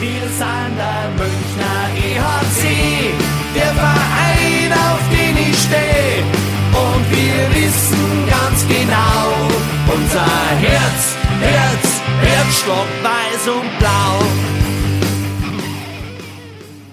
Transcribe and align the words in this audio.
Wir 0.00 0.20
sind 0.20 0.76
der 0.76 1.10
Münchner 1.18 1.90
EHC, 1.96 3.12
der 3.52 3.74
Verein, 3.74 4.72
auf 4.72 5.00
den 5.10 5.36
ich 5.36 5.58
stehe. 5.58 6.22
Und 6.70 7.10
wir 7.10 7.50
wissen 7.56 8.28
ganz 8.30 8.64
genau, 8.68 9.34
unser 9.92 10.24
Herz, 10.60 11.16
Herz, 11.40 12.00
Herzstock 12.20 12.86
weiß 13.02 13.48
und 13.48 13.78
blau. 13.80 14.22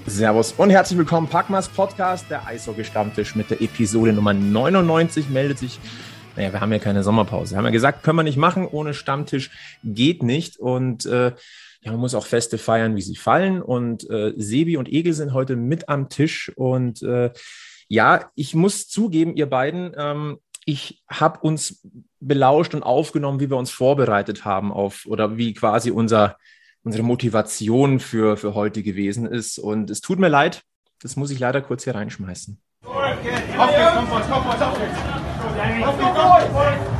Servus 0.08 0.54
und 0.54 0.72
herzlich 0.72 0.98
willkommen, 0.98 1.28
Packmas 1.28 1.70
Podcast, 1.70 2.26
der 2.32 2.48
Eishockey-Stammtisch 2.48 3.36
mit 3.36 3.52
der 3.52 3.62
Episode 3.62 4.14
Nummer 4.14 4.34
99 4.34 5.30
meldet 5.30 5.60
sich. 5.60 5.80
Naja, 6.36 6.52
wir 6.52 6.60
haben 6.60 6.72
ja 6.72 6.80
keine 6.80 7.04
Sommerpause. 7.04 7.52
Wir 7.52 7.60
haben 7.60 7.66
ja 7.66 7.72
gesagt, 7.72 8.02
können 8.02 8.18
wir 8.18 8.24
nicht 8.24 8.38
machen, 8.38 8.68
ohne 8.68 8.96
Stammtisch 8.96 9.52
geht 9.84 10.24
nicht. 10.24 10.58
Und 10.58 11.06
äh, 11.06 11.34
ja, 11.86 11.92
man 11.92 12.00
muss 12.00 12.16
auch 12.16 12.26
Feste 12.26 12.58
feiern, 12.58 12.96
wie 12.96 13.02
sie 13.02 13.16
fallen. 13.16 13.62
Und 13.62 14.10
äh, 14.10 14.34
Sebi 14.36 14.76
und 14.76 14.92
Egel 14.92 15.14
sind 15.14 15.34
heute 15.34 15.56
mit 15.56 15.88
am 15.88 16.10
Tisch. 16.10 16.52
Und 16.56 17.04
äh, 17.04 17.32
ja, 17.88 18.32
ich 18.34 18.56
muss 18.56 18.88
zugeben, 18.88 19.36
ihr 19.36 19.48
beiden, 19.48 19.94
ähm, 19.96 20.40
ich 20.66 21.04
habe 21.08 21.42
uns 21.42 21.88
belauscht 22.20 22.74
und 22.74 22.82
aufgenommen, 22.82 23.40
wie 23.40 23.52
wir 23.52 23.58
uns 23.58 23.70
vorbereitet 23.70 24.46
haben 24.46 24.74
auf 24.74 25.06
oder 25.06 25.38
wie 25.38 25.54
quasi 25.54 25.92
unser, 25.92 26.38
unsere 26.84 27.04
Motivation 27.04 28.00
für, 28.00 28.36
für 28.36 28.56
heute 28.56 28.82
gewesen 28.82 29.28
ist. 29.28 29.60
Und 29.60 29.92
es 29.92 30.02
tut 30.02 30.18
mir 30.18 30.30
leid, 30.30 30.64
das 31.02 31.16
muss 31.16 31.30
ich 31.30 31.38
leider 31.38 31.62
kurz 31.62 31.84
hier 31.84 31.94
reinschmeißen. 31.94 32.60
Auf 32.84 33.22
geht's, 33.22 33.42
komm, 33.56 34.10
komm, 34.10 34.22
komm, 34.28 34.48
auf 34.48 34.78
geht's. 36.00 36.95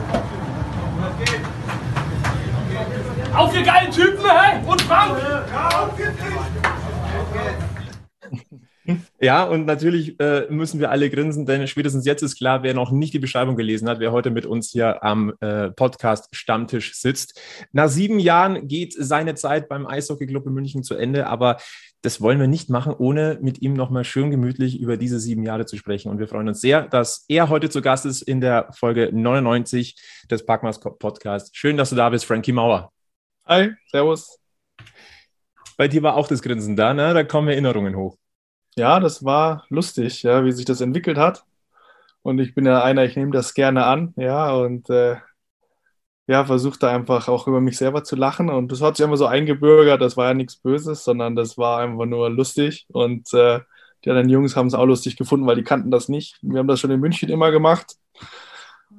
Auf 3.36 3.54
ihr 3.54 3.64
geilen 3.64 3.92
Typen, 3.92 4.24
hä? 4.24 4.62
Und 4.66 4.82
Frank! 4.84 5.18
Ja, 9.20 9.44
und 9.46 9.66
natürlich 9.66 10.20
äh, 10.20 10.46
müssen 10.50 10.80
wir 10.80 10.92
alle 10.92 11.10
grinsen, 11.10 11.46
denn 11.46 11.68
spätestens 11.68 12.06
jetzt 12.06 12.22
ist 12.22 12.38
klar, 12.38 12.62
wer 12.62 12.74
noch 12.74 12.92
nicht 12.92 13.14
die 13.14 13.20
Beschreibung 13.20 13.56
gelesen 13.56 13.90
hat, 13.90 14.00
wer 14.00 14.12
heute 14.12 14.30
mit 14.30 14.46
uns 14.46 14.70
hier 14.70 15.04
am 15.04 15.34
äh, 15.40 15.72
Podcast 15.72 16.28
Stammtisch 16.32 16.94
sitzt. 16.94 17.42
Nach 17.72 17.90
sieben 17.90 18.20
Jahren 18.20 18.68
geht 18.68 18.94
seine 18.98 19.34
Zeit 19.34 19.68
beim 19.68 19.88
Eishockey 19.88 20.28
Club 20.28 20.46
in 20.46 20.54
München 20.54 20.84
zu 20.84 20.94
Ende, 20.94 21.28
aber 21.28 21.58
das 22.04 22.22
wollen 22.22 22.40
wir 22.40 22.48
nicht 22.48 22.70
machen, 22.70 22.94
ohne 22.96 23.40
mit 23.42 23.62
ihm 23.62 23.74
nochmal 23.74 24.04
schön 24.04 24.30
gemütlich 24.30 24.80
über 24.80 24.96
diese 24.98 25.20
sieben 25.20 25.42
Jahre 25.44 25.66
zu 25.66 25.76
sprechen. 25.76 26.10
Und 26.10 26.20
wir 26.20 26.28
freuen 26.28 26.48
uns 26.48 26.62
sehr, 26.62 26.84
dass 26.84 27.26
er 27.28 27.50
heute 27.50 27.70
zu 27.70 27.82
Gast 27.82 28.06
ist 28.06 28.22
in 28.22 28.40
der 28.40 28.70
Folge 28.72 29.10
99 29.12 29.96
des 30.30 30.46
Packmas 30.46 30.80
Podcast. 30.80 31.58
Schön, 31.58 31.76
dass 31.76 31.90
du 31.90 31.96
da 31.96 32.10
bist, 32.10 32.26
Frankie 32.26 32.52
Mauer. 32.52 32.92
Hi, 33.48 33.76
servus. 33.92 34.40
Bei 35.78 35.88
dir 35.88 36.02
war 36.02 36.16
auch 36.16 36.28
das 36.28 36.42
Grinsen 36.42 36.76
da, 36.76 36.96
ne? 36.96 37.14
Da 37.14 37.24
kommen 37.24 37.48
Erinnerungen 37.48 37.96
hoch. 37.96 38.18
Ja, 38.76 39.00
das 39.00 39.24
war 39.24 39.66
lustig, 39.70 40.24
ja, 40.24 40.44
wie 40.46 40.52
sich 40.52 40.66
das 40.66 40.82
entwickelt 40.82 41.18
hat. 41.18 41.46
Und 42.24 42.40
ich 42.40 42.56
bin 42.56 42.66
ja 42.66 42.84
einer, 42.84 43.06
ich 43.06 43.16
nehme 43.16 43.32
das 43.32 43.54
gerne 43.54 43.86
an, 43.86 44.14
ja, 44.18 44.52
und 44.56 44.90
äh, 44.90 45.18
ja, 46.28 46.44
versuche 46.46 46.80
da 46.80 46.96
einfach 46.96 47.28
auch 47.28 47.48
über 47.48 47.62
mich 47.62 47.78
selber 47.78 48.04
zu 48.04 48.16
lachen. 48.16 48.50
Und 48.50 48.72
das 48.72 48.82
hat 48.82 48.98
sich 48.98 49.04
einfach 49.04 49.18
so 49.18 49.28
eingebürgert, 49.28 50.02
das 50.02 50.18
war 50.18 50.30
ja 50.30 50.34
nichts 50.34 50.56
Böses, 50.58 51.04
sondern 51.04 51.36
das 51.36 51.58
war 51.58 51.80
einfach 51.82 52.06
nur 52.06 52.30
lustig. 52.32 52.88
Und 52.90 53.32
äh, 53.34 53.60
die 54.04 54.10
anderen 54.10 54.30
Jungs 54.30 54.56
haben 54.56 54.68
es 54.68 54.74
auch 54.74 54.86
lustig 54.86 55.18
gefunden, 55.18 55.46
weil 55.46 55.58
die 55.58 55.64
kannten 55.64 55.92
das 55.92 56.10
nicht. 56.10 56.40
Wir 56.42 56.60
haben 56.60 56.68
das 56.68 56.80
schon 56.80 56.92
in 56.92 57.00
München 57.00 57.30
immer 57.30 57.52
gemacht. 57.52 57.96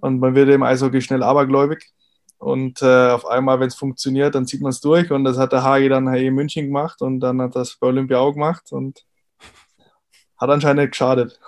Und 0.01 0.21
man 0.21 0.37
wird 0.37 0.51
im 0.51 0.63
Eishockey 0.63 1.01
schnell 1.01 1.25
abergläubig. 1.25 1.93
Und 2.39 2.83
äh, 2.83 3.11
auf 3.11 3.27
einmal, 3.27 3.61
wenn 3.61 3.69
es 3.69 3.75
funktioniert, 3.75 4.35
dann 4.35 4.47
zieht 4.47 4.61
man 4.61 4.71
es 4.71 4.81
durch. 4.81 5.11
Und 5.11 5.25
das 5.25 5.39
hat 5.39 5.53
der 5.53 5.63
Hagi 5.63 5.89
dann 5.89 6.13
hier 6.13 6.29
in 6.29 6.35
München 6.35 6.67
gemacht 6.67 7.01
und 7.03 7.21
dann 7.21 7.41
hat 7.41 7.57
das 7.57 7.77
bei 7.77 7.87
Olympia 7.87 8.19
auch 8.19 8.33
gemacht 8.33 8.73
und 8.73 9.05
hat 10.39 10.51
anscheinend 10.51 10.91
geschadet. 10.91 11.39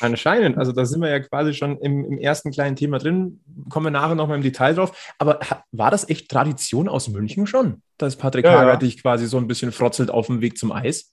Anscheinend, 0.00 0.56
also 0.56 0.72
da 0.72 0.86
sind 0.86 1.02
wir 1.02 1.10
ja 1.10 1.20
quasi 1.20 1.52
schon 1.52 1.76
im, 1.78 2.06
im 2.06 2.18
ersten 2.18 2.50
kleinen 2.50 2.74
Thema 2.74 2.98
drin, 2.98 3.40
kommen 3.68 3.86
wir 3.86 3.90
nachher 3.90 4.14
nochmal 4.14 4.38
im 4.38 4.42
Detail 4.42 4.74
drauf. 4.74 5.12
Aber 5.18 5.40
war 5.72 5.90
das 5.90 6.08
echt 6.08 6.30
Tradition 6.30 6.88
aus 6.88 7.08
München 7.08 7.46
schon, 7.46 7.82
dass 7.98 8.16
Patrick 8.16 8.46
ja, 8.46 8.52
Hager 8.52 8.72
ja. 8.72 8.76
dich 8.76 9.02
quasi 9.02 9.26
so 9.26 9.36
ein 9.36 9.46
bisschen 9.46 9.72
frotzelt 9.72 10.10
auf 10.10 10.26
dem 10.26 10.40
Weg 10.40 10.56
zum 10.56 10.72
Eis? 10.72 11.12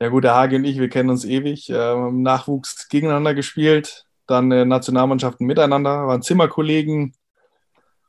Ja 0.00 0.08
gut, 0.08 0.24
der 0.24 0.34
Hage 0.34 0.56
und 0.56 0.64
ich, 0.64 0.78
wir 0.78 0.90
kennen 0.90 1.08
uns 1.08 1.24
ewig, 1.24 1.70
äh, 1.70 1.92
im 1.92 2.22
Nachwuchs 2.22 2.88
gegeneinander 2.90 3.34
gespielt, 3.34 4.04
dann 4.26 4.52
äh, 4.52 4.66
Nationalmannschaften 4.66 5.46
miteinander, 5.46 6.06
waren 6.06 6.20
Zimmerkollegen, 6.20 7.14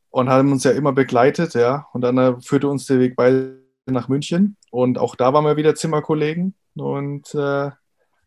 und 0.09 0.29
haben 0.29 0.51
uns 0.51 0.63
ja 0.63 0.71
immer 0.71 0.93
begleitet, 0.93 1.53
ja. 1.53 1.87
Und 1.93 2.01
dann 2.01 2.17
äh, 2.17 2.35
führte 2.41 2.67
uns 2.67 2.85
der 2.85 2.99
Weg 2.99 3.15
beide 3.15 3.61
nach 3.85 4.07
München 4.07 4.57
und 4.71 4.97
auch 4.97 5.15
da 5.15 5.33
waren 5.33 5.45
wir 5.45 5.57
wieder 5.57 5.75
Zimmerkollegen 5.75 6.55
und 6.75 7.33
äh, 7.33 7.71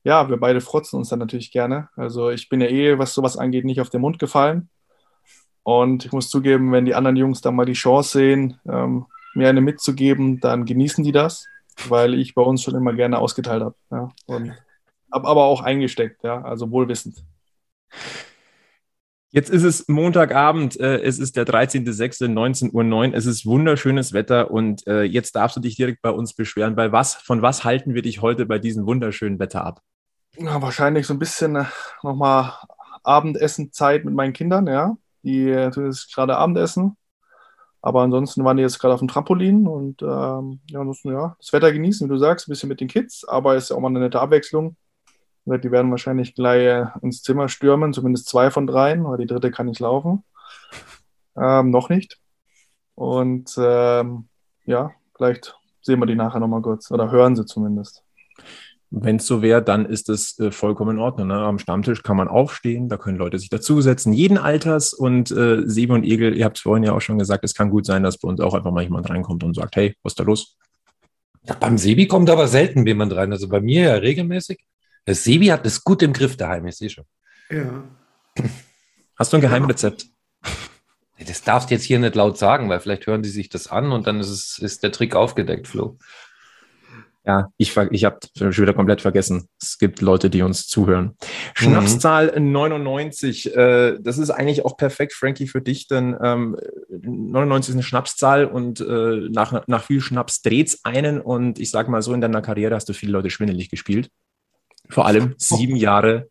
ja, 0.02 0.28
wir 0.28 0.38
beide 0.38 0.60
frotzen 0.60 0.98
uns 0.98 1.10
dann 1.10 1.18
natürlich 1.18 1.50
gerne. 1.52 1.88
Also 1.96 2.30
ich 2.30 2.48
bin 2.48 2.60
ja 2.60 2.68
eh, 2.68 2.98
was 2.98 3.12
sowas 3.12 3.36
angeht, 3.36 3.64
nicht 3.64 3.80
auf 3.80 3.90
den 3.90 4.00
Mund 4.00 4.18
gefallen. 4.18 4.70
Und 5.62 6.06
ich 6.06 6.12
muss 6.12 6.30
zugeben, 6.30 6.72
wenn 6.72 6.86
die 6.86 6.94
anderen 6.94 7.16
Jungs 7.16 7.42
da 7.42 7.50
mal 7.50 7.66
die 7.66 7.74
Chance 7.74 8.18
sehen, 8.18 8.58
ähm, 8.66 9.06
mir 9.34 9.48
eine 9.48 9.60
mitzugeben, 9.60 10.40
dann 10.40 10.64
genießen 10.64 11.04
die 11.04 11.12
das, 11.12 11.46
weil 11.88 12.14
ich 12.14 12.34
bei 12.34 12.42
uns 12.42 12.62
schon 12.62 12.74
immer 12.74 12.94
gerne 12.94 13.18
ausgeteilt 13.18 13.62
habe. 13.62 13.74
Ja. 13.90 14.08
Und 14.26 14.54
habe 15.12 15.28
aber 15.28 15.44
auch 15.44 15.60
eingesteckt, 15.60 16.24
ja, 16.24 16.42
also 16.42 16.70
wohlwissend. 16.70 17.24
Jetzt 19.32 19.48
ist 19.48 19.62
es 19.62 19.86
Montagabend, 19.86 20.78
äh, 20.80 21.02
es 21.02 21.20
ist 21.20 21.36
der 21.36 21.46
13.06.19.09 21.46 22.72
Uhr, 22.72 23.14
es 23.14 23.26
ist 23.26 23.46
wunderschönes 23.46 24.12
Wetter 24.12 24.50
und 24.50 24.84
äh, 24.88 25.02
jetzt 25.04 25.36
darfst 25.36 25.56
du 25.56 25.60
dich 25.60 25.76
direkt 25.76 26.02
bei 26.02 26.10
uns 26.10 26.34
beschweren. 26.34 26.74
Bei 26.74 26.90
was, 26.90 27.14
von 27.14 27.40
was 27.40 27.62
halten 27.62 27.94
wir 27.94 28.02
dich 28.02 28.22
heute 28.22 28.44
bei 28.46 28.58
diesem 28.58 28.86
wunderschönen 28.86 29.38
Wetter 29.38 29.64
ab? 29.64 29.82
Ja, 30.36 30.60
wahrscheinlich 30.60 31.06
so 31.06 31.14
ein 31.14 31.20
bisschen 31.20 31.54
äh, 31.54 31.64
nochmal 32.02 32.54
Abendessenzeit 33.04 34.04
mit 34.04 34.14
meinen 34.14 34.32
Kindern, 34.32 34.66
ja. 34.66 34.96
Die 35.22 35.52
tun 35.72 35.86
jetzt 35.86 36.12
gerade 36.12 36.36
Abendessen. 36.36 36.96
Aber 37.82 38.02
ansonsten 38.02 38.44
waren 38.44 38.56
die 38.56 38.64
jetzt 38.64 38.80
gerade 38.80 38.94
auf 38.94 39.00
dem 39.00 39.08
Trampolin 39.08 39.66
und 39.68 40.02
ähm, 40.02 40.60
ja, 40.68 40.80
ansonsten, 40.80 41.12
ja, 41.12 41.36
das 41.38 41.52
Wetter 41.52 41.72
genießen, 41.72 42.06
wie 42.06 42.12
du 42.12 42.18
sagst, 42.18 42.48
ein 42.48 42.50
bisschen 42.50 42.68
mit 42.68 42.80
den 42.80 42.88
Kids, 42.88 43.24
aber 43.26 43.54
ist 43.54 43.70
ja 43.70 43.76
auch 43.76 43.80
mal 43.80 43.88
eine 43.88 44.00
nette 44.00 44.20
Abwechslung. 44.20 44.76
Die 45.46 45.70
werden 45.70 45.90
wahrscheinlich 45.90 46.34
gleich 46.34 46.62
äh, 46.62 46.86
ins 47.02 47.22
Zimmer 47.22 47.48
stürmen, 47.48 47.92
zumindest 47.92 48.28
zwei 48.28 48.50
von 48.50 48.66
dreien, 48.66 49.04
weil 49.04 49.18
die 49.18 49.26
dritte 49.26 49.50
kann 49.50 49.66
nicht 49.66 49.80
laufen. 49.80 50.22
Ähm, 51.36 51.70
noch 51.70 51.88
nicht. 51.88 52.18
Und 52.94 53.54
ähm, 53.58 54.28
ja, 54.66 54.92
vielleicht 55.16 55.56
sehen 55.80 56.00
wir 56.00 56.06
die 56.06 56.14
nachher 56.14 56.40
nochmal 56.40 56.62
kurz 56.62 56.90
oder 56.90 57.10
hören 57.10 57.34
sie 57.36 57.46
zumindest. 57.46 58.04
Wenn 58.92 59.16
es 59.16 59.26
so 59.26 59.40
wäre, 59.40 59.62
dann 59.62 59.86
ist 59.86 60.08
es 60.08 60.38
äh, 60.40 60.50
vollkommen 60.50 60.96
in 60.96 61.02
Ordnung. 61.02 61.28
Ne? 61.28 61.34
Am 61.34 61.60
Stammtisch 61.60 62.02
kann 62.02 62.16
man 62.16 62.26
aufstehen, 62.26 62.88
da 62.88 62.96
können 62.96 63.18
Leute 63.18 63.38
sich 63.38 63.48
dazusetzen, 63.48 64.12
jeden 64.12 64.36
Alters. 64.36 64.92
Und 64.92 65.30
äh, 65.30 65.62
Sebe 65.64 65.94
und 65.94 66.04
Egel, 66.04 66.36
ihr 66.36 66.44
habt 66.44 66.56
es 66.56 66.62
vorhin 66.62 66.82
ja 66.82 66.92
auch 66.92 67.00
schon 67.00 67.18
gesagt, 67.18 67.44
es 67.44 67.54
kann 67.54 67.70
gut 67.70 67.86
sein, 67.86 68.02
dass 68.02 68.18
bei 68.18 68.28
uns 68.28 68.40
auch 68.40 68.52
einfach 68.52 68.72
mal 68.72 68.82
jemand 68.82 69.08
reinkommt 69.08 69.44
und 69.44 69.54
sagt, 69.54 69.76
hey, 69.76 69.94
was 70.02 70.12
ist 70.12 70.20
da 70.20 70.24
los? 70.24 70.56
Ja, 71.44 71.54
beim 71.54 71.78
Sebi 71.78 72.06
kommt 72.08 72.28
aber 72.30 72.48
selten 72.48 72.84
jemand 72.84 73.14
rein. 73.14 73.32
Also 73.32 73.48
bei 73.48 73.60
mir 73.60 73.82
ja 73.82 73.94
regelmäßig. 73.94 74.58
Der 75.06 75.14
Sebi 75.14 75.46
hat 75.46 75.66
es 75.66 75.82
gut 75.82 76.02
im 76.02 76.12
Griff 76.12 76.36
daheim, 76.36 76.66
ich 76.66 76.76
sehe 76.76 76.90
schon. 76.90 77.04
Ja. 77.50 77.84
Hast 79.16 79.32
du 79.32 79.36
ein 79.36 79.40
Geheimrezept? 79.40 80.06
Das 81.26 81.42
darfst 81.42 81.70
du 81.70 81.74
jetzt 81.74 81.84
hier 81.84 81.98
nicht 81.98 82.14
laut 82.14 82.38
sagen, 82.38 82.68
weil 82.68 82.80
vielleicht 82.80 83.06
hören 83.06 83.22
die 83.22 83.28
sich 83.28 83.48
das 83.50 83.66
an 83.66 83.92
und 83.92 84.06
dann 84.06 84.20
ist, 84.20 84.30
es, 84.30 84.58
ist 84.58 84.82
der 84.82 84.92
Trick 84.92 85.14
aufgedeckt, 85.14 85.68
Flo. 85.68 85.98
Ja, 87.26 87.48
ich, 87.58 87.76
ich 87.90 88.04
habe 88.06 88.18
schon 88.34 88.56
wieder 88.56 88.72
komplett 88.72 89.02
vergessen. 89.02 89.46
Es 89.60 89.76
gibt 89.76 90.00
Leute, 90.00 90.30
die 90.30 90.40
uns 90.40 90.66
zuhören. 90.66 91.16
Schnapszahl 91.54 92.32
mhm. 92.40 92.52
99. 92.52 93.54
Äh, 93.54 93.98
das 94.00 94.16
ist 94.16 94.30
eigentlich 94.30 94.64
auch 94.64 94.78
perfekt, 94.78 95.12
Frankie, 95.12 95.46
für 95.46 95.60
dich, 95.60 95.86
denn 95.86 96.16
ähm, 96.22 96.56
99 96.88 97.70
ist 97.70 97.74
eine 97.74 97.82
Schnapszahl 97.82 98.46
und 98.46 98.80
äh, 98.80 99.28
nach, 99.30 99.66
nach 99.66 99.84
viel 99.84 100.00
Schnaps 100.00 100.40
dreht's 100.40 100.82
einen. 100.84 101.20
Und 101.20 101.58
ich 101.58 101.70
sage 101.70 101.90
mal 101.90 102.00
so, 102.00 102.14
in 102.14 102.22
deiner 102.22 102.40
Karriere 102.40 102.74
hast 102.74 102.88
du 102.88 102.94
viele 102.94 103.12
Leute 103.12 103.28
schwindelig 103.28 103.68
gespielt. 103.68 104.08
Vor 104.90 105.06
allem 105.06 105.34
sieben 105.38 105.76
Jahre 105.76 106.28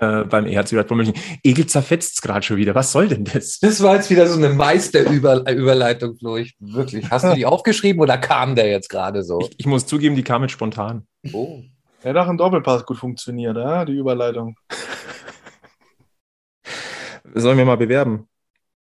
äh, 0.00 0.24
beim 0.24 0.46
EHC 0.46 0.72
Red 0.72 0.88
Bull 0.88 0.96
München. 0.96 1.14
Egel 1.42 1.66
zerfetzt 1.66 2.14
es 2.14 2.22
gerade 2.22 2.44
schon 2.44 2.56
wieder. 2.56 2.74
Was 2.74 2.92
soll 2.92 3.08
denn 3.08 3.24
das? 3.24 3.58
Das 3.60 3.82
war 3.82 3.96
jetzt 3.96 4.10
wieder 4.10 4.26
so 4.26 4.36
eine 4.36 4.48
Meisterüberleitung, 4.48 6.16
Flo. 6.16 6.36
Ich, 6.36 6.56
wirklich. 6.58 7.10
Hast 7.10 7.24
du 7.24 7.34
die 7.34 7.46
aufgeschrieben 7.46 8.00
oder 8.00 8.18
kam 8.18 8.54
der 8.54 8.68
jetzt 8.68 8.88
gerade 8.88 9.22
so? 9.22 9.40
Ich, 9.40 9.54
ich, 9.58 9.66
muss 9.66 9.86
zugeben, 9.86 10.16
die 10.16 10.24
kam 10.24 10.42
jetzt 10.42 10.52
spontan. 10.52 11.06
Oh. 11.32 11.60
Ja, 12.02 12.12
doch 12.12 12.28
im 12.28 12.36
Doppelpass 12.36 12.84
gut 12.84 12.98
funktioniert, 12.98 13.56
ja? 13.56 13.84
die 13.84 13.96
Überleitung. 13.96 14.56
Sollen 17.34 17.58
wir 17.58 17.64
mal 17.64 17.76
bewerben? 17.76 18.28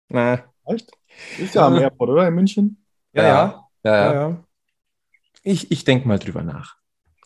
Na. 0.08 0.44
Echt? 0.66 0.90
Ist 1.38 1.54
ja 1.54 1.66
am 1.66 1.76
Airport, 1.76 2.10
oder? 2.10 2.28
In 2.28 2.34
München? 2.34 2.84
Ja, 3.12 3.22
ja. 3.22 3.68
ja. 3.84 3.96
ja, 3.96 4.14
ja. 4.14 4.44
Ich, 5.42 5.70
ich 5.70 5.84
denke 5.84 6.06
mal 6.06 6.18
drüber 6.18 6.42
nach. 6.42 6.76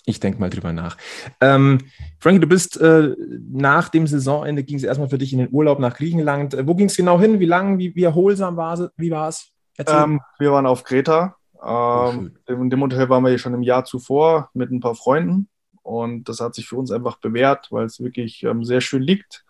Ich 0.09 0.21
denke 0.21 0.41
mal 0.41 0.51
drüber 0.51 0.73
nach. 0.73 0.97
Ähm, 1.41 1.79
Frankie, 2.21 2.41
du 2.41 2.47
bist 2.47 2.81
äh, 2.81 3.15
nach 3.51 3.89
dem 3.89 4.07
Saisonende 4.07 4.63
ging 4.63 4.77
es 4.77 4.85
erstmal 4.85 5.09
für 5.09 5.19
dich 5.19 5.33
in 5.33 5.41
den 5.41 5.49
Urlaub 5.51 5.81
nach 5.81 5.97
Griechenland. 5.97 6.55
Äh, 6.55 6.67
wo 6.67 6.77
ging 6.77 6.87
es 6.87 6.97
genau 6.97 7.21
hin? 7.21 7.41
Wie 7.41 7.45
lang? 7.45 7.79
Wie, 7.79 7.95
wie 7.95 8.05
erholsam 8.05 8.57
war 8.57 8.75
es? 8.75 8.89
Wie 8.97 9.11
war 9.11 9.29
es? 9.29 9.51
Ähm, 9.85 10.21
wir 10.39 10.53
waren 10.53 10.65
auf 10.65 10.85
Kreta. 10.85 11.37
Ähm, 11.65 12.37
in 12.47 12.71
dem 12.71 12.83
Hotel 12.83 13.09
waren 13.09 13.25
wir 13.25 13.33
ja 13.33 13.39
schon 13.39 13.55
im 13.55 13.63
Jahr 13.63 13.85
zuvor 13.85 14.51
mit 14.55 14.71
ein 14.71 14.81
paar 14.81 14.95
Freunden 14.95 15.49
und 15.83 16.29
das 16.29 16.41
hat 16.41 16.55
sich 16.55 16.69
für 16.69 16.77
uns 16.77 16.91
einfach 16.91 17.19
bewährt, 17.19 17.69
weil 17.71 17.87
es 17.87 18.01
wirklich 18.01 18.43
ähm, 18.43 18.65
sehr 18.65 18.81
schön 18.81 19.03
liegt. 19.03 19.45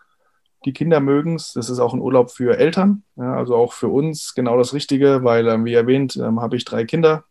Die 0.65 0.73
Kinder 0.73 0.99
mögen 0.99 1.35
es. 1.35 1.53
Das 1.53 1.69
ist 1.69 1.79
auch 1.79 1.93
ein 1.93 2.01
Urlaub 2.01 2.31
für 2.31 2.57
Eltern, 2.57 3.03
ja, 3.15 3.35
also 3.35 3.55
auch 3.55 3.73
für 3.73 3.89
uns 3.89 4.33
genau 4.33 4.57
das 4.57 4.73
Richtige, 4.73 5.23
weil, 5.23 5.47
ähm, 5.47 5.65
wie 5.65 5.73
erwähnt, 5.73 6.15
ähm, 6.15 6.41
habe 6.41 6.55
ich 6.55 6.65
drei 6.65 6.85
Kinder, 6.85 7.25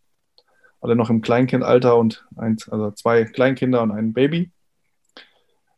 alle 0.81 0.95
noch 0.95 1.09
im 1.09 1.21
Kleinkindalter 1.21 1.97
und 1.97 2.25
eins, 2.35 2.69
also 2.69 2.91
zwei 2.91 3.25
Kleinkinder 3.25 3.81
und 3.81 3.91
ein 3.91 4.13
Baby. 4.13 4.51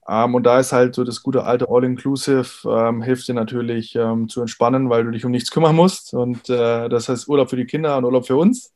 Ähm, 0.10 0.34
und 0.34 0.44
da 0.44 0.60
ist 0.60 0.74
halt 0.74 0.96
so 0.96 1.04
das 1.04 1.22
gute 1.22 1.44
alte 1.44 1.69
All-Inclusive, 1.69 2.68
ähm, 2.68 3.04
hilft 3.04 3.28
dir 3.28 3.36
natürlich 3.36 3.96
ähm, 3.96 4.28
zu 4.28 4.42
entspannen, 4.42 4.90
weil 4.90 5.04
du 5.04 5.12
dich 5.12 5.24
um 5.24 5.31
nichts 5.31 5.51
kümmern 5.51 5.75
musst. 5.75 6.13
Und 6.13 6.50
äh, 6.50 6.90
das 6.90 7.10
heißt 7.10 7.28
Urlaub 7.28 7.50
für 7.50 7.57
die 7.57 7.66
Kinder 7.66 7.96
und 7.98 8.06
Urlaub 8.06 8.25
für 8.25 8.36
uns. 8.36 8.74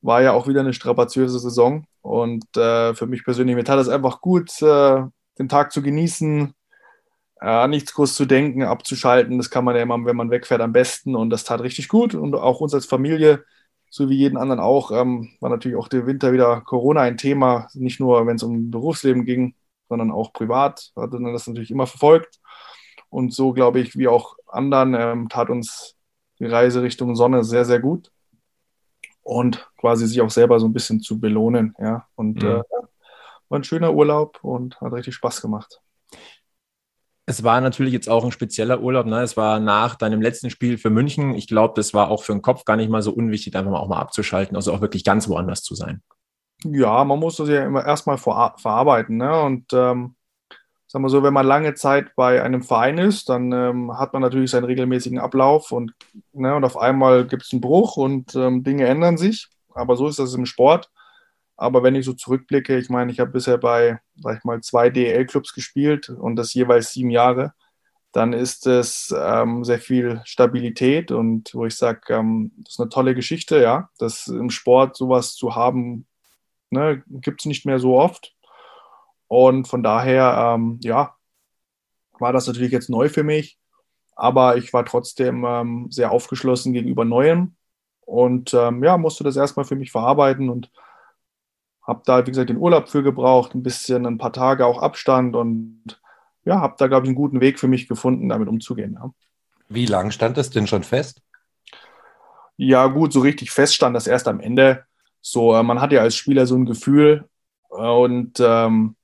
War 0.00 0.22
ja 0.22 0.32
auch 0.32 0.48
wieder 0.48 0.60
eine 0.60 0.72
strapaziöse 0.72 1.38
Saison. 1.38 1.84
Und 2.00 2.56
äh, 2.56 2.94
für 2.94 3.06
mich 3.06 3.22
persönlich, 3.22 3.54
mir 3.54 3.64
tat 3.64 3.78
es 3.78 3.90
einfach 3.90 4.22
gut, 4.22 4.50
äh, 4.62 5.02
den 5.38 5.48
Tag 5.50 5.72
zu 5.72 5.82
genießen, 5.82 6.54
äh, 7.42 7.68
nichts 7.68 7.92
groß 7.92 8.14
zu 8.14 8.24
denken, 8.24 8.62
abzuschalten. 8.62 9.36
Das 9.36 9.50
kann 9.50 9.64
man 9.64 9.76
ja 9.76 9.82
immer, 9.82 10.02
wenn 10.06 10.16
man 10.16 10.30
wegfährt, 10.30 10.62
am 10.62 10.72
besten. 10.72 11.16
Und 11.16 11.28
das 11.28 11.44
tat 11.44 11.60
richtig 11.60 11.88
gut. 11.88 12.14
Und 12.14 12.34
auch 12.34 12.60
uns 12.60 12.72
als 12.72 12.86
Familie, 12.86 13.44
so 13.90 14.08
wie 14.08 14.16
jeden 14.16 14.38
anderen 14.38 14.60
auch, 14.60 14.92
ähm, 14.92 15.30
war 15.40 15.50
natürlich 15.50 15.76
auch 15.76 15.88
der 15.88 16.06
Winter 16.06 16.32
wieder 16.32 16.60
Corona 16.60 17.00
ein 17.02 17.16
Thema. 17.16 17.68
Nicht 17.74 17.98
nur, 17.98 18.24
wenn 18.26 18.36
es 18.36 18.42
um 18.44 18.70
Berufsleben 18.70 19.24
ging, 19.24 19.54
sondern 19.88 20.12
auch 20.12 20.32
privat. 20.32 20.92
Hatte 20.94 21.20
dann 21.20 21.32
das 21.32 21.48
natürlich 21.48 21.72
immer 21.72 21.88
verfolgt. 21.88 22.40
Und 23.08 23.34
so, 23.34 23.52
glaube 23.52 23.80
ich, 23.80 23.98
wie 23.98 24.06
auch 24.06 24.36
anderen, 24.46 24.94
ähm, 24.94 25.28
tat 25.28 25.50
uns 25.50 25.96
die 26.38 26.46
Reise 26.46 26.82
Richtung 26.82 27.16
Sonne 27.16 27.42
sehr, 27.42 27.64
sehr 27.64 27.80
gut. 27.80 28.12
Und 29.22 29.68
quasi 29.76 30.06
sich 30.06 30.20
auch 30.20 30.30
selber 30.30 30.60
so 30.60 30.66
ein 30.66 30.72
bisschen 30.72 31.00
zu 31.00 31.18
belohnen. 31.18 31.74
Ja. 31.80 32.06
Und 32.14 32.42
mhm. 32.42 32.48
äh, 32.48 32.62
war 33.48 33.58
ein 33.58 33.64
schöner 33.64 33.92
Urlaub 33.92 34.38
und 34.42 34.80
hat 34.80 34.92
richtig 34.92 35.16
Spaß 35.16 35.42
gemacht. 35.42 35.80
Es 37.30 37.44
war 37.44 37.60
natürlich 37.60 37.92
jetzt 37.92 38.08
auch 38.08 38.24
ein 38.24 38.32
spezieller 38.32 38.80
Urlaub. 38.80 39.06
Ne? 39.06 39.22
Es 39.22 39.36
war 39.36 39.60
nach 39.60 39.94
deinem 39.94 40.20
letzten 40.20 40.50
Spiel 40.50 40.78
für 40.78 40.90
München. 40.90 41.32
Ich 41.36 41.46
glaube, 41.46 41.74
das 41.76 41.94
war 41.94 42.10
auch 42.10 42.24
für 42.24 42.32
den 42.32 42.42
Kopf 42.42 42.64
gar 42.64 42.74
nicht 42.74 42.90
mal 42.90 43.02
so 43.02 43.12
unwichtig, 43.12 43.54
einfach 43.54 43.70
mal 43.70 43.78
auch 43.78 43.86
mal 43.86 44.00
abzuschalten, 44.00 44.56
also 44.56 44.72
auch 44.72 44.80
wirklich 44.80 45.04
ganz 45.04 45.28
woanders 45.28 45.62
zu 45.62 45.76
sein. 45.76 46.02
Ja, 46.64 47.04
man 47.04 47.20
muss 47.20 47.36
das 47.36 47.48
ja 47.48 47.64
immer 47.64 47.86
erstmal 47.86 48.18
ver 48.18 48.56
verarbeiten. 48.58 49.16
Ne? 49.16 49.42
Und 49.42 49.72
ähm, 49.72 50.16
sagen 50.88 51.04
wir 51.04 51.08
so, 51.08 51.22
wenn 51.22 51.32
man 51.32 51.46
lange 51.46 51.74
Zeit 51.74 52.16
bei 52.16 52.42
einem 52.42 52.64
Verein 52.64 52.98
ist, 52.98 53.28
dann 53.28 53.52
ähm, 53.52 53.96
hat 53.96 54.12
man 54.12 54.22
natürlich 54.22 54.50
seinen 54.50 54.64
regelmäßigen 54.64 55.20
Ablauf 55.20 55.70
und, 55.70 55.92
ne, 56.32 56.56
und 56.56 56.64
auf 56.64 56.76
einmal 56.76 57.28
gibt 57.28 57.44
es 57.44 57.52
einen 57.52 57.60
Bruch 57.60 57.96
und 57.96 58.34
ähm, 58.34 58.64
Dinge 58.64 58.86
ändern 58.86 59.18
sich. 59.18 59.46
Aber 59.72 59.94
so 59.94 60.08
ist 60.08 60.18
das 60.18 60.34
im 60.34 60.46
Sport. 60.46 60.90
Aber 61.60 61.82
wenn 61.82 61.94
ich 61.94 62.06
so 62.06 62.14
zurückblicke, 62.14 62.78
ich 62.78 62.88
meine, 62.88 63.12
ich 63.12 63.20
habe 63.20 63.32
bisher 63.32 63.58
bei, 63.58 64.00
sag 64.16 64.38
ich 64.38 64.44
mal, 64.44 64.62
zwei 64.62 64.88
DEL-Clubs 64.88 65.52
gespielt 65.52 66.08
und 66.08 66.36
das 66.36 66.54
jeweils 66.54 66.94
sieben 66.94 67.10
Jahre, 67.10 67.52
dann 68.12 68.32
ist 68.32 68.66
es 68.66 69.14
ähm, 69.16 69.62
sehr 69.62 69.78
viel 69.78 70.22
Stabilität 70.24 71.12
und 71.12 71.54
wo 71.54 71.66
ich 71.66 71.76
sage, 71.76 72.14
ähm, 72.14 72.52
das 72.64 72.74
ist 72.74 72.80
eine 72.80 72.88
tolle 72.88 73.14
Geschichte, 73.14 73.60
ja, 73.60 73.90
dass 73.98 74.26
im 74.26 74.48
Sport 74.48 74.96
sowas 74.96 75.34
zu 75.34 75.54
haben, 75.54 76.06
ne, 76.70 77.02
gibt 77.06 77.42
es 77.42 77.46
nicht 77.46 77.66
mehr 77.66 77.78
so 77.78 77.98
oft. 77.98 78.34
Und 79.28 79.68
von 79.68 79.82
daher, 79.82 80.54
ähm, 80.56 80.80
ja, 80.82 81.14
war 82.18 82.32
das 82.32 82.46
natürlich 82.46 82.72
jetzt 82.72 82.88
neu 82.88 83.10
für 83.10 83.22
mich, 83.22 83.58
aber 84.16 84.56
ich 84.56 84.72
war 84.72 84.86
trotzdem 84.86 85.44
ähm, 85.46 85.88
sehr 85.90 86.10
aufgeschlossen 86.10 86.72
gegenüber 86.72 87.04
Neuem 87.04 87.54
und 88.06 88.54
ähm, 88.54 88.82
ja, 88.82 88.96
musste 88.96 89.24
das 89.24 89.36
erstmal 89.36 89.66
für 89.66 89.76
mich 89.76 89.92
verarbeiten 89.92 90.48
und 90.48 90.70
habe 91.90 92.02
da, 92.06 92.26
wie 92.26 92.30
gesagt, 92.30 92.48
den 92.48 92.56
Urlaub 92.56 92.88
für 92.88 93.02
gebraucht, 93.02 93.54
ein 93.54 93.62
bisschen, 93.62 94.06
ein 94.06 94.16
paar 94.16 94.32
Tage 94.32 94.64
auch 94.64 94.80
Abstand 94.80 95.36
und 95.36 96.00
ja, 96.44 96.60
habe 96.60 96.76
da, 96.78 96.86
glaube 96.86 97.04
ich, 97.04 97.08
einen 97.08 97.16
guten 97.16 97.40
Weg 97.40 97.58
für 97.58 97.68
mich 97.68 97.88
gefunden, 97.88 98.28
damit 98.28 98.48
umzugehen. 98.48 98.94
Ja. 98.94 99.10
Wie 99.68 99.86
lange 99.86 100.12
stand 100.12 100.36
das 100.36 100.50
denn 100.50 100.66
schon 100.66 100.84
fest? 100.84 101.20
Ja, 102.56 102.86
gut, 102.86 103.12
so 103.12 103.20
richtig 103.20 103.50
fest 103.50 103.74
stand 103.74 103.94
das 103.96 104.06
erst 104.06 104.28
am 104.28 104.40
Ende. 104.40 104.84
So, 105.20 105.54
äh, 105.54 105.62
man 105.62 105.80
hat 105.80 105.92
ja 105.92 106.00
als 106.00 106.14
Spieler 106.14 106.46
so 106.46 106.56
ein 106.56 106.64
Gefühl 106.64 107.24
äh, 107.70 107.74
und 107.74 108.40
ähm, 108.40 108.96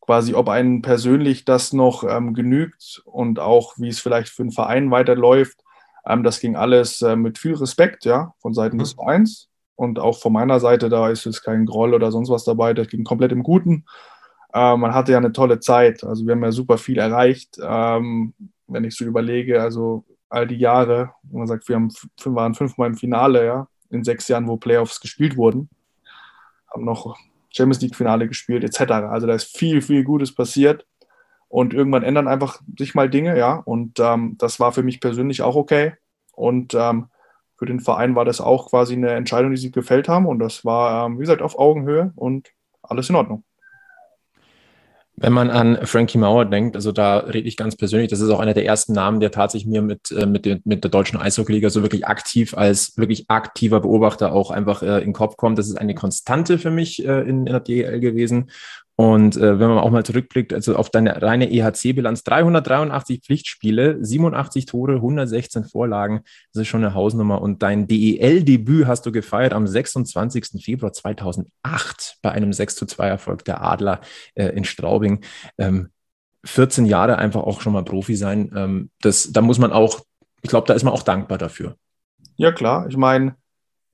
quasi, 0.00 0.34
ob 0.34 0.48
einen 0.48 0.82
persönlich 0.82 1.44
das 1.44 1.72
noch 1.72 2.04
ähm, 2.04 2.34
genügt 2.34 3.02
und 3.04 3.38
auch, 3.38 3.74
wie 3.76 3.88
es 3.88 4.00
vielleicht 4.00 4.30
für 4.30 4.42
einen 4.42 4.52
Verein 4.52 4.90
weiterläuft. 4.90 5.60
Ähm, 6.06 6.24
das 6.24 6.40
ging 6.40 6.56
alles 6.56 7.02
äh, 7.02 7.16
mit 7.16 7.38
viel 7.38 7.54
Respekt, 7.54 8.04
ja, 8.06 8.32
von 8.38 8.54
Seiten 8.54 8.76
mhm. 8.76 8.80
des 8.80 8.92
Vereins. 8.94 9.49
Und 9.80 9.98
auch 9.98 10.18
von 10.18 10.34
meiner 10.34 10.60
Seite, 10.60 10.90
da 10.90 11.08
ist 11.08 11.24
es 11.24 11.42
kein 11.42 11.64
Groll 11.64 11.94
oder 11.94 12.12
sonst 12.12 12.28
was 12.28 12.44
dabei, 12.44 12.74
das 12.74 12.88
ging 12.88 13.02
komplett 13.02 13.32
im 13.32 13.42
Guten. 13.42 13.86
Äh, 14.52 14.76
man 14.76 14.92
hatte 14.92 15.12
ja 15.12 15.16
eine 15.16 15.32
tolle 15.32 15.58
Zeit. 15.58 16.04
Also 16.04 16.26
wir 16.26 16.32
haben 16.34 16.44
ja 16.44 16.52
super 16.52 16.76
viel 16.76 16.98
erreicht. 16.98 17.56
Ähm, 17.62 18.34
wenn 18.66 18.84
ich 18.84 18.94
so 18.94 19.06
überlege, 19.06 19.62
also 19.62 20.04
all 20.28 20.46
die 20.46 20.58
Jahre, 20.58 21.12
man 21.22 21.46
sagt, 21.46 21.66
wir 21.66 21.76
haben, 21.76 21.88
waren 22.26 22.54
fünfmal 22.54 22.88
im 22.90 22.94
Finale, 22.94 23.46
ja, 23.46 23.68
in 23.88 24.04
sechs 24.04 24.28
Jahren, 24.28 24.48
wo 24.48 24.58
Playoffs 24.58 25.00
gespielt 25.00 25.38
wurden. 25.38 25.70
Haben 26.70 26.84
noch 26.84 27.16
Champions 27.48 27.80
League-Finale 27.80 28.28
gespielt, 28.28 28.64
etc. 28.64 28.92
Also 29.08 29.26
da 29.26 29.34
ist 29.34 29.56
viel, 29.56 29.80
viel 29.80 30.04
Gutes 30.04 30.34
passiert. 30.34 30.84
Und 31.48 31.72
irgendwann 31.72 32.02
ändern 32.02 32.28
einfach 32.28 32.60
sich 32.78 32.94
mal 32.94 33.08
Dinge, 33.08 33.38
ja. 33.38 33.54
Und 33.54 33.98
ähm, 33.98 34.36
das 34.36 34.60
war 34.60 34.72
für 34.72 34.82
mich 34.82 35.00
persönlich 35.00 35.40
auch 35.40 35.56
okay. 35.56 35.94
Und 36.34 36.74
ähm, 36.74 37.06
für 37.60 37.66
den 37.66 37.78
Verein 37.78 38.14
war 38.14 38.24
das 38.24 38.40
auch 38.40 38.70
quasi 38.70 38.94
eine 38.94 39.10
Entscheidung, 39.10 39.50
die 39.50 39.58
sie 39.58 39.70
gefällt 39.70 40.08
haben. 40.08 40.24
Und 40.24 40.38
das 40.38 40.64
war, 40.64 41.06
ähm, 41.06 41.18
wie 41.18 41.24
gesagt, 41.24 41.42
auf 41.42 41.58
Augenhöhe 41.58 42.10
und 42.16 42.48
alles 42.80 43.10
in 43.10 43.16
Ordnung. 43.16 43.44
Wenn 45.14 45.34
man 45.34 45.50
an 45.50 45.78
Frankie 45.82 46.16
Mauer 46.16 46.46
denkt, 46.46 46.74
also 46.74 46.90
da 46.90 47.18
rede 47.18 47.46
ich 47.46 47.58
ganz 47.58 47.76
persönlich, 47.76 48.08
das 48.08 48.20
ist 48.20 48.30
auch 48.30 48.40
einer 48.40 48.54
der 48.54 48.64
ersten 48.64 48.94
Namen, 48.94 49.20
der 49.20 49.30
tatsächlich 49.30 49.68
mir 49.68 49.82
mit, 49.82 50.10
äh, 50.10 50.24
mit, 50.24 50.46
der, 50.46 50.60
mit 50.64 50.84
der 50.84 50.90
deutschen 50.90 51.20
Eishockeyliga 51.20 51.68
so 51.68 51.82
wirklich 51.82 52.06
aktiv 52.06 52.56
als 52.56 52.96
wirklich 52.96 53.28
aktiver 53.28 53.80
Beobachter 53.80 54.32
auch 54.32 54.50
einfach 54.50 54.82
äh, 54.82 55.00
in 55.00 55.08
den 55.08 55.12
Kopf 55.12 55.36
kommt. 55.36 55.58
Das 55.58 55.68
ist 55.68 55.76
eine 55.76 55.94
Konstante 55.94 56.58
für 56.58 56.70
mich 56.70 57.04
äh, 57.04 57.20
in, 57.20 57.40
in 57.40 57.44
der 57.44 57.60
DEL 57.60 58.00
gewesen. 58.00 58.50
Und 59.00 59.38
äh, 59.38 59.58
wenn 59.58 59.70
man 59.70 59.78
auch 59.78 59.90
mal 59.90 60.04
zurückblickt, 60.04 60.52
also 60.52 60.76
auf 60.76 60.90
deine 60.90 61.22
reine 61.22 61.50
EHC-Bilanz, 61.50 62.22
383 62.22 63.22
Pflichtspiele, 63.22 63.96
87 64.04 64.66
Tore, 64.66 64.96
116 64.96 65.64
Vorlagen, 65.64 66.20
das 66.52 66.60
ist 66.60 66.68
schon 66.68 66.84
eine 66.84 66.92
Hausnummer. 66.92 67.40
Und 67.40 67.62
dein 67.62 67.86
DEL-Debüt 67.86 68.86
hast 68.86 69.06
du 69.06 69.10
gefeiert 69.10 69.54
am 69.54 69.66
26. 69.66 70.62
Februar 70.62 70.92
2008 70.92 72.18
bei 72.20 72.32
einem 72.32 72.52
6 72.52 72.76
zu 72.76 72.84
2 72.84 73.08
Erfolg 73.08 73.42
der 73.46 73.62
Adler 73.62 74.02
äh, 74.34 74.48
in 74.48 74.64
Straubing. 74.64 75.24
Ähm, 75.56 75.88
14 76.44 76.84
Jahre 76.84 77.16
einfach 77.16 77.44
auch 77.44 77.62
schon 77.62 77.72
mal 77.72 77.84
Profi 77.84 78.16
sein, 78.16 78.52
ähm, 78.54 78.90
das, 79.00 79.32
da 79.32 79.40
muss 79.40 79.58
man 79.58 79.72
auch, 79.72 80.00
ich 80.42 80.50
glaube, 80.50 80.66
da 80.66 80.74
ist 80.74 80.84
man 80.84 80.92
auch 80.92 81.04
dankbar 81.04 81.38
dafür. 81.38 81.74
Ja, 82.36 82.52
klar. 82.52 82.86
Ich 82.90 82.98
meine, 82.98 83.34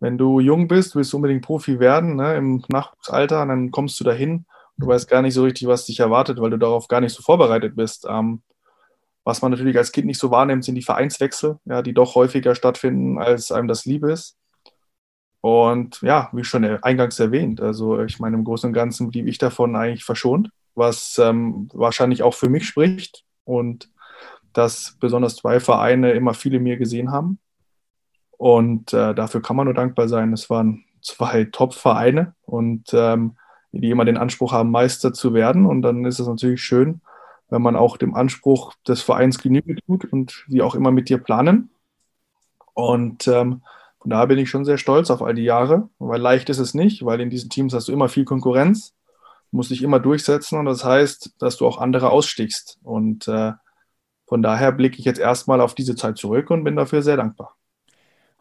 wenn 0.01 0.19
du 0.19 0.41
jung 0.41 0.67
bist, 0.67 0.97
willst 0.97 1.13
du 1.13 1.19
unbedingt 1.19 1.45
Profi 1.45 1.79
werden, 1.79 2.17
ne, 2.17 2.35
im 2.35 2.65
Nachwuchsalter, 2.67 3.47
dann 3.47 3.71
kommst 3.71 4.01
du 4.01 4.05
dahin 4.05 4.47
Du 4.79 4.87
weißt 4.87 5.09
gar 5.09 5.23
nicht 5.23 5.35
so 5.35 5.43
richtig, 5.45 5.67
was 5.69 5.87
dich 5.87 6.01
erwartet, 6.01 6.41
weil 6.41 6.51
du 6.51 6.59
darauf 6.59 6.89
gar 6.89 7.01
nicht 7.01 7.15
so 7.15 7.23
vorbereitet 7.23 7.77
bist. 7.77 8.07
Ähm, 8.09 8.43
was 9.25 9.43
man 9.43 9.51
natürlich 9.51 9.77
als 9.77 9.91
Kind 9.91 10.07
nicht 10.07 10.21
so 10.21 10.31
wahrnimmt, 10.31 10.65
sind 10.65 10.77
die 10.77 10.83
Vereinswechsel, 10.83 11.59
ja, 11.65 11.83
die 11.83 11.95
doch 11.95 12.15
häufiger 12.15 12.55
stattfinden, 12.55 13.19
als 13.19 13.51
einem 13.51 13.69
das 13.69 13.85
lieb 13.85 14.05
ist. 14.05 14.37
Und 15.41 16.01
ja, 16.03 16.29
wie 16.33 16.45
schon 16.45 16.65
eingangs 16.65 17.19
erwähnt, 17.19 17.61
also 17.61 18.03
ich 18.03 18.19
meine, 18.19 18.37
im 18.37 18.45
Großen 18.45 18.69
und 18.69 18.75
Ganzen 18.75 19.11
blieb 19.11 19.27
ich 19.27 19.39
davon 19.39 19.77
eigentlich 19.77 20.05
verschont, 20.05 20.51
was 20.75 21.19
ähm, 21.19 21.69
wahrscheinlich 21.73 22.23
auch 22.23 22.35
für 22.35 22.49
mich 22.49 22.67
spricht 22.67 23.25
und 23.45 23.91
dass 24.53 24.97
besonders 25.01 25.37
zwei 25.37 25.61
Vereine 25.61 26.13
immer 26.13 26.35
viele 26.35 26.59
mir 26.59 26.77
gesehen 26.77 27.13
haben. 27.13 27.39
Und 28.31 28.93
äh, 28.93 29.15
dafür 29.15 29.43
kann 29.43 29.57
man 29.57 29.67
nur 29.67 29.75
dankbar 29.75 30.09
sein. 30.09 30.33
Es 30.33 30.51
waren 30.51 30.85
zwei 31.01 31.45
Top-Vereine 31.45 32.35
und 32.43 32.91
ähm, 32.93 33.37
die 33.81 33.91
immer 33.91 34.05
den 34.05 34.17
Anspruch 34.17 34.53
haben, 34.53 34.71
Meister 34.71 35.13
zu 35.13 35.35
werden. 35.35 35.67
Und 35.67 35.83
dann 35.83 36.05
ist 36.05 36.19
es 36.19 36.27
natürlich 36.27 36.63
schön, 36.63 37.01
wenn 37.49 37.63
man 37.63 37.77
auch 37.77 37.97
dem 37.97 38.15
Anspruch 38.15 38.75
des 38.87 39.03
Vereins 39.03 39.39
Genüge 39.39 39.77
tut 39.87 40.05
und 40.05 40.45
sie 40.49 40.63
auch 40.63 40.75
immer 40.75 40.91
mit 40.91 41.09
dir 41.09 41.19
planen. 41.19 41.71
Und 42.75 43.27
ähm, 43.29 43.63
von 44.01 44.11
daher 44.11 44.27
bin 44.27 44.39
ich 44.39 44.51
schon 44.51 44.65
sehr 44.65 44.79
stolz 44.79 45.11
auf 45.11 45.23
all 45.23 45.35
die 45.35 45.43
Jahre, 45.43 45.89
weil 45.99 46.21
leicht 46.21 46.49
ist 46.49 46.59
es 46.59 46.75
nicht, 46.75 47.05
weil 47.05 47.21
in 47.21 47.31
diesen 47.31 47.51
Teams 47.51 47.75
hast 47.75 47.89
du 47.89 47.93
immer 47.93 48.09
viel 48.09 48.25
Konkurrenz, 48.25 48.95
musst 49.51 49.71
dich 49.71 49.83
immer 49.83 49.99
durchsetzen 49.99 50.59
und 50.59 50.67
das 50.67 50.85
heißt, 50.85 51.35
dass 51.39 51.57
du 51.57 51.67
auch 51.67 51.79
andere 51.79 52.11
ausstichst. 52.11 52.79
Und 52.83 53.27
äh, 53.29 53.53
von 54.27 54.43
daher 54.43 54.73
blicke 54.73 54.99
ich 54.99 55.05
jetzt 55.05 55.21
erstmal 55.21 55.61
auf 55.61 55.75
diese 55.75 55.97
Zeit 55.97 56.19
zurück 56.19 56.51
und 56.51 56.65
bin 56.65 56.77
dafür 56.77 57.03
sehr 57.03 57.17
dankbar. 57.17 57.57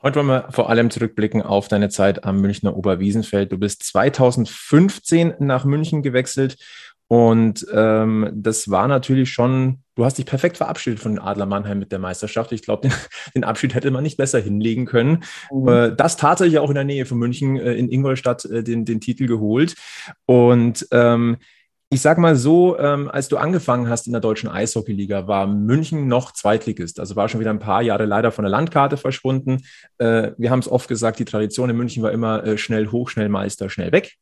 Heute 0.06 0.18
wollen 0.18 0.28
wir 0.28 0.52
vor 0.52 0.70
allem 0.70 0.92
zurückblicken 0.92 1.42
auf 1.42 1.68
deine 1.68 1.90
Zeit 1.90 2.26
am 2.26 2.40
Münchner 2.40 2.78
Oberwiesenfeld. 2.78 3.52
Du 3.52 3.58
bist 3.58 3.82
2015 3.82 5.34
nach 5.40 5.66
München 5.66 6.04
gewechselt 6.04 6.58
und 7.08 7.66
ähm, 7.74 8.30
das 8.32 8.70
war 8.70 8.88
natürlich 8.88 9.32
schon 9.32 9.80
Du 9.96 10.04
hast 10.04 10.18
dich 10.18 10.26
perfekt 10.26 10.58
verabschiedet 10.58 11.00
von 11.00 11.18
Adler 11.20 11.46
Mannheim 11.46 11.80
mit 11.80 11.92
der 11.92 12.00
Meisterschaft. 12.00 12.52
Ich 12.52 12.62
glaube, 12.62 12.82
den, 12.90 12.94
den, 13.34 13.44
Abschied 13.46 13.74
hätte 13.74 13.90
man 13.90 14.04
nicht 14.04 14.18
besser 14.18 14.40
hinlegen 14.40 14.86
können. 14.86 15.24
Mhm. 15.52 15.68
Äh, 15.68 15.96
das 15.96 16.18
tatsächlich 16.18 16.60
auch 16.60 16.70
in 16.70 16.76
der 16.76 16.84
Nähe 16.84 17.06
von 17.06 17.18
München 17.18 17.58
äh, 17.58 17.74
in 17.74 17.90
Ingolstadt 17.90 18.46
äh, 18.46 18.62
den, 18.62 18.86
den 18.86 19.00
Titel 19.00 19.26
geholt. 19.26 19.76
Und 20.26 20.86
ähm, 20.92 21.38
ich 21.96 22.02
sag 22.02 22.18
mal 22.18 22.36
so, 22.36 22.78
ähm, 22.78 23.10
als 23.10 23.30
du 23.30 23.38
angefangen 23.38 23.88
hast 23.88 24.06
in 24.06 24.12
der 24.12 24.20
deutschen 24.20 24.50
Eishockeyliga, 24.50 25.30
war 25.30 25.48
München 25.48 26.10
noch 26.10 26.34
Zweitligist. 26.34 27.00
Also 27.00 27.16
war 27.16 27.30
schon 27.30 27.40
wieder 27.40 27.52
ein 27.52 27.60
paar 27.60 27.82
Jahre 27.82 28.04
leider 28.04 28.34
von 28.34 28.44
der 28.44 28.52
Landkarte 28.52 28.98
verschwunden. 28.98 29.64
Äh, 29.98 30.34
wir 30.38 30.52
haben 30.52 30.60
es 30.60 30.68
oft 30.68 30.90
gesagt, 30.90 31.20
die 31.20 31.26
Tradition 31.26 31.70
in 31.70 31.78
München 31.78 32.04
war 32.04 32.12
immer 32.12 32.44
äh, 32.44 32.58
schnell 32.58 32.88
hoch, 32.88 33.08
schnell 33.08 33.30
Meister, 33.30 33.70
schnell 33.70 33.94
weg. 33.94 34.18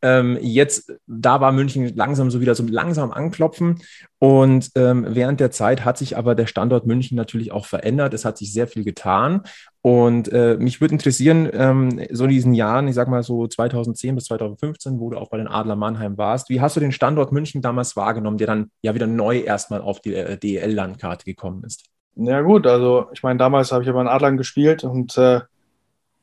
Ähm, 0.00 0.38
jetzt, 0.40 0.90
da 1.06 1.42
war 1.42 1.52
München 1.52 1.94
langsam 1.94 2.30
so 2.30 2.40
wieder 2.40 2.54
so 2.54 2.64
langsam 2.66 3.12
anklopfen. 3.12 3.82
Und 4.18 4.70
ähm, 4.74 5.06
während 5.10 5.38
der 5.38 5.50
Zeit 5.50 5.84
hat 5.84 5.98
sich 5.98 6.16
aber 6.16 6.34
der 6.34 6.46
Standort 6.46 6.86
München 6.86 7.14
natürlich 7.14 7.52
auch 7.52 7.66
verändert. 7.66 8.14
Es 8.14 8.24
hat 8.24 8.38
sich 8.38 8.54
sehr 8.54 8.68
viel 8.68 8.84
getan. 8.84 9.42
Und 9.82 10.32
äh, 10.32 10.56
mich 10.58 10.80
würde 10.80 10.94
interessieren, 10.94 11.50
ähm, 11.52 12.06
so 12.10 12.24
in 12.24 12.30
diesen 12.30 12.54
Jahren, 12.54 12.86
ich 12.86 12.94
sag 12.94 13.08
mal 13.08 13.24
so 13.24 13.48
2010 13.48 14.14
bis 14.14 14.26
2015, 14.26 15.00
wo 15.00 15.10
du 15.10 15.18
auch 15.18 15.28
bei 15.28 15.38
den 15.38 15.48
Adler 15.48 15.74
Mannheim 15.74 16.16
warst, 16.16 16.48
wie 16.50 16.60
hast 16.60 16.76
du 16.76 16.80
den 16.80 16.92
Standort 16.92 17.32
München 17.32 17.62
damals 17.62 17.96
wahrgenommen, 17.96 18.38
der 18.38 18.46
dann 18.46 18.70
ja 18.82 18.94
wieder 18.94 19.08
neu 19.08 19.40
erstmal 19.40 19.80
auf 19.80 20.00
die 20.00 20.14
äh, 20.14 20.38
DEL-Landkarte 20.38 21.24
gekommen 21.24 21.64
ist? 21.64 21.86
Ja, 22.14 22.42
gut, 22.42 22.66
also 22.68 23.06
ich 23.12 23.24
meine, 23.24 23.38
damals 23.38 23.72
habe 23.72 23.82
ich 23.82 23.88
ja 23.88 23.92
bei 23.92 24.02
den 24.02 24.08
Adlern 24.08 24.36
gespielt 24.36 24.84
und 24.84 25.18
äh, 25.18 25.40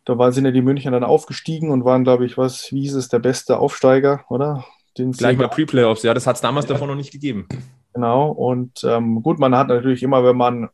da 0.05 0.17
waren, 0.17 0.31
sind 0.31 0.45
ja 0.45 0.51
die 0.51 0.61
München 0.61 0.93
dann 0.93 1.03
aufgestiegen 1.03 1.69
und 1.69 1.83
waren, 1.83 2.05
glaube 2.05 2.25
ich, 2.25 2.37
was, 2.37 2.71
wie 2.71 2.81
hieß 2.81 2.95
es, 2.95 3.09
der 3.09 3.19
beste 3.19 3.59
Aufsteiger, 3.59 4.23
oder? 4.29 4.63
Den 4.97 5.11
Gleich 5.11 5.37
mal 5.37 5.49
Pre-Playoffs, 5.49 6.03
ja, 6.03 6.13
das 6.13 6.27
hat 6.27 6.35
es 6.37 6.41
damals 6.41 6.67
ja. 6.67 6.73
davon 6.73 6.87
noch 6.87 6.95
nicht 6.95 7.11
gegeben. 7.11 7.47
Genau, 7.93 8.29
und 8.29 8.83
ähm, 8.85 9.21
gut, 9.21 9.37
man 9.37 9.55
hat 9.55 9.67
natürlich 9.67 10.01
immer, 10.01 10.23
wenn 10.23 10.37
man 10.37 10.69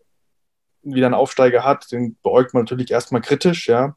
wieder 0.93 1.07
einen 1.07 1.15
Aufsteiger 1.15 1.63
hat, 1.63 1.91
den 1.91 2.17
beäugt 2.23 2.53
man 2.53 2.63
natürlich 2.63 2.91
erstmal 2.91 3.21
kritisch, 3.21 3.67
ja. 3.67 3.95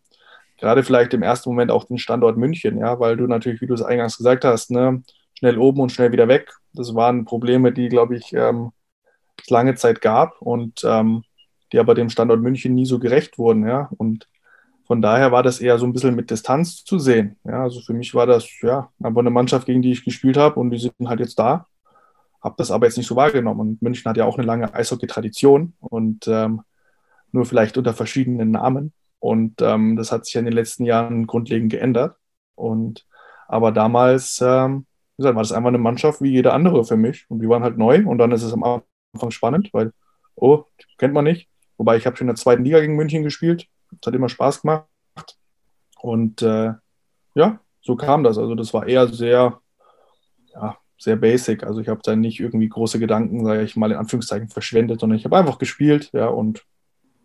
Gerade 0.59 0.83
vielleicht 0.83 1.14
im 1.14 1.23
ersten 1.23 1.50
Moment 1.50 1.71
auch 1.71 1.85
den 1.85 1.99
Standort 1.99 2.37
München, 2.37 2.78
ja, 2.78 2.99
weil 2.99 3.16
du 3.16 3.26
natürlich, 3.26 3.61
wie 3.61 3.66
du 3.66 3.75
es 3.75 3.83
eingangs 3.83 4.18
gesagt 4.18 4.45
hast, 4.45 4.71
ne, 4.71 5.02
schnell 5.38 5.59
oben 5.59 5.80
und 5.80 5.92
schnell 5.92 6.11
wieder 6.11 6.26
weg. 6.26 6.52
Das 6.73 6.95
waren 6.95 7.25
Probleme, 7.25 7.73
die, 7.73 7.88
glaube 7.88 8.16
ich, 8.16 8.33
ähm, 8.33 8.73
es 9.40 9.50
lange 9.50 9.76
Zeit 9.76 10.00
gab 10.00 10.40
und 10.42 10.83
ähm, 10.85 11.23
die 11.73 11.78
aber 11.78 11.95
dem 11.95 12.11
Standort 12.11 12.40
München 12.40 12.75
nie 12.75 12.87
so 12.87 12.99
gerecht 12.99 13.38
wurden, 13.38 13.68
ja. 13.68 13.88
Und 13.99 14.26
von 14.88 15.02
daher 15.02 15.30
war 15.33 15.42
das 15.42 15.61
eher 15.61 15.78
so 15.78 15.87
ein 15.87 15.92
bisschen 15.92 16.16
mit 16.16 16.30
Distanz 16.30 16.83
zu 16.83 16.99
sehen. 16.99 17.37
Ja, 17.45 17.62
also 17.62 17.80
für 17.83 17.92
mich 17.92 18.14
war 18.14 18.26
das 18.26 18.49
ja 18.62 18.90
aber 19.00 19.21
eine 19.21 19.30
Mannschaft, 19.30 19.66
gegen 19.66 19.83
die 19.83 19.92
ich 19.92 20.04
gespielt 20.04 20.38
habe 20.38 20.59
und 20.59 20.71
die 20.71 20.78
sind 20.78 20.95
halt 21.07 21.21
jetzt 21.21 21.38
da. 21.38 21.66
Habe 22.40 22.54
das 22.59 22.71
aber 22.71 22.87
jetzt 22.87 22.97
nicht 22.97 23.07
so 23.07 23.14
wahrgenommen. 23.14 23.61
Und 23.61 23.83
München 23.83 24.09
hat 24.09 24.16
ja 24.16 24.25
auch 24.25 24.38
eine 24.38 24.47
lange 24.47 24.73
Eishockey-Tradition 24.73 25.75
und 25.80 26.26
ähm, 26.26 26.62
nur 27.32 27.44
vielleicht 27.44 27.76
unter 27.78 27.94
verschiedenen 27.94 28.50
Namen. 28.50 28.92
Und 29.20 29.61
ähm, 29.61 29.97
das 29.97 30.12
hat 30.12 30.26
sich 30.26 30.37
in 30.37 30.44
den 30.44 30.54
letzten 30.54 30.85
Jahren 30.85 31.26
grundlegend 31.26 31.70
geändert. 31.70 32.16
Und 32.54 33.06
aber 33.49 33.73
damals, 33.73 34.40
ähm, 34.42 34.87
gesagt, 35.16 35.35
war 35.35 35.42
das 35.42 35.52
einfach 35.52 35.68
eine 35.68 35.78
Mannschaft 35.78 36.23
wie 36.23 36.30
jede 36.30 36.52
andere 36.52 36.85
für 36.85 36.97
mich. 36.97 37.26
Und 37.28 37.40
die 37.40 37.49
waren 37.49 37.62
halt 37.62 37.78
neu. 37.78 38.06
Und 38.06 38.18
dann 38.18 38.32
ist 38.32 38.42
es 38.42 38.52
am 38.52 38.62
Anfang 38.62 39.30
spannend, 39.30 39.70
weil, 39.73 39.92
oh, 40.37 40.64
kennt 40.99 41.14
man 41.14 41.25
nicht. 41.25 41.49
Wobei 41.76 41.97
ich 41.97 42.06
habe 42.06 42.16
schon 42.16 42.26
in 42.26 42.35
der 42.35 42.37
zweiten 42.37 42.64
Liga 42.64 42.80
gegen 42.80 42.97
München 42.97 43.25
gespielt. 43.25 43.66
Es 44.00 44.06
hat 44.06 44.14
immer 44.14 44.28
Spaß 44.28 44.62
gemacht. 44.62 44.87
Und 46.00 46.42
äh, 46.42 46.73
ja, 47.35 47.61
so 47.80 47.97
kam 47.97 48.23
das. 48.23 48.38
Also 48.38 48.54
das 48.54 48.73
war 48.75 48.87
eher 48.87 49.08
sehr, 49.08 49.61
ja, 50.54 50.76
sehr 50.99 51.16
basic. 51.16 51.64
Also 51.64 51.80
ich 51.80 51.88
habe 51.88 52.00
da 52.02 52.14
nicht 52.14 52.40
irgendwie 52.40 52.68
große 52.68 52.99
Gedanken, 52.99 53.44
sage 53.44 53.62
ich 53.62 53.76
mal 53.76 53.90
in 53.90 53.97
Anführungszeichen, 53.97 54.49
verschwendet, 54.49 55.00
sondern 55.00 55.18
ich 55.18 55.25
habe 55.25 55.37
einfach 55.37 55.58
gespielt, 55.58 56.11
ja, 56.12 56.26
und 56.26 56.64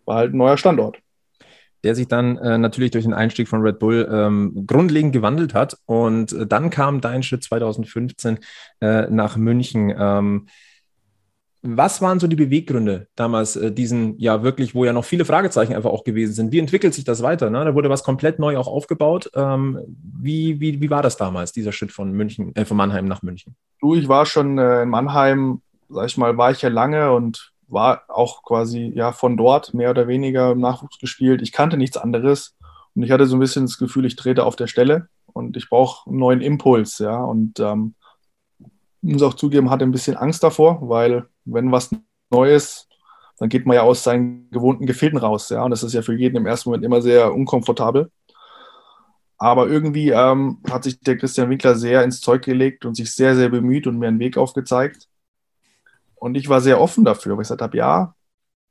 war 0.06 0.16
halt 0.16 0.34
ein 0.34 0.38
neuer 0.38 0.56
Standort. 0.56 0.98
Der 1.82 1.94
sich 1.94 2.08
dann 2.08 2.38
äh, 2.38 2.56
natürlich 2.56 2.92
durch 2.92 3.04
den 3.04 3.12
Einstieg 3.12 3.48
von 3.48 3.60
Red 3.60 3.78
Bull 3.78 4.08
ähm, 4.10 4.64
grundlegend 4.66 5.12
gewandelt 5.12 5.52
hat. 5.52 5.76
Und 5.84 6.32
äh, 6.32 6.46
dann 6.46 6.70
kam 6.70 7.00
dein 7.00 7.22
Schritt 7.22 7.44
2015 7.44 8.38
äh, 8.80 9.02
nach 9.10 9.36
München. 9.36 9.94
Ähm, 9.96 10.46
was 11.66 12.02
waren 12.02 12.20
so 12.20 12.26
die 12.26 12.36
Beweggründe 12.36 13.08
damals, 13.16 13.56
äh, 13.56 13.72
diesen, 13.72 14.18
ja 14.18 14.42
wirklich, 14.42 14.74
wo 14.74 14.84
ja 14.84 14.92
noch 14.92 15.06
viele 15.06 15.24
Fragezeichen 15.24 15.72
einfach 15.72 15.90
auch 15.90 16.04
gewesen 16.04 16.34
sind? 16.34 16.52
Wie 16.52 16.58
entwickelt 16.58 16.92
sich 16.92 17.04
das 17.04 17.22
weiter? 17.22 17.48
Ne? 17.48 17.64
Da 17.64 17.74
wurde 17.74 17.88
was 17.88 18.04
komplett 18.04 18.38
neu 18.38 18.58
auch 18.58 18.68
aufgebaut. 18.68 19.30
Ähm, 19.34 19.80
wie, 19.86 20.60
wie, 20.60 20.82
wie 20.82 20.90
war 20.90 21.02
das 21.02 21.16
damals, 21.16 21.52
dieser 21.52 21.72
Schritt 21.72 21.90
von 21.90 22.12
München, 22.12 22.54
äh, 22.54 22.66
von 22.66 22.76
Mannheim 22.76 23.06
nach 23.06 23.22
München? 23.22 23.56
Du, 23.80 23.94
ich 23.94 24.08
war 24.08 24.26
schon 24.26 24.58
äh, 24.58 24.82
in 24.82 24.90
Mannheim, 24.90 25.62
sag 25.88 26.06
ich 26.06 26.18
mal, 26.18 26.36
war 26.36 26.50
ich 26.50 26.60
ja 26.60 26.68
lange 26.68 27.12
und 27.12 27.53
war 27.68 28.04
auch 28.08 28.42
quasi 28.42 28.92
ja 28.94 29.12
von 29.12 29.36
dort 29.36 29.74
mehr 29.74 29.90
oder 29.90 30.08
weniger 30.08 30.52
im 30.52 30.60
Nachwuchs 30.60 30.98
gespielt. 30.98 31.42
Ich 31.42 31.52
kannte 31.52 31.76
nichts 31.76 31.96
anderes 31.96 32.56
und 32.94 33.02
ich 33.02 33.10
hatte 33.10 33.26
so 33.26 33.36
ein 33.36 33.40
bisschen 33.40 33.66
das 33.66 33.78
Gefühl, 33.78 34.04
ich 34.04 34.16
trete 34.16 34.44
auf 34.44 34.56
der 34.56 34.66
Stelle 34.66 35.08
und 35.32 35.56
ich 35.56 35.68
brauche 35.68 36.08
einen 36.08 36.18
neuen 36.18 36.40
Impuls, 36.40 36.98
ja. 36.98 37.22
Und 37.22 37.60
ähm, 37.60 37.94
muss 39.02 39.22
auch 39.22 39.34
zugeben, 39.34 39.70
hatte 39.70 39.84
ein 39.84 39.92
bisschen 39.92 40.16
Angst 40.16 40.42
davor, 40.42 40.78
weil 40.88 41.26
wenn 41.44 41.70
was 41.72 41.90
Neues, 42.30 42.88
dann 43.38 43.48
geht 43.48 43.66
man 43.66 43.74
ja 43.74 43.82
aus 43.82 44.02
seinen 44.02 44.50
gewohnten 44.50 44.86
Gefilden 44.86 45.18
raus. 45.18 45.50
Ja? 45.50 45.62
Und 45.64 45.70
das 45.70 45.82
ist 45.82 45.92
ja 45.92 46.02
für 46.02 46.14
jeden 46.14 46.36
im 46.36 46.46
ersten 46.46 46.70
Moment 46.70 46.84
immer 46.84 47.02
sehr 47.02 47.34
unkomfortabel. 47.34 48.10
Aber 49.36 49.68
irgendwie 49.68 50.10
ähm, 50.10 50.58
hat 50.70 50.84
sich 50.84 51.00
der 51.00 51.18
Christian 51.18 51.50
Winkler 51.50 51.74
sehr 51.74 52.02
ins 52.04 52.20
Zeug 52.20 52.42
gelegt 52.44 52.84
und 52.84 52.94
sich 52.94 53.12
sehr, 53.12 53.34
sehr 53.34 53.48
bemüht 53.48 53.86
und 53.86 53.98
mir 53.98 54.08
einen 54.08 54.20
Weg 54.20 54.38
aufgezeigt. 54.38 55.08
Und 56.16 56.36
ich 56.36 56.48
war 56.48 56.60
sehr 56.60 56.80
offen 56.80 57.04
dafür, 57.04 57.36
weil 57.36 57.42
ich 57.42 57.48
gesagt 57.48 57.62
habe, 57.62 57.76
ja, 57.76 58.14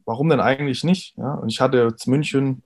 warum 0.06 0.30
denn 0.30 0.40
eigentlich 0.40 0.84
nicht? 0.84 1.16
Ja? 1.18 1.36
Und 1.36 1.50
ich 1.50 1.62
hatte 1.62 1.78
jetzt 1.78 2.08
München, 2.08 2.64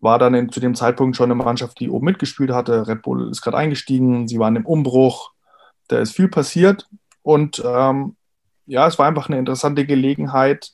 war 0.00 0.18
dann 0.18 0.34
in, 0.34 0.50
zu 0.50 0.60
dem 0.60 0.74
Zeitpunkt 0.74 1.16
schon 1.16 1.30
eine 1.30 1.34
Mannschaft, 1.34 1.80
die 1.80 1.90
oben 1.90 2.06
mitgespielt 2.06 2.50
hatte. 2.50 2.86
Red 2.86 3.02
Bull 3.02 3.30
ist 3.30 3.42
gerade 3.42 3.56
eingestiegen, 3.56 4.28
sie 4.28 4.38
waren 4.38 4.56
im 4.56 4.66
Umbruch 4.66 5.32
da 5.88 5.98
ist 5.98 6.14
viel 6.14 6.28
passiert 6.28 6.86
und 7.22 7.62
ähm, 7.64 8.16
ja, 8.66 8.86
es 8.86 8.98
war 8.98 9.06
einfach 9.06 9.28
eine 9.28 9.38
interessante 9.38 9.86
Gelegenheit, 9.86 10.72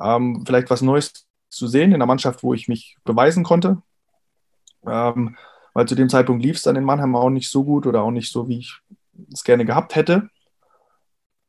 ähm, 0.00 0.42
vielleicht 0.46 0.70
was 0.70 0.82
Neues 0.82 1.26
zu 1.50 1.68
sehen 1.68 1.90
in 1.90 1.96
einer 1.96 2.06
Mannschaft, 2.06 2.42
wo 2.42 2.54
ich 2.54 2.66
mich 2.66 2.96
beweisen 3.04 3.44
konnte. 3.44 3.82
Ähm, 4.86 5.36
weil 5.74 5.86
zu 5.86 5.94
dem 5.94 6.08
Zeitpunkt 6.08 6.42
lief 6.42 6.56
es 6.56 6.62
dann 6.62 6.76
in 6.76 6.84
Mannheim 6.84 7.14
auch 7.14 7.28
nicht 7.28 7.50
so 7.50 7.64
gut 7.64 7.86
oder 7.86 8.02
auch 8.02 8.10
nicht 8.10 8.32
so, 8.32 8.48
wie 8.48 8.60
ich 8.60 8.80
es 9.32 9.44
gerne 9.44 9.66
gehabt 9.66 9.94
hätte. 9.94 10.30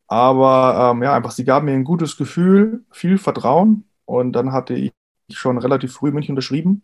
Aber 0.07 0.91
ähm, 0.91 1.03
ja, 1.03 1.13
einfach, 1.13 1.31
sie 1.31 1.43
gaben 1.43 1.65
mir 1.65 1.73
ein 1.73 1.83
gutes 1.83 2.17
Gefühl, 2.17 2.85
viel 2.91 3.17
Vertrauen 3.17 3.83
und 4.05 4.33
dann 4.33 4.53
hatte 4.53 4.73
ich 4.73 4.93
schon 5.31 5.57
relativ 5.57 5.93
früh 5.93 6.11
München 6.11 6.33
unterschrieben. 6.33 6.83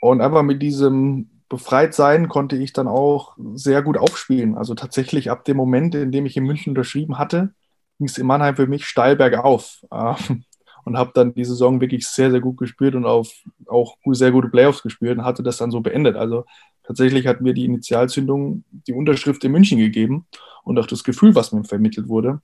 Und 0.00 0.20
einfach 0.20 0.42
mit 0.42 0.60
diesem 0.60 1.30
befreit 1.48 1.94
sein 1.94 2.28
konnte 2.28 2.56
ich 2.56 2.72
dann 2.74 2.88
auch 2.88 3.36
sehr 3.54 3.80
gut 3.82 3.96
aufspielen. 3.96 4.56
Also 4.56 4.74
tatsächlich 4.74 5.30
ab 5.30 5.44
dem 5.44 5.56
Moment, 5.56 5.94
in 5.94 6.12
dem 6.12 6.26
ich 6.26 6.36
in 6.36 6.44
München 6.44 6.72
unterschrieben 6.72 7.18
hatte, 7.18 7.54
ging 7.98 8.08
es 8.08 8.18
in 8.18 8.26
Mannheim 8.26 8.56
für 8.56 8.66
mich 8.66 8.86
steil 8.86 9.16
bergauf. 9.16 9.82
Ähm, 9.92 10.44
und 10.84 10.98
habe 10.98 11.12
dann 11.14 11.32
die 11.34 11.44
Saison 11.44 11.80
wirklich 11.80 12.06
sehr, 12.06 12.30
sehr 12.30 12.40
gut 12.40 12.58
gespielt 12.58 12.94
und 12.94 13.06
auf 13.06 13.32
auch 13.66 13.96
sehr 14.12 14.30
gute 14.32 14.48
Playoffs 14.48 14.82
gespielt 14.82 15.16
und 15.16 15.24
hatte 15.24 15.42
das 15.42 15.56
dann 15.56 15.70
so 15.70 15.80
beendet. 15.80 16.14
Also 16.16 16.44
tatsächlich 16.82 17.26
hat 17.26 17.40
mir 17.40 17.54
die 17.54 17.64
Initialzündung 17.64 18.64
die 18.70 18.92
Unterschrift 18.92 19.42
in 19.44 19.52
München 19.52 19.78
gegeben 19.78 20.26
und 20.64 20.78
auch 20.78 20.86
das 20.86 21.04
Gefühl, 21.04 21.34
was 21.34 21.52
mir 21.52 21.64
vermittelt 21.64 22.08
wurde. 22.08 22.40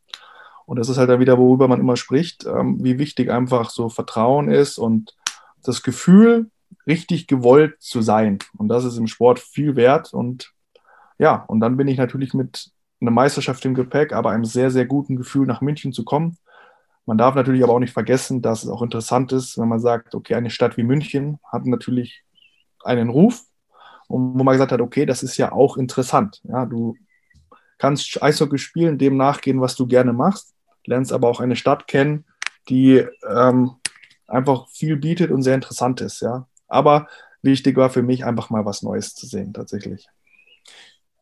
Und 0.67 0.79
das 0.79 0.89
ist 0.89 0.99
halt 0.99 1.11
dann 1.11 1.21
wieder, 1.21 1.39
worüber 1.39 1.67
man 1.67 1.81
immer 1.81 1.97
spricht, 1.97 2.47
ähm, 2.47 2.79
wie 2.83 2.99
wichtig 2.99 3.31
einfach 3.31 3.71
so 3.71 3.89
Vertrauen 3.89 4.49
ist 4.49 4.79
und 4.79 5.17
das 5.65 5.83
Gefühl, 5.83 6.51
richtig 6.87 7.27
gewollt 7.27 7.75
zu 7.81 8.03
sein. 8.03 8.39
Und 8.57 8.69
das 8.69 8.85
ist 8.85 8.97
im 8.97 9.07
Sport 9.07 9.41
viel 9.41 9.75
wert. 9.77 10.15
Und 10.15 10.53
ja, 11.19 11.45
und 11.49 11.61
dann 11.61 11.77
bin 11.77 11.89
ich 11.89 11.99
natürlich 11.99 12.35
mit 12.35 12.71
einer 13.01 13.11
Meisterschaft 13.11 13.65
im 13.65 13.75
Gepäck, 13.75 14.13
aber 14.13 14.31
einem 14.31 14.45
sehr, 14.45 14.71
sehr 14.71 14.87
guten 14.87 15.17
Gefühl 15.17 15.47
nach 15.47 15.61
München 15.61 15.93
zu 15.93 16.05
kommen. 16.05 16.39
Man 17.07 17.19
darf 17.19 17.35
natürlich 17.35 17.65
aber 17.65 17.73
auch 17.73 17.81
nicht 17.81 17.93
vergessen, 17.93 18.43
dass 18.43 18.63
es 18.63 18.71
auch 18.71 18.83
interessant 18.83 19.33
ist, 19.33 19.59
wenn 19.59 19.69
man 19.69 19.81
sagt, 19.81 20.15
okay, 20.15 20.35
eine 20.35 20.51
Stadt 20.51 20.77
wie 20.77 20.85
München 20.85 21.39
hat 21.51 21.67
natürlich 21.67 22.23
einen 22.85 23.09
Ruf, 23.09 23.43
wo 24.09 24.19
man 24.19 24.53
gesagt 24.53 24.73
hat, 24.73 24.81
okay, 24.81 25.07
das 25.07 25.23
ist 25.23 25.37
ja 25.37 25.53
auch 25.53 25.77
interessant. 25.77 26.41
Ja, 26.45 26.67
du 26.67 26.95
kannst 27.81 28.23
Eishockey 28.23 28.59
spielen, 28.59 28.99
dem 28.99 29.17
nachgehen, 29.17 29.61
was 29.61 29.75
du 29.75 29.87
gerne 29.87 30.13
machst, 30.13 30.55
lernst 30.85 31.13
aber 31.13 31.29
auch 31.29 31.41
eine 31.41 31.57
Stadt 31.57 31.89
kennen, 31.89 32.25
die 32.69 33.05
ähm, 33.29 33.73
einfach 34.29 34.69
viel 34.69 34.97
bietet 34.97 35.31
und 35.31 35.43
sehr 35.43 35.55
interessant 35.55 36.01
ist. 36.01 36.21
Ja, 36.21 36.47
aber 36.69 37.09
wichtig 37.43 37.77
war 37.77 37.91
für 37.91 38.03
mich 38.03 38.25
einfach 38.25 38.51
mal 38.51 38.65
was 38.65 38.83
Neues 38.83 39.15
zu 39.15 39.27
sehen, 39.27 39.53
tatsächlich. 39.55 40.07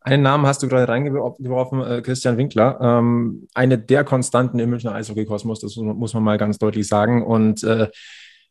Einen 0.01 0.23
Namen 0.23 0.47
hast 0.47 0.63
du 0.63 0.69
gerade 0.69 0.89
reingeworfen, 0.89 1.81
äh, 1.83 2.03
Christian 2.03 2.37
Winkler. 2.39 2.79
Ähm, 2.81 3.47
eine 3.55 3.79
der 3.79 4.05
Konstanten 4.05 4.59
im 4.59 4.71
Münchner 4.71 4.95
Eishockey-Kosmos, 4.95 5.61
das 5.61 5.77
muss 5.77 6.15
man 6.15 6.23
mal 6.23 6.39
ganz 6.39 6.59
deutlich 6.59 6.89
sagen. 6.89 7.25
Und 7.25 7.63
äh, 7.63 7.89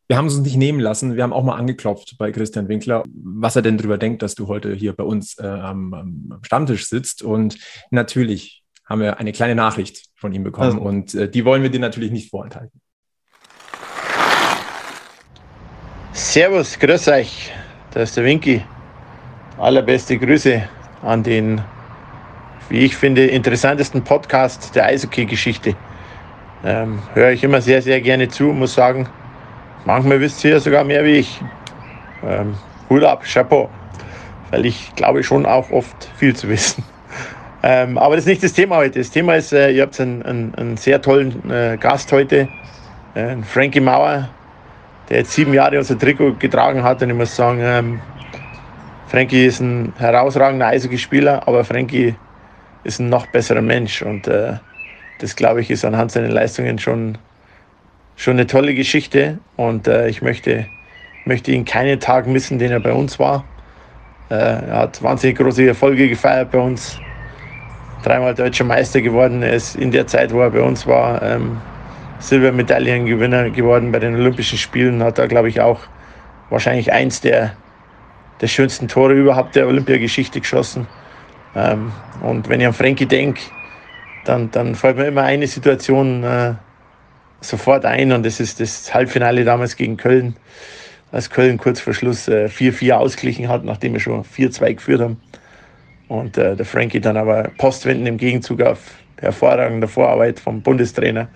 wir 0.08 0.16
haben 0.16 0.26
es 0.26 0.36
uns 0.36 0.46
nicht 0.46 0.56
nehmen 0.56 0.80
lassen. 0.80 1.16
Wir 1.16 1.22
haben 1.22 1.34
auch 1.34 1.44
mal 1.44 1.56
angeklopft 1.56 2.16
bei 2.18 2.32
Christian 2.32 2.66
Winkler, 2.68 3.04
was 3.06 3.56
er 3.56 3.62
denn 3.62 3.76
darüber 3.76 3.98
denkt, 3.98 4.22
dass 4.22 4.34
du 4.34 4.48
heute 4.48 4.72
hier 4.72 4.94
bei 4.94 5.04
uns 5.04 5.38
äh, 5.38 5.46
am, 5.46 5.92
am, 5.92 6.40
Stammtisch 6.42 6.88
sitzt. 6.88 7.22
Und 7.22 7.58
natürlich 7.90 8.64
haben 8.86 9.02
wir 9.02 9.18
eine 9.18 9.32
kleine 9.32 9.54
Nachricht 9.54 10.06
von 10.16 10.32
ihm 10.32 10.44
bekommen 10.44 10.78
also. 10.78 10.80
und 10.80 11.14
äh, 11.14 11.28
die 11.28 11.44
wollen 11.44 11.62
wir 11.62 11.70
dir 11.70 11.80
natürlich 11.80 12.10
nicht 12.10 12.30
vorenthalten. 12.30 12.80
Servus, 16.12 16.78
grüß 16.78 17.08
euch, 17.08 17.52
da 17.92 18.00
ist 18.00 18.16
der 18.16 18.24
Winky. 18.24 18.64
Allerbeste 19.58 20.16
Grüße 20.16 20.62
an 21.02 21.22
den, 21.22 21.60
wie 22.70 22.78
ich 22.78 22.96
finde, 22.96 23.26
interessantesten 23.26 24.02
Podcast 24.04 24.74
der 24.74 24.86
Eishockey-Geschichte. 24.86 25.76
Ähm, 26.64 27.02
höre 27.12 27.32
ich 27.32 27.44
immer 27.44 27.60
sehr, 27.60 27.82
sehr 27.82 28.00
gerne 28.00 28.28
zu 28.28 28.44
muss 28.44 28.74
sagen, 28.74 29.08
manchmal 29.88 30.20
wisst 30.20 30.44
ihr 30.44 30.60
sogar 30.60 30.84
mehr 30.84 31.02
wie 31.02 31.16
ich. 31.16 31.40
Ähm, 32.22 32.54
Hut 32.90 33.02
ab, 33.02 33.24
Chapeau. 33.24 33.70
Weil 34.50 34.66
ich 34.66 34.94
glaube 34.94 35.22
schon 35.22 35.46
auch 35.46 35.70
oft 35.70 36.10
viel 36.16 36.36
zu 36.36 36.48
wissen. 36.48 36.84
Ähm, 37.62 37.98
aber 37.98 38.14
das 38.14 38.24
ist 38.24 38.28
nicht 38.28 38.44
das 38.44 38.52
Thema 38.52 38.76
heute. 38.76 38.98
Das 38.98 39.10
Thema 39.10 39.34
ist, 39.34 39.52
äh, 39.52 39.70
ihr 39.70 39.82
habt 39.82 39.98
einen, 39.98 40.22
einen, 40.22 40.54
einen 40.54 40.76
sehr 40.76 41.02
tollen 41.02 41.50
äh, 41.50 41.76
Gast 41.76 42.12
heute, 42.12 42.48
äh, 43.14 43.36
Frankie 43.42 43.80
Mauer, 43.80 44.28
der 45.08 45.18
jetzt 45.18 45.32
sieben 45.32 45.52
Jahre 45.54 45.78
unser 45.78 45.98
Trikot 45.98 46.34
getragen 46.38 46.84
hat. 46.84 47.02
Und 47.02 47.10
ich 47.10 47.16
muss 47.16 47.34
sagen, 47.34 47.58
ähm, 47.62 48.00
Frankie 49.08 49.46
ist 49.46 49.60
ein 49.60 49.92
herausragender 49.98 50.66
Eishockeyspieler, 50.66 51.48
aber 51.48 51.64
Frankie 51.64 52.14
ist 52.84 53.00
ein 53.00 53.08
noch 53.08 53.26
besserer 53.26 53.62
Mensch. 53.62 54.02
Und 54.02 54.28
äh, 54.28 54.54
das, 55.18 55.34
glaube 55.34 55.62
ich, 55.62 55.70
ist 55.70 55.84
anhand 55.84 56.12
seiner 56.12 56.28
Leistungen 56.28 56.78
schon, 56.78 57.18
schon 58.18 58.34
eine 58.34 58.46
tolle 58.46 58.74
Geschichte. 58.74 59.38
Und 59.56 59.88
äh, 59.88 60.08
ich 60.08 60.20
möchte, 60.20 60.66
möchte 61.24 61.52
ihn 61.52 61.64
keinen 61.64 61.98
Tag 62.00 62.26
missen, 62.26 62.58
den 62.58 62.70
er 62.70 62.80
bei 62.80 62.92
uns 62.92 63.18
war. 63.18 63.44
Äh, 64.28 64.34
er 64.34 64.78
hat 64.80 65.02
wahnsinnig 65.02 65.38
große 65.38 65.66
Erfolge 65.66 66.08
gefeiert 66.08 66.50
bei 66.50 66.58
uns 66.58 67.00
dreimal 68.02 68.34
deutscher 68.34 68.64
Meister 68.64 69.00
geworden. 69.00 69.42
Er 69.42 69.54
ist 69.54 69.76
in 69.76 69.90
der 69.90 70.06
Zeit, 70.06 70.32
wo 70.32 70.40
er 70.40 70.50
bei 70.50 70.60
uns 70.60 70.86
war, 70.86 71.22
ähm, 71.22 71.58
Silbermedaillengewinner 72.20 73.50
geworden 73.50 73.92
bei 73.92 74.00
den 74.00 74.14
Olympischen 74.14 74.58
Spielen. 74.58 75.02
Hat 75.02 75.18
da, 75.18 75.26
glaube 75.26 75.48
ich, 75.48 75.60
auch 75.60 75.80
wahrscheinlich 76.50 76.92
eins 76.92 77.20
der, 77.20 77.52
der 78.40 78.48
schönsten 78.48 78.88
Tore 78.88 79.14
überhaupt 79.14 79.56
der 79.56 79.66
Olympiageschichte 79.66 80.40
geschossen. 80.40 80.86
Ähm, 81.54 81.92
und 82.22 82.48
wenn 82.48 82.60
ich 82.60 82.66
an 82.66 82.72
Frankie 82.72 83.06
denke, 83.06 83.42
dann, 84.24 84.50
dann 84.50 84.74
fällt 84.74 84.96
mir 84.96 85.06
immer 85.06 85.22
eine 85.22 85.46
Situation 85.46 86.24
äh, 86.24 86.54
sofort 87.40 87.84
ein 87.84 88.12
und 88.12 88.24
das 88.24 88.40
ist 88.40 88.60
das 88.60 88.92
Halbfinale 88.92 89.44
damals 89.44 89.76
gegen 89.76 89.96
Köln, 89.96 90.36
als 91.12 91.30
Köln 91.30 91.58
kurz 91.58 91.80
vor 91.80 91.94
Schluss 91.94 92.28
4-4 92.28 92.88
äh, 92.88 92.92
ausgeglichen 92.92 93.48
hat, 93.48 93.64
nachdem 93.64 93.94
wir 93.94 94.00
schon 94.00 94.24
4-2 94.24 94.74
geführt 94.74 95.00
haben. 95.00 95.20
Und 96.08 96.38
äh, 96.38 96.56
der 96.56 96.66
Frankie 96.66 97.00
dann 97.00 97.16
aber 97.16 97.50
postwenden 97.58 98.06
im 98.06 98.16
Gegenzug 98.16 98.62
auf 98.62 98.78
hervorragende 99.20 99.88
Vorarbeit 99.88 100.40
vom 100.40 100.62
Bundestrainer, 100.62 101.28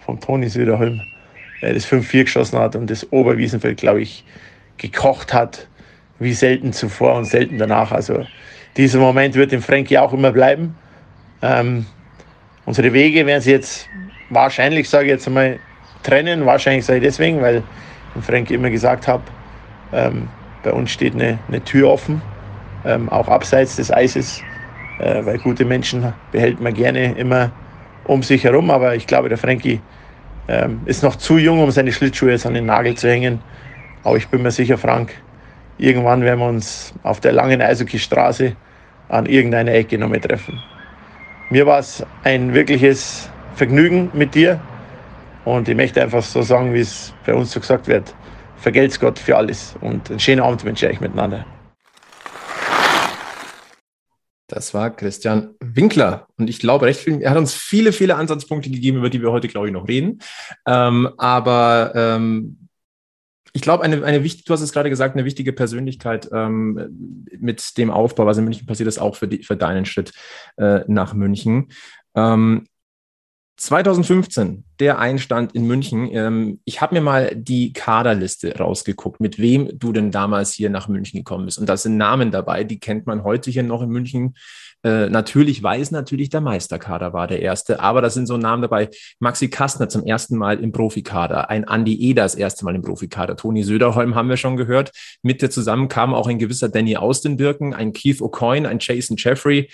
vom 0.00 0.20
Toni 0.20 0.48
Süderholm, 0.48 1.00
der 1.62 1.74
das 1.74 1.86
5-4 1.86 2.24
geschossen 2.24 2.58
hat 2.58 2.76
und 2.76 2.88
das 2.90 3.12
Oberwiesenfeld, 3.12 3.78
glaube 3.78 4.02
ich, 4.02 4.24
gekocht 4.76 5.34
hat, 5.34 5.68
wie 6.18 6.32
selten 6.32 6.72
zuvor 6.72 7.16
und 7.16 7.24
selten 7.24 7.58
danach. 7.58 7.92
Also 7.92 8.24
dieser 8.76 8.98
Moment 8.98 9.34
wird 9.34 9.52
dem 9.52 9.62
Frankie 9.62 9.98
auch 9.98 10.12
immer 10.12 10.32
bleiben. 10.32 10.76
Ähm, 11.42 11.86
unsere 12.66 12.92
Wege 12.92 13.26
werden 13.26 13.40
sie 13.40 13.50
jetzt 13.50 13.88
wahrscheinlich, 14.30 14.88
sage 14.88 15.06
ich 15.06 15.10
jetzt 15.10 15.26
einmal, 15.26 15.60
trennen. 16.02 16.46
Wahrscheinlich 16.46 16.86
sage 16.86 16.98
ich 16.98 17.04
deswegen, 17.04 17.42
weil 17.42 17.62
ich 18.16 18.24
Frankie 18.24 18.54
immer 18.54 18.70
gesagt 18.70 19.06
habe, 19.06 19.24
ähm, 19.92 20.28
bei 20.62 20.72
uns 20.72 20.90
steht 20.90 21.14
eine, 21.14 21.38
eine 21.48 21.62
Tür 21.62 21.90
offen 21.90 22.22
ähm, 22.84 23.08
auch 23.08 23.28
abseits 23.28 23.76
des 23.76 23.92
Eises, 23.92 24.42
äh, 24.98 25.24
weil 25.24 25.38
gute 25.38 25.64
Menschen 25.64 26.12
behält 26.32 26.60
man 26.60 26.74
gerne 26.74 27.12
immer 27.12 27.52
um 28.04 28.22
sich 28.22 28.44
herum. 28.44 28.70
Aber 28.70 28.94
ich 28.94 29.06
glaube, 29.06 29.28
der 29.28 29.38
Frankie 29.38 29.80
ähm, 30.48 30.80
ist 30.86 31.02
noch 31.02 31.16
zu 31.16 31.38
jung, 31.38 31.62
um 31.62 31.70
seine 31.70 31.92
Schlittschuhe 31.92 32.30
jetzt 32.30 32.46
an 32.46 32.54
den 32.54 32.66
Nagel 32.66 32.94
zu 32.96 33.08
hängen. 33.08 33.40
Aber 34.02 34.16
ich 34.16 34.28
bin 34.28 34.42
mir 34.42 34.50
sicher, 34.50 34.78
Frank, 34.78 35.12
irgendwann 35.78 36.22
werden 36.22 36.40
wir 36.40 36.48
uns 36.48 36.94
auf 37.02 37.20
der 37.20 37.32
langen 37.32 37.60
Eishockey-Straße 37.60 38.56
an 39.08 39.26
irgendeiner 39.26 39.72
Ecke 39.72 39.98
noch 39.98 40.08
mehr 40.08 40.20
treffen. 40.20 40.62
Mir 41.50 41.66
war 41.66 41.80
es 41.80 42.06
ein 42.22 42.54
wirkliches 42.54 43.29
Vergnügen 43.54 44.10
mit 44.14 44.34
dir 44.34 44.60
und 45.44 45.68
ich 45.68 45.76
möchte 45.76 46.02
einfach 46.02 46.22
so 46.22 46.42
sagen, 46.42 46.74
wie 46.74 46.80
es 46.80 47.14
bei 47.26 47.34
uns 47.34 47.52
so 47.52 47.60
gesagt 47.60 47.88
wird, 47.88 48.14
vergelt's 48.56 49.00
Gott 49.00 49.18
für 49.18 49.36
alles 49.36 49.74
und 49.80 50.10
einen 50.10 50.20
schönen 50.20 50.40
Abend 50.40 50.64
wünsche 50.64 50.86
ich 50.86 50.92
euch 50.92 51.00
miteinander. 51.00 51.44
Das 54.50 54.74
war 54.74 54.90
Christian 54.90 55.54
Winkler. 55.60 56.26
Und 56.36 56.50
ich 56.50 56.58
glaube, 56.58 56.86
recht 56.86 57.00
viel, 57.00 57.22
er 57.22 57.30
hat 57.30 57.38
uns 57.38 57.54
viele, 57.54 57.92
viele 57.92 58.16
Ansatzpunkte 58.16 58.68
gegeben, 58.68 58.98
über 58.98 59.08
die 59.08 59.22
wir 59.22 59.30
heute, 59.30 59.46
glaube 59.46 59.68
ich, 59.68 59.72
noch 59.72 59.86
reden. 59.86 60.18
Ähm, 60.66 61.08
aber 61.18 61.92
ähm, 61.94 62.68
ich 63.52 63.62
glaube, 63.62 63.84
eine, 63.84 64.04
eine 64.04 64.24
wichtige, 64.24 64.44
du 64.46 64.52
hast 64.52 64.60
es 64.60 64.72
gerade 64.72 64.90
gesagt, 64.90 65.14
eine 65.14 65.24
wichtige 65.24 65.52
Persönlichkeit 65.52 66.28
ähm, 66.32 67.24
mit 67.38 67.78
dem 67.78 67.90
Aufbau, 67.90 68.26
was 68.26 68.38
in 68.38 68.44
München 68.44 68.66
passiert 68.66 68.88
ist, 68.88 68.98
auch 68.98 69.14
für, 69.14 69.28
die, 69.28 69.44
für 69.44 69.56
deinen 69.56 69.84
Schritt 69.84 70.12
äh, 70.56 70.80
nach 70.88 71.14
München. 71.14 71.68
Ähm, 72.16 72.66
2015, 73.60 74.64
der 74.80 74.98
Einstand 74.98 75.54
in 75.54 75.66
München. 75.66 76.08
Ähm, 76.12 76.60
ich 76.64 76.80
habe 76.80 76.94
mir 76.94 77.02
mal 77.02 77.36
die 77.36 77.74
Kaderliste 77.74 78.56
rausgeguckt, 78.56 79.20
mit 79.20 79.38
wem 79.38 79.78
du 79.78 79.92
denn 79.92 80.10
damals 80.10 80.54
hier 80.54 80.70
nach 80.70 80.88
München 80.88 81.18
gekommen 81.18 81.44
bist. 81.44 81.58
Und 81.58 81.68
da 81.68 81.76
sind 81.76 81.98
Namen 81.98 82.30
dabei, 82.30 82.64
die 82.64 82.80
kennt 82.80 83.06
man 83.06 83.22
heute 83.22 83.50
hier 83.50 83.62
noch 83.62 83.82
in 83.82 83.90
München. 83.90 84.34
Äh, 84.82 85.10
natürlich 85.10 85.62
weiß 85.62 85.90
natürlich 85.90 86.30
der 86.30 86.40
Meisterkader 86.40 87.12
war 87.12 87.26
der 87.26 87.42
erste, 87.42 87.80
aber 87.80 88.00
da 88.00 88.08
sind 88.08 88.24
so 88.24 88.38
Namen 88.38 88.62
dabei. 88.62 88.88
Maxi 89.18 89.50
Kastner 89.50 89.90
zum 89.90 90.06
ersten 90.06 90.38
Mal 90.38 90.58
im 90.58 90.72
Profikader, 90.72 91.50
ein 91.50 91.64
Andy 91.64 92.00
Eder 92.00 92.22
das 92.22 92.34
erste 92.34 92.64
Mal 92.64 92.74
im 92.74 92.80
Profikader, 92.80 93.36
Toni 93.36 93.62
Söderholm 93.62 94.14
haben 94.14 94.30
wir 94.30 94.38
schon 94.38 94.56
gehört. 94.56 94.90
Mit 95.22 95.42
dir 95.42 95.50
zusammen 95.50 95.88
kam 95.88 96.14
auch 96.14 96.28
ein 96.28 96.38
gewisser 96.38 96.70
Danny 96.70 96.96
Austin-Birken, 96.96 97.74
ein 97.74 97.92
Keith 97.92 98.22
O'Coin, 98.22 98.66
ein 98.66 98.78
Jason 98.80 99.18
Jeffrey 99.18 99.68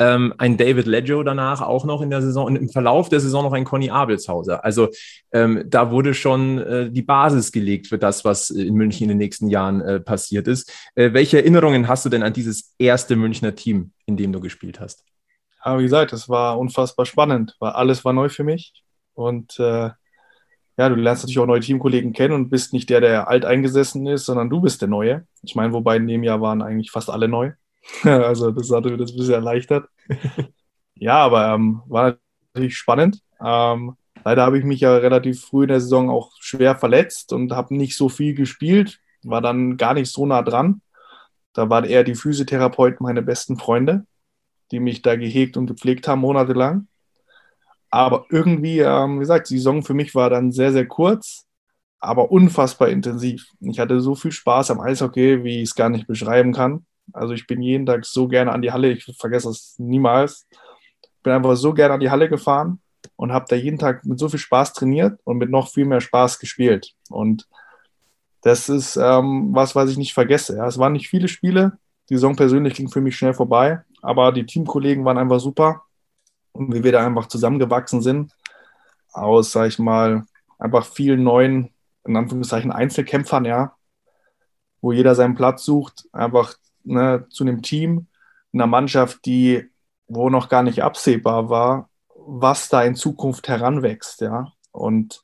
ähm, 0.00 0.34
ein 0.38 0.56
David 0.56 0.86
Leggio 0.86 1.22
danach 1.22 1.60
auch 1.60 1.84
noch 1.84 2.00
in 2.00 2.10
der 2.10 2.22
Saison 2.22 2.46
und 2.46 2.56
im 2.56 2.68
Verlauf 2.70 3.10
der 3.10 3.20
Saison 3.20 3.44
noch 3.44 3.52
ein 3.52 3.64
Conny 3.64 3.90
Abelshauser. 3.90 4.64
Also 4.64 4.88
ähm, 5.30 5.64
da 5.66 5.90
wurde 5.90 6.14
schon 6.14 6.58
äh, 6.58 6.90
die 6.90 7.02
Basis 7.02 7.52
gelegt 7.52 7.86
für 7.86 7.98
das, 7.98 8.24
was 8.24 8.48
in 8.48 8.74
München 8.74 9.04
in 9.04 9.10
den 9.10 9.18
nächsten 9.18 9.48
Jahren 9.48 9.82
äh, 9.82 10.00
passiert 10.00 10.48
ist. 10.48 10.72
Äh, 10.94 11.12
welche 11.12 11.38
Erinnerungen 11.38 11.86
hast 11.86 12.06
du 12.06 12.08
denn 12.08 12.22
an 12.22 12.32
dieses 12.32 12.74
erste 12.78 13.14
Münchner 13.14 13.54
Team, 13.54 13.92
in 14.06 14.16
dem 14.16 14.32
du 14.32 14.40
gespielt 14.40 14.80
hast? 14.80 15.04
Ja, 15.64 15.78
wie 15.78 15.82
gesagt, 15.82 16.14
es 16.14 16.28
war 16.30 16.58
unfassbar 16.58 17.04
spannend, 17.04 17.56
weil 17.60 17.72
alles 17.72 18.02
war 18.04 18.14
neu 18.14 18.30
für 18.30 18.44
mich 18.44 18.72
und 19.12 19.60
äh, 19.60 19.90
ja, 20.78 20.88
du 20.88 20.94
lernst 20.94 21.24
natürlich 21.24 21.40
auch 21.40 21.46
neue 21.46 21.60
Teamkollegen 21.60 22.14
kennen 22.14 22.32
und 22.32 22.48
bist 22.48 22.72
nicht 22.72 22.88
der, 22.88 23.02
der 23.02 23.28
alteingesessen 23.28 24.06
ist, 24.06 24.24
sondern 24.24 24.48
du 24.48 24.62
bist 24.62 24.80
der 24.80 24.88
Neue. 24.88 25.26
Ich 25.42 25.54
meine, 25.54 25.74
wobei 25.74 25.96
in 25.96 26.08
dem 26.08 26.22
Jahr 26.22 26.40
waren 26.40 26.62
eigentlich 26.62 26.90
fast 26.90 27.10
alle 27.10 27.28
neu. 27.28 27.52
Also 28.04 28.50
das 28.50 28.70
hatte 28.70 28.90
mir 28.90 28.96
das 28.96 29.12
ein 29.12 29.16
bisschen 29.16 29.34
erleichtert. 29.34 29.88
ja, 30.94 31.16
aber 31.16 31.54
ähm, 31.54 31.82
war 31.86 32.16
natürlich 32.54 32.76
spannend. 32.76 33.20
Ähm, 33.44 33.96
leider 34.24 34.42
habe 34.42 34.58
ich 34.58 34.64
mich 34.64 34.80
ja 34.80 34.96
relativ 34.96 35.42
früh 35.42 35.62
in 35.62 35.68
der 35.68 35.80
Saison 35.80 36.10
auch 36.10 36.32
schwer 36.40 36.76
verletzt 36.76 37.32
und 37.32 37.52
habe 37.52 37.74
nicht 37.74 37.96
so 37.96 38.08
viel 38.08 38.34
gespielt, 38.34 39.00
war 39.22 39.40
dann 39.40 39.76
gar 39.76 39.94
nicht 39.94 40.10
so 40.10 40.26
nah 40.26 40.42
dran. 40.42 40.82
Da 41.52 41.68
waren 41.68 41.84
eher 41.84 42.04
die 42.04 42.14
Physiotherapeuten 42.14 42.98
meine 43.02 43.22
besten 43.22 43.58
Freunde, 43.58 44.06
die 44.70 44.80
mich 44.80 45.02
da 45.02 45.16
gehegt 45.16 45.56
und 45.56 45.66
gepflegt 45.66 46.06
haben 46.06 46.20
monatelang. 46.20 46.86
Aber 47.90 48.26
irgendwie, 48.30 48.78
ähm, 48.78 49.16
wie 49.16 49.20
gesagt, 49.20 49.50
die 49.50 49.58
Saison 49.58 49.82
für 49.82 49.94
mich 49.94 50.14
war 50.14 50.30
dann 50.30 50.52
sehr, 50.52 50.72
sehr 50.72 50.86
kurz, 50.86 51.46
aber 51.98 52.30
unfassbar 52.30 52.88
intensiv. 52.88 53.46
Ich 53.60 53.80
hatte 53.80 54.00
so 54.00 54.14
viel 54.14 54.32
Spaß 54.32 54.70
am 54.70 54.80
Eishockey, 54.80 55.42
wie 55.42 55.56
ich 55.62 55.70
es 55.70 55.74
gar 55.74 55.88
nicht 55.88 56.06
beschreiben 56.06 56.52
kann. 56.52 56.86
Also 57.12 57.34
ich 57.34 57.46
bin 57.46 57.62
jeden 57.62 57.86
Tag 57.86 58.04
so 58.04 58.28
gerne 58.28 58.52
an 58.52 58.62
die 58.62 58.72
Halle, 58.72 58.92
ich 58.92 59.04
vergesse 59.18 59.50
es 59.50 59.74
niemals. 59.78 60.46
Bin 61.22 61.32
einfach 61.32 61.56
so 61.56 61.74
gerne 61.74 61.94
an 61.94 62.00
die 62.00 62.10
Halle 62.10 62.28
gefahren 62.28 62.80
und 63.16 63.32
habe 63.32 63.46
da 63.48 63.56
jeden 63.56 63.78
Tag 63.78 64.04
mit 64.04 64.18
so 64.18 64.28
viel 64.28 64.38
Spaß 64.38 64.72
trainiert 64.72 65.20
und 65.24 65.38
mit 65.38 65.50
noch 65.50 65.68
viel 65.68 65.84
mehr 65.84 66.00
Spaß 66.00 66.38
gespielt. 66.38 66.94
Und 67.08 67.46
das 68.42 68.68
ist 68.68 68.96
ähm, 68.96 69.50
was, 69.52 69.74
was 69.74 69.90
ich 69.90 69.98
nicht 69.98 70.14
vergesse. 70.14 70.56
Ja. 70.56 70.66
Es 70.66 70.78
waren 70.78 70.92
nicht 70.92 71.08
viele 71.08 71.28
Spiele. 71.28 71.78
Die 72.08 72.14
Saison 72.14 72.34
persönlich 72.34 72.74
ging 72.74 72.88
für 72.88 73.00
mich 73.00 73.16
schnell 73.16 73.34
vorbei, 73.34 73.82
aber 74.02 74.32
die 74.32 74.46
Teamkollegen 74.46 75.04
waren 75.04 75.18
einfach 75.18 75.40
super. 75.40 75.82
Und 76.52 76.74
wie 76.74 76.82
wir 76.82 76.92
da 76.92 77.06
einfach 77.06 77.26
zusammengewachsen 77.26 78.02
sind, 78.02 78.32
aus, 79.12 79.52
sag 79.52 79.68
ich 79.68 79.78
mal, 79.78 80.24
einfach 80.58 80.86
vielen 80.86 81.22
neuen, 81.22 81.72
in 82.04 82.16
Anführungszeichen, 82.16 82.72
Einzelkämpfern, 82.72 83.44
ja, 83.44 83.76
wo 84.80 84.92
jeder 84.92 85.14
seinen 85.14 85.34
Platz 85.34 85.64
sucht, 85.64 86.08
einfach 86.12 86.54
ne, 86.84 87.26
zu 87.30 87.44
einem 87.44 87.62
Team, 87.62 88.06
einer 88.52 88.66
Mannschaft, 88.66 89.24
die, 89.24 89.70
wo 90.08 90.30
noch 90.30 90.48
gar 90.48 90.62
nicht 90.62 90.82
absehbar 90.82 91.48
war, 91.50 91.88
was 92.14 92.68
da 92.68 92.82
in 92.82 92.94
Zukunft 92.94 93.48
heranwächst, 93.48 94.20
ja. 94.20 94.52
Und 94.72 95.22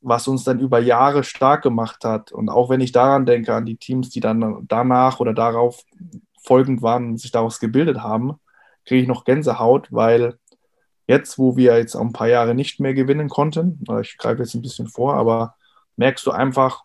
was 0.00 0.26
uns 0.26 0.42
dann 0.44 0.58
über 0.58 0.80
Jahre 0.80 1.22
stark 1.22 1.62
gemacht 1.62 2.04
hat. 2.04 2.32
Und 2.32 2.48
auch 2.48 2.68
wenn 2.68 2.80
ich 2.80 2.90
daran 2.90 3.24
denke, 3.24 3.54
an 3.54 3.66
die 3.66 3.76
Teams, 3.76 4.10
die 4.10 4.20
dann 4.20 4.64
danach 4.66 5.20
oder 5.20 5.32
darauf 5.32 5.84
folgend 6.42 6.82
waren 6.82 7.16
sich 7.16 7.30
daraus 7.30 7.60
gebildet 7.60 8.00
haben, 8.00 8.34
kriege 8.84 9.02
ich 9.02 9.08
noch 9.08 9.24
Gänsehaut, 9.24 9.92
weil 9.92 10.38
jetzt, 11.06 11.38
wo 11.38 11.56
wir 11.56 11.78
jetzt 11.78 11.94
auch 11.94 12.00
ein 12.00 12.12
paar 12.12 12.26
Jahre 12.26 12.54
nicht 12.54 12.80
mehr 12.80 12.94
gewinnen 12.94 13.28
konnten, 13.28 13.84
ich 14.00 14.18
greife 14.18 14.42
jetzt 14.42 14.54
ein 14.54 14.62
bisschen 14.62 14.88
vor, 14.88 15.14
aber 15.14 15.54
merkst 15.96 16.26
du 16.26 16.32
einfach, 16.32 16.82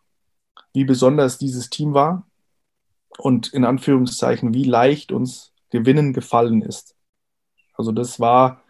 wie 0.73 0.85
besonders 0.85 1.39
dieses 1.39 1.71
Team 1.71 1.95
war 1.95 2.26
und 3.17 3.53
in 3.53 3.65
Anführungszeichen, 3.65 4.53
wie 4.53 4.63
leicht 4.63 5.11
uns 5.11 5.51
Gewinnen 5.69 6.13
gefallen 6.13 6.61
ist. 6.61 6.95
Also 7.73 7.91
das 7.91 8.19
war 8.19 8.61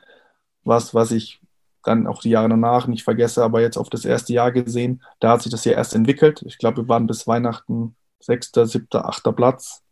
was, 0.63 0.93
was 0.93 1.11
ich 1.11 1.39
dann 1.83 2.07
auch 2.07 2.21
die 2.21 2.29
Jahre 2.29 2.49
danach 2.49 2.87
nicht 2.87 3.03
vergesse, 3.03 3.43
aber 3.43 3.61
jetzt 3.61 3.77
auf 3.77 3.89
das 3.89 4.03
erste 4.03 4.33
Jahr 4.33 4.51
gesehen, 4.51 5.01
da 5.19 5.31
hat 5.31 5.41
sich 5.41 5.51
das 5.51 5.63
ja 5.63 5.71
erst 5.71 5.95
entwickelt. 5.95 6.43
Ich 6.45 6.57
glaube, 6.57 6.83
wir 6.83 6.87
waren 6.89 7.07
bis 7.07 7.27
Weihnachten 7.27 7.95
sechster, 8.19 8.65
siebter, 8.65 9.07
achter 9.07 9.31
Platz. 9.31 9.83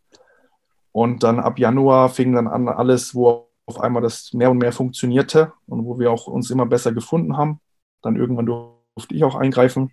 Und 0.92 1.22
dann 1.22 1.40
ab 1.40 1.58
Januar 1.58 2.10
fing 2.10 2.34
dann 2.34 2.48
an 2.48 2.68
alles, 2.68 3.14
wo 3.14 3.48
auf 3.66 3.80
einmal 3.80 4.02
das 4.02 4.32
mehr 4.32 4.50
und 4.50 4.58
mehr 4.58 4.72
funktionierte 4.72 5.52
und 5.66 5.84
wo 5.84 5.98
wir 5.98 6.10
auch 6.10 6.26
uns 6.26 6.50
immer 6.50 6.66
besser 6.66 6.92
gefunden 6.92 7.36
haben. 7.36 7.60
Dann 8.02 8.16
irgendwann 8.16 8.46
durfte 8.46 9.14
ich 9.14 9.24
auch 9.24 9.34
eingreifen 9.34 9.92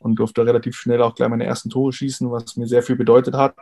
und 0.00 0.16
durfte 0.16 0.46
relativ 0.46 0.76
schnell 0.76 1.02
auch 1.02 1.14
gleich 1.14 1.28
meine 1.28 1.44
ersten 1.44 1.70
Tore 1.70 1.92
schießen, 1.92 2.30
was 2.30 2.56
mir 2.56 2.66
sehr 2.66 2.82
viel 2.82 2.96
bedeutet 2.96 3.34
hat. 3.34 3.56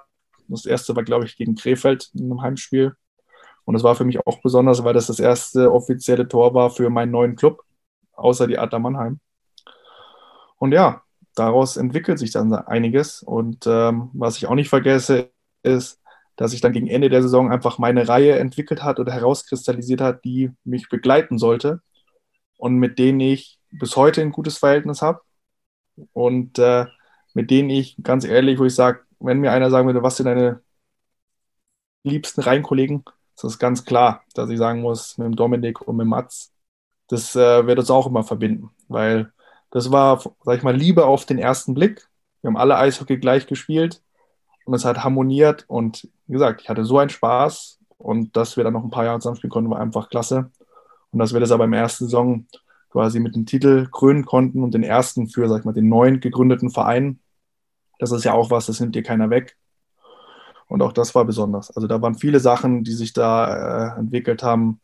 Das 0.48 0.66
erste 0.66 0.94
war, 0.96 1.02
glaube 1.02 1.24
ich, 1.24 1.36
gegen 1.36 1.54
Krefeld 1.54 2.10
in 2.14 2.24
einem 2.24 2.42
Heimspiel. 2.42 2.94
Und 3.64 3.74
das 3.74 3.82
war 3.82 3.94
für 3.94 4.04
mich 4.04 4.26
auch 4.26 4.40
besonders, 4.42 4.84
weil 4.84 4.94
das 4.94 5.06
das 5.06 5.20
erste 5.20 5.72
offizielle 5.72 6.28
Tor 6.28 6.54
war 6.54 6.70
für 6.70 6.90
meinen 6.90 7.12
neuen 7.12 7.36
Club, 7.36 7.62
außer 8.12 8.46
die 8.46 8.58
Adler 8.58 8.78
Mannheim. 8.78 9.20
Und 10.58 10.72
ja, 10.72 11.02
daraus 11.34 11.76
entwickelt 11.76 12.18
sich 12.18 12.30
dann 12.30 12.52
einiges. 12.52 13.22
Und 13.22 13.66
ähm, 13.66 14.10
was 14.12 14.36
ich 14.36 14.46
auch 14.46 14.54
nicht 14.54 14.68
vergesse, 14.68 15.30
ist, 15.62 16.00
dass 16.36 16.50
sich 16.50 16.60
dann 16.60 16.72
gegen 16.72 16.88
Ende 16.88 17.08
der 17.08 17.22
Saison 17.22 17.50
einfach 17.50 17.78
meine 17.78 18.08
Reihe 18.08 18.38
entwickelt 18.38 18.82
hat 18.82 18.98
oder 18.98 19.12
herauskristallisiert 19.12 20.00
hat, 20.00 20.24
die 20.24 20.50
mich 20.64 20.88
begleiten 20.88 21.38
sollte 21.38 21.80
und 22.56 22.76
mit 22.76 22.98
denen 22.98 23.20
ich 23.20 23.58
bis 23.70 23.96
heute 23.96 24.20
ein 24.20 24.32
gutes 24.32 24.58
Verhältnis 24.58 25.00
habe 25.00 25.20
und 26.12 26.58
äh, 26.58 26.86
mit 27.34 27.50
denen 27.50 27.70
ich 27.70 27.96
ganz 28.02 28.24
ehrlich, 28.24 28.58
wo 28.58 28.64
ich 28.64 28.74
sage, 28.74 29.00
wenn 29.24 29.40
mir 29.40 29.52
einer 29.52 29.70
sagen 29.70 29.86
würde, 29.86 30.02
was 30.02 30.16
sind 30.16 30.26
deine 30.26 30.60
liebsten 32.04 32.42
Reihenkollegen, 32.42 33.04
ist 33.34 33.44
das 33.44 33.58
ganz 33.58 33.84
klar, 33.84 34.22
dass 34.34 34.50
ich 34.50 34.58
sagen 34.58 34.82
muss, 34.82 35.18
mit 35.18 35.26
dem 35.26 35.36
Dominik 35.36 35.80
und 35.80 35.96
mit 35.96 36.06
Mats, 36.06 36.52
das 37.08 37.34
äh, 37.34 37.66
wird 37.66 37.78
uns 37.78 37.90
auch 37.90 38.06
immer 38.06 38.24
verbinden, 38.24 38.70
weil 38.88 39.32
das 39.70 39.90
war, 39.90 40.20
sag 40.44 40.56
ich 40.56 40.62
mal, 40.62 40.76
Liebe 40.76 41.06
auf 41.06 41.26
den 41.26 41.38
ersten 41.38 41.74
Blick. 41.74 42.08
Wir 42.40 42.48
haben 42.48 42.56
alle 42.56 42.76
Eishockey 42.76 43.18
gleich 43.18 43.46
gespielt 43.46 44.02
und 44.64 44.74
es 44.74 44.84
hat 44.84 45.02
harmoniert 45.02 45.64
und 45.66 46.08
wie 46.26 46.34
gesagt, 46.34 46.62
ich 46.62 46.68
hatte 46.68 46.84
so 46.84 46.98
einen 46.98 47.10
Spaß 47.10 47.80
und 47.98 48.36
dass 48.36 48.56
wir 48.56 48.64
dann 48.64 48.74
noch 48.74 48.84
ein 48.84 48.90
paar 48.90 49.04
Jahre 49.04 49.18
zusammenspielen 49.18 49.50
konnten, 49.50 49.70
war 49.70 49.80
einfach 49.80 50.08
klasse. 50.08 50.50
Und 51.10 51.18
dass 51.18 51.32
wir 51.32 51.40
das 51.40 51.52
aber 51.52 51.64
im 51.64 51.72
ersten 51.72 52.04
Saison 52.04 52.46
quasi 52.90 53.20
mit 53.20 53.34
dem 53.34 53.46
Titel 53.46 53.88
krönen 53.90 54.24
konnten 54.24 54.62
und 54.62 54.74
den 54.74 54.82
ersten 54.82 55.28
für, 55.28 55.48
sag 55.48 55.60
ich 55.60 55.64
mal, 55.64 55.72
den 55.72 55.88
neuen 55.88 56.20
gegründeten 56.20 56.70
Verein, 56.70 57.20
das 57.98 58.12
ist 58.12 58.24
ja 58.24 58.32
auch 58.32 58.50
was, 58.50 58.66
das 58.66 58.80
nimmt 58.80 58.94
dir 58.94 59.02
keiner 59.02 59.30
weg. 59.30 59.56
Und 60.66 60.82
auch 60.82 60.92
das 60.92 61.14
war 61.14 61.24
besonders. 61.24 61.70
Also 61.70 61.86
da 61.86 62.00
waren 62.00 62.16
viele 62.16 62.40
Sachen, 62.40 62.84
die 62.84 62.92
sich 62.92 63.12
da 63.12 63.94
äh, 63.94 63.98
entwickelt 63.98 64.42
haben, 64.42 64.80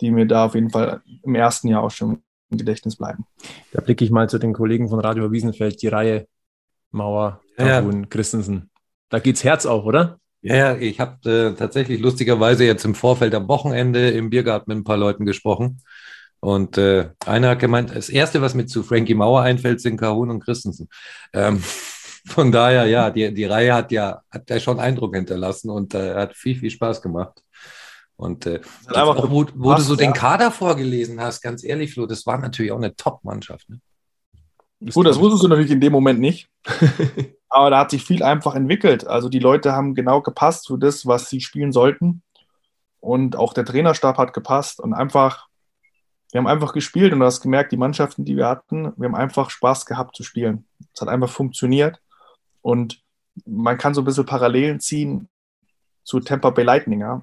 die 0.00 0.10
mir 0.10 0.26
da 0.26 0.46
auf 0.46 0.54
jeden 0.54 0.70
Fall 0.70 1.02
im 1.22 1.34
ersten 1.34 1.68
Jahr 1.68 1.82
auch 1.82 1.90
schon 1.90 2.22
im 2.50 2.58
Gedächtnis 2.58 2.96
bleiben. 2.96 3.26
Da 3.72 3.80
blicke 3.80 4.04
ich 4.04 4.10
mal 4.10 4.28
zu 4.28 4.38
den 4.38 4.54
Kollegen 4.54 4.88
von 4.88 5.00
Radio 5.00 5.30
Wiesenfeld, 5.30 5.82
die 5.82 5.88
Reihe 5.88 6.26
Mauer, 6.90 7.42
Kabun, 7.56 8.02
ja. 8.02 8.08
Christensen. 8.08 8.70
Da 9.10 9.18
geht's 9.18 9.44
Herz 9.44 9.66
auf, 9.66 9.84
oder? 9.84 10.18
Ja, 10.40 10.54
ja, 10.54 10.76
ich 10.76 11.00
habe 11.00 11.30
äh, 11.30 11.54
tatsächlich 11.54 12.00
lustigerweise 12.00 12.64
jetzt 12.64 12.84
im 12.84 12.94
Vorfeld 12.94 13.34
am 13.34 13.48
Wochenende 13.48 14.10
im 14.10 14.30
Biergarten 14.30 14.70
mit 14.70 14.78
ein 14.78 14.84
paar 14.84 14.96
Leuten 14.96 15.26
gesprochen. 15.26 15.82
Und 16.40 16.78
äh, 16.78 17.10
einer 17.26 17.50
hat 17.50 17.58
gemeint, 17.58 17.94
das 17.94 18.08
Erste, 18.08 18.40
was 18.40 18.54
mir 18.54 18.66
zu 18.66 18.84
Frankie 18.84 19.14
Mauer 19.14 19.42
einfällt, 19.42 19.80
sind 19.80 19.96
Kahun 19.96 20.30
und 20.30 20.40
Christensen. 20.40 20.88
Ähm, 21.32 21.62
von 22.28 22.52
daher, 22.52 22.86
ja, 22.86 23.10
die, 23.10 23.32
die 23.32 23.44
Reihe 23.44 23.74
hat 23.74 23.92
ja, 23.92 24.22
hat 24.30 24.48
ja 24.50 24.60
schon 24.60 24.78
Eindruck 24.78 25.14
hinterlassen 25.14 25.70
und 25.70 25.94
äh, 25.94 26.14
hat 26.14 26.36
viel, 26.36 26.56
viel 26.56 26.70
Spaß 26.70 27.02
gemacht. 27.02 27.42
Und 28.16 28.46
äh, 28.46 28.60
auch, 28.92 29.30
wo, 29.30 29.46
wo 29.54 29.74
du 29.74 29.80
so 29.80 29.94
ja. 29.94 29.98
den 29.98 30.12
Kader 30.12 30.50
vorgelesen 30.50 31.20
hast, 31.20 31.40
ganz 31.40 31.62
ehrlich, 31.62 31.94
Flo, 31.94 32.06
das 32.06 32.26
war 32.26 32.38
natürlich 32.38 32.72
auch 32.72 32.78
eine 32.78 32.96
Top-Mannschaft. 32.96 33.68
Ne? 33.68 33.80
Gut, 34.92 35.06
das 35.06 35.18
wusstest 35.18 35.44
du 35.44 35.48
natürlich 35.48 35.70
in 35.70 35.80
dem 35.80 35.92
Moment 35.92 36.20
nicht. 36.20 36.48
Aber 37.48 37.70
da 37.70 37.80
hat 37.80 37.90
sich 37.90 38.04
viel 38.04 38.22
einfach 38.22 38.54
entwickelt. 38.54 39.06
Also 39.06 39.28
die 39.28 39.38
Leute 39.38 39.72
haben 39.72 39.94
genau 39.94 40.20
gepasst 40.20 40.66
für 40.66 40.78
das, 40.78 41.06
was 41.06 41.30
sie 41.30 41.40
spielen 41.40 41.72
sollten. 41.72 42.22
Und 43.00 43.36
auch 43.36 43.52
der 43.52 43.64
Trainerstab 43.64 44.18
hat 44.18 44.32
gepasst. 44.32 44.80
Und 44.80 44.94
einfach, 44.94 45.46
wir 46.32 46.38
haben 46.38 46.46
einfach 46.46 46.72
gespielt 46.72 47.12
und 47.12 47.20
du 47.20 47.26
hast 47.26 47.40
gemerkt, 47.40 47.72
die 47.72 47.76
Mannschaften, 47.76 48.24
die 48.24 48.36
wir 48.36 48.48
hatten, 48.48 48.92
wir 48.96 49.08
haben 49.08 49.14
einfach 49.14 49.50
Spaß 49.50 49.86
gehabt 49.86 50.16
zu 50.16 50.24
spielen. 50.24 50.66
Es 50.92 51.00
hat 51.00 51.08
einfach 51.08 51.30
funktioniert. 51.30 52.00
Und 52.68 53.02
man 53.46 53.78
kann 53.78 53.94
so 53.94 54.02
ein 54.02 54.04
bisschen 54.04 54.26
Parallelen 54.26 54.78
ziehen 54.78 55.30
zu 56.04 56.20
Tampa 56.20 56.50
Bay 56.50 56.66
Lightning. 56.66 57.00
Ja? 57.00 57.22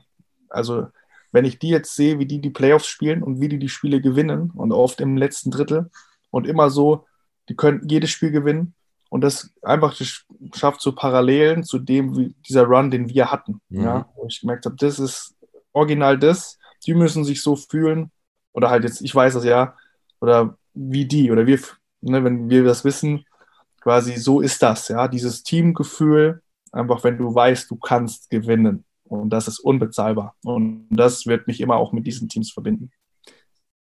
Also, 0.49 0.88
wenn 1.31 1.45
ich 1.45 1.60
die 1.60 1.69
jetzt 1.69 1.95
sehe, 1.95 2.17
wie 2.17 2.25
die 2.25 2.41
die 2.41 2.49
Playoffs 2.49 2.88
spielen 2.88 3.21
und 3.21 3.39
wie 3.39 3.47
die 3.47 3.60
die 3.60 3.69
Spiele 3.69 4.01
gewinnen 4.01 4.49
und 4.55 4.71
oft 4.71 5.01
im 5.01 5.17
letzten 5.17 5.51
Drittel 5.51 5.91
und 6.31 6.47
immer 6.47 6.71
so, 6.71 7.05
die 7.47 7.55
können 7.55 7.88
jedes 7.88 8.10
Spiel 8.10 8.31
gewinnen 8.31 8.73
und 9.12 9.21
das 9.21 9.53
einfach 9.62 9.95
schafft 10.55 10.81
so 10.81 10.93
Parallelen 10.93 11.63
zu 11.63 11.77
dem, 11.77 12.17
wie 12.17 12.34
dieser 12.49 12.63
Run, 12.63 12.89
den 12.89 13.08
wir 13.08 13.31
hatten. 13.31 13.62
Mhm. 13.69 13.84
Ja? 13.84 14.10
Wo 14.15 14.25
ich 14.25 14.41
gemerkt 14.41 14.65
habe, 14.65 14.77
das 14.79 14.97
ist 14.97 15.36
original 15.73 16.17
das, 16.17 16.58
die 16.88 16.95
müssen 16.95 17.23
sich 17.23 17.43
so 17.43 17.55
fühlen 17.55 18.10
oder 18.51 18.71
halt 18.71 18.84
jetzt, 18.84 18.99
ich 19.01 19.13
weiß 19.13 19.36
das 19.36 19.45
ja, 19.45 19.75
oder 20.21 20.58
wie 20.73 21.05
die 21.05 21.29
oder 21.29 21.45
wir, 21.45 21.60
ne, 22.01 22.23
wenn 22.23 22.49
wir 22.49 22.63
das 22.63 22.84
wissen, 22.84 23.27
quasi 23.86 24.17
so 24.17 24.41
ist 24.41 24.63
das, 24.63 24.88
ja, 24.88 25.08
dieses 25.08 25.43
Teamgefühl, 25.43 26.41
einfach 26.71 27.04
wenn 27.04 27.19
du 27.19 27.34
weißt, 27.34 27.69
du 27.69 27.76
kannst 27.76 28.32
gewinnen. 28.32 28.84
Und 29.04 29.30
das 29.30 29.48
ist 29.48 29.60
unbezahlbar. 29.60 30.34
Und 30.43 30.88
das 30.89 31.28
wird 31.28 31.45
mich 31.45 31.62
immer 31.62 31.76
auch 31.76 31.93
mit 31.93 32.08
diesen 32.08 32.28
Teams 32.28 32.52
verbinden. 32.52 32.91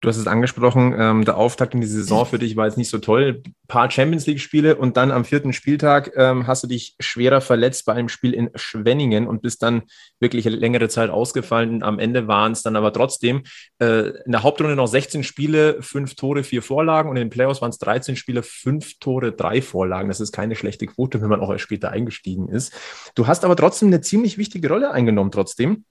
Du 0.02 0.08
hast 0.08 0.16
es 0.16 0.28
angesprochen, 0.28 0.96
ähm, 0.98 1.26
der 1.26 1.36
Auftakt 1.36 1.74
in 1.74 1.82
die 1.82 1.88
Saison 1.88 2.26
für 2.26 2.40
dich 2.40 2.56
war 2.56 2.66
jetzt 2.66 2.78
nicht 2.78 2.90
so 2.90 3.00
toll. 3.00 3.42
Ein 3.46 3.56
paar 3.68 3.92
Champions 3.92 4.26
League-Spiele 4.28 4.78
und 4.78 4.96
dann 4.96 5.12
am 5.12 5.26
vierten 5.26 5.52
Spieltag 5.52 6.14
ähm, 6.16 6.48
hast 6.48 6.64
du 6.64 6.68
dich 6.68 6.96
schwerer 7.02 7.42
verletzt 7.42 7.86
bei 7.86 7.94
einem 7.94 8.08
Spiel 8.08 8.34
in 8.34 8.50
Schwenningen 8.56 9.28
und 9.28 9.42
bist 9.42 9.62
dann 9.62 9.82
wirklich 10.22 10.46
längere 10.46 10.88
Zeit 10.88 11.10
ausgefallen. 11.10 11.84
Am 11.84 12.00
Ende 12.00 12.30
waren 12.30 12.54
es 12.54 12.64
dann 12.64 12.78
aber 12.78 12.94
trotzdem 12.94 13.44
äh, 13.80 14.12
in 14.24 14.32
der 14.32 14.44
Hauptrunde 14.44 14.78
noch 14.78 14.88
16 14.88 15.24
Spiele, 15.26 15.82
fünf 15.82 16.16
Tore, 16.16 16.46
vier 16.46 16.62
Vorlagen 16.62 17.10
und 17.10 17.18
in 17.18 17.26
den 17.26 17.30
Playoffs 17.30 17.62
waren 17.62 17.72
es 17.72 17.78
13 17.80 18.16
Spiele, 18.16 18.42
fünf 18.42 19.00
Tore, 19.00 19.34
drei 19.34 19.62
Vorlagen. 19.62 20.08
Das 20.08 20.22
ist 20.22 20.32
keine 20.32 20.56
schlechte 20.56 20.86
Quote, 20.86 21.22
wenn 21.22 21.30
man 21.30 21.42
auch 21.42 21.52
erst 21.52 21.66
später 21.66 21.92
eingestiegen 21.92 22.48
ist. 22.48 22.74
Du 23.16 23.28
hast 23.28 23.44
aber 23.44 23.58
trotzdem 23.58 23.90
eine 23.90 24.00
ziemlich 24.00 24.38
wichtige 24.38 24.70
Rolle 24.70 24.92
eingenommen 24.92 25.32
trotzdem. 25.32 25.84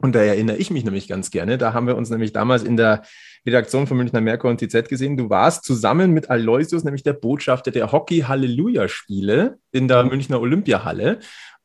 Und 0.00 0.14
da 0.14 0.20
erinnere 0.20 0.56
ich 0.56 0.70
mich 0.70 0.84
nämlich 0.84 1.08
ganz 1.08 1.30
gerne. 1.30 1.58
Da 1.58 1.72
haben 1.72 1.88
wir 1.88 1.96
uns 1.96 2.08
nämlich 2.10 2.32
damals 2.32 2.62
in 2.62 2.76
der 2.76 3.02
Redaktion 3.44 3.86
von 3.86 3.96
Münchner 3.96 4.20
Merkur 4.20 4.50
und 4.50 4.60
TZ 4.60 4.88
gesehen. 4.88 5.16
Du 5.16 5.28
warst 5.28 5.64
zusammen 5.64 6.12
mit 6.12 6.30
Aloysius, 6.30 6.84
nämlich 6.84 7.02
der 7.02 7.14
Botschafter 7.14 7.72
der 7.72 7.90
Hockey 7.90 8.20
Halleluja 8.20 8.88
Spiele 8.88 9.58
in 9.72 9.88
der 9.88 10.04
Münchner 10.04 10.40
Olympiahalle. 10.40 11.18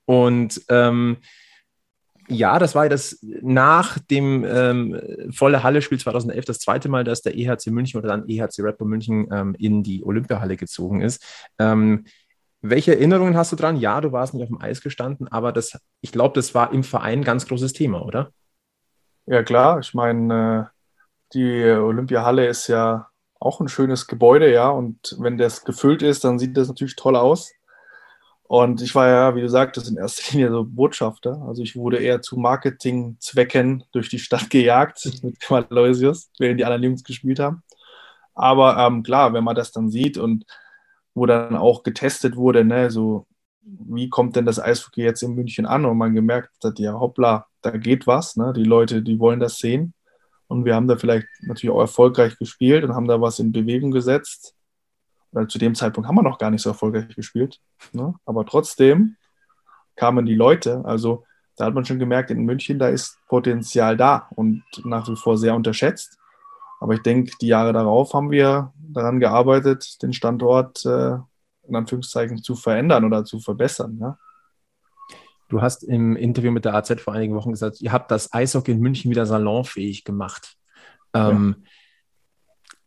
Und 0.06 0.62
ähm, 0.69 1.17
ja, 2.28 2.58
das 2.58 2.74
war 2.74 2.88
das 2.89 3.19
nach 3.22 4.00
dem 4.00 4.46
ähm, 4.48 5.00
volle 5.32 5.62
Halle-Spiel 5.62 6.00
2011 6.00 6.46
das 6.46 6.60
zweite 6.60 6.89
Mal, 6.89 7.04
dass 7.04 7.22
der 7.22 7.38
EHC 7.38 7.67
München 7.67 8.00
oder 8.00 8.10
dann 8.10 8.28
EHC 8.28 8.60
Rapper 8.60 8.86
München 8.86 9.28
ähm, 9.32 9.56
in 9.60 9.84
die 9.84 10.04
Olympiahalle 10.04 10.56
gezogen 10.56 11.02
ist. 11.02 11.24
Ähm, 11.60 12.06
welche 12.63 12.95
Erinnerungen 12.95 13.36
hast 13.36 13.52
du 13.52 13.58
dran? 13.58 13.76
Ja, 13.76 13.99
du 13.99 14.13
warst 14.13 14.34
nicht 14.34 14.41
auf 14.41 14.49
dem 14.49 14.62
Eis 14.62 14.82
gestanden, 14.82 15.28
aber 15.28 15.52
das, 15.52 15.78
ich 15.99 16.13
glaube, 16.13 16.36
das 16.36 16.56
war 16.56 16.71
im 16.71 16.84
Verein 16.84 17.19
ein 17.19 17.23
ganz 17.23 17.45
großes 17.45 17.73
Thema, 17.73 18.06
oder? 18.06 18.32
Ja, 19.26 19.43
klar. 19.43 19.80
Ich 19.80 19.93
meine, 19.93 20.69
äh, 20.69 20.73
die 21.34 21.63
Olympiahalle 21.65 22.47
ist 22.47 22.67
ja 22.67 23.10
auch 23.38 23.60
ein 23.60 23.67
schönes 23.67 24.08
Gebäude, 24.08 24.49
ja. 24.52 24.69
Und 24.69 25.17
wenn 25.19 25.38
das 25.38 25.65
gefüllt 25.65 26.02
ist, 26.02 26.23
dann 26.23 26.39
sieht 26.39 26.56
das 26.56 26.69
natürlich 26.69 26.95
toll 26.95 27.17
aus. 27.17 27.52
Und 28.43 28.82
ich 28.82 28.95
war 28.95 29.08
ja, 29.10 29.36
wie 29.36 29.41
du 29.41 29.49
sagtest, 29.49 29.89
in 29.89 29.97
erster 29.97 30.32
Linie 30.32 30.52
so 30.52 30.63
Botschafter. 30.63 31.41
Also 31.45 31.63
ich 31.63 31.76
wurde 31.76 31.97
eher 31.97 32.21
zu 32.21 32.38
Marketingzwecken 32.38 33.84
durch 33.91 34.08
die 34.08 34.19
Stadt 34.19 34.49
gejagt 34.49 35.10
mit 35.23 35.52
Aloysius, 35.52 36.30
während 36.39 36.62
die 36.62 36.65
anderen 36.65 36.84
Jungs 36.84 37.04
gespielt 37.04 37.39
haben. 37.39 37.62
Aber 38.36 38.78
ähm, 38.78 39.04
klar, 39.04 39.34
wenn 39.34 39.43
man 39.43 39.56
das 39.56 39.73
dann 39.73 39.89
sieht 39.89 40.17
und 40.17 40.45
wo 41.13 41.26
dann 41.26 41.56
auch 41.56 41.84
getestet 41.84 42.36
wurde, 42.36 42.65
ne, 42.65 42.89
so 42.89 43.28
wie 43.65 44.10
kommt 44.10 44.36
denn 44.36 44.45
das 44.45 44.60
Eishockey 44.60 45.04
jetzt 45.04 45.23
in 45.23 45.36
München 45.36 45.65
an? 45.65 45.86
Und 45.86 45.97
man 45.97 46.13
gemerkt 46.13 46.52
hat, 46.63 46.80
ja, 46.80 46.93
hoppla, 46.93 47.47
da 47.62 47.71
geht 47.71 48.08
was, 48.08 48.36
ne? 48.36 48.54
Die 48.54 48.63
Leute, 48.63 49.02
die 49.02 49.19
wollen 49.19 49.39
das 49.39 49.58
sehen. 49.58 49.93
Und 50.47 50.65
wir 50.65 50.76
haben 50.76 50.88
da 50.88 50.97
vielleicht 50.97 51.28
natürlich 51.41 51.73
auch 51.73 51.80
erfolgreich 51.80 52.38
gespielt 52.38 52.84
und 52.84 52.93
haben 52.93 53.08
da 53.08 53.21
was 53.21 53.39
in 53.39 53.52
Bewegung 53.52 53.91
gesetzt. 53.91 54.56
Weil 55.32 55.47
zu 55.47 55.58
dem 55.58 55.73
Zeitpunkt 55.73 56.08
haben 56.08 56.15
wir 56.15 56.23
noch 56.23 56.38
gar 56.38 56.52
nicht 56.52 56.62
so 56.62 56.69
erfolgreich 56.69 57.15
gespielt. 57.15 57.60
Ne? 57.91 58.13
Aber 58.26 58.45
trotzdem 58.45 59.15
kamen 59.95 60.26
die 60.26 60.36
Leute. 60.36 60.84
Also 60.86 61.23
da 61.56 61.65
hat 61.65 61.73
man 61.73 61.86
schon 61.86 61.99
gemerkt, 61.99 62.32
in 62.32 62.43
München, 62.43 62.80
da 62.80 62.89
ist 62.89 63.17
Potenzial 63.28 63.97
da 63.97 64.28
und 64.36 64.63
nach 64.84 65.08
wie 65.08 65.15
vor 65.15 65.38
sehr 65.38 65.56
unterschätzt. 65.56 66.17
Aber 66.84 66.96
ich 66.96 67.02
denke, 67.02 67.32
die 67.39 67.48
Jahre 67.48 67.72
darauf 67.72 68.13
haben 68.13 68.30
wir 68.30 68.74
daran 68.78 69.22
gearbeitet, 69.22 70.02
den 70.02 70.12
Standort 70.12 70.86
äh, 70.86 71.13
in 71.65 71.78
Anführungszeichen 71.78 72.43
zu 72.43 72.58
verändern 72.58 73.06
oder 73.06 73.24
zu 73.24 73.39
verbessern. 73.39 73.98
Ja? 74.02 74.17
Du 75.48 75.62
hast 75.62 75.84
im 75.86 76.17
Interview 76.17 76.52
mit 76.52 76.65
der 76.65 76.76
AZ 76.76 77.00
vor 77.00 77.13
einigen 77.13 77.36
Wochen 77.36 77.52
gesagt, 77.52 77.80
ihr 77.80 77.93
habt 77.93 78.12
das 78.12 78.34
Eishockey 78.34 78.74
in 78.74 78.82
München 78.82 79.10
wieder 79.10 79.26
salonfähig 79.26 80.04
gemacht. 80.04 80.58
Ähm, 81.13 81.56
ja. 81.58 81.69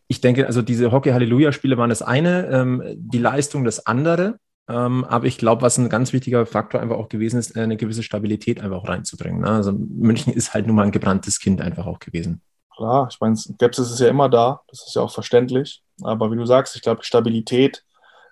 Ich 0.09 0.21
denke, 0.21 0.47
also 0.47 0.61
diese 0.61 0.93
Hockey-Halleluja-Spiele 0.93 1.79
waren 1.79 1.89
das 1.89 2.03
eine, 2.03 2.49
ähm, 2.49 2.83
die 2.97 3.19
Leistung 3.19 3.65
das 3.65 3.87
andere. 3.87 4.39
Ähm, 4.69 5.05
aber 5.05 5.25
ich 5.25 5.39
glaube, 5.39 5.63
was 5.63 5.79
ein 5.79 5.89
ganz 5.89 6.13
wichtiger 6.13 6.45
Faktor 6.45 6.83
einfach 6.83 6.97
auch 6.97 7.09
gewesen 7.09 7.39
ist, 7.39 7.57
eine 7.57 7.79
gewisse 7.79 8.03
Stabilität 8.03 8.61
einfach 8.61 8.77
auch 8.77 8.89
reinzubringen. 8.89 9.41
Ne? 9.41 9.49
Also 9.49 9.73
München 9.73 10.35
ist 10.35 10.53
halt 10.53 10.67
nun 10.67 10.77
mal 10.77 10.83
ein 10.83 10.93
gebranntes 10.93 11.41
Kind 11.41 11.63
einfach 11.63 11.87
auch 11.87 11.99
gewesen. 11.99 12.43
Klar, 12.77 13.09
ich 13.11 13.21
meine, 13.21 13.37
Skepsis 13.37 13.91
ist 13.91 14.01
ja 14.01 14.09
immer 14.09 14.29
da, 14.29 14.61
das 14.69 14.87
ist 14.87 14.95
ja 14.95 15.03
auch 15.03 15.13
verständlich. 15.13 15.83
Aber 16.03 16.31
wie 16.31 16.37
du 16.37 16.45
sagst, 16.45 16.77
ich 16.77 16.83
glaube, 16.83 17.05
Stabilität 17.05 17.85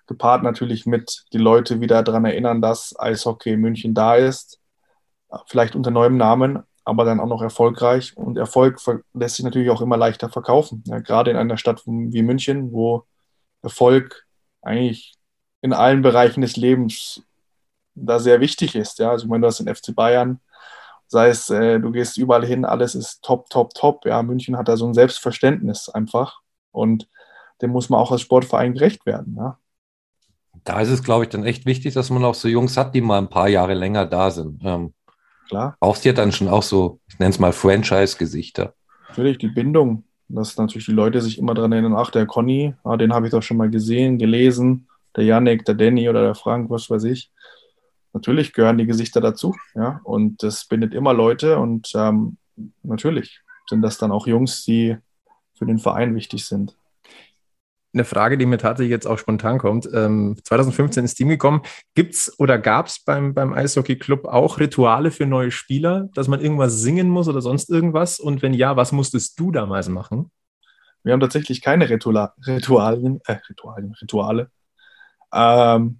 gepaart 0.07 0.43
natürlich 0.43 0.85
mit 0.85 1.25
die 1.33 1.39
Leute 1.39 1.81
wieder 1.81 2.03
daran 2.03 2.25
erinnern, 2.25 2.61
dass 2.61 2.93
Eishockey 2.99 3.57
München 3.57 3.95
da 3.95 4.15
ist, 4.15 4.59
vielleicht 5.47 5.75
unter 5.75 5.89
neuem 5.89 6.17
Namen, 6.17 6.63
aber 6.83 7.05
dann 7.05 7.19
auch 7.19 7.27
noch 7.27 7.41
erfolgreich. 7.41 8.15
Und 8.15 8.37
Erfolg 8.37 8.79
lässt 9.13 9.37
sich 9.37 9.45
natürlich 9.45 9.71
auch 9.71 9.81
immer 9.81 9.97
leichter 9.97 10.29
verkaufen. 10.29 10.83
Ja, 10.85 10.99
gerade 10.99 11.31
in 11.31 11.37
einer 11.37 11.57
Stadt 11.57 11.81
wie 11.87 12.21
München, 12.21 12.71
wo 12.71 13.05
Erfolg 13.63 14.27
eigentlich 14.61 15.15
in 15.61 15.73
allen 15.73 16.03
Bereichen 16.03 16.41
des 16.41 16.55
Lebens 16.55 17.23
da 17.95 18.19
sehr 18.19 18.39
wichtig 18.41 18.75
ist. 18.75 18.99
Ja, 18.99 19.09
also 19.09 19.25
ich 19.25 19.29
meine, 19.29 19.41
du 19.41 19.47
hast 19.47 19.59
den 19.59 19.73
FC 19.73 19.95
Bayern, 19.95 20.39
sei 21.07 21.29
es, 21.29 21.49
äh, 21.49 21.79
du 21.79 21.91
gehst 21.91 22.17
überall 22.17 22.45
hin, 22.45 22.65
alles 22.65 22.95
ist 22.95 23.23
top, 23.23 23.49
top, 23.49 23.73
top. 23.73 24.05
Ja, 24.05 24.21
München 24.23 24.57
hat 24.57 24.67
da 24.67 24.77
so 24.77 24.87
ein 24.87 24.93
Selbstverständnis 24.93 25.89
einfach 25.89 26.39
und 26.71 27.07
dem 27.61 27.71
muss 27.71 27.89
man 27.89 27.99
auch 27.99 28.11
als 28.11 28.21
Sportverein 28.21 28.73
gerecht 28.73 29.05
werden. 29.05 29.35
Ja. 29.37 29.57
Da 30.63 30.81
ist 30.81 30.89
es, 30.89 31.03
glaube 31.03 31.25
ich, 31.25 31.29
dann 31.29 31.45
echt 31.45 31.65
wichtig, 31.65 31.93
dass 31.93 32.09
man 32.09 32.23
auch 32.23 32.35
so 32.35 32.47
Jungs 32.47 32.75
hat, 32.77 32.95
die 32.95 33.01
mal 33.01 33.19
ein 33.19 33.29
paar 33.29 33.47
Jahre 33.47 33.73
länger 33.73 34.05
da 34.05 34.31
sind. 34.31 34.61
Ähm, 34.63 34.93
Klar. 35.47 35.77
Brauchst 35.79 36.03
du 36.03 36.09
ja 36.09 36.13
dann 36.13 36.31
schon 36.31 36.47
auch 36.47 36.63
so, 36.63 36.99
ich 37.07 37.19
nenne 37.19 37.29
es 37.29 37.39
mal 37.39 37.53
Franchise-Gesichter. 37.53 38.73
Natürlich, 39.09 39.37
die 39.37 39.47
Bindung, 39.47 40.03
dass 40.27 40.57
natürlich 40.57 40.85
die 40.85 40.91
Leute 40.91 41.21
sich 41.21 41.37
immer 41.37 41.53
daran 41.53 41.71
erinnern, 41.71 41.95
ach, 41.95 42.09
der 42.09 42.25
Conny, 42.25 42.73
ah, 42.83 42.97
den 42.97 43.13
habe 43.13 43.27
ich 43.27 43.31
doch 43.31 43.43
schon 43.43 43.57
mal 43.57 43.69
gesehen, 43.69 44.17
gelesen 44.17 44.87
der 45.15 45.23
Yannick, 45.23 45.65
der 45.65 45.75
Danny 45.75 46.09
oder 46.09 46.23
der 46.23 46.35
Frank, 46.35 46.69
was 46.69 46.89
weiß 46.89 47.03
ich. 47.05 47.31
Natürlich 48.15 48.53
gehören 48.53 48.77
die 48.77 48.85
Gesichter 48.85 49.19
dazu, 49.19 49.53
ja, 49.73 49.99
und 50.05 50.41
das 50.41 50.63
bindet 50.63 50.93
immer 50.93 51.13
Leute 51.13 51.59
und 51.59 51.91
ähm, 51.95 52.37
natürlich 52.81 53.41
sind 53.69 53.81
das 53.81 53.97
dann 53.97 54.13
auch 54.13 54.25
Jungs, 54.25 54.63
die 54.63 54.95
für 55.53 55.65
den 55.65 55.79
Verein 55.79 56.15
wichtig 56.15 56.45
sind. 56.45 56.77
Eine 57.93 58.05
Frage, 58.05 58.37
die 58.37 58.45
mir 58.45 58.57
tatsächlich 58.57 58.91
jetzt 58.91 59.05
auch 59.05 59.17
spontan 59.17 59.57
kommt. 59.57 59.89
Ähm, 59.93 60.37
2015 60.45 61.03
ist 61.03 61.15
Team 61.15 61.27
gekommen. 61.27 61.61
Gibt 61.93 62.13
es 62.13 62.39
oder 62.39 62.57
gab 62.57 62.87
es 62.87 63.03
beim, 63.03 63.33
beim 63.33 63.51
Eishockey-Club 63.51 64.23
auch 64.23 64.59
Rituale 64.59 65.11
für 65.11 65.25
neue 65.25 65.51
Spieler, 65.51 66.07
dass 66.13 66.29
man 66.29 66.39
irgendwas 66.39 66.79
singen 66.79 67.09
muss 67.09 67.27
oder 67.27 67.41
sonst 67.41 67.69
irgendwas? 67.69 68.21
Und 68.21 68.41
wenn 68.41 68.53
ja, 68.53 68.77
was 68.77 68.93
musstest 68.93 69.37
du 69.41 69.51
damals 69.51 69.89
machen? 69.89 70.31
Wir 71.03 71.11
haben 71.11 71.19
tatsächlich 71.19 71.61
keine 71.61 71.89
Ritual 71.89 72.31
Ritualien, 72.47 73.19
äh, 73.25 73.39
Ritualien, 73.49 73.93
Rituale. 74.01 74.51
Ähm, 75.33 75.99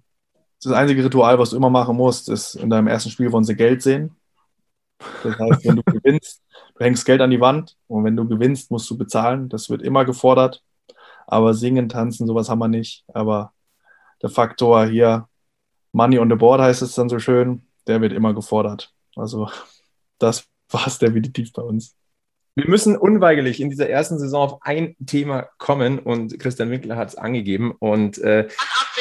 das 0.66 0.74
einzige 0.76 1.04
Ritual, 1.04 1.38
was 1.38 1.50
du 1.50 1.56
immer 1.56 1.70
machen 1.70 1.96
musst, 1.96 2.28
ist 2.28 2.56
in 2.56 2.70
deinem 2.70 2.88
ersten 2.88 3.10
Spiel 3.10 3.30
wollen 3.32 3.44
sie 3.44 3.56
Geld 3.56 3.82
sehen. 3.82 4.16
Das 5.22 5.38
heißt, 5.38 5.64
wenn 5.64 5.76
du 5.76 5.82
gewinnst, 5.86 6.42
du 6.74 6.84
hängst 6.84 7.04
Geld 7.04 7.20
an 7.20 7.30
die 7.30 7.40
Wand 7.40 7.76
und 7.88 8.04
wenn 8.04 8.16
du 8.16 8.26
gewinnst, 8.26 8.70
musst 8.70 8.90
du 8.90 8.96
bezahlen. 8.96 9.48
Das 9.48 9.70
wird 9.70 9.82
immer 9.82 10.04
gefordert. 10.04 10.62
Aber 11.26 11.54
singen, 11.54 11.88
tanzen, 11.88 12.26
sowas 12.26 12.48
haben 12.48 12.60
wir 12.60 12.68
nicht. 12.68 13.04
Aber 13.12 13.52
der 14.22 14.30
Faktor 14.30 14.86
hier, 14.86 15.28
Money 15.92 16.18
on 16.18 16.30
the 16.30 16.36
Board 16.36 16.60
heißt 16.60 16.82
es 16.82 16.94
dann 16.94 17.08
so 17.08 17.18
schön, 17.18 17.66
der 17.86 18.00
wird 18.00 18.12
immer 18.12 18.34
gefordert. 18.34 18.92
Also 19.16 19.48
das 20.18 20.46
war 20.70 20.86
es 20.86 20.98
definitiv 20.98 21.52
bei 21.52 21.62
uns. 21.62 21.94
Wir 22.54 22.68
müssen 22.68 22.96
unweigerlich 22.96 23.60
in 23.60 23.68
dieser 23.68 23.90
ersten 23.90 24.18
Saison 24.18 24.42
auf 24.42 24.58
ein 24.62 24.96
Thema 25.04 25.48
kommen 25.58 25.98
und 25.98 26.38
Christian 26.38 26.70
Winkler 26.70 26.96
hat 26.96 27.08
es 27.08 27.14
angegeben 27.14 27.72
und 27.72 28.16
äh, 28.18 28.48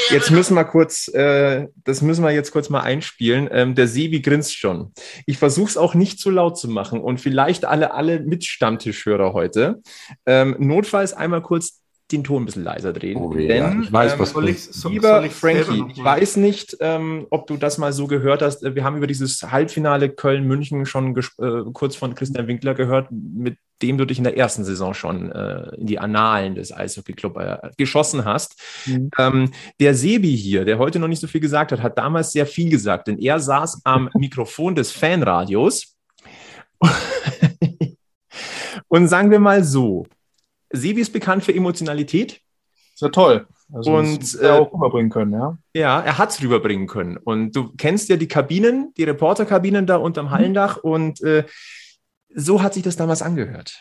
jetzt 0.10 0.32
müssen 0.32 0.56
wir 0.56 0.66
kurz, 0.66 1.08
äh, 1.10 1.68
das 1.84 2.02
müssen 2.02 2.24
wir 2.24 2.32
jetzt 2.32 2.52
kurz 2.52 2.70
mal 2.70 2.82
einspielen. 2.82 3.50
Ähm, 3.52 3.76
der 3.76 3.88
Sebi 3.88 4.22
grinst 4.22 4.56
schon. 4.56 4.94
Ich 5.26 5.38
versuche 5.38 5.70
es 5.70 5.78
auch 5.78 5.94
nicht 5.94 6.20
zu 6.20 6.30
laut 6.30 6.58
zu 6.58 6.70
machen 6.70 7.02
und 7.02 7.20
vielleicht 7.20 7.66
alle, 7.66 7.94
alle 7.94 8.20
Mitstammtischhörer 8.20 9.34
heute. 9.34 9.82
Ähm, 10.26 10.56
notfalls 10.60 11.14
einmal 11.14 11.42
kurz 11.42 11.82
den 12.12 12.24
Ton 12.24 12.44
ein 12.44 12.46
bisschen 12.46 12.64
leiser 12.64 12.94
drehen. 12.94 13.18
Oh, 13.18 13.36
ja. 13.36 13.70
Denn, 13.70 13.84
ich 13.84 13.92
weiß, 13.92 14.14
ähm, 14.14 14.20
was 14.20 14.32
soll 14.32 14.50
ich, 14.50 14.64
so, 14.64 14.90
lieber 14.90 15.16
soll 15.16 15.26
ich 15.26 15.34
Frankie, 15.34 15.84
ich 15.92 16.04
weiß 16.04 16.38
nicht, 16.38 16.78
ähm, 16.80 17.26
ob 17.32 17.48
du 17.48 17.58
das 17.58 17.80
mal 17.80 17.94
so 17.94 18.06
gehört 18.06 18.44
hast. 18.44 18.64
Wir 18.64 18.84
haben 18.84 18.98
über 18.98 19.08
dieses 19.08 19.42
Halbfinale 19.42 20.10
Köln-München 20.10 20.86
schon 20.86 21.18
äh, 21.18 21.64
kurz 21.74 21.96
von 21.96 22.14
Christian 22.14 22.48
Winkler 22.48 22.76
gehört, 22.76 23.08
mit 23.12 23.58
dem 23.82 23.98
du 23.98 24.06
dich 24.06 24.20
in 24.20 24.24
der 24.24 24.38
ersten 24.38 24.64
Saison 24.64 24.94
schon 24.94 25.32
äh, 25.32 25.76
in 25.78 25.88
die 25.88 25.98
Annalen 26.00 26.54
des 26.56 26.72
Eishockey-Club 26.72 27.38
äh, 27.38 27.58
geschossen 27.78 28.24
hast. 28.24 28.62
Mhm. 28.86 29.10
Ähm, 29.18 29.52
der 29.80 29.96
Sebi 29.96 30.38
hier, 30.38 30.64
der 30.64 30.78
heute 30.78 31.00
noch 31.00 31.08
nicht 31.08 31.22
so 31.22 31.28
viel 31.28 31.42
gesagt 31.42 31.72
hat, 31.72 31.82
hat 31.82 31.98
damals 31.98 32.32
sehr 32.32 32.46
viel 32.46 32.70
gesagt, 32.70 33.08
denn 33.08 33.18
er 33.18 33.40
saß 33.40 33.82
am 33.84 34.10
Mikrofon 34.18 34.76
des 34.76 34.92
Fanradios. 34.92 35.96
Und 38.88 39.08
sagen 39.08 39.32
wir 39.32 39.40
mal 39.40 39.64
so, 39.64 40.06
Sebi 40.72 41.02
ist 41.02 41.14
bekannt 41.14 41.44
für 41.44 41.54
Emotionalität. 41.54 42.42
Ist 42.94 43.02
ja 43.02 43.10
toll. 43.10 43.48
Also 43.74 43.96
und 43.96 44.40
äh, 44.42 44.50
auch 44.50 44.72
rüberbringen 44.72 45.10
können, 45.10 45.34
ja. 45.34 45.58
Ja, 45.74 46.00
er 46.00 46.18
hat 46.18 46.30
es 46.30 46.42
rüberbringen 46.42 46.88
können. 46.88 47.18
Und 47.18 47.56
du 47.56 47.74
kennst 47.76 48.10
ja 48.10 48.16
die 48.16 48.28
Kabinen, 48.28 48.94
die 48.96 49.04
Reporterkabinen 49.04 49.88
da 49.88 49.98
unterm 49.98 50.30
Hallendach. 50.30 50.78
Und 50.78 51.22
äh, 51.22 51.46
so 52.34 52.62
hat 52.62 52.74
sich 52.74 52.84
das 52.84 52.96
damals 52.96 53.22
angehört. 53.22 53.80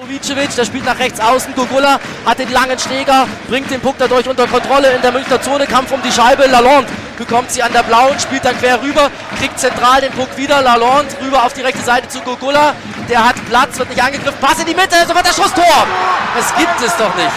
Novicevic, 0.00 0.54
der 0.54 0.64
spielt 0.64 0.84
nach 0.84 0.98
rechts 1.00 1.18
außen. 1.18 1.54
Gugula 1.56 1.98
hat 2.24 2.38
den 2.38 2.52
langen 2.52 2.78
Schläger, 2.78 3.26
bringt 3.48 3.68
den 3.68 3.80
Puck 3.80 3.96
dadurch 3.98 4.28
unter 4.28 4.46
Kontrolle 4.46 4.92
in 4.92 5.02
der 5.02 5.10
Münchner 5.10 5.42
Zone. 5.42 5.66
Kampf 5.66 5.90
um 5.90 6.00
die 6.02 6.12
Scheibe. 6.12 6.46
Lalonde 6.46 6.88
bekommt 7.16 7.50
sie 7.50 7.62
an 7.64 7.72
der 7.72 7.82
blauen, 7.82 8.16
spielt 8.20 8.44
dann 8.44 8.56
quer 8.58 8.80
rüber, 8.80 9.10
kriegt 9.38 9.58
zentral 9.58 10.00
den 10.00 10.12
Puck 10.12 10.28
wieder. 10.36 10.62
Lalonde 10.62 11.12
rüber 11.20 11.44
auf 11.44 11.52
die 11.52 11.62
rechte 11.62 11.82
Seite 11.82 12.06
zu 12.08 12.20
Gugula. 12.20 12.74
Der 13.08 13.28
hat 13.28 13.34
Platz, 13.48 13.76
wird 13.76 13.88
nicht 13.88 14.00
angegriffen. 14.00 14.38
Pass 14.40 14.60
in 14.60 14.66
die 14.66 14.74
Mitte, 14.74 14.94
sofort 15.04 15.26
der 15.26 15.32
Schuss, 15.32 15.52
Tor! 15.52 15.86
Das 16.36 16.54
gibt 16.54 16.80
es 16.80 16.96
doch 16.96 17.14
nicht. 17.16 17.36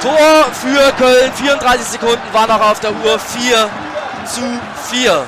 Tor 0.00 0.46
für 0.52 0.92
Köln, 0.92 1.32
34 1.34 1.86
Sekunden 1.88 2.22
war 2.32 2.46
noch 2.46 2.60
auf 2.60 2.78
der 2.78 2.92
Uhr, 2.92 3.18
4 3.18 3.68
zu 4.26 4.60
4. 4.90 5.26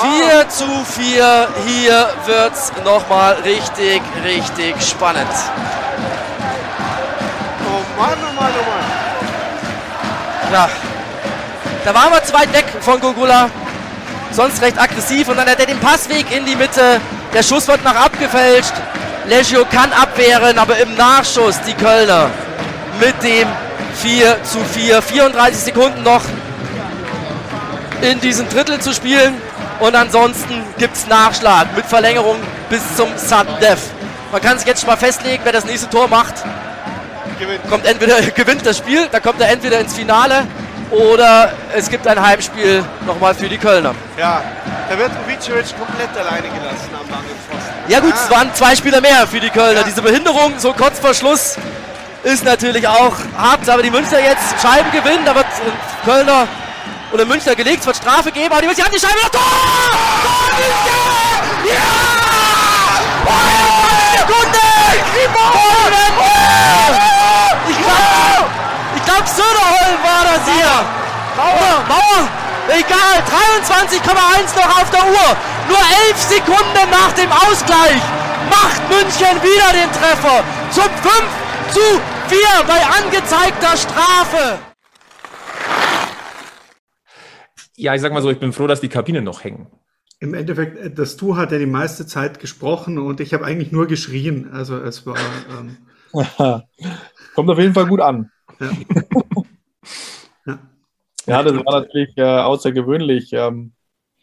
4 0.00 0.48
zu 0.48 0.66
4. 0.84 1.48
Hier 1.66 2.08
wird 2.26 2.52
es 2.52 2.72
nochmal 2.84 3.34
richtig, 3.44 4.02
richtig 4.24 4.74
spannend. 4.82 5.26
Oh 7.64 8.00
Mann, 8.00 8.18
oh 8.20 8.40
Mann, 8.40 8.52
oh 8.52 8.64
Mann. 8.70 10.52
Ja, 10.52 10.68
da 11.84 11.94
waren 11.94 12.12
wir 12.12 12.22
zu 12.22 12.32
weit 12.34 12.52
weg 12.52 12.66
von 12.80 13.00
Gogula. 13.00 13.48
Sonst 14.32 14.60
recht 14.60 14.80
aggressiv. 14.80 15.28
Und 15.28 15.36
dann 15.36 15.48
hat 15.48 15.60
er 15.60 15.66
den 15.66 15.80
Passweg 15.80 16.30
in 16.30 16.44
die 16.44 16.56
Mitte. 16.56 17.00
Der 17.32 17.42
Schuss 17.42 17.68
wird 17.68 17.84
noch 17.84 17.94
abgefälscht. 17.94 18.72
Legio 19.26 19.64
kann 19.64 19.92
abwehren, 19.92 20.58
aber 20.58 20.76
im 20.78 20.94
Nachschuss 20.94 21.60
die 21.66 21.74
Kölner 21.74 22.30
mit 23.00 23.20
dem 23.22 23.48
4 24.02 24.42
zu 24.44 24.58
4. 24.64 25.02
34 25.02 25.64
Sekunden 25.64 26.02
noch 26.02 26.22
in 28.02 28.20
diesem 28.20 28.48
Drittel 28.48 28.80
zu 28.80 28.92
spielen. 28.92 29.34
Und 29.80 29.94
ansonsten 29.94 30.62
gibt 30.78 30.96
es 30.96 31.06
Nachschlag 31.06 31.74
mit 31.76 31.86
Verlängerung 31.86 32.36
bis 32.70 32.80
zum 32.96 33.08
Sudden 33.16 33.58
Death. 33.60 33.78
Man 34.32 34.40
kann 34.40 34.58
sich 34.58 34.66
jetzt 34.66 34.80
schon 34.80 34.90
mal 34.90 34.96
festlegen, 34.96 35.42
wer 35.44 35.52
das 35.52 35.64
nächste 35.64 35.88
Tor 35.88 36.08
macht, 36.08 36.34
gewinnt. 37.38 37.68
kommt 37.68 37.86
entweder 37.86 38.20
gewinnt 38.34 38.64
das 38.64 38.78
Spiel, 38.78 39.06
dann 39.10 39.22
kommt 39.22 39.40
er 39.40 39.50
entweder 39.50 39.80
ins 39.80 39.94
Finale 39.94 40.46
oder 40.90 41.52
es 41.74 41.90
gibt 41.90 42.06
ein 42.06 42.20
Heimspiel 42.20 42.84
nochmal 43.06 43.34
für 43.34 43.48
die 43.48 43.58
Kölner. 43.58 43.94
Ja, 44.16 44.42
da 44.88 44.98
wird 44.98 45.10
Vicevic 45.26 45.66
komplett 45.78 46.10
alleine 46.16 46.48
gelassen 46.48 46.90
am 46.92 47.10
langen 47.10 47.30
Pfosten. 47.48 47.74
Ja 47.88 48.00
gut, 48.00 48.14
es 48.14 48.30
waren 48.30 48.54
zwei 48.54 48.74
Spieler 48.74 49.00
mehr 49.00 49.26
für 49.26 49.40
die 49.40 49.50
Kölner. 49.50 49.80
Ja. 49.80 49.86
Diese 49.86 50.02
Behinderung 50.02 50.54
so 50.58 50.72
kurz 50.72 50.98
vor 50.98 51.14
Schluss 51.14 51.56
ist 52.22 52.44
natürlich 52.44 52.86
auch 52.88 53.14
hart, 53.36 53.68
aber 53.68 53.82
die 53.82 53.90
Münster 53.90 54.20
jetzt 54.20 54.60
Scheiben 54.60 54.90
gewinnen, 54.90 55.24
da 55.24 55.34
wird 55.34 55.46
Kölner 56.04 56.46
oder 57.16 57.24
Münster 57.24 57.56
gelegt, 57.56 57.80
es 57.80 57.86
wird 57.86 57.96
Strafe 57.96 58.30
geben, 58.30 58.52
aber 58.52 58.60
die 58.60 58.66
Münster 58.66 58.84
haben 58.84 58.92
die 58.92 59.00
Scheibe. 59.00 59.18
Tor! 59.32 59.40
Tor 60.22 60.52
Münster! 60.52 61.00
Ja! 61.64 62.06
Ich 67.68 67.78
glaube, 67.78 68.46
ich 68.96 69.04
glaub, 69.04 69.26
Söderholm 69.26 69.98
war 70.04 70.24
das 70.24 70.44
hier. 70.44 70.72
Mauer, 71.36 71.84
Mauer. 71.88 72.28
Egal, 72.68 73.22
23,1 73.24 74.54
noch 74.54 74.82
auf 74.82 74.90
der 74.90 75.04
Uhr. 75.06 75.36
Nur 75.68 75.78
11 76.08 76.20
Sekunden 76.20 76.90
nach 76.90 77.12
dem 77.12 77.32
Ausgleich. 77.32 78.02
macht 78.50 78.88
München 78.90 79.42
wieder 79.42 79.72
den 79.72 79.90
Treffer 79.92 80.44
zum 80.70 80.84
5 80.84 80.92
zu 81.72 82.00
4 82.28 82.38
bei 82.66 82.80
angezeigter 82.84 83.76
Strafe. 83.76 84.65
Ja, 87.76 87.94
ich 87.94 88.00
sag 88.00 88.12
mal 88.12 88.22
so, 88.22 88.30
ich 88.30 88.40
bin 88.40 88.52
froh, 88.52 88.66
dass 88.66 88.80
die 88.80 88.88
Kabinen 88.88 89.24
noch 89.24 89.44
hängen. 89.44 89.68
Im 90.18 90.34
Endeffekt, 90.34 90.78
äh, 90.78 90.90
das 90.90 91.16
Du 91.16 91.36
hat 91.36 91.52
ja 91.52 91.58
die 91.58 91.66
meiste 91.66 92.06
Zeit 92.06 92.40
gesprochen 92.40 92.98
und 92.98 93.20
ich 93.20 93.34
habe 93.34 93.44
eigentlich 93.44 93.72
nur 93.72 93.86
geschrien. 93.86 94.50
Also 94.50 94.76
es 94.76 95.06
war. 95.06 95.16
Ähm, 95.50 95.76
Kommt 97.34 97.50
auf 97.50 97.58
jeden 97.58 97.74
Fall 97.74 97.86
gut 97.86 98.00
an. 98.00 98.30
ja. 98.60 98.70
ja. 100.46 100.58
Ja, 101.26 101.42
das 101.42 101.54
war 101.54 101.80
natürlich 101.80 102.16
äh, 102.16 102.22
außergewöhnlich. 102.22 103.32
Ähm, 103.32 103.72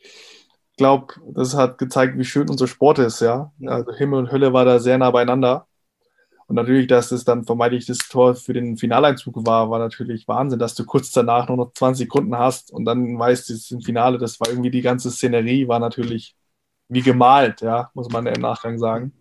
ich 0.01 0.77
glaube, 0.77 1.13
das 1.33 1.55
hat 1.55 1.77
gezeigt, 1.77 2.17
wie 2.17 2.25
schön 2.25 2.49
unser 2.49 2.67
Sport 2.67 2.97
ist, 2.97 3.19
ja. 3.19 3.51
Also 3.63 3.93
Himmel 3.93 4.19
und 4.19 4.31
Hölle 4.31 4.53
war 4.53 4.65
da 4.65 4.79
sehr 4.79 4.97
nah 4.97 5.11
beieinander. 5.11 5.67
Und 6.53 6.57
natürlich, 6.57 6.85
dass 6.85 7.11
es 7.11 7.25
dann 7.25 7.45
vermeintlich 7.45 7.87
das 7.87 7.97
Tor 7.97 8.35
für 8.35 8.53
den 8.53 8.77
Finaleinzug 8.77 9.43
war, 9.43 9.71
war 9.71 9.79
natürlich 9.79 10.27
Wahnsinn, 10.27 10.59
dass 10.59 10.75
du 10.75 10.85
kurz 10.85 11.09
danach 11.09 11.47
nur 11.47 11.57
noch 11.57 11.73
20 11.73 12.05
Sekunden 12.05 12.37
hast 12.37 12.71
und 12.71 12.85
dann 12.85 13.17
weißt, 13.17 13.49
es 13.49 13.61
ist 13.61 13.71
im 13.71 13.81
Finale, 13.81 14.19
das 14.19 14.39
war 14.39 14.49
irgendwie 14.49 14.69
die 14.69 14.83
ganze 14.83 15.09
Szenerie, 15.09 15.67
war 15.67 15.79
natürlich 15.79 16.35
wie 16.89 17.01
gemalt, 17.01 17.61
ja, 17.61 17.89
muss 17.95 18.07
man 18.11 18.27
im 18.27 18.39
Nachgang 18.39 18.77
sagen. 18.77 19.13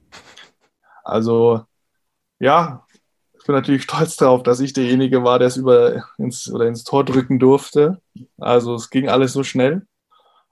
Also, 1.05 1.63
ja, 2.39 2.87
ich 3.33 3.47
bin 3.47 3.55
natürlich 3.55 3.83
stolz 3.85 4.17
darauf, 4.17 4.43
dass 4.43 4.61
ich 4.61 4.75
derjenige 4.75 5.25
war, 5.25 5.39
der 5.39 5.49
es 5.49 5.57
über 5.57 6.05
ins, 6.19 6.53
oder 6.53 6.67
ins 6.67 6.85
Tor 6.85 7.03
drücken 7.03 7.39
durfte. 7.39 8.03
Also 8.37 8.75
es 8.75 8.91
ging 8.91 9.09
alles 9.09 9.33
so 9.33 9.43
schnell. 9.43 9.87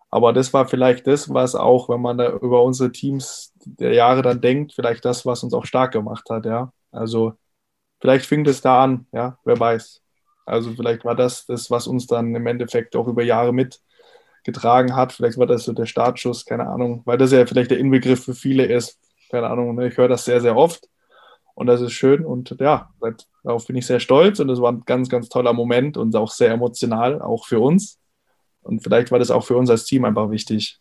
Aber 0.08 0.32
das 0.32 0.54
war 0.54 0.66
vielleicht 0.66 1.06
das, 1.06 1.28
was 1.28 1.54
auch, 1.54 1.90
wenn 1.90 2.00
man 2.00 2.16
da 2.16 2.32
über 2.32 2.62
unsere 2.62 2.90
Teams 2.90 3.49
der 3.64 3.94
Jahre 3.94 4.23
dann 4.23 4.40
denkt, 4.40 4.73
vielleicht 4.75 5.05
das, 5.05 5.27
was 5.27 5.42
uns 5.42 5.55
auch 5.55 5.64
stark 5.64 5.92
gemacht 5.92 6.29
hat, 6.31 6.46
ja. 6.46 6.73
Also 6.90 7.35
vielleicht 8.01 8.27
fing 8.27 8.44
das 8.44 8.61
da 8.61 8.83
an, 8.83 9.07
ja, 9.12 9.38
wer 9.44 9.59
weiß. 9.59 10.03
Also 10.46 10.73
vielleicht 10.73 11.05
war 11.05 11.14
das 11.14 11.46
das, 11.46 11.70
was 11.70 11.87
uns 11.87 12.07
dann 12.07 12.35
im 12.35 12.46
Endeffekt 12.46 12.96
auch 12.96 13.07
über 13.07 13.23
Jahre 13.23 13.53
mitgetragen 13.53 14.96
hat. 14.96 15.12
Vielleicht 15.12 15.38
war 15.38 15.46
das 15.46 15.64
so 15.64 15.73
der 15.73 15.87
Startschuss, 15.87 16.44
keine 16.44 16.66
Ahnung, 16.66 17.03
weil 17.05 17.18
das 17.18 17.33
ja 17.33 17.46
vielleicht 17.46 17.70
der 17.70 17.79
Inbegriff 17.79 18.25
für 18.25 18.35
viele 18.35 18.66
ist. 18.66 18.99
Keine 19.31 19.49
Ahnung, 19.49 19.77
ne? 19.77 19.88
ich 19.88 19.96
höre 19.96 20.09
das 20.09 20.25
sehr, 20.25 20.40
sehr 20.40 20.57
oft. 20.57 20.88
Und 21.55 21.66
das 21.66 21.81
ist 21.83 21.92
schön 21.92 22.25
und 22.25 22.57
ja, 22.59 22.90
darauf 23.44 23.66
bin 23.66 23.77
ich 23.77 23.87
sehr 23.87 24.01
stolz 24.01 24.40
und 24.40 24.49
es 24.49 24.61
war 24.61 24.73
ein 24.73 24.83
ganz, 24.87 25.09
ganz 25.09 25.29
toller 25.29 25.53
Moment 25.53 25.96
und 25.96 26.16
auch 26.16 26.31
sehr 26.31 26.51
emotional, 26.53 27.20
auch 27.20 27.46
für 27.46 27.61
uns. 27.61 27.99
Und 28.62 28.83
vielleicht 28.83 29.11
war 29.11 29.18
das 29.18 29.31
auch 29.31 29.44
für 29.44 29.57
uns 29.57 29.68
als 29.68 29.85
Team 29.85 30.05
einfach 30.05 30.31
wichtig. 30.31 30.81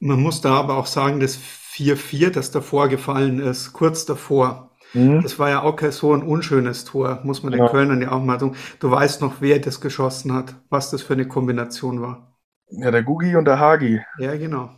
Man 0.00 0.20
muss 0.20 0.40
da 0.40 0.54
aber 0.54 0.76
auch 0.76 0.86
sagen, 0.86 1.20
das 1.20 1.38
4-4, 1.38 2.30
das 2.30 2.50
davor 2.50 2.88
gefallen 2.88 3.40
ist, 3.40 3.72
kurz 3.72 4.04
davor, 4.04 4.70
mhm. 4.92 5.22
das 5.22 5.38
war 5.38 5.50
ja 5.50 5.62
auch 5.62 5.76
kein 5.76 5.92
so 5.92 6.12
ein 6.12 6.22
unschönes 6.22 6.84
Tor, 6.84 7.20
muss 7.24 7.42
man 7.42 7.52
den 7.52 7.62
ja. 7.62 7.68
Kölnern 7.68 8.02
ja 8.02 8.12
auch 8.12 8.22
mal 8.22 8.38
sagen. 8.38 8.56
Du 8.80 8.90
weißt 8.90 9.20
noch, 9.20 9.40
wer 9.40 9.58
das 9.58 9.80
geschossen 9.80 10.32
hat, 10.32 10.54
was 10.68 10.90
das 10.90 11.02
für 11.02 11.14
eine 11.14 11.26
Kombination 11.26 12.00
war. 12.00 12.36
Ja, 12.68 12.90
der 12.90 13.02
Gugi 13.02 13.36
und 13.36 13.44
der 13.44 13.58
Hagi. 13.58 14.00
Ja, 14.18 14.36
genau. 14.36 14.70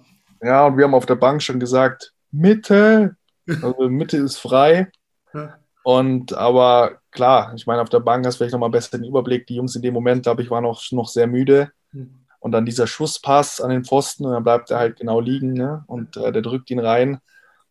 Ja, 0.42 0.66
und 0.66 0.76
wir 0.76 0.84
haben 0.84 0.94
auf 0.94 1.06
der 1.06 1.16
Bank 1.16 1.42
schon 1.42 1.60
gesagt, 1.60 2.12
Mitte, 2.30 3.16
also 3.62 3.88
Mitte 3.88 4.18
ist 4.18 4.38
frei. 4.38 4.90
Ja. 5.32 5.54
Und 5.82 6.34
aber 6.34 6.98
klar, 7.12 7.52
ich 7.54 7.66
meine, 7.66 7.80
auf 7.80 7.88
der 7.88 8.00
Bank 8.00 8.26
hast 8.26 8.34
du 8.34 8.38
vielleicht 8.38 8.52
nochmal 8.52 8.70
besser 8.70 8.98
den 8.98 9.06
Überblick. 9.06 9.46
Die 9.46 9.54
Jungs 9.54 9.76
in 9.76 9.82
dem 9.82 9.94
Moment, 9.94 10.24
glaube 10.24 10.42
ich, 10.42 10.50
waren 10.50 10.64
noch, 10.64 10.82
noch 10.90 11.08
sehr 11.08 11.26
müde. 11.26 11.70
Mhm. 11.92 12.25
Und 12.46 12.52
dann 12.52 12.64
dieser 12.64 12.86
Schusspass 12.86 13.60
an 13.60 13.70
den 13.70 13.84
Pfosten 13.84 14.24
und 14.24 14.30
dann 14.30 14.44
bleibt 14.44 14.70
er 14.70 14.78
halt 14.78 15.00
genau 15.00 15.18
liegen 15.18 15.54
ne? 15.54 15.82
und 15.88 16.16
äh, 16.16 16.30
der 16.30 16.42
drückt 16.42 16.70
ihn 16.70 16.78
rein. 16.78 17.18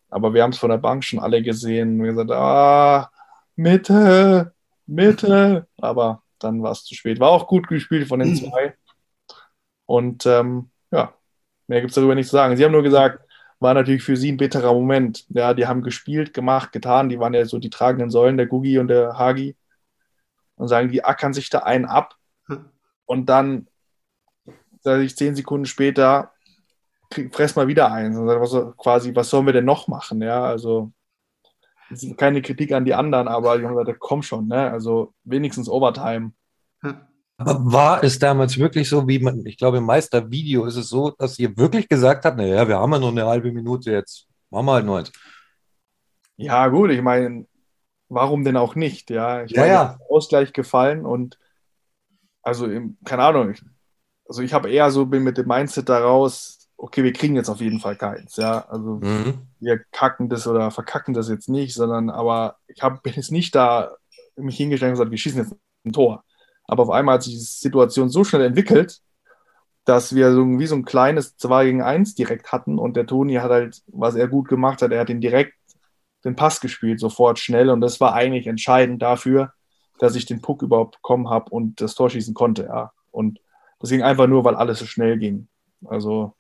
Aber 0.10 0.34
wir 0.34 0.44
haben 0.44 0.52
es 0.52 0.58
von 0.58 0.70
der 0.70 0.80
Bank 0.80 1.06
schon 1.06 1.20
alle 1.20 1.42
gesehen. 1.42 1.98
Wir 2.04 2.12
gesagt, 2.12 2.32
ah, 2.32 3.10
Mitte, 3.56 4.54
Mitte. 4.86 5.66
Aber 5.78 6.24
dann 6.40 6.62
war 6.62 6.74
es 6.74 6.84
zu 6.84 6.94
spät. 6.94 7.22
War 7.22 7.30
auch 7.30 7.48
gut 7.48 7.70
gespielt 7.70 8.10
von 8.10 8.20
den 8.20 8.32
mhm. 8.32 8.36
zwei. 8.36 8.74
Und 9.86 10.26
ähm, 10.26 10.72
ja, 10.92 11.14
mehr 11.68 11.80
gibt 11.80 11.92
es 11.92 11.96
darüber 11.96 12.16
nicht 12.16 12.28
zu 12.28 12.36
sagen. 12.36 12.58
Sie 12.58 12.66
haben 12.66 12.74
nur 12.74 12.84
gesagt, 12.84 13.24
war 13.62 13.74
natürlich 13.74 14.04
für 14.04 14.18
sie 14.18 14.34
ein 14.34 14.38
bitterer 14.38 14.74
Moment. 14.74 15.26
Ja, 15.30 15.54
die 15.54 15.68
haben 15.68 15.84
gespielt, 15.84 16.34
gemacht, 16.34 16.74
getan. 16.74 17.08
Die 17.08 17.18
waren 17.18 17.34
ja 17.34 17.46
so 17.46 17.60
die 17.60 17.70
tragenden 17.70 18.12
Säulen, 18.12 18.36
der 18.36 18.48
Gugi 18.48 18.78
und 18.78 18.90
der 18.90 19.18
Hagi. 19.18 19.56
Und 20.58 20.68
sagen, 20.68 20.92
die 20.92 21.06
ackern 21.06 21.34
sich 21.34 21.50
da 21.50 21.60
einen 21.60 21.86
ab. 21.86 22.16
Hm. 22.48 22.66
Und 23.06 23.28
dann, 23.28 23.68
sage 24.86 25.04
ich 25.04 25.18
zehn 25.18 25.36
Sekunden 25.36 25.66
später, 25.66 26.32
fress 27.32 27.56
mal 27.56 27.68
wieder 27.68 27.92
ein. 27.92 28.16
Also 28.16 28.72
quasi, 28.78 29.14
was 29.16 29.30
sollen 29.30 29.48
wir 29.48 29.54
denn 29.54 29.66
noch 29.66 29.88
machen? 29.88 30.22
Ja, 30.22 30.46
also 30.46 30.92
keine 32.18 32.42
Kritik 32.42 32.72
an 32.72 32.86
die 32.86 32.94
anderen, 32.94 33.28
aber 33.28 33.58
die 33.58 33.66
haben 33.66 33.76
gesagt, 33.76 34.00
komm 34.00 34.22
schon, 34.22 34.48
ne? 34.48 34.72
Also 34.72 35.14
wenigstens 35.24 35.68
Overtime. 35.68 36.32
Aber 37.38 37.60
war 37.66 38.04
es 38.04 38.18
damals 38.20 38.58
wirklich 38.58 38.88
so, 38.88 39.08
wie 39.08 39.20
man, 39.20 39.46
ich 39.46 39.58
glaube, 39.58 39.78
im 39.78 39.86
Meistervideo 39.86 40.66
ist 40.66 40.78
es 40.78 40.88
so, 40.88 41.10
dass 41.10 41.38
ihr 41.40 41.58
wirklich 41.58 41.90
gesagt 41.90 42.24
habt, 42.26 42.38
naja, 42.38 42.68
wir 42.68 42.78
haben 42.78 42.94
ja 42.94 43.00
nur 43.00 43.10
eine 43.10 43.26
halbe 43.26 43.52
Minute 43.52 43.92
jetzt, 43.92 44.28
machen 44.52 44.68
wir 44.68 44.74
halt 44.74 44.86
noch 44.86 44.98
eins. 44.98 45.12
Ja, 46.38 46.68
gut, 46.68 46.92
ich 46.92 47.02
meine, 47.02 47.46
warum 48.08 48.44
denn 48.44 48.58
auch 48.58 48.76
nicht? 48.76 49.10
Ja, 49.10 49.44
ich 49.44 49.52
ja, 49.52 49.62
meine, 49.62 49.74
ja. 49.74 49.98
Ausgleich 50.10 50.54
gefallen 50.54 51.06
und 51.06 51.40
also, 52.42 52.68
keine 53.04 53.24
Ahnung, 53.24 53.52
ich, 53.52 53.64
also 54.28 54.42
ich 54.42 54.54
habe 54.54 54.70
eher 54.70 54.92
so, 54.92 55.06
bin 55.06 55.24
mit 55.24 55.38
dem 55.38 55.48
Mindset 55.48 55.90
daraus, 55.90 56.70
okay, 56.78 57.04
wir 57.04 57.14
kriegen 57.14 57.36
jetzt 57.36 57.50
auf 57.50 57.62
jeden 57.62 57.80
Fall 57.80 57.96
keins, 57.96 58.36
ja, 58.36 58.66
also 58.68 59.00
mhm. 59.02 59.48
wir 59.60 59.80
kacken 59.92 60.30
das 60.30 60.48
oder 60.48 60.72
verkacken 60.72 61.14
das 61.14 61.30
jetzt 61.30 61.50
nicht, 61.50 61.74
sondern, 61.74 62.10
aber 62.10 62.58
ich 62.68 62.82
hab, 62.82 63.04
bin 63.04 63.14
jetzt 63.14 63.32
nicht 63.32 63.56
da 63.56 63.96
mich 64.36 64.58
hingestellt 64.58 64.90
und 64.90 64.96
gesagt, 64.96 65.12
wir 65.12 65.18
schießen 65.18 65.40
jetzt 65.40 65.56
ein 65.86 65.94
Tor. 65.94 66.24
Aber 66.68 66.84
auf 66.84 66.90
einmal 66.90 67.16
hat 67.16 67.24
sich 67.24 67.36
die 67.36 67.40
Situation 67.40 68.10
so 68.10 68.24
schnell 68.24 68.42
entwickelt, 68.42 69.00
dass 69.86 70.16
wir 70.16 70.34
so 70.34 70.44
wie 70.60 70.66
so 70.66 70.76
ein 70.76 70.84
kleines 70.84 71.38
2 71.38 71.66
gegen 71.66 71.82
1 71.82 72.16
direkt 72.16 72.52
hatten 72.52 72.80
und 72.80 72.98
der 72.98 73.06
Toni 73.06 73.36
hat 73.36 73.52
halt, 73.52 73.84
was 73.88 74.16
er 74.16 74.28
gut 74.28 74.48
gemacht 74.48 74.82
hat, 74.82 74.92
er 74.92 75.00
hat 75.00 75.10
ihn 75.10 75.22
direkt 75.22 75.54
den 76.26 76.36
Pass 76.36 76.60
gespielt, 76.60 77.00
sofort 77.00 77.38
schnell 77.38 77.70
und 77.70 77.82
das 77.82 78.02
war 78.02 78.14
eigentlich 78.14 78.48
entscheidend 78.48 79.02
dafür, 79.02 79.54
dass 80.00 80.16
ich 80.16 80.26
den 80.26 80.42
Puck 80.42 80.64
überhaupt 80.64 80.96
bekommen 80.96 81.30
habe 81.30 81.52
und 81.52 81.80
das 81.82 81.94
Tor 81.94 82.10
schießen 82.10 82.34
konnte, 82.34 82.64
ja. 82.64 82.92
Und 83.12 83.40
das 83.86 83.92
ging 83.92 84.02
einfach 84.02 84.26
nur, 84.26 84.44
weil 84.44 84.56
alles 84.56 84.80
so 84.80 84.86
schnell 84.88 85.20
ging. 85.20 85.48
Also 85.86 86.34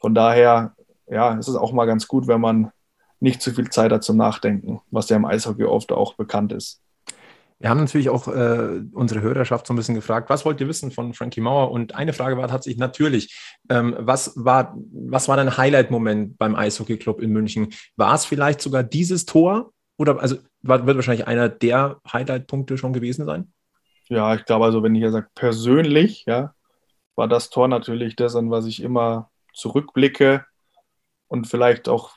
von 0.00 0.12
daher, 0.12 0.74
ja, 1.06 1.38
es 1.38 1.46
ist 1.46 1.54
auch 1.54 1.70
mal 1.70 1.84
ganz 1.84 2.08
gut, 2.08 2.26
wenn 2.26 2.40
man 2.40 2.72
nicht 3.20 3.40
zu 3.40 3.52
viel 3.52 3.70
Zeit 3.70 3.92
hat 3.92 4.02
zum 4.02 4.16
Nachdenken, 4.16 4.80
was 4.90 5.08
ja 5.08 5.16
im 5.16 5.24
Eishockey 5.24 5.62
oft 5.62 5.92
auch 5.92 6.14
bekannt 6.14 6.52
ist. 6.52 6.82
Wir 7.60 7.70
haben 7.70 7.78
natürlich 7.78 8.08
auch 8.08 8.26
äh, 8.26 8.80
unsere 8.92 9.20
Hörerschaft 9.20 9.68
so 9.68 9.72
ein 9.72 9.76
bisschen 9.76 9.94
gefragt, 9.94 10.30
was 10.30 10.44
wollt 10.44 10.60
ihr 10.60 10.66
wissen 10.66 10.90
von 10.90 11.14
Frankie 11.14 11.40
Mauer? 11.40 11.70
Und 11.70 11.94
eine 11.94 12.12
Frage 12.12 12.36
war 12.36 12.48
tatsächlich 12.48 12.80
natürlich, 12.80 13.56
ähm, 13.68 13.94
was, 13.96 14.32
war, 14.34 14.76
was 14.90 15.28
war 15.28 15.36
dein 15.36 15.56
Highlight-Moment 15.56 16.38
beim 16.38 16.56
Eishockey-Club 16.56 17.20
in 17.20 17.30
München? 17.30 17.68
War 17.94 18.16
es 18.16 18.24
vielleicht 18.24 18.60
sogar 18.60 18.82
dieses 18.82 19.26
Tor? 19.26 19.70
Oder 19.96 20.20
also 20.20 20.38
war, 20.62 20.84
wird 20.86 20.96
wahrscheinlich 20.96 21.28
einer 21.28 21.48
der 21.48 22.00
Highlight-Punkte 22.12 22.78
schon 22.78 22.92
gewesen 22.92 23.26
sein? 23.26 23.52
Ja, 24.08 24.34
ich 24.34 24.44
glaube, 24.44 24.64
also 24.64 24.82
wenn 24.82 24.94
ich 24.94 25.02
ja 25.02 25.10
sage, 25.10 25.28
persönlich, 25.34 26.24
ja, 26.26 26.54
war 27.14 27.28
das 27.28 27.50
Tor 27.50 27.68
natürlich 27.68 28.16
das, 28.16 28.36
an 28.36 28.50
was 28.50 28.66
ich 28.66 28.82
immer 28.82 29.30
zurückblicke 29.52 30.44
und 31.26 31.46
vielleicht 31.46 31.88
auch 31.88 32.16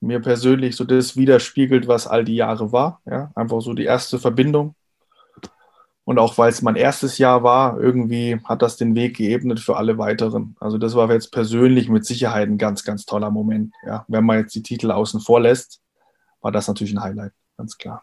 mir 0.00 0.20
persönlich 0.20 0.76
so 0.76 0.84
das 0.84 1.16
widerspiegelt, 1.16 1.86
was 1.86 2.06
all 2.06 2.24
die 2.24 2.36
Jahre 2.36 2.72
war. 2.72 3.00
Ja? 3.04 3.30
Einfach 3.34 3.60
so 3.60 3.74
die 3.74 3.84
erste 3.84 4.18
Verbindung. 4.18 4.74
Und 6.04 6.18
auch 6.18 6.38
weil 6.38 6.50
es 6.50 6.62
mein 6.62 6.76
erstes 6.76 7.18
Jahr 7.18 7.44
war, 7.44 7.80
irgendwie 7.80 8.40
hat 8.44 8.62
das 8.62 8.76
den 8.76 8.94
Weg 8.94 9.16
geebnet 9.16 9.60
für 9.60 9.76
alle 9.76 9.98
weiteren. 9.98 10.56
Also 10.58 10.78
das 10.78 10.94
war 10.94 11.10
jetzt 11.12 11.30
persönlich 11.30 11.88
mit 11.88 12.04
Sicherheit 12.04 12.48
ein 12.48 12.58
ganz, 12.58 12.84
ganz 12.84 13.04
toller 13.04 13.30
Moment. 13.30 13.74
Ja? 13.86 14.04
Wenn 14.08 14.24
man 14.24 14.38
jetzt 14.38 14.54
die 14.54 14.62
Titel 14.62 14.90
außen 14.90 15.20
vor 15.20 15.40
lässt, 15.40 15.80
war 16.40 16.50
das 16.50 16.66
natürlich 16.66 16.94
ein 16.94 17.02
Highlight, 17.02 17.32
ganz 17.56 17.76
klar 17.78 18.02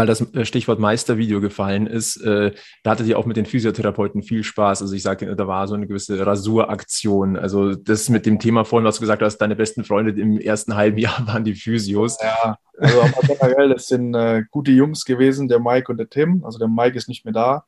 weil 0.00 0.06
das 0.06 0.22
äh, 0.34 0.46
Stichwort 0.46 0.78
Meistervideo 0.78 1.42
gefallen 1.42 1.86
ist, 1.86 2.16
äh, 2.22 2.52
da 2.82 2.92
hattet 2.92 3.06
ihr 3.06 3.18
auch 3.18 3.26
mit 3.26 3.36
den 3.36 3.44
Physiotherapeuten 3.44 4.22
viel 4.22 4.42
Spaß. 4.42 4.80
Also 4.80 4.94
ich 4.94 5.02
sagte, 5.02 5.36
da 5.36 5.46
war 5.46 5.68
so 5.68 5.74
eine 5.74 5.86
gewisse 5.86 6.24
Rasuraktion. 6.26 7.36
Also 7.36 7.74
das 7.74 8.08
mit 8.08 8.24
dem 8.24 8.38
Thema 8.38 8.64
vorhin, 8.64 8.86
was 8.86 8.96
du 8.96 9.02
gesagt 9.02 9.20
hast, 9.20 9.36
deine 9.38 9.56
besten 9.56 9.84
Freunde 9.84 10.18
im 10.18 10.38
ersten 10.38 10.74
halben 10.74 10.96
Jahr 10.96 11.20
waren 11.26 11.44
die 11.44 11.54
Physios. 11.54 12.16
Ja, 12.22 12.56
also 12.78 13.02
aber 13.02 13.26
generell, 13.26 13.68
das 13.68 13.88
sind 13.88 14.14
äh, 14.14 14.44
gute 14.50 14.70
Jungs 14.70 15.04
gewesen, 15.04 15.48
der 15.48 15.60
Mike 15.60 15.92
und 15.92 15.98
der 15.98 16.08
Tim. 16.08 16.46
Also 16.46 16.58
der 16.58 16.68
Mike 16.68 16.96
ist 16.96 17.08
nicht 17.10 17.26
mehr 17.26 17.34
da, 17.34 17.66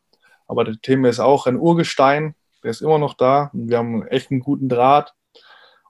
aber 0.48 0.64
der 0.64 0.76
Tim 0.80 1.04
ist 1.04 1.20
auch 1.20 1.46
ein 1.46 1.58
Urgestein, 1.58 2.34
der 2.64 2.70
ist 2.70 2.80
immer 2.80 2.98
noch 2.98 3.12
da. 3.12 3.50
Und 3.52 3.68
wir 3.68 3.76
haben 3.76 4.06
echt 4.06 4.30
einen 4.30 4.40
guten 4.40 4.70
Draht. 4.70 5.12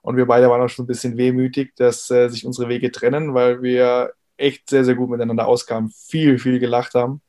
Und 0.01 0.17
wir 0.17 0.25
beide 0.25 0.49
waren 0.49 0.61
auch 0.61 0.67
schon 0.67 0.83
ein 0.83 0.87
bisschen 0.87 1.15
wehmütig, 1.15 1.73
dass 1.77 2.11
äh, 2.11 2.27
sich 2.27 2.45
unsere 2.45 2.67
Wege 2.67 2.91
trennen, 2.91 3.33
weil 3.33 3.61
wir 3.61 4.11
echt 4.37 4.69
sehr, 4.69 4.85
sehr 4.85 4.95
gut 4.95 5.09
miteinander 5.09 5.47
auskamen, 5.47 5.91
viel, 5.91 6.39
viel 6.39 6.59
gelacht 6.59 6.93
haben 6.95 7.21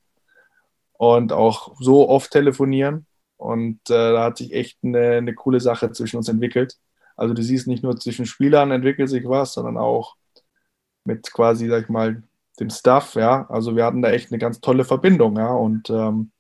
und 0.95 1.33
auch 1.33 1.75
so 1.81 2.09
oft 2.09 2.31
telefonieren. 2.31 3.07
Und 3.37 3.79
äh, 3.91 4.13
da 4.13 4.25
hat 4.25 4.39
sich 4.39 4.53
echt 4.53 4.79
eine, 4.83 5.17
eine 5.17 5.35
coole 5.35 5.61
Sache 5.61 5.93
zwischen 5.93 6.17
uns 6.17 6.29
entwickelt. 6.29 6.79
Also 7.17 7.35
du 7.35 7.43
siehst 7.43 7.67
nicht 7.67 7.83
nur 7.83 7.97
zwischen 7.99 8.27
Spielern 8.27 8.71
entwickelt 8.71 9.09
sich 9.09 9.29
was, 9.29 9.53
sondern 9.55 9.77
auch 9.77 10.17
mit 11.05 11.33
quasi, 11.33 11.69
sag 11.69 11.85
ich 11.85 11.89
mal, 11.89 12.23
dem 12.59 12.71
Staff, 12.71 13.15
ja. 13.15 13.47
Also 13.51 13.77
wir 13.77 13.85
hatten 13.85 14.03
da 14.03 14.11
echt 14.11 14.31
eine 14.31 14.39
ganz 14.39 14.61
tolle 14.61 14.85
Verbindung, 14.85 15.37
ja. 15.37 15.53
Und 15.53 15.91
ähm, 15.91 16.31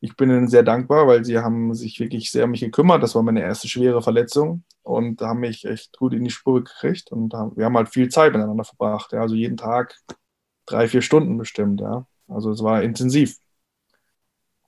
ich 0.00 0.16
bin 0.16 0.30
ihnen 0.30 0.48
sehr 0.48 0.62
dankbar, 0.62 1.06
weil 1.06 1.24
sie 1.24 1.38
haben 1.38 1.74
sich 1.74 1.98
wirklich 1.98 2.30
sehr 2.30 2.44
um 2.44 2.52
mich 2.52 2.60
gekümmert. 2.60 3.02
Das 3.02 3.14
war 3.14 3.22
meine 3.22 3.42
erste 3.42 3.68
schwere 3.68 4.02
Verletzung 4.02 4.62
und 4.82 5.20
haben 5.20 5.40
mich 5.40 5.64
echt 5.64 5.96
gut 5.98 6.14
in 6.14 6.24
die 6.24 6.30
Spur 6.30 6.62
gekriegt 6.62 7.10
und 7.10 7.32
wir 7.32 7.64
haben 7.64 7.76
halt 7.76 7.88
viel 7.88 8.08
Zeit 8.08 8.32
miteinander 8.32 8.64
verbracht. 8.64 9.12
Ja. 9.12 9.20
Also 9.20 9.34
jeden 9.34 9.56
Tag 9.56 9.96
drei, 10.66 10.88
vier 10.88 11.02
Stunden 11.02 11.36
bestimmt, 11.36 11.80
ja. 11.80 12.06
Also 12.28 12.50
es 12.50 12.62
war 12.62 12.82
intensiv. 12.82 13.36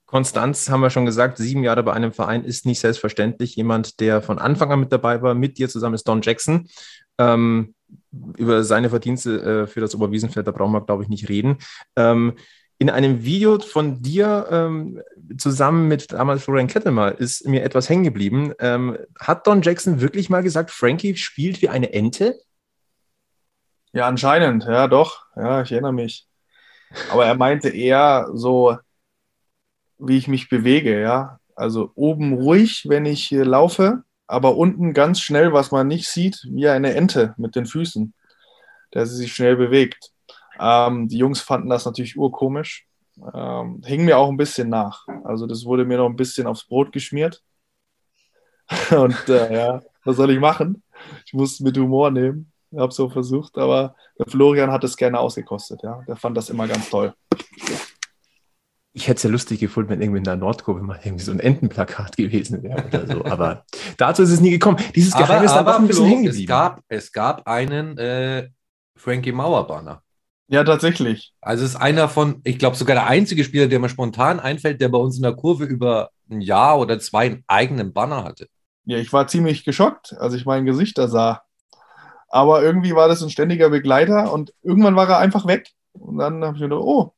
Konstanz, 0.06 0.68
haben 0.68 0.80
wir 0.80 0.90
schon 0.90 1.06
gesagt, 1.06 1.38
sieben 1.38 1.62
Jahre 1.62 1.84
bei 1.84 1.92
einem 1.92 2.12
Verein 2.12 2.42
ist 2.42 2.66
nicht 2.66 2.80
selbstverständlich. 2.80 3.54
Jemand, 3.54 4.00
der 4.00 4.22
von 4.22 4.40
Anfang 4.40 4.72
an 4.72 4.80
mit 4.80 4.90
dabei 4.90 5.22
war, 5.22 5.34
mit 5.34 5.58
dir 5.58 5.68
zusammen 5.68 5.94
ist 5.94 6.08
Don 6.08 6.22
Jackson. 6.22 6.68
Ähm, 7.18 7.74
über 8.36 8.64
seine 8.64 8.90
Verdienste 8.90 9.40
äh, 9.40 9.66
für 9.68 9.80
das 9.80 9.94
Oberwiesenfeld, 9.94 10.46
da 10.46 10.50
brauchen 10.50 10.72
wir, 10.72 10.80
glaube 10.80 11.04
ich, 11.04 11.08
nicht 11.08 11.28
reden. 11.28 11.58
Ähm, 11.94 12.34
in 12.80 12.88
einem 12.88 13.24
Video 13.24 13.58
von 13.60 14.00
dir 14.00 14.48
ähm, 14.50 15.02
zusammen 15.36 15.86
mit 15.86 16.12
damals 16.12 16.42
Florian 16.42 16.66
Kettelmer 16.66 17.12
ist 17.20 17.46
mir 17.46 17.62
etwas 17.62 17.90
hängen 17.90 18.04
geblieben. 18.04 18.54
Ähm, 18.58 18.96
hat 19.18 19.46
Don 19.46 19.60
Jackson 19.60 20.00
wirklich 20.00 20.30
mal 20.30 20.42
gesagt, 20.42 20.70
Frankie 20.70 21.14
spielt 21.16 21.60
wie 21.60 21.68
eine 21.68 21.92
Ente? 21.92 22.40
Ja, 23.92 24.08
anscheinend, 24.08 24.64
ja, 24.64 24.88
doch. 24.88 25.26
Ja, 25.36 25.60
ich 25.60 25.70
erinnere 25.72 25.92
mich. 25.92 26.26
Aber 27.10 27.26
er 27.26 27.34
meinte 27.34 27.68
eher 27.68 28.30
so, 28.32 28.78
wie 29.98 30.16
ich 30.16 30.26
mich 30.26 30.48
bewege, 30.48 31.02
ja. 31.02 31.38
Also 31.54 31.92
oben 31.96 32.32
ruhig, 32.32 32.86
wenn 32.88 33.04
ich 33.04 33.30
laufe, 33.30 34.04
aber 34.26 34.56
unten 34.56 34.94
ganz 34.94 35.20
schnell, 35.20 35.52
was 35.52 35.70
man 35.70 35.86
nicht 35.86 36.08
sieht, 36.08 36.46
wie 36.48 36.66
eine 36.68 36.94
Ente 36.94 37.34
mit 37.36 37.56
den 37.56 37.66
Füßen, 37.66 38.14
dass 38.90 39.10
sie 39.10 39.16
sich 39.16 39.34
schnell 39.34 39.56
bewegt. 39.56 40.09
Ähm, 40.60 41.08
die 41.08 41.18
Jungs 41.18 41.40
fanden 41.40 41.70
das 41.70 41.86
natürlich 41.86 42.16
urkomisch. 42.16 42.86
Ähm, 43.34 43.82
hing 43.84 44.04
mir 44.04 44.18
auch 44.18 44.28
ein 44.28 44.36
bisschen 44.36 44.68
nach. 44.68 45.06
Also 45.24 45.46
das 45.46 45.64
wurde 45.64 45.84
mir 45.84 45.98
noch 45.98 46.08
ein 46.08 46.16
bisschen 46.16 46.46
aufs 46.46 46.66
Brot 46.66 46.92
geschmiert. 46.92 47.42
Und 48.90 49.28
äh, 49.28 49.54
ja, 49.54 49.80
was 50.04 50.16
soll 50.16 50.30
ich 50.30 50.40
machen? 50.40 50.82
Ich 51.26 51.32
muss 51.32 51.54
es 51.54 51.60
mit 51.60 51.76
Humor 51.76 52.10
nehmen. 52.10 52.52
Ich 52.70 52.78
habe 52.78 52.92
so 52.92 53.08
versucht, 53.08 53.58
aber 53.58 53.96
der 54.18 54.26
Florian 54.26 54.70
hat 54.70 54.84
es 54.84 54.96
gerne 54.96 55.18
ausgekostet. 55.18 55.82
Ja, 55.82 56.02
der 56.06 56.16
fand 56.16 56.36
das 56.36 56.50
immer 56.50 56.68
ganz 56.68 56.88
toll. 56.88 57.12
Ich 58.92 59.08
hätte 59.08 59.16
es 59.16 59.22
ja 59.22 59.30
lustig 59.30 59.60
gefunden, 59.60 59.90
wenn 59.90 60.02
irgendwie 60.02 60.18
in 60.18 60.24
der 60.24 60.36
Nordkurve 60.36 60.82
mal 60.82 61.00
irgendwie 61.02 61.24
so 61.24 61.32
ein 61.32 61.40
Entenplakat 61.40 62.16
gewesen 62.16 62.62
wäre 62.62 62.84
oder 62.86 63.06
so. 63.06 63.24
Aber 63.24 63.64
dazu 63.96 64.22
ist 64.22 64.30
es 64.30 64.40
nie 64.40 64.50
gekommen. 64.50 64.78
Dieses 64.94 65.14
Geheimnis 65.14 65.52
aber, 65.52 65.74
aber 65.74 65.80
ein 65.80 65.86
bisschen 65.88 66.06
hängen 66.06 66.28
es 66.28 66.46
gab, 66.46 66.82
es 66.88 67.12
gab 67.12 67.46
einen 67.46 67.98
äh, 67.98 68.48
Frankie 68.94 69.32
Mauer 69.32 69.66
Banner. 69.66 70.02
Ja, 70.50 70.64
tatsächlich. 70.64 71.32
Also 71.40 71.64
es 71.64 71.70
ist 71.70 71.76
einer 71.76 72.08
von, 72.08 72.40
ich 72.42 72.58
glaube 72.58 72.76
sogar 72.76 72.96
der 72.96 73.06
einzige 73.06 73.44
Spieler, 73.44 73.68
der 73.68 73.78
mir 73.78 73.88
spontan 73.88 74.40
einfällt, 74.40 74.80
der 74.80 74.88
bei 74.88 74.98
uns 74.98 75.16
in 75.16 75.22
der 75.22 75.36
Kurve 75.36 75.64
über 75.64 76.10
ein 76.28 76.40
Jahr 76.40 76.80
oder 76.80 76.98
zwei 76.98 77.26
einen 77.26 77.44
eigenen 77.46 77.92
Banner 77.92 78.24
hatte. 78.24 78.48
Ja, 78.84 78.98
ich 78.98 79.12
war 79.12 79.28
ziemlich 79.28 79.64
geschockt, 79.64 80.12
als 80.18 80.34
ich 80.34 80.46
mein 80.46 80.66
Gesicht 80.66 80.98
da 80.98 81.06
sah. 81.06 81.42
Aber 82.28 82.64
irgendwie 82.64 82.96
war 82.96 83.06
das 83.06 83.22
ein 83.22 83.30
ständiger 83.30 83.70
Begleiter 83.70 84.32
und 84.32 84.52
irgendwann 84.62 84.96
war 84.96 85.08
er 85.08 85.18
einfach 85.18 85.46
weg. 85.46 85.70
Und 85.92 86.18
dann 86.18 86.44
habe 86.44 86.56
ich 86.56 86.62
gedacht, 86.62 86.80
oh, 86.82 87.12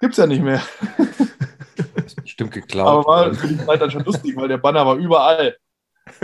gibt's 0.00 0.18
ja 0.18 0.26
nicht 0.26 0.42
mehr. 0.42 0.62
Stimmt 2.24 2.50
geklaut. 2.50 2.88
Aber 2.88 3.06
war 3.06 3.34
für 3.34 3.46
die 3.46 3.58
Zeit 3.58 3.80
dann 3.80 3.90
schon 3.92 4.04
lustig, 4.04 4.34
weil 4.34 4.48
der 4.48 4.58
Banner 4.58 4.84
war 4.84 4.96
überall. 4.96 5.56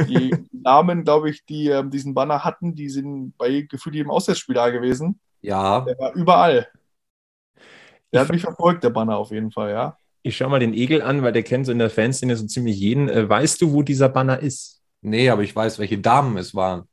Die 0.09 0.35
Namen, 0.53 1.05
glaube 1.05 1.31
ich, 1.31 1.45
die 1.47 1.69
ähm, 1.69 1.91
diesen 1.93 2.12
Banner 2.12 2.45
hatten, 2.45 2.75
die 2.75 2.89
sind 2.89 3.39
bei 3.39 3.61
gefühlt 3.62 3.95
jedem 3.95 4.11
Auswärtsspiel 4.11 4.57
da 4.57 4.71
gewesen. 4.71 5.21
Ja, 5.41 5.80
Der 5.80 5.99
war 5.99 6.14
überall. 6.14 6.68
Der 8.12 8.22
hat 8.22 8.30
mich 8.30 8.43
verfolgt, 8.43 8.84
der 8.84 8.91
Banner 8.91 9.16
auf 9.16 9.30
jeden 9.30 9.51
Fall, 9.51 9.70
ja. 9.70 9.99
Ich 10.22 10.36
schaue 10.36 10.51
mal 10.51 10.61
den 10.61 10.74
Egel 10.74 11.03
an, 11.03 11.22
weil 11.22 11.32
der 11.32 11.43
kennt 11.43 11.66
so 11.66 11.72
in 11.72 11.78
der 11.78 11.91
Fanszene 11.91 12.36
so 12.36 12.47
ziemlich 12.47 12.78
jeden. 12.78 13.09
Äh, 13.09 13.28
weißt 13.28 13.61
du, 13.61 13.72
wo 13.72 13.82
dieser 13.82 14.09
Banner 14.09 14.41
ist? 14.41 14.78
nee, 15.01 15.30
aber 15.30 15.43
ich 15.43 15.55
weiß, 15.55 15.78
welche 15.78 15.99
Damen 15.99 16.36
es 16.36 16.55
waren. 16.55 16.89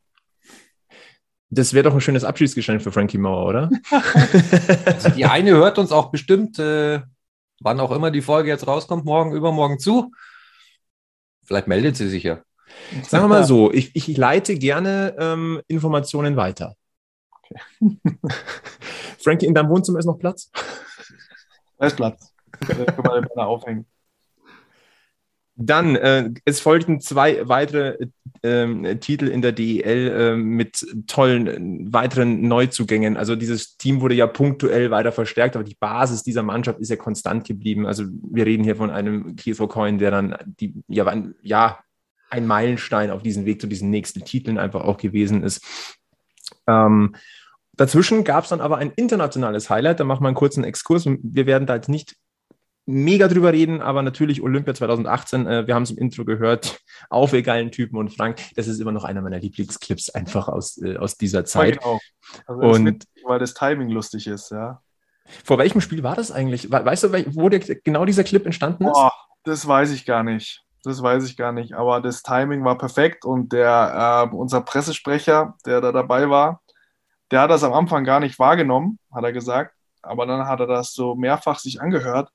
Das 1.49 1.73
wäre 1.73 1.83
doch 1.83 1.93
ein 1.93 2.01
schönes 2.01 2.23
Abschiedsgeschenk 2.23 2.81
für 2.81 2.91
Frankie 2.91 3.17
Mauer, 3.17 3.45
oder? 3.47 3.69
Also 4.85 5.09
die 5.09 5.25
eine 5.25 5.51
hört 5.51 5.77
uns 5.77 5.91
auch 5.91 6.11
bestimmt, 6.11 6.59
äh, 6.59 7.01
wann 7.59 7.79
auch 7.79 7.91
immer 7.91 8.11
die 8.11 8.21
Folge 8.21 8.49
jetzt 8.49 8.67
rauskommt, 8.67 9.05
morgen, 9.05 9.33
übermorgen 9.33 9.79
zu. 9.79 10.11
Vielleicht 11.45 11.67
meldet 11.67 11.95
sie 11.95 12.09
sich 12.09 12.23
ja. 12.23 12.41
Sagen 13.07 13.23
wir 13.23 13.27
mal 13.27 13.43
so, 13.43 13.71
ich, 13.71 13.95
ich 13.95 14.17
leite 14.17 14.57
gerne 14.57 15.15
ähm, 15.19 15.61
Informationen 15.67 16.35
weiter. 16.35 16.75
Frankie, 19.19 19.45
in 19.45 19.53
deinem 19.53 19.69
Wohnzimmer 19.69 19.99
ist 19.99 20.05
noch 20.05 20.19
Platz? 20.19 20.51
Da 21.77 21.87
ist 21.87 21.95
Platz. 21.95 22.33
Da 22.67 22.73
den 22.73 23.27
Banner 23.27 23.47
aufhängen. 23.47 23.85
Dann, 25.57 25.95
äh, 25.95 26.31
es 26.43 26.59
folgten 26.59 26.99
zwei 26.99 27.47
weitere 27.47 28.09
ähm, 28.43 28.99
Titel 28.99 29.29
in 29.29 29.41
der 29.41 29.53
DEL 29.53 30.11
äh, 30.11 30.35
mit 30.35 30.85
tollen 31.07 31.47
äh, 31.47 31.93
weiteren 31.93 32.45
Neuzugängen. 32.45 33.15
Also 33.15 33.37
dieses 33.37 33.77
Team 33.77 34.01
wurde 34.01 34.15
ja 34.15 34.27
punktuell 34.27 34.91
weiter 34.91 35.13
verstärkt, 35.13 35.55
aber 35.55 35.63
die 35.63 35.77
Basis 35.79 36.23
dieser 36.23 36.43
Mannschaft 36.43 36.79
ist 36.79 36.89
ja 36.89 36.97
konstant 36.97 37.47
geblieben. 37.47 37.85
Also 37.85 38.03
wir 38.29 38.45
reden 38.45 38.65
hier 38.65 38.75
von 38.75 38.89
einem 38.89 39.37
Keith 39.37 39.61
O'Coin, 39.61 39.97
der 39.97 40.11
dann 40.11 40.35
die, 40.59 40.73
ja, 40.89 41.05
ein, 41.05 41.35
ja, 41.41 41.79
ein 42.29 42.47
Meilenstein 42.47 43.09
auf 43.09 43.23
diesem 43.23 43.45
Weg 43.45 43.61
zu 43.61 43.67
diesen 43.67 43.89
nächsten 43.89 44.25
Titeln 44.25 44.57
einfach 44.57 44.83
auch 44.83 44.97
gewesen 44.97 45.41
ist. 45.41 45.63
Ähm, 46.67 47.15
dazwischen 47.78 48.23
gab 48.23 48.43
es 48.43 48.49
dann 48.49 48.61
aber 48.61 48.78
ein 48.78 48.91
internationales 48.91 49.69
Highlight. 49.69 49.99
Da 49.99 50.03
machen 50.03 50.23
wir 50.23 50.28
einen 50.28 50.36
kurzen 50.36 50.63
Exkurs. 50.63 51.05
Wir 51.05 51.45
werden 51.45 51.65
da 51.67 51.76
jetzt 51.76 51.89
nicht 51.89 52.15
mega 52.88 53.28
drüber 53.28 53.51
reden, 53.51 53.82
aber 53.82 54.03
natürlich 54.03 54.43
Olympia 54.43 54.76
2018, 54.76 55.47
äh, 55.47 55.65
wir 55.67 55.73
haben 55.73 55.84
es 55.84 55.91
im 55.91 55.97
Intro 55.97 56.23
gehört, 56.23 56.80
auf 57.09 57.32
geilen 57.32 57.71
Typen 57.71 57.97
und 57.97 58.09
Frank, 58.15 58.39
das 58.55 58.67
ist 58.67 58.80
immer 58.80 58.91
noch 58.91 59.03
einer 59.03 59.21
meiner 59.21 59.39
Lieblingsclips 59.39 60.11
einfach 60.11 60.47
aus, 60.47 60.78
äh, 60.82 60.95
aus 60.97 61.17
dieser 61.17 61.45
Zeit. 61.45 61.80
Genau. 61.80 61.99
Also 62.45 62.61
Und- 62.61 62.86
witzig, 62.86 63.09
weil 63.26 63.39
das 63.39 63.53
Timing 63.55 63.89
lustig 63.89 64.28
ist, 64.28 64.51
ja. 64.51 64.82
Vor 65.43 65.57
welchem 65.57 65.82
Spiel 65.82 66.03
war 66.03 66.15
das 66.15 66.32
eigentlich? 66.32 66.71
We- 66.71 66.86
Weißt 66.86 67.05
du, 67.05 67.11
wo 67.36 67.49
der, 67.49 67.59
genau 67.59 68.05
dieser 68.05 68.23
Clip 68.23 68.45
entstanden 68.45 68.86
ist? 68.86 68.93
Boah, 68.93 69.11
das 69.43 69.67
weiß 69.67 69.89
ich 69.91 70.05
gar 70.05 70.21
nicht. 70.23 70.61
Das 70.84 71.01
weiß 71.01 71.26
ich 71.28 71.36
gar 71.36 71.51
nicht. 71.51 71.73
Aber 71.73 71.99
das 72.01 72.21
Timing 72.21 72.63
war 72.63 72.78
perfekt 72.78 73.26
und 73.26 73.51
der, 73.51 74.30
äh, 74.32 74.36
unser 74.36 74.61
Pressesprecher, 74.61 75.55
der 75.65 75.82
da 75.82 75.91
dabei 75.91 76.30
war, 76.30 76.61
der 77.32 77.41
hat 77.41 77.49
das 77.49 77.63
am 77.63 77.73
Anfang 77.73 78.03
gar 78.03 78.19
nicht 78.19 78.39
wahrgenommen, 78.39 78.99
hat 79.13 79.23
er 79.23 79.34
gesagt. 79.34 79.73
Aber 80.01 80.26
dann 80.26 80.47
hat 80.47 80.59
er 80.59 80.67
das 80.67 80.93
so 80.93 81.15
mehrfach 81.15 81.59
sich 81.59 81.82
angehört 81.82 82.30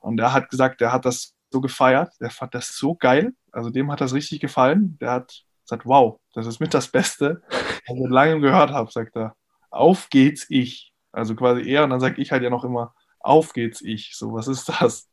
und 0.00 0.18
er 0.18 0.32
hat 0.32 0.50
gesagt, 0.50 0.80
der 0.80 0.92
hat 0.92 1.04
das 1.04 1.34
so 1.50 1.60
gefeiert, 1.60 2.12
der 2.20 2.30
fand 2.30 2.54
das 2.54 2.76
so 2.76 2.94
geil. 2.94 3.32
Also 3.52 3.70
dem 3.70 3.90
hat 3.90 4.00
das 4.00 4.14
richtig 4.14 4.40
gefallen. 4.40 4.96
Der 5.00 5.10
hat 5.12 5.44
gesagt, 5.64 5.86
wow, 5.86 6.18
das 6.34 6.46
ist 6.46 6.60
mit 6.60 6.74
das 6.74 6.88
Beste, 6.88 7.42
was 7.50 7.96
ich 7.96 8.02
seit 8.02 8.10
langem 8.10 8.40
gehört 8.40 8.70
habe, 8.70 8.90
sagt 8.90 9.16
er. 9.16 9.34
Auf 9.70 10.08
geht's 10.10 10.46
ich. 10.48 10.92
Also 11.12 11.34
quasi 11.34 11.68
er 11.68 11.84
und 11.84 11.90
dann 11.90 12.00
sage 12.00 12.20
ich 12.20 12.32
halt 12.32 12.42
ja 12.42 12.50
noch 12.50 12.64
immer, 12.64 12.94
auf 13.18 13.52
geht's 13.52 13.82
ich. 13.82 14.16
So, 14.16 14.32
was 14.32 14.48
ist 14.48 14.68
das? 14.68 15.10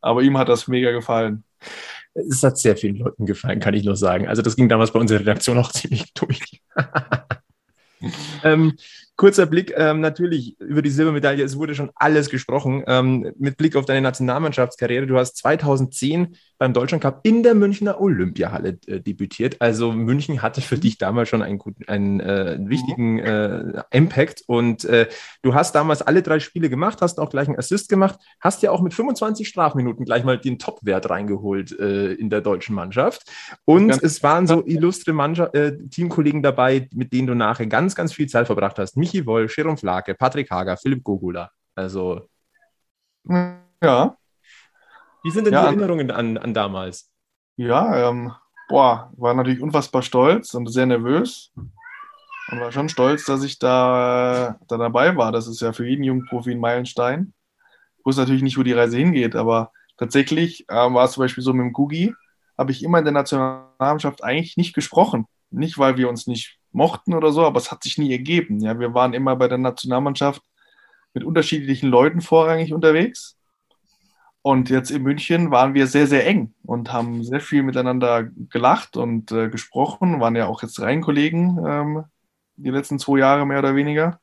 Aber 0.00 0.22
ihm 0.22 0.36
hat 0.38 0.48
das 0.48 0.68
mega 0.68 0.92
gefallen. 0.92 1.44
Es 2.14 2.42
hat 2.42 2.58
sehr 2.58 2.76
vielen 2.76 2.96
Leuten 2.96 3.26
gefallen, 3.26 3.60
kann 3.60 3.74
ich 3.74 3.84
nur 3.84 3.96
sagen. 3.96 4.28
Also 4.28 4.42
das 4.42 4.56
ging 4.56 4.68
damals 4.68 4.92
bei 4.92 5.00
unserer 5.00 5.20
Redaktion 5.20 5.58
auch 5.58 5.72
ziemlich 5.72 6.12
durch. 6.14 6.62
Ähm, 8.44 8.76
kurzer 9.16 9.46
Blick 9.46 9.72
ähm, 9.76 10.00
natürlich 10.00 10.60
über 10.60 10.82
die 10.82 10.90
Silbermedaille. 10.90 11.42
Es 11.42 11.56
wurde 11.56 11.74
schon 11.74 11.90
alles 11.94 12.28
gesprochen. 12.28 12.84
Ähm, 12.86 13.32
mit 13.38 13.56
Blick 13.56 13.74
auf 13.76 13.86
deine 13.86 14.02
Nationalmannschaftskarriere. 14.02 15.06
Du 15.06 15.16
hast 15.16 15.36
2010 15.38 16.36
beim 16.58 16.72
Deutschland 16.72 17.02
Cup 17.02 17.20
in 17.22 17.42
der 17.42 17.54
Münchner 17.54 18.00
Olympiahalle 18.00 18.78
äh, 18.86 19.00
debütiert. 19.00 19.60
Also 19.60 19.92
München 19.92 20.42
hatte 20.42 20.60
für 20.60 20.78
dich 20.78 20.98
damals 20.98 21.28
schon 21.28 21.42
einen, 21.42 21.58
guten, 21.58 21.84
einen 21.88 22.20
äh, 22.20 22.58
wichtigen 22.60 23.18
äh, 23.18 23.82
Impact. 23.90 24.42
Und 24.46 24.84
äh, 24.84 25.08
du 25.42 25.54
hast 25.54 25.74
damals 25.74 26.02
alle 26.02 26.22
drei 26.22 26.38
Spiele 26.38 26.68
gemacht, 26.68 27.00
hast 27.00 27.18
auch 27.18 27.30
gleich 27.30 27.48
einen 27.48 27.58
Assist 27.58 27.88
gemacht, 27.88 28.18
hast 28.40 28.62
ja 28.62 28.70
auch 28.70 28.82
mit 28.82 28.94
25 28.94 29.48
Strafminuten 29.48 30.04
gleich 30.04 30.24
mal 30.24 30.38
den 30.38 30.58
Topwert 30.58 31.08
reingeholt 31.08 31.78
äh, 31.78 32.12
in 32.12 32.30
der 32.30 32.42
deutschen 32.42 32.74
Mannschaft. 32.74 33.30
Und 33.64 34.02
es 34.02 34.22
waren 34.22 34.46
so 34.46 34.64
illustre 34.66 35.12
Mannschaft, 35.12 35.54
äh, 35.54 35.76
Teamkollegen 35.88 36.42
dabei, 36.42 36.88
mit 36.94 37.12
denen 37.12 37.26
du 37.26 37.34
nachher 37.34 37.66
ganz, 37.66 37.94
ganz 37.94 38.12
viel 38.12 38.28
Zeit 38.28 38.46
verbracht 38.46 38.78
hast. 38.78 38.96
Michi 39.06 39.24
Woll, 39.26 39.46
Jerome 39.48 39.76
Flake, 39.76 40.14
Patrick 40.14 40.50
Hager, 40.50 40.76
Philipp 40.76 41.02
Gogula. 41.04 41.50
Also, 41.74 42.28
Ja, 43.82 44.16
wie 45.24 45.30
sind 45.30 45.44
denn 45.44 45.54
Ja, 45.54 45.62
die 45.62 45.66
Erinnerungen 45.66 46.10
an, 46.10 46.38
an 46.38 46.54
damals? 46.54 47.10
ja, 47.56 48.08
ähm, 48.10 48.32
boah, 48.68 49.10
war 49.16 49.34
natürlich 49.34 49.60
unfassbar 49.62 50.02
stolz 50.02 50.54
und 50.54 50.66
sehr 50.68 50.86
nervös. 50.86 51.52
Und 52.50 52.60
war 52.60 52.70
schon 52.70 52.88
stolz, 52.88 53.24
dass 53.24 53.42
ich 53.42 53.58
da, 53.58 54.56
da 54.68 54.76
dabei 54.76 55.16
war. 55.16 55.32
Das 55.32 55.48
ist 55.48 55.60
ja 55.60 55.72
für 55.72 55.86
jeden 55.86 56.04
jungen 56.04 56.26
Profi 56.26 56.52
ein 56.52 56.60
Meilenstein. 56.60 57.32
Ich 57.98 58.06
wusste 58.06 58.22
natürlich 58.22 58.42
nicht, 58.42 58.56
wo 58.58 58.62
die 58.62 58.72
Reise 58.72 58.96
hingeht, 58.98 59.34
aber 59.34 59.72
tatsächlich 59.96 60.64
ähm, 60.70 60.94
war 60.94 61.04
es 61.06 61.12
zum 61.12 61.22
Beispiel 61.22 61.42
so 61.42 61.52
mit 61.52 61.64
dem 61.64 61.72
Gugi, 61.72 62.14
habe 62.56 62.70
ich 62.70 62.84
immer 62.84 62.98
in 62.98 63.04
der 63.04 63.12
Nationalmannschaft 63.14 64.22
eigentlich 64.22 64.56
nicht 64.56 64.74
gesprochen. 64.74 65.26
nicht, 65.50 65.78
weil 65.78 65.96
wir 65.96 66.08
uns 66.08 66.26
nicht 66.26 66.58
mochten 66.76 67.14
oder 67.14 67.32
so, 67.32 67.44
aber 67.44 67.58
es 67.58 67.70
hat 67.70 67.82
sich 67.82 67.98
nie 67.98 68.12
ergeben. 68.12 68.60
Ja, 68.60 68.78
wir 68.78 68.94
waren 68.94 69.14
immer 69.14 69.34
bei 69.36 69.48
der 69.48 69.58
Nationalmannschaft 69.58 70.42
mit 71.14 71.24
unterschiedlichen 71.24 71.88
Leuten 71.88 72.20
vorrangig 72.20 72.72
unterwegs. 72.72 73.36
Und 74.42 74.70
jetzt 74.70 74.90
in 74.92 75.02
München 75.02 75.50
waren 75.50 75.74
wir 75.74 75.88
sehr, 75.88 76.06
sehr 76.06 76.24
eng 76.24 76.54
und 76.62 76.92
haben 76.92 77.24
sehr 77.24 77.40
viel 77.40 77.64
miteinander 77.64 78.22
gelacht 78.22 78.96
und 78.96 79.32
äh, 79.32 79.48
gesprochen, 79.48 80.20
waren 80.20 80.36
ja 80.36 80.46
auch 80.46 80.62
jetzt 80.62 80.80
Reihenkollegen 80.80 81.58
ähm, 81.66 82.04
die 82.54 82.70
letzten 82.70 83.00
zwei 83.00 83.18
Jahre 83.18 83.44
mehr 83.44 83.58
oder 83.58 83.74
weniger. 83.74 84.20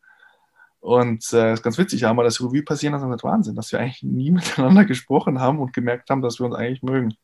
Und 0.79 1.31
äh, 1.33 1.53
ist 1.53 1.63
ganz 1.63 1.77
witzig, 1.77 2.03
haben 2.03 2.17
wir 2.17 2.23
das 2.23 2.39
Revue 2.41 2.63
passieren 2.63 2.93
lassen, 2.93 3.09
das 3.09 3.19
ist 3.19 3.23
Wahnsinn, 3.23 3.55
dass 3.55 3.71
wir 3.71 3.79
eigentlich 3.79 4.03
nie 4.03 4.31
miteinander 4.39 4.85
gesprochen 4.85 5.39
haben 5.39 5.59
und 5.59 5.73
gemerkt 5.73 6.09
haben, 6.09 6.21
dass 6.21 6.39
wir 6.39 6.45
uns 6.45 6.55
eigentlich 6.55 6.83
mögen. 6.83 7.15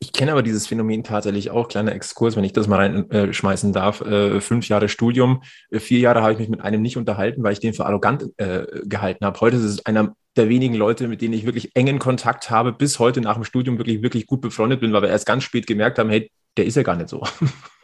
Ich 0.00 0.12
kenne 0.12 0.30
aber 0.30 0.44
dieses 0.44 0.68
Phänomen 0.68 1.02
tatsächlich 1.02 1.50
auch, 1.50 1.66
kleiner 1.66 1.92
Exkurs, 1.92 2.36
wenn 2.36 2.44
ich 2.44 2.52
das 2.52 2.68
mal 2.68 2.78
reinschmeißen 2.78 3.70
äh, 3.70 3.72
darf. 3.72 4.00
Äh, 4.00 4.40
fünf 4.40 4.68
Jahre 4.68 4.88
Studium, 4.88 5.42
äh, 5.70 5.80
vier 5.80 5.98
Jahre 5.98 6.22
habe 6.22 6.32
ich 6.32 6.38
mich 6.38 6.48
mit 6.48 6.60
einem 6.60 6.82
nicht 6.82 6.96
unterhalten, 6.96 7.42
weil 7.42 7.52
ich 7.52 7.60
den 7.60 7.74
für 7.74 7.84
arrogant 7.84 8.28
äh, 8.36 8.66
gehalten 8.84 9.24
habe. 9.24 9.40
Heute 9.40 9.56
ist 9.56 9.64
es 9.64 9.86
einer 9.86 10.14
der 10.36 10.48
wenigen 10.48 10.74
Leute, 10.74 11.08
mit 11.08 11.20
denen 11.20 11.34
ich 11.34 11.44
wirklich 11.44 11.74
engen 11.74 11.98
Kontakt 11.98 12.48
habe, 12.48 12.72
bis 12.72 13.00
heute 13.00 13.20
nach 13.20 13.34
dem 13.34 13.42
Studium 13.42 13.78
wirklich, 13.78 14.00
wirklich 14.02 14.26
gut 14.26 14.40
befreundet 14.40 14.80
bin, 14.80 14.92
weil 14.92 15.02
wir 15.02 15.08
erst 15.08 15.26
ganz 15.26 15.42
spät 15.42 15.66
gemerkt 15.66 15.98
haben, 15.98 16.10
hey, 16.10 16.30
der 16.56 16.66
ist 16.66 16.76
ja 16.76 16.84
gar 16.84 16.96
nicht 16.96 17.08
so. 17.08 17.24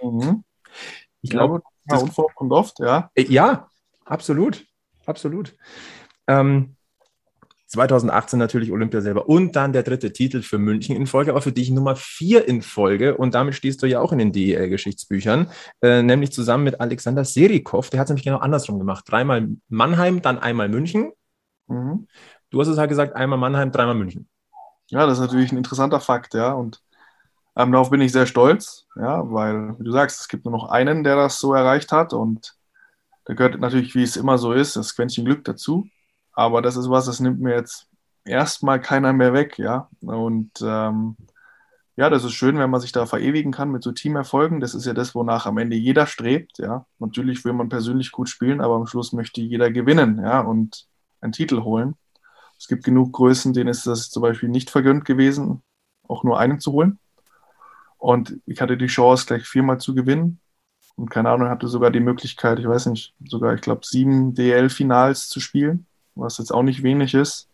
Mhm. 0.00 0.44
Ich 1.20 1.32
ja, 1.32 1.38
glaube, 1.38 1.62
das 1.86 2.04
kommt 2.34 2.52
oft, 2.52 2.78
ja. 2.78 3.10
Äh, 3.14 3.24
ja, 3.24 3.68
absolut, 4.04 4.64
absolut. 5.06 5.54
Ähm, 6.26 6.76
2018 7.74 8.38
natürlich 8.38 8.72
Olympia 8.72 9.00
selber 9.00 9.28
und 9.28 9.56
dann 9.56 9.72
der 9.72 9.82
dritte 9.82 10.12
Titel 10.12 10.42
für 10.42 10.58
München 10.58 10.96
in 10.96 11.06
Folge, 11.06 11.30
aber 11.30 11.42
für 11.42 11.52
dich 11.52 11.70
Nummer 11.70 11.96
vier 11.96 12.48
in 12.48 12.62
Folge 12.62 13.16
und 13.16 13.34
damit 13.34 13.54
stehst 13.54 13.82
du 13.82 13.86
ja 13.86 14.00
auch 14.00 14.12
in 14.12 14.18
den 14.18 14.32
DEL-Geschichtsbüchern, 14.32 15.50
äh, 15.82 16.02
nämlich 16.02 16.32
zusammen 16.32 16.64
mit 16.64 16.80
Alexander 16.80 17.24
Serikov, 17.24 17.90
der 17.90 18.00
hat 18.00 18.06
es 18.06 18.10
nämlich 18.10 18.24
genau 18.24 18.38
andersrum 18.38 18.78
gemacht. 18.78 19.04
Dreimal 19.06 19.48
Mannheim, 19.68 20.22
dann 20.22 20.38
einmal 20.38 20.68
München. 20.68 21.12
Mhm. 21.66 22.06
Du 22.50 22.60
hast 22.60 22.68
es 22.68 22.78
halt 22.78 22.88
gesagt, 22.88 23.14
einmal 23.16 23.38
Mannheim, 23.38 23.72
dreimal 23.72 23.94
München. 23.94 24.28
Ja, 24.88 25.06
das 25.06 25.18
ist 25.18 25.22
natürlich 25.24 25.52
ein 25.52 25.58
interessanter 25.58 26.00
Fakt, 26.00 26.34
ja, 26.34 26.52
und 26.52 26.80
ähm, 27.56 27.72
darauf 27.72 27.90
bin 27.90 28.00
ich 28.00 28.12
sehr 28.12 28.26
stolz, 28.26 28.86
ja, 28.96 29.30
weil, 29.30 29.78
wie 29.78 29.84
du 29.84 29.92
sagst, 29.92 30.20
es 30.20 30.28
gibt 30.28 30.44
nur 30.44 30.52
noch 30.52 30.70
einen, 30.70 31.04
der 31.04 31.16
das 31.16 31.38
so 31.38 31.52
erreicht 31.54 31.92
hat 31.92 32.12
und 32.12 32.54
da 33.24 33.34
gehört 33.34 33.58
natürlich, 33.58 33.94
wie 33.94 34.02
es 34.02 34.16
immer 34.16 34.38
so 34.38 34.52
ist, 34.52 34.76
das 34.76 34.94
Quäntchen 34.94 35.24
Glück 35.24 35.44
dazu. 35.44 35.88
Aber 36.35 36.62
das 36.62 36.76
ist 36.76 36.91
was, 36.91 37.07
das 37.07 37.20
nimmt 37.20 37.41
mir 37.41 37.55
jetzt 37.55 37.89
erstmal 38.24 38.80
keiner 38.80 39.12
mehr 39.12 39.32
weg, 39.32 39.59
ja. 39.59 39.89
Und 40.01 40.51
ähm, 40.62 41.16
ja, 41.97 42.11
das 42.11 42.24
ist 42.24 42.32
schön, 42.32 42.59
wenn 42.59 42.70
man 42.70 42.80
sich 42.80 42.93
da 42.93 43.07
verewigen 43.07 43.53
kann 43.53 43.70
mit 43.70 43.85
so 43.85 43.93
Teamerfolgen. 43.93 44.61
Das 44.61 44.74
ist 44.74 44.85
ja 44.85 44.95
das, 44.95 45.14
wonach 45.14 45.47
am 45.47 45.59
Ende 45.59 45.76
jeder 45.76 46.07
strebt, 46.07 46.59
ja. 46.59 46.87
Natürlich 46.99 47.45
will 47.45 47.53
man 47.53 47.68
persönlich 47.68 48.11
gut 48.12 48.28
spielen, 48.28 48.61
aber 48.61 48.74
am 48.74 48.87
Schluss 48.87 49.12
möchte 49.12 49.41
jeder 49.41 49.70
gewinnen, 49.70 50.20
ja, 50.22 50.41
und 50.41 50.87
einen 51.20 51.32
Titel 51.32 51.62
holen. 51.62 51.95
Es 52.59 52.68
gibt 52.68 52.85
genug 52.85 53.12
Größen, 53.12 53.53
denen 53.53 53.68
ist 53.68 53.87
das 53.87 54.11
zum 54.11 54.22
Beispiel 54.22 54.49
nicht 54.49 54.70
vergönnt 54.70 55.05
gewesen, 55.05 55.62
auch 56.09 56.24
nur 56.24 56.39
einen 56.39 56.61
zu 56.61 56.72
holen. 56.72 56.99
Und 57.99 58.39
ich 58.47 58.61
hatte 58.61 58.76
die 58.76 58.87
Chance, 58.87 59.26
gleich 59.26 59.47
viermal 59.47 59.78
zu 59.78 59.95
gewinnen. 59.95 60.41
Und 60.97 61.11
keine 61.11 61.30
Ahnung, 61.30 61.49
hatte 61.49 61.68
sogar 61.68 61.91
die 61.91 62.01
Möglichkeit, 62.01 62.59
ich 62.59 62.68
weiß 62.68 62.87
nicht, 62.87 63.14
sogar, 63.24 63.55
ich 63.55 63.61
glaube, 63.61 63.80
sieben 63.85 64.35
DL-Finals 64.35 65.28
zu 65.28 65.41
spielen 65.41 65.87
was 66.14 66.38
jetzt 66.38 66.52
auch 66.52 66.62
nicht 66.62 66.82
wenig 66.82 67.14
ist. 67.14 67.48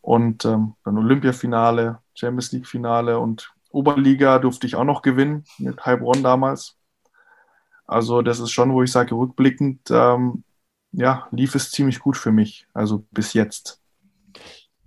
Und 0.00 0.44
ähm, 0.44 0.74
dann 0.84 0.98
Olympiafinale, 0.98 1.98
Champions 2.14 2.52
League-Finale 2.52 3.18
und 3.18 3.52
Oberliga 3.70 4.38
durfte 4.38 4.66
ich 4.66 4.76
auch 4.76 4.84
noch 4.84 5.02
gewinnen 5.02 5.44
mit 5.58 5.84
Heilbronn 5.84 6.22
damals. 6.22 6.76
Also 7.86 8.22
das 8.22 8.40
ist 8.40 8.50
schon, 8.50 8.72
wo 8.72 8.82
ich 8.82 8.90
sage, 8.92 9.14
rückblickend, 9.14 9.90
ähm, 9.90 10.44
ja, 10.92 11.28
lief 11.30 11.54
es 11.54 11.70
ziemlich 11.70 12.00
gut 12.00 12.16
für 12.16 12.32
mich, 12.32 12.66
also 12.72 13.04
bis 13.10 13.32
jetzt. 13.32 13.80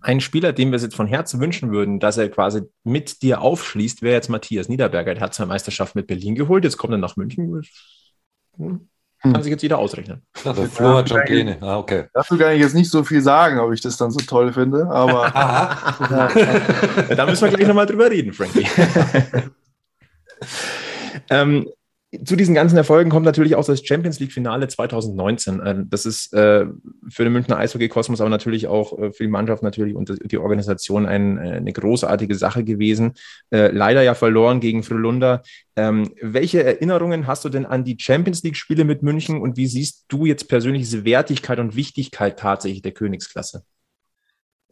Ein 0.02 0.22
Spieler, 0.22 0.54
dem 0.54 0.72
wir 0.72 0.78
es 0.78 0.84
jetzt 0.84 0.96
von 0.96 1.08
Herzen 1.08 1.42
wünschen 1.42 1.72
würden, 1.72 2.00
dass 2.00 2.18
er 2.18 2.30
quasi 2.30 2.62
mit 2.84 3.22
dir 3.22 3.42
aufschließt, 3.42 4.02
wäre 4.02 4.16
jetzt 4.16 4.30
Matthias 4.30 4.70
Niederberger. 4.70 5.14
Der 5.14 5.24
hat 5.24 5.34
seine 5.34 5.50
Meisterschaft 5.50 5.96
mit 5.96 6.08
Berlin 6.08 6.36
geholt, 6.36 6.64
jetzt 6.64 6.78
kommt 6.78 6.94
er 6.94 6.98
nach 6.98 7.18
München. 7.18 7.62
Hm. 8.58 8.90
Kann 9.22 9.36
hm. 9.36 9.44
sich 9.44 9.52
jetzt 9.52 9.64
jeder 9.64 9.80
ausrechnen. 9.80 10.22
Der 10.46 10.54
Flo 10.56 10.96
hat 10.96 11.10
schon 11.10 11.22
Pläne. 11.26 11.58
Ah, 11.60 11.78
okay. 11.78 12.06
Dafür 12.14 12.38
kann 12.38 12.54
ich 12.54 12.62
jetzt 12.62 12.74
nicht 12.74 12.90
so 12.90 13.04
viel 13.04 13.22
sagen, 13.22 13.60
ob 13.60 13.74
ich 13.74 13.82
das 13.82 13.98
dann 13.98 14.12
so 14.12 14.20
toll 14.20 14.54
finde, 14.54 14.88
aber. 14.90 15.28
ja, 17.10 17.16
da 17.16 17.26
müssen 17.26 17.42
wir 17.44 17.50
gleich 17.50 17.68
nochmal 17.68 17.86
drüber 17.86 18.10
reden, 18.10 18.32
Frankie. 18.32 18.66
ähm, 21.30 21.68
zu 22.26 22.36
diesen 22.36 22.56
ganzen 22.56 22.76
Erfolgen 22.76 23.12
kommt 23.12 23.26
natürlich 23.26 23.56
auch 23.56 23.66
das 23.66 23.86
Champions 23.86 24.20
League-Finale 24.20 24.68
2019. 24.68 25.60
Äh, 25.60 25.76
das 25.86 26.08
ist 26.08 26.34
äh, 26.34 26.66
für 27.08 27.24
den 27.24 27.34
Münchner 27.34 27.58
Eishockey-Kosmos, 27.58 28.20
aber 28.20 28.32
natürlich 28.32 28.68
auch 28.68 28.98
äh, 28.98 29.12
für 29.12 29.24
die 29.24 29.30
Mannschaft 29.30 29.62
natürlich 29.62 29.96
und 29.96 30.12
die 30.32 30.38
Organisation 30.40 31.06
eine 31.06 31.72
großartige 31.72 32.36
Sache 32.36 32.64
gewesen. 32.64 33.14
Leider 33.52 34.02
ja 34.02 34.14
verloren 34.14 34.60
gegen 34.60 34.84
Frölunda. 34.84 35.42
Ähm, 35.76 36.12
welche 36.22 36.64
Erinnerungen 36.64 37.28
hast 37.28 37.46
du 37.46 37.50
denn 37.50 37.66
an 37.66 37.84
die 37.84 37.98
Champions 38.00 38.44
League-Spiele 38.44 38.84
mit 38.84 39.04
München 39.04 39.42
und 39.42 39.58
wie 39.58 39.68
siehst 39.68 40.06
du 40.08 40.26
jetzt 40.26 40.50
persönlich 40.50 40.84
diese 40.84 41.06
Wertigkeit 41.06 41.60
und 41.60 41.76
Wichtigkeit 41.76 42.40
tatsächlich 42.40 42.82
der 42.82 42.92
Königsklasse? 42.92 43.64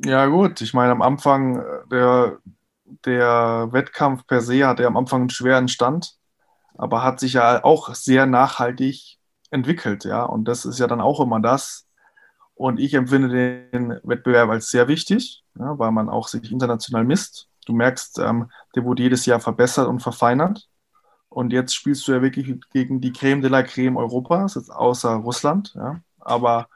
Ja, 0.03 0.25
gut. 0.27 0.61
Ich 0.61 0.73
meine, 0.73 0.91
am 0.91 1.01
Anfang 1.01 1.63
der, 1.91 2.37
der 3.05 3.69
Wettkampf 3.71 4.25
per 4.27 4.41
se 4.41 4.65
hat 4.65 4.79
er 4.79 4.87
am 4.87 4.97
Anfang 4.97 5.21
einen 5.21 5.29
schweren 5.29 5.67
Stand 5.67 6.16
aber 6.77 7.03
hat 7.03 7.19
sich 7.19 7.33
ja 7.33 7.63
auch 7.63 7.93
sehr 7.95 8.25
nachhaltig 8.25 9.17
entwickelt, 9.49 10.05
ja. 10.05 10.23
Und 10.23 10.45
das 10.45 10.65
ist 10.65 10.79
ja 10.79 10.87
dann 10.87 11.01
auch 11.01 11.19
immer 11.19 11.39
das. 11.39 11.87
Und 12.55 12.79
ich 12.79 12.93
empfinde 12.93 13.29
den 13.71 13.99
Wettbewerb 14.03 14.49
als 14.49 14.69
sehr 14.69 14.87
wichtig, 14.87 15.43
ja, 15.59 15.77
weil 15.77 15.91
man 15.91 16.09
auch 16.09 16.27
sich 16.27 16.51
international 16.51 17.03
misst. 17.03 17.47
Du 17.65 17.73
merkst, 17.73 18.19
ähm, 18.19 18.49
der 18.75 18.83
wurde 18.83 19.03
jedes 19.03 19.25
Jahr 19.25 19.39
verbessert 19.39 19.87
und 19.87 20.01
verfeinert. 20.01 20.67
Und 21.29 21.53
jetzt 21.53 21.75
spielst 21.75 22.07
du 22.07 22.13
ja 22.13 22.21
wirklich 22.21 22.55
gegen 22.71 23.01
die 23.01 23.11
Creme 23.11 23.41
de 23.41 23.51
la 23.51 23.61
Creme 23.61 23.97
Europas, 23.97 24.69
außer 24.69 25.15
Russland. 25.15 25.73
Ja. 25.75 25.99
Aber 26.19 26.67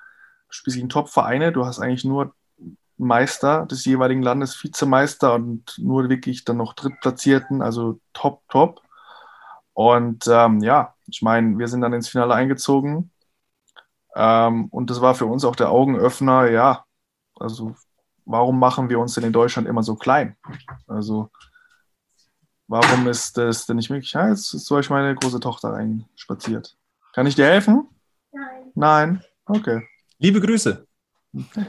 du 0.47 0.53
spielst 0.53 0.77
gegen 0.77 0.89
Top-Vereine. 0.89 1.51
Du 1.51 1.65
hast 1.65 1.79
eigentlich 1.79 2.05
nur 2.05 2.35
Meister 2.97 3.65
des 3.65 3.85
jeweiligen 3.85 4.21
Landes, 4.21 4.61
Vizemeister 4.63 5.33
und 5.33 5.75
nur 5.79 6.09
wirklich 6.09 6.43
dann 6.43 6.57
noch 6.57 6.73
Drittplatzierten, 6.73 7.61
also 7.61 7.99
top, 8.13 8.43
top. 8.49 8.81
Und 9.81 10.27
ähm, 10.27 10.59
ja, 10.61 10.93
ich 11.07 11.23
meine, 11.23 11.57
wir 11.57 11.67
sind 11.67 11.81
dann 11.81 11.93
ins 11.93 12.07
Finale 12.07 12.35
eingezogen. 12.35 13.09
Ähm, 14.15 14.65
und 14.65 14.91
das 14.91 15.01
war 15.01 15.15
für 15.15 15.25
uns 15.25 15.43
auch 15.43 15.55
der 15.55 15.71
Augenöffner, 15.71 16.51
ja, 16.51 16.85
also 17.39 17.75
warum 18.25 18.59
machen 18.59 18.89
wir 18.89 18.99
uns 18.99 19.15
denn 19.15 19.23
in 19.23 19.33
Deutschland 19.33 19.67
immer 19.67 19.81
so 19.81 19.95
klein? 19.95 20.37
Also 20.85 21.31
warum 22.67 23.07
ist 23.07 23.35
das 23.39 23.65
denn 23.65 23.77
nicht 23.77 23.89
möglich? 23.89 24.11
Ja, 24.11 24.29
jetzt 24.29 24.53
ist 24.53 24.65
zum 24.65 24.77
Beispiel 24.77 24.97
meine 24.97 25.15
große 25.15 25.39
Tochter 25.39 25.69
reinspaziert. 25.73 26.77
Kann 27.13 27.25
ich 27.25 27.33
dir 27.33 27.45
helfen? 27.45 27.89
Nein. 28.31 28.71
Nein? 28.75 29.23
Okay. 29.45 29.81
Liebe 30.19 30.41
Grüße. 30.41 30.85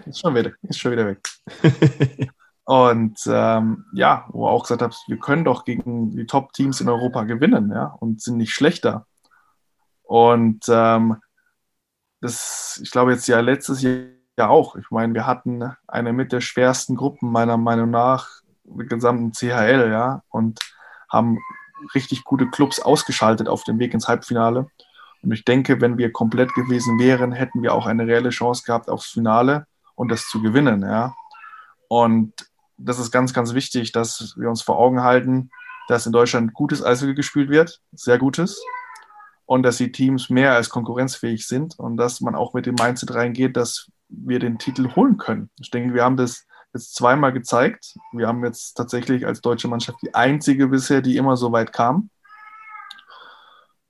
Ist 0.05 0.21
schon 0.21 0.35
wieder, 0.35 0.53
ist 0.65 0.79
schon 0.79 0.93
wieder 0.93 1.07
weg. 1.07 1.21
Und 2.65 3.19
ähm, 3.27 3.85
ja, 3.93 4.27
wo 4.29 4.47
auch 4.47 4.63
gesagt 4.63 4.83
hat, 4.83 4.97
wir 5.09 5.19
können 5.19 5.45
doch 5.45 5.65
gegen 5.65 6.11
die 6.13 6.27
Top-Teams 6.27 6.81
in 6.81 6.89
Europa 6.89 7.25
gewinnen, 7.25 7.73
ja, 7.73 7.87
und 7.87 8.23
sind 8.23 8.37
nicht 8.37 8.55
schlechter. 8.55 9.07
Und 10.03 10.65
ähm, 10.69 11.17
das, 12.21 12.81
ich 12.83 12.91
glaube, 12.91 13.13
jetzt 13.13 13.27
ja 13.27 13.41
letztes 13.41 13.83
Jahr 13.83 14.05
ja 14.39 14.49
auch. 14.49 14.77
Ich 14.77 14.91
meine, 14.91 15.15
wir 15.15 15.27
hatten 15.27 15.73
eine 15.87 16.13
mit 16.13 16.33
der 16.33 16.41
schwersten 16.41 16.97
Gruppen 16.97 17.31
meiner 17.31 17.57
Meinung 17.57 17.91
nach 17.91 18.29
der 18.65 18.87
gesamten 18.87 19.33
CHL, 19.33 19.91
ja, 19.91 20.23
und 20.31 20.61
haben 21.11 21.39
richtig 21.95 22.25
gute 22.25 22.49
Clubs 22.49 22.81
ausgeschaltet 22.81 23.49
auf 23.49 23.65
dem 23.65 23.79
Weg 23.79 23.93
ins 23.93 24.09
Halbfinale. 24.09 24.69
Und 25.23 25.33
ich 25.33 25.45
denke, 25.45 25.81
wenn 25.81 25.99
wir 25.99 26.13
komplett 26.13 26.55
gewesen 26.55 26.99
wären, 26.99 27.33
hätten 27.33 27.63
wir 27.63 27.75
auch 27.75 27.87
eine 27.87 28.07
reelle 28.07 28.31
Chance 28.31 28.63
gehabt 28.65 28.89
aufs 28.89 29.11
Finale 29.11 29.67
und 29.95 30.11
das 30.11 30.27
zu 30.29 30.41
gewinnen, 30.41 30.83
ja. 30.83 31.15
Und 31.89 32.33
das 32.77 32.99
ist 32.99 33.11
ganz, 33.11 33.33
ganz 33.33 33.55
wichtig, 33.55 33.93
dass 33.93 34.35
wir 34.37 34.49
uns 34.49 34.63
vor 34.63 34.79
Augen 34.79 35.03
halten, 35.03 35.51
dass 35.89 36.07
in 36.07 36.13
Deutschland 36.13 36.55
gutes 36.55 36.85
Eishockey 36.85 37.15
gespielt 37.15 37.51
wird, 37.51 37.81
sehr 37.93 38.19
gutes, 38.19 38.61
und 39.47 39.63
dass 39.63 39.77
die 39.77 39.93
Teams 39.93 40.31
mehr 40.31 40.55
als 40.55 40.69
konkurrenzfähig 40.69 41.47
sind 41.47 41.79
und 41.79 41.97
dass 41.97 42.21
man 42.21 42.35
auch 42.35 42.55
mit 42.55 42.67
dem 42.67 42.77
Mindset 42.77 43.15
reingeht, 43.15 43.57
dass 43.57 43.91
wir 44.09 44.39
den 44.39 44.59
Titel 44.59 44.95
holen 44.95 45.17
können. 45.17 45.51
Ich 45.61 45.71
denke, 45.71 45.95
wir 45.95 46.05
haben 46.05 46.17
das 46.17 46.47
jetzt 46.73 46.95
zweimal 46.95 47.33
gezeigt. 47.33 47.97
Wir 48.13 48.29
haben 48.29 48.45
jetzt 48.45 48.75
tatsächlich 48.75 49.27
als 49.27 49.41
deutsche 49.41 49.69
Mannschaft 49.69 49.99
die 50.03 50.15
einzige 50.15 50.69
bisher, 50.69 51.03
die 51.03 51.17
immer 51.17 51.37
so 51.37 51.53
weit 51.53 51.73
kam. 51.73 52.11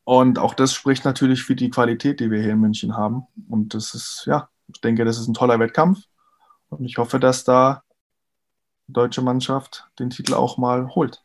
Und 0.04 0.38
auch 0.38 0.54
das 0.54 0.74
spricht 0.74 1.04
natürlich 1.04 1.44
für 1.44 1.54
die 1.54 1.70
Qualität, 1.70 2.18
die 2.18 2.30
wir 2.30 2.42
hier 2.42 2.52
in 2.52 2.60
München 2.60 2.96
haben. 2.96 3.26
Und 3.48 3.74
das 3.74 3.94
ist, 3.94 4.24
ja, 4.26 4.48
ich 4.66 4.80
denke, 4.80 5.04
das 5.04 5.18
ist 5.18 5.28
ein 5.28 5.34
toller 5.34 5.60
Wettkampf. 5.60 6.00
Und 6.70 6.84
ich 6.84 6.98
hoffe, 6.98 7.20
dass 7.20 7.44
da 7.44 7.82
deutsche 8.92 9.22
Mannschaft 9.22 9.88
den 9.98 10.10
Titel 10.10 10.34
auch 10.34 10.58
mal 10.58 10.94
holt. 10.94 11.22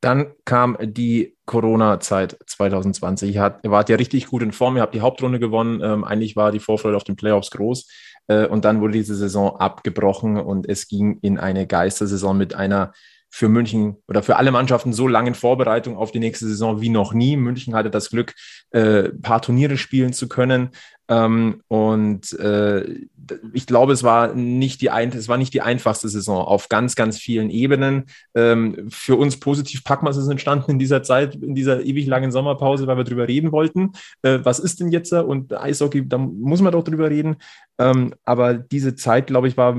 Dann 0.00 0.32
kam 0.44 0.76
die 0.80 1.36
Corona-Zeit 1.46 2.36
2020. 2.46 3.34
Ihr, 3.34 3.58
wart 3.64 3.88
ja 3.88 3.96
richtig 3.96 4.26
gut 4.26 4.42
in 4.42 4.52
Form, 4.52 4.76
ihr 4.76 4.82
habt 4.82 4.94
die 4.94 5.00
Hauptrunde 5.00 5.38
gewonnen. 5.38 5.80
Ähm, 5.82 6.04
eigentlich 6.04 6.36
war 6.36 6.52
die 6.52 6.60
Vorfreude 6.60 6.96
auf 6.96 7.04
den 7.04 7.16
Playoffs 7.16 7.50
groß. 7.50 7.88
Äh, 8.28 8.46
und 8.46 8.64
dann 8.64 8.80
wurde 8.80 8.92
diese 8.92 9.14
Saison 9.14 9.56
abgebrochen 9.56 10.36
und 10.36 10.68
es 10.68 10.88
ging 10.88 11.18
in 11.22 11.38
eine 11.38 11.66
Geistersaison 11.66 12.36
mit 12.36 12.54
einer 12.54 12.92
für 13.30 13.48
München 13.48 13.96
oder 14.08 14.22
für 14.22 14.36
alle 14.36 14.50
Mannschaften 14.50 14.92
so 14.92 15.08
langen 15.08 15.34
Vorbereitung 15.34 15.96
auf 15.96 16.10
die 16.10 16.20
nächste 16.20 16.46
Saison 16.46 16.80
wie 16.80 16.88
noch 16.88 17.12
nie. 17.12 17.36
München 17.36 17.74
hatte 17.74 17.90
das 17.90 18.10
Glück, 18.10 18.34
äh, 18.70 19.10
paar 19.10 19.42
Turniere 19.42 19.76
spielen 19.76 20.12
zu 20.12 20.28
können. 20.28 20.70
Ähm, 21.08 21.60
und 21.68 22.32
äh, 22.38 23.06
ich 23.52 23.66
glaube, 23.66 23.92
es 23.92 24.02
war 24.02 24.34
nicht 24.34 24.80
die 24.80 24.90
ein, 24.90 25.10
es 25.10 25.28
war 25.28 25.36
nicht 25.36 25.54
die 25.54 25.62
einfachste 25.62 26.08
Saison 26.08 26.44
auf 26.44 26.68
ganz, 26.68 26.94
ganz 26.94 27.18
vielen 27.18 27.50
Ebenen. 27.50 28.04
Ähm, 28.34 28.88
für 28.88 29.16
uns 29.16 29.38
positiv 29.38 29.84
Packmas 29.84 30.16
ist 30.16 30.28
entstanden 30.28 30.72
in 30.72 30.78
dieser 30.78 31.02
Zeit, 31.02 31.34
in 31.34 31.54
dieser 31.54 31.82
ewig 31.82 32.06
langen 32.06 32.32
Sommerpause, 32.32 32.86
weil 32.86 32.96
wir 32.96 33.04
drüber 33.04 33.28
reden 33.28 33.52
wollten. 33.52 33.92
Äh, 34.22 34.40
was 34.42 34.58
ist 34.58 34.80
denn 34.80 34.90
jetzt? 34.90 35.12
Und 35.12 35.52
Eishockey, 35.52 36.08
da 36.08 36.18
muss 36.18 36.60
man 36.60 36.72
doch 36.72 36.84
drüber 36.84 37.10
reden. 37.10 37.36
Ähm, 37.78 38.14
aber 38.24 38.54
diese 38.54 38.94
Zeit, 38.94 39.26
glaube 39.28 39.48
ich, 39.48 39.56
war 39.56 39.76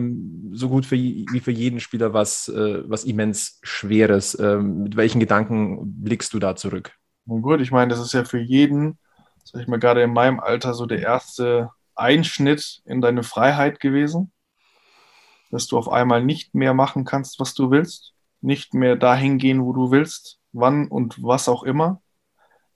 so 0.52 0.70
gut 0.70 0.86
für, 0.86 0.96
wie 0.96 1.40
für 1.40 1.52
jeden 1.52 1.80
Spieler 1.80 2.14
was, 2.14 2.48
äh, 2.50 2.84
was 2.86 3.04
immens 3.04 3.60
Schweres. 3.64 4.38
Ähm, 4.40 4.84
mit 4.84 4.96
welchen 4.96 5.20
Gedanken 5.20 5.80
blickst 6.04 6.34
du 6.34 6.40
da 6.40 6.56
zurück? 6.56 6.94
Gut, 7.26 7.60
ich 7.60 7.72
meine, 7.72 7.90
das 7.90 8.00
ist 8.00 8.14
ja 8.14 8.24
für 8.24 8.40
jeden 8.40 8.98
sag 9.48 9.62
ich 9.62 9.68
mal, 9.68 9.80
gerade 9.80 10.04
in 10.04 10.14
meinem 10.14 10.40
Alter 10.40 10.74
so 10.74 10.86
der 10.86 11.00
erste 11.00 11.72
Einschnitt 11.96 12.82
in 12.86 13.02
deine 13.02 13.24
Freiheit 13.24 13.80
gewesen, 13.80 14.32
dass 15.52 15.68
du 15.68 15.78
auf 15.78 15.90
einmal 15.90 16.24
nicht 16.24 16.54
mehr 16.54 16.74
machen 16.74 17.06
kannst, 17.06 17.40
was 17.40 17.54
du 17.54 17.72
willst, 17.72 18.14
nicht 18.42 18.74
mehr 18.74 18.96
dahin 18.98 19.38
gehen, 19.38 19.64
wo 19.64 19.72
du 19.72 19.92
willst, 19.92 20.40
wann 20.52 20.88
und 20.88 21.24
was 21.24 21.48
auch 21.48 21.64
immer. 21.64 22.02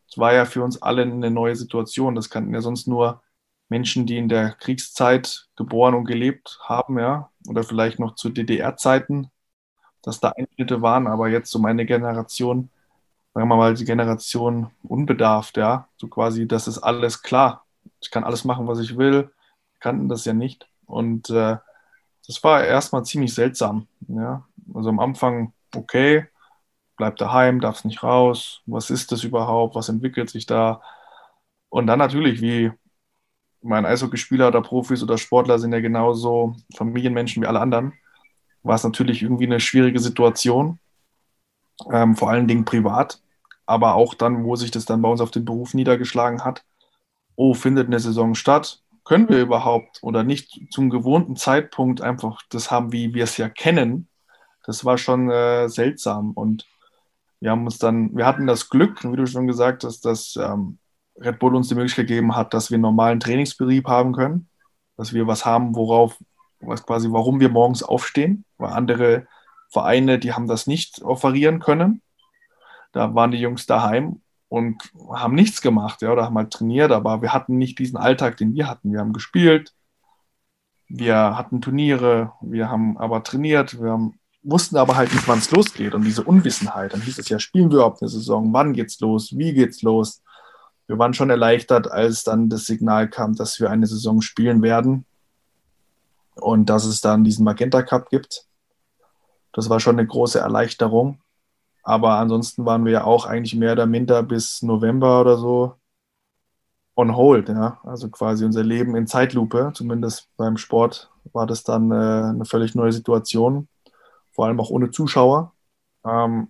Das 0.07 0.17
war 0.17 0.33
ja 0.33 0.45
für 0.45 0.63
uns 0.63 0.81
alle 0.81 1.03
eine 1.03 1.29
neue 1.29 1.55
Situation. 1.55 2.15
Das 2.15 2.29
kannten 2.29 2.53
ja 2.53 2.61
sonst 2.61 2.87
nur 2.87 3.21
Menschen, 3.69 4.05
die 4.05 4.17
in 4.17 4.29
der 4.29 4.51
Kriegszeit 4.51 5.47
geboren 5.55 5.93
und 5.93 6.05
gelebt 6.05 6.59
haben, 6.63 6.97
ja, 6.99 7.29
oder 7.47 7.63
vielleicht 7.63 7.99
noch 7.99 8.15
zu 8.15 8.29
DDR-Zeiten, 8.29 9.29
dass 10.01 10.19
da 10.19 10.29
Einschnitte 10.29 10.81
waren, 10.81 11.07
aber 11.07 11.29
jetzt 11.29 11.51
so 11.51 11.59
meine 11.59 11.85
Generation, 11.85 12.69
sagen 13.33 13.47
wir 13.47 13.55
mal, 13.55 13.73
die 13.73 13.85
Generation 13.85 14.71
unbedarft, 14.83 15.57
ja. 15.57 15.87
So 15.97 16.07
quasi, 16.07 16.47
das 16.47 16.67
ist 16.67 16.79
alles 16.79 17.21
klar. 17.21 17.65
Ich 18.01 18.11
kann 18.11 18.23
alles 18.23 18.43
machen, 18.45 18.67
was 18.67 18.79
ich 18.79 18.97
will. 18.97 19.31
Kannten 19.79 20.09
das 20.09 20.25
ja 20.25 20.33
nicht. 20.33 20.67
Und 20.85 21.29
äh, 21.29 21.57
das 22.27 22.43
war 22.43 22.63
erstmal 22.63 23.05
ziemlich 23.05 23.33
seltsam. 23.33 23.87
Ja. 24.07 24.45
Also 24.73 24.89
am 24.89 24.99
Anfang, 24.99 25.53
okay, 25.75 26.27
bleib 26.97 27.15
daheim, 27.17 27.61
darfst 27.61 27.85
nicht 27.85 28.03
raus. 28.03 28.61
Was 28.65 28.89
ist 28.89 29.11
das 29.11 29.23
überhaupt? 29.23 29.75
Was 29.75 29.89
entwickelt 29.89 30.29
sich 30.29 30.45
da? 30.45 30.81
Und 31.69 31.87
dann 31.87 31.99
natürlich, 31.99 32.41
wie 32.41 32.71
mein 33.61 33.85
Eishockeyspieler 33.85 34.49
oder 34.49 34.61
Profis 34.61 35.03
oder 35.03 35.17
Sportler 35.17 35.57
sind 35.59 35.73
ja 35.73 35.79
genauso 35.79 36.55
Familienmenschen 36.75 37.43
wie 37.43 37.47
alle 37.47 37.61
anderen, 37.61 37.93
war 38.63 38.75
es 38.75 38.83
natürlich 38.83 39.23
irgendwie 39.23 39.45
eine 39.45 39.59
schwierige 39.59 39.99
Situation 39.99 40.79
ähm, 41.91 42.15
vor 42.15 42.29
allen 42.29 42.47
Dingen 42.47 42.65
privat, 42.65 43.21
aber 43.65 43.95
auch 43.95 44.13
dann, 44.13 44.43
wo 44.43 44.55
sich 44.55 44.71
das 44.71 44.85
dann 44.85 45.01
bei 45.01 45.09
uns 45.09 45.21
auf 45.21 45.31
den 45.31 45.45
Beruf 45.45 45.73
niedergeschlagen 45.73 46.43
hat. 46.43 46.63
Oh, 47.35 47.53
findet 47.53 47.87
eine 47.87 47.99
Saison 47.99 48.35
statt? 48.35 48.81
Können 49.03 49.29
wir 49.29 49.41
überhaupt 49.41 49.99
oder 50.01 50.23
nicht 50.23 50.67
zum 50.71 50.89
gewohnten 50.89 51.35
Zeitpunkt 51.35 52.01
einfach 52.01 52.41
das 52.49 52.69
haben, 52.69 52.91
wie 52.91 53.13
wir 53.13 53.23
es 53.23 53.37
ja 53.37 53.49
kennen? 53.49 54.07
Das 54.65 54.85
war 54.85 54.97
schon 54.97 55.29
äh, 55.31 55.67
seltsam 55.69 56.31
und 56.31 56.67
wir 57.39 57.49
haben 57.49 57.65
uns 57.65 57.79
dann, 57.79 58.15
wir 58.15 58.27
hatten 58.27 58.45
das 58.45 58.69
Glück, 58.69 59.03
wie 59.03 59.15
du 59.15 59.25
schon 59.25 59.47
gesagt 59.47 59.83
hast, 59.83 60.05
dass 60.05 60.35
ähm, 60.35 60.77
Red 61.19 61.39
Bull 61.39 61.55
uns 61.55 61.67
die 61.67 61.75
Möglichkeit 61.75 62.07
gegeben 62.07 62.35
hat, 62.35 62.53
dass 62.53 62.69
wir 62.69 62.75
einen 62.75 62.83
normalen 62.83 63.19
Trainingsbetrieb 63.19 63.87
haben 63.87 64.13
können, 64.13 64.47
dass 64.95 65.13
wir 65.13 65.25
was 65.25 65.45
haben, 65.45 65.75
worauf, 65.75 66.17
was 66.59 66.85
quasi, 66.85 67.11
warum 67.11 67.39
wir 67.39 67.49
morgens 67.49 67.81
aufstehen, 67.81 68.45
weil 68.57 68.71
andere 68.71 69.27
Vereine, 69.71 70.19
die 70.19 70.33
haben 70.33 70.47
das 70.47 70.67
nicht 70.67 71.01
offerieren 71.01 71.59
können. 71.59 72.01
Da 72.91 73.15
waren 73.15 73.31
die 73.31 73.39
Jungs 73.39 73.65
daheim 73.65 74.21
und 74.49 74.83
haben 75.13 75.33
nichts 75.33 75.61
gemacht, 75.61 76.01
ja, 76.01 76.11
oder 76.11 76.25
haben 76.25 76.37
halt 76.37 76.51
trainiert, 76.51 76.91
aber 76.91 77.21
wir 77.21 77.33
hatten 77.33 77.57
nicht 77.57 77.79
diesen 77.79 77.97
Alltag, 77.97 78.35
den 78.35 78.53
wir 78.53 78.67
hatten. 78.67 78.91
Wir 78.91 78.99
haben 78.99 79.13
gespielt, 79.13 79.73
wir 80.89 81.37
hatten 81.37 81.61
Turniere, 81.61 82.33
wir 82.41 82.69
haben 82.69 82.97
aber 82.97 83.23
trainiert, 83.23 83.81
wir 83.81 83.91
haben, 83.91 84.19
wussten 84.43 84.75
aber 84.75 84.97
halt 84.97 85.13
nicht, 85.13 85.25
wann 85.27 85.39
es 85.39 85.51
losgeht 85.51 85.95
und 85.95 86.03
diese 86.03 86.23
Unwissenheit. 86.23 86.91
Dann 86.91 87.01
hieß 87.01 87.17
es 87.19 87.29
ja, 87.29 87.39
spielen 87.39 87.69
wir 87.69 87.77
überhaupt 87.77 88.01
eine 88.01 88.09
Saison? 88.09 88.51
Wann 88.51 88.73
geht's 88.73 88.99
los? 88.99 89.37
Wie 89.37 89.53
geht's 89.53 89.81
los? 89.83 90.21
Wir 90.87 90.99
waren 90.99 91.13
schon 91.13 91.29
erleichtert, 91.29 91.89
als 91.89 92.25
dann 92.25 92.49
das 92.49 92.65
Signal 92.65 93.09
kam, 93.09 93.35
dass 93.35 93.61
wir 93.61 93.69
eine 93.69 93.87
Saison 93.87 94.21
spielen 94.21 94.61
werden 94.61 95.05
und 96.35 96.69
dass 96.69 96.83
es 96.83 96.99
dann 96.99 97.23
diesen 97.23 97.45
Magenta 97.45 97.83
Cup 97.83 98.09
gibt. 98.09 98.45
Das 99.53 99.69
war 99.69 99.79
schon 99.79 99.97
eine 99.97 100.07
große 100.07 100.39
Erleichterung. 100.39 101.19
Aber 101.83 102.13
ansonsten 102.15 102.65
waren 102.65 102.85
wir 102.85 102.91
ja 102.91 103.03
auch 103.03 103.25
eigentlich 103.25 103.55
mehr 103.55 103.73
oder 103.73 103.85
minder 103.85 104.23
bis 104.23 104.61
November 104.61 105.21
oder 105.21 105.37
so 105.37 105.75
on 106.95 107.15
hold. 107.15 107.49
Ja? 107.49 107.79
Also 107.83 108.09
quasi 108.09 108.45
unser 108.45 108.63
Leben 108.63 108.95
in 108.95 109.07
Zeitlupe. 109.07 109.71
Zumindest 109.73 110.29
beim 110.37 110.57
Sport 110.57 111.09
war 111.33 111.47
das 111.47 111.63
dann 111.63 111.91
äh, 111.91 111.95
eine 111.95 112.45
völlig 112.45 112.75
neue 112.75 112.91
Situation. 112.91 113.67
Vor 114.31 114.45
allem 114.45 114.59
auch 114.59 114.69
ohne 114.69 114.91
Zuschauer. 114.91 115.53
Ähm, 116.05 116.49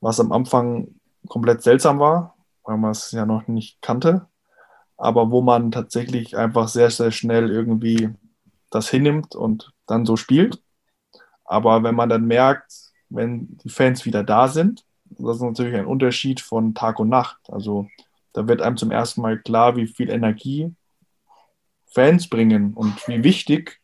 was 0.00 0.20
am 0.20 0.32
Anfang 0.32 0.88
komplett 1.28 1.62
seltsam 1.62 1.98
war, 1.98 2.34
weil 2.64 2.78
man 2.78 2.92
es 2.92 3.12
ja 3.12 3.26
noch 3.26 3.46
nicht 3.48 3.80
kannte. 3.82 4.26
Aber 4.96 5.30
wo 5.30 5.40
man 5.42 5.70
tatsächlich 5.70 6.36
einfach 6.36 6.68
sehr, 6.68 6.90
sehr 6.90 7.10
schnell 7.10 7.50
irgendwie 7.50 8.10
das 8.70 8.88
hinnimmt 8.88 9.34
und 9.34 9.72
dann 9.86 10.06
so 10.06 10.16
spielt. 10.16 10.62
Aber 11.50 11.82
wenn 11.82 11.96
man 11.96 12.08
dann 12.08 12.26
merkt, 12.26 12.72
wenn 13.08 13.58
die 13.64 13.70
Fans 13.70 14.04
wieder 14.04 14.22
da 14.22 14.46
sind, 14.46 14.84
das 15.06 15.36
ist 15.36 15.42
natürlich 15.42 15.74
ein 15.74 15.84
Unterschied 15.84 16.40
von 16.40 16.74
Tag 16.74 17.00
und 17.00 17.08
Nacht. 17.08 17.40
Also 17.48 17.88
da 18.32 18.46
wird 18.46 18.62
einem 18.62 18.76
zum 18.76 18.92
ersten 18.92 19.20
Mal 19.20 19.36
klar, 19.36 19.74
wie 19.74 19.88
viel 19.88 20.10
Energie 20.10 20.72
Fans 21.86 22.28
bringen 22.28 22.72
und 22.74 23.08
wie 23.08 23.24
wichtig 23.24 23.80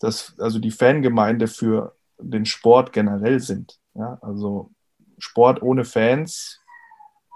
das, 0.00 0.38
also 0.38 0.58
die 0.58 0.70
Fangemeinde 0.70 1.48
für 1.48 1.96
den 2.18 2.44
Sport 2.44 2.92
generell 2.92 3.40
sind. 3.40 3.78
Ja, 3.94 4.18
also 4.20 4.70
Sport 5.16 5.62
ohne 5.62 5.86
Fans, 5.86 6.60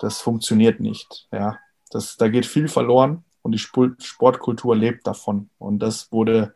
das 0.01 0.21
funktioniert 0.21 0.81
nicht. 0.81 1.29
Ja, 1.33 1.59
das, 1.91 2.19
da 2.19 2.29
geht 2.29 2.45
viel 2.45 2.69
verloren 2.69 3.25
und 3.41 3.53
die 3.53 3.59
Sportkultur 3.59 4.77
lebt 4.77 5.07
davon. 5.07 5.49
Und 5.57 5.79
das 5.79 6.13
wurde 6.13 6.55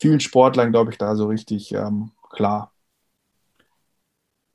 vielen 0.00 0.18
Sportlern, 0.18 0.72
glaube 0.72 0.90
ich, 0.90 0.98
da 0.98 1.14
so 1.14 1.28
richtig 1.28 1.72
ähm, 1.72 2.10
klar. 2.34 2.72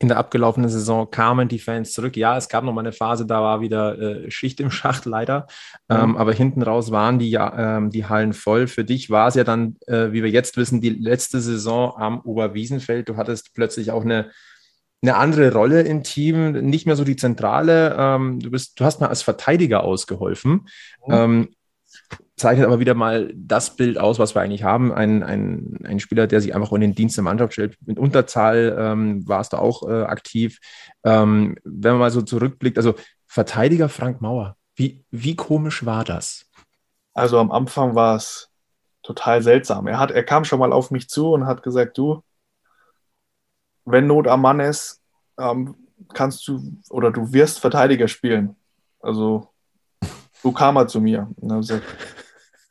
In 0.01 0.07
der 0.07 0.17
abgelaufenen 0.17 0.69
Saison 0.69 1.11
kamen 1.11 1.49
die 1.49 1.59
Fans 1.59 1.91
zurück. 1.91 2.15
Ja, 2.15 2.37
es 2.37 2.47
gab 2.47 2.63
noch 2.63 2.71
mal 2.71 2.79
eine 2.79 2.93
Phase, 2.93 3.25
da 3.25 3.41
war 3.41 3.59
wieder 3.59 3.99
äh, 3.99 4.31
Schicht 4.31 4.61
im 4.61 4.71
Schacht 4.71 5.05
leider. 5.05 5.47
Mhm. 5.89 5.95
Ähm, 5.97 6.17
aber 6.17 6.31
hinten 6.31 6.61
raus 6.61 6.91
waren 6.91 7.19
die, 7.19 7.33
ähm, 7.33 7.89
die 7.89 8.05
Hallen 8.05 8.31
voll. 8.31 8.67
Für 8.67 8.85
dich 8.85 9.09
war 9.09 9.27
es 9.27 9.35
ja 9.35 9.43
dann, 9.43 9.75
äh, 9.87 10.13
wie 10.13 10.23
wir 10.23 10.29
jetzt 10.29 10.55
wissen, 10.55 10.79
die 10.79 10.91
letzte 10.91 11.41
Saison 11.41 11.97
am 11.97 12.21
Oberwiesenfeld. 12.21 13.09
Du 13.09 13.17
hattest 13.17 13.53
plötzlich 13.53 13.91
auch 13.91 14.03
eine, 14.03 14.31
eine 15.01 15.17
andere 15.17 15.51
Rolle 15.51 15.81
im 15.81 16.03
Team, 16.03 16.51
nicht 16.51 16.85
mehr 16.85 16.95
so 16.95 17.03
die 17.03 17.17
Zentrale. 17.17 17.95
Ähm, 17.99 18.39
du, 18.39 18.51
bist, 18.51 18.79
du 18.79 18.85
hast 18.85 19.01
mal 19.01 19.07
als 19.07 19.21
Verteidiger 19.21 19.83
ausgeholfen. 19.83 20.69
Mhm. 21.07 21.49
Zeichnet 22.37 22.65
aber 22.65 22.79
wieder 22.79 22.93
mal 22.93 23.31
das 23.35 23.75
Bild 23.75 23.97
aus, 23.97 24.17
was 24.19 24.35
wir 24.35 24.41
eigentlich 24.41 24.63
haben. 24.63 24.93
Ein, 24.93 25.23
ein, 25.23 25.79
ein 25.83 25.99
Spieler, 25.99 26.27
der 26.27 26.41
sich 26.41 26.55
einfach 26.55 26.71
in 26.71 26.81
den 26.81 26.95
Dienst 26.95 27.17
der 27.17 27.23
Mannschaft 27.23 27.53
stellt. 27.53 27.77
Mit 27.85 27.99
Unterzahl 27.99 28.75
ähm, 28.79 29.27
warst 29.27 29.53
du 29.53 29.57
auch 29.57 29.87
äh, 29.87 30.03
aktiv. 30.03 30.59
Ähm, 31.03 31.57
wenn 31.63 31.93
man 31.93 31.99
mal 31.99 32.11
so 32.11 32.21
zurückblickt, 32.21 32.77
also 32.77 32.95
Verteidiger 33.27 33.89
Frank 33.89 34.21
Mauer, 34.21 34.55
wie, 34.75 35.03
wie 35.11 35.35
komisch 35.35 35.85
war 35.85 36.03
das? 36.03 36.45
Also 37.13 37.37
am 37.39 37.51
Anfang 37.51 37.95
war 37.95 38.15
es 38.15 38.49
total 39.03 39.41
seltsam. 39.41 39.87
Er, 39.87 39.99
hat, 39.99 40.11
er 40.11 40.23
kam 40.23 40.45
schon 40.45 40.59
mal 40.59 40.71
auf 40.71 40.91
mich 40.91 41.09
zu 41.09 41.33
und 41.33 41.45
hat 41.45 41.63
gesagt, 41.63 41.97
du, 41.97 42.23
wenn 43.85 44.07
Not 44.07 44.27
am 44.27 44.41
Mann 44.41 44.59
ist, 44.59 45.01
ähm, 45.37 45.75
kannst 46.13 46.47
du 46.47 46.77
oder 46.89 47.11
du 47.11 47.33
wirst 47.33 47.59
Verteidiger 47.59 48.07
spielen. 48.07 48.55
Also 49.01 49.49
so 50.41 50.51
kam 50.51 50.77
er 50.77 50.87
zu 50.87 51.01
mir. 51.01 51.29
Und 51.37 51.49
dann 51.49 51.61
gesagt, 51.61 51.83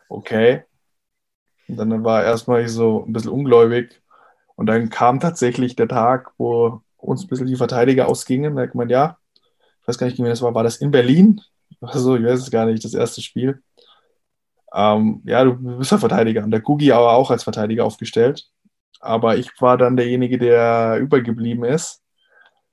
okay. 0.09 0.65
Und 1.69 1.77
dann 1.77 2.05
war 2.05 2.25
erstmal 2.25 2.63
ich 2.63 2.73
so 2.73 3.05
ein 3.07 3.13
bisschen 3.13 3.31
ungläubig. 3.31 4.01
Und 4.57 4.67
dann 4.67 4.91
kam 4.91 5.21
tatsächlich 5.21 5.77
der 5.77 5.89
Tag, 5.89 6.33
wo 6.39 6.83
uns 6.97 7.25
ein 7.25 7.29
bisschen 7.29 7.47
die 7.47 7.57
Verteidiger 7.57 8.09
ausgingen. 8.09 8.57
Da 8.57 8.63
hat 8.63 8.75
man, 8.75 8.89
ja, 8.89 9.19
ich 9.83 9.89
weiß 9.89 9.99
gar 9.99 10.07
nicht, 10.07 10.19
wie 10.19 10.25
das 10.25 10.43
war. 10.43 10.55
War 10.55 10.65
das 10.65 10.77
in 10.77 10.91
Berlin? 10.91 11.41
Also, 11.81 12.17
ich 12.17 12.25
weiß 12.25 12.41
es 12.41 12.51
gar 12.51 12.67
nicht, 12.67 12.85
das 12.85 12.95
erste 12.95 13.23
Spiel. 13.23 13.63
Ähm, 14.75 15.23
ja, 15.25 15.45
du 15.45 15.55
bist 15.79 15.93
ja 15.93 15.99
Verteidiger. 15.99 16.43
Und 16.43 16.51
der 16.51 16.61
Gugi 16.61 16.91
aber 16.91 17.13
auch 17.13 17.31
als 17.31 17.45
Verteidiger 17.45 17.85
aufgestellt. 17.85 18.49
Aber 18.99 19.37
ich 19.37 19.49
war 19.61 19.79
dann 19.79 19.97
derjenige, 19.97 20.39
der 20.39 20.97
übergeblieben 20.99 21.65
ist. 21.65 22.03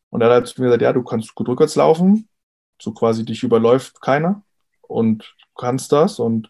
Und 0.09 0.21
er 0.21 0.33
hat 0.33 0.47
zu 0.47 0.59
mir 0.59 0.67
gesagt, 0.69 0.81
ja, 0.81 0.93
du 0.93 1.03
kannst 1.03 1.35
gut 1.35 1.47
rückwärts 1.47 1.75
laufen, 1.75 2.27
so 2.81 2.93
quasi 2.93 3.25
dich 3.25 3.43
überläuft 3.43 4.01
keiner 4.01 4.43
und 4.87 5.35
kannst 5.57 5.91
das 5.91 6.19
und 6.19 6.49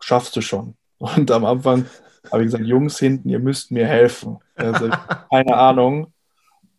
schaffst 0.00 0.36
du 0.36 0.40
schon. 0.40 0.76
Und 0.98 1.32
am 1.32 1.44
Anfang 1.44 1.86
habe 2.30 2.42
ich 2.42 2.46
gesagt, 2.46 2.64
Jungs 2.64 2.96
hinten, 2.96 3.28
ihr 3.28 3.40
müsst 3.40 3.72
mir 3.72 3.88
helfen. 3.88 4.38
Also, 4.54 4.88
keine 5.30 5.56
Ahnung, 5.56 6.12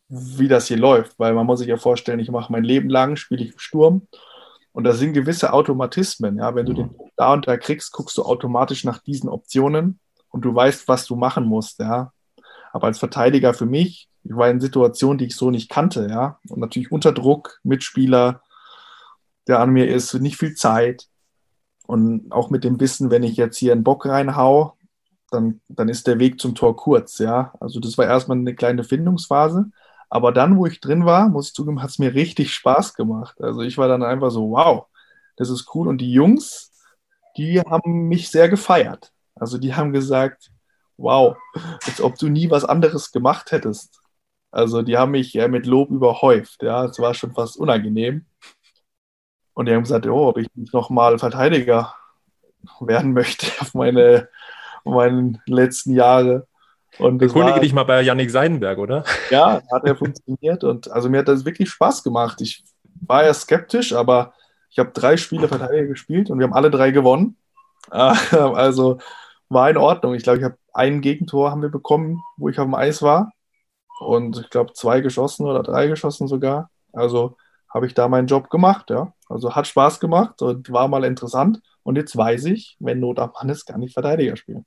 wie 0.08 0.48
das 0.48 0.68
hier 0.68 0.78
läuft, 0.78 1.20
weil 1.20 1.34
man 1.34 1.46
muss 1.46 1.60
sich 1.60 1.68
ja 1.68 1.76
vorstellen, 1.76 2.20
ich 2.20 2.32
mache 2.32 2.52
mein 2.52 2.64
Leben 2.64 2.90
lang, 2.90 3.18
spiele 3.18 3.44
ich 3.44 3.52
im 3.52 3.60
Sturm 3.60 4.08
und 4.72 4.84
da 4.84 4.94
sind 4.94 5.14
gewisse 5.14 5.54
Automatismen. 5.54 6.38
Ja, 6.38 6.56
wenn 6.56 6.66
du 6.66 6.74
den 6.74 6.96
da 7.16 7.34
und 7.34 7.48
da 7.48 7.58
kriegst, 7.58 7.92
guckst 7.92 8.18
du 8.18 8.24
automatisch 8.24 8.84
nach 8.84 9.00
diesen 9.00 9.30
Optionen 9.30 10.00
und 10.30 10.46
du 10.46 10.54
weißt, 10.54 10.88
was 10.88 11.06
du 11.06 11.16
machen 11.16 11.46
musst. 11.46 11.80
Ja, 11.80 12.12
aber 12.72 12.88
als 12.88 13.00
Verteidiger 13.00 13.54
für 13.54 13.66
mich, 13.66 14.08
ich 14.24 14.36
war 14.36 14.50
in 14.50 14.62
Situationen, 14.62 15.18
die 15.18 15.26
ich 15.26 15.36
so 15.36 15.52
nicht 15.52 15.70
kannte. 15.70 16.08
Ja, 16.10 16.40
und 16.50 16.60
natürlich 16.60 16.92
unter 16.92 17.12
Druck, 17.12 17.60
Mitspieler, 17.64 18.42
der 19.48 19.60
an 19.60 19.72
mir 19.72 19.88
ist, 19.88 20.14
nicht 20.16 20.38
viel 20.38 20.56
Zeit 20.56 21.08
und 21.86 22.32
auch 22.32 22.50
mit 22.50 22.64
dem 22.64 22.80
Wissen, 22.80 23.12
wenn 23.12 23.24
ich 23.24 23.38
jetzt 23.38 23.58
hier 23.58 23.72
einen 23.74 23.84
Bock 23.84 24.06
reinhau, 24.06 24.78
dann, 25.32 25.62
dann 25.68 25.90
ist 25.90 26.08
der 26.08 26.20
Weg 26.20 26.40
zum 26.40 26.56
Tor 26.56 26.76
kurz. 26.76 27.18
Ja, 27.18 27.54
also 27.60 27.80
das 27.80 27.98
war 27.98 28.06
erstmal 28.06 28.38
eine 28.38 28.56
kleine 28.56 28.84
Findungsphase. 28.84 29.66
Aber 30.10 30.32
dann, 30.32 30.58
wo 30.58 30.68
ich 30.68 30.80
drin 30.80 31.06
war, 31.06 31.28
muss 31.28 31.48
ich 31.48 31.54
zugeben, 31.56 31.82
hat 31.82 31.90
es 31.90 32.00
mir 32.00 32.14
richtig 32.14 32.54
Spaß 32.54 32.94
gemacht. 32.94 33.42
Also 33.42 33.62
ich 33.62 33.78
war 33.78 33.88
dann 33.88 34.04
einfach 34.04 34.30
so, 34.30 34.52
wow, 34.52 34.86
das 35.38 35.50
ist 35.50 35.74
cool. 35.74 35.88
Und 35.88 36.00
die 36.00 36.12
Jungs, 36.12 36.72
die 37.36 37.60
haben 37.60 38.08
mich 38.08 38.30
sehr 38.30 38.48
gefeiert. 38.48 39.12
Also 39.34 39.58
die 39.58 39.74
haben 39.74 39.92
gesagt, 39.92 40.52
wow, 40.98 41.36
als 41.86 42.00
ob 42.00 42.16
du 42.18 42.30
nie 42.30 42.52
was 42.52 42.64
anderes 42.64 43.12
gemacht 43.12 43.52
hättest. 43.52 44.00
Also 44.52 44.84
die 44.84 44.98
haben 44.98 45.12
mich 45.12 45.34
ja 45.34 45.48
mit 45.48 45.66
Lob 45.66 45.90
überhäuft. 45.90 46.62
Ja, 46.62 46.86
es 46.86 47.00
war 47.00 47.16
schon 47.16 47.34
fast 47.34 47.58
unangenehm. 47.58 48.28
Und 49.54 49.68
die 49.68 49.74
haben 49.74 49.84
gesagt, 49.84 50.08
oh, 50.08 50.28
ob 50.28 50.38
ich 50.38 50.48
nicht 50.56 50.74
nochmal 50.74 51.20
Verteidiger 51.20 51.96
werden 52.80 53.14
möchte 53.14 53.48
auf 53.60 53.74
meine, 53.74 54.30
meine 54.84 55.42
letzten 55.46 55.94
Jahre. 55.94 56.48
Und 57.00 57.22
Erkundige 57.22 57.56
war, 57.56 57.60
dich 57.60 57.74
mal 57.74 57.84
bei 57.84 58.02
Yannick 58.02 58.30
Seidenberg, 58.30 58.78
oder? 58.78 59.04
Ja, 59.32 59.62
hat 59.72 59.84
er 59.84 59.96
funktioniert 59.96 60.64
und 60.64 60.92
also 60.92 61.10
mir 61.10 61.20
hat 61.20 61.28
das 61.28 61.44
wirklich 61.44 61.70
Spaß 61.70 62.04
gemacht. 62.04 62.40
Ich 62.42 62.64
war 63.02 63.24
ja 63.24 63.34
skeptisch, 63.34 63.94
aber 63.94 64.34
ich 64.70 64.78
habe 64.78 64.92
drei 64.92 65.18
Spiele 65.18 65.48
Verteidiger 65.48 65.88
gespielt 65.88 66.30
und 66.30 66.38
wir 66.40 66.46
haben 66.46 66.54
alle 66.54 66.72
drei 66.72 66.92
gewonnen. 66.92 67.38
Also 67.92 69.00
war 69.50 69.70
in 69.70 69.78
Ordnung. 69.78 70.16
Ich 70.16 70.24
glaube, 70.24 70.40
ich 70.40 70.44
habe 70.46 70.58
ein 70.74 71.02
Gegentor 71.02 71.52
haben 71.52 71.62
wir 71.62 71.70
bekommen, 71.70 72.22
wo 72.38 72.48
ich 72.50 72.58
auf 72.60 72.66
dem 72.66 72.76
Eis 72.76 73.02
war 73.02 73.34
und 74.00 74.38
ich 74.40 74.50
glaube 74.50 74.74
zwei 74.74 75.02
geschossen 75.02 75.46
oder 75.46 75.64
drei 75.64 75.88
geschossen 75.88 76.28
sogar. 76.28 76.70
Also 76.94 77.36
habe 77.74 77.88
ich 77.88 77.94
da 77.94 78.08
meinen 78.08 78.28
Job 78.28 78.50
gemacht, 78.50 78.90
ja. 78.90 79.14
Also 79.28 79.56
hat 79.56 79.68
Spaß 79.68 80.00
gemacht 80.00 80.42
und 80.42 80.72
war 80.72 80.88
mal 80.88 81.04
interessant. 81.04 81.60
Und 81.82 81.96
jetzt 81.96 82.16
weiß 82.16 82.46
ich, 82.46 82.78
wenn 82.80 83.00
Not 83.00 83.20
am 83.20 83.32
Mann 83.34 83.50
ist, 83.50 83.66
kann 83.66 83.82
ich 83.82 83.94
Verteidiger 83.94 84.38
spielen. 84.38 84.66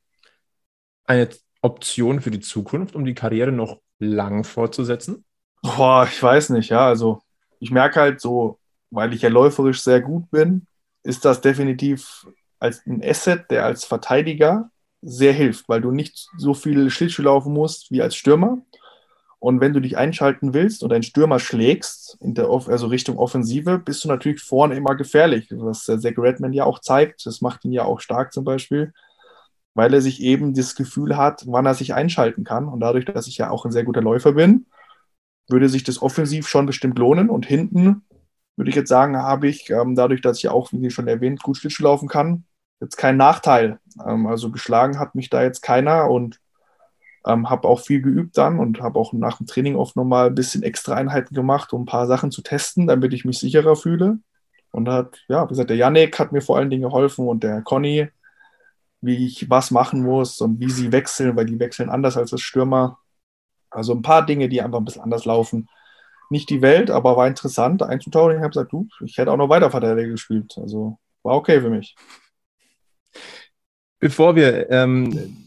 Eine 1.05 1.29
Option 1.63 2.21
für 2.21 2.31
die 2.31 2.41
Zukunft, 2.41 2.97
um 2.97 3.05
die 3.05 3.15
Karriere 3.15 3.53
noch 3.53 3.81
lang 3.99 4.45
fortzusetzen? 4.45 5.25
Boah, 5.63 6.07
ich 6.11 6.21
weiß 6.23 6.51
nicht, 6.51 6.71
ja. 6.71 6.87
Also 6.87 7.23
ich 7.61 7.71
merke 7.71 8.01
halt 8.01 8.21
so, 8.21 8.59
weil 8.91 9.15
ich 9.15 9.23
ja 9.23 9.29
läuferisch 9.29 9.83
sehr 9.83 10.01
gut 10.01 10.31
bin, 10.31 10.67
ist 11.03 11.25
das 11.25 11.41
definitiv 11.41 12.27
als 12.59 12.85
ein 12.87 13.03
Asset, 13.05 13.51
der 13.51 13.65
als 13.65 13.85
Verteidiger 13.85 14.71
sehr 15.03 15.33
hilft, 15.33 15.69
weil 15.69 15.81
du 15.81 15.93
nicht 15.93 16.29
so 16.37 16.55
viel 16.55 16.91
Schlittschuh 16.91 17.23
laufen 17.23 17.53
musst 17.53 17.91
wie 17.91 18.03
als 18.03 18.17
Stürmer. 18.17 18.59
Und 19.47 19.61
wenn 19.61 19.73
du 19.73 19.81
dich 19.81 19.97
einschalten 19.97 20.55
willst 20.55 20.83
und 20.83 20.93
einen 20.93 21.05
Stürmer 21.05 21.39
schlägst, 21.39 22.19
in 22.21 22.35
der, 22.35 22.49
also 22.49 22.89
Richtung 22.89 23.17
Offensive, 23.17 23.79
bist 23.79 24.03
du 24.03 24.09
natürlich 24.09 24.43
vorne 24.43 24.75
immer 24.75 24.97
gefährlich, 24.97 25.49
was 25.51 25.85
der 25.85 26.01
Zach 26.01 26.19
Redman 26.19 26.53
ja 26.53 26.65
auch 26.65 26.81
zeigt. 26.81 27.25
Das 27.27 27.41
macht 27.41 27.65
ihn 27.65 27.73
ja 27.73 27.85
auch 27.85 28.01
stark 28.01 28.33
zum 28.33 28.45
Beispiel 28.45 28.93
weil 29.77 29.93
er 29.93 30.01
sich 30.01 30.23
eben 30.23 30.55
das 30.55 30.75
Gefühl 30.75 31.19
hat, 31.19 31.45
wann 31.47 31.67
er 31.67 31.75
sich 31.75 31.93
einschalten 31.93 32.45
kann. 32.45 32.67
Und 32.67 32.81
dadurch, 32.81 33.05
dass 33.05 33.27
ich 33.27 33.37
ja 33.37 33.51
auch 33.51 33.67
ein 33.67 33.73
sehr 33.73 33.85
guter 33.85 34.01
Läufer 34.01 34.33
bin, 34.33 34.67
würde 35.49 35.69
sich 35.69 35.85
das 35.85 36.01
offensiv 36.01 36.49
schon 36.49 36.65
bestimmt 36.65 36.99
lohnen. 36.99 37.29
Und 37.29 37.45
hinten 37.45 38.03
würde 38.57 38.71
ich 38.71 38.75
jetzt 38.75 38.89
sagen, 38.89 39.19
habe 39.19 39.49
ich 39.49 39.69
ähm, 39.69 39.95
dadurch, 39.95 40.23
dass 40.23 40.39
ich 40.39 40.45
ja 40.45 40.51
auch, 40.53 40.73
wie 40.73 40.91
schon 40.91 41.09
erwähnt, 41.09 41.43
gut 41.43 41.59
Schlittschuh 41.59 41.85
laufen 41.85 42.09
kann, 42.09 42.47
jetzt 42.81 42.97
keinen 42.97 43.19
Nachteil. 43.19 43.79
Ähm, 44.03 44.27
also 44.27 44.51
geschlagen 44.51 44.99
hat 44.99 45.15
mich 45.15 45.29
da 45.29 45.43
jetzt 45.43 45.61
keiner 45.61 46.11
und 46.11 46.41
ähm, 47.27 47.51
habe 47.51 47.69
auch 47.69 47.81
viel 47.81 48.01
geübt 48.01 48.39
dann 48.39 48.59
und 48.59 48.81
habe 48.81 48.99
auch 48.99 49.13
nach 49.13 49.39
dem 49.39 49.47
Training 49.47 49.77
oft 49.77 49.97
nochmal 49.97 50.29
ein 50.29 50.35
bisschen 50.35 50.63
extra 50.63 50.95
Einheiten 50.95 51.35
gemacht, 51.35 51.73
um 51.73 51.83
ein 51.83 51.87
paar 51.87 52.07
Sachen 52.07 52.31
zu 52.31 52.41
testen, 52.43 52.87
damit 52.87 53.13
ich 53.13 53.25
mich 53.25 53.39
sicherer 53.39 53.77
fühle. 53.77 54.19
Und 54.71 54.89
hat, 54.89 55.19
ja, 55.29 55.45
wie 55.45 55.49
gesagt, 55.49 55.71
der 55.71 55.77
Yannick 55.77 56.19
hat 56.19 56.33
mir 56.33 56.43
vor 56.43 56.57
allen 56.59 56.71
Dingen 56.71 56.83
geholfen 56.83 57.27
und 57.27 57.43
der 57.43 57.63
Conny, 57.63 58.09
wie 59.01 59.27
ich 59.27 59.51
was 59.51 59.71
machen 59.71 60.03
muss 60.03 60.41
und 60.41 60.61
wie 60.61 60.71
sie 60.71 60.93
wechseln, 60.93 61.37
weil 61.37 61.47
die 61.47 61.59
wechseln 61.59 61.91
anders 61.91 62.17
als 62.17 62.31
das 62.31 62.43
Stürmer. 62.43 62.99
Also 63.71 63.95
ein 63.95 64.03
paar 64.03 64.25
Dinge, 64.25 64.49
die 64.49 64.63
einfach 64.63 64.79
ein 64.79 64.85
bisschen 64.85 65.03
anders 65.03 65.25
laufen. 65.25 65.69
Nicht 66.31 66.51
die 66.51 66.63
Welt, 66.63 66.91
aber 66.91 67.17
war 67.17 67.27
interessant 67.27 67.83
einzutauchen. 67.83 68.37
Ich 68.37 68.39
habe 68.39 68.51
gesagt, 68.51 68.73
du, 68.73 68.89
ich 69.05 69.19
hätte 69.19 69.33
auch 69.33 69.37
noch 69.37 69.49
weiter 69.49 69.71
Verteidiger 69.71 70.09
gespielt. 70.09 70.57
Also 70.59 70.99
war 71.23 71.37
okay 71.37 71.61
für 71.61 71.71
mich. 71.71 71.97
Bevor 73.99 74.37
wir 74.37 74.71
ähm, 74.71 75.46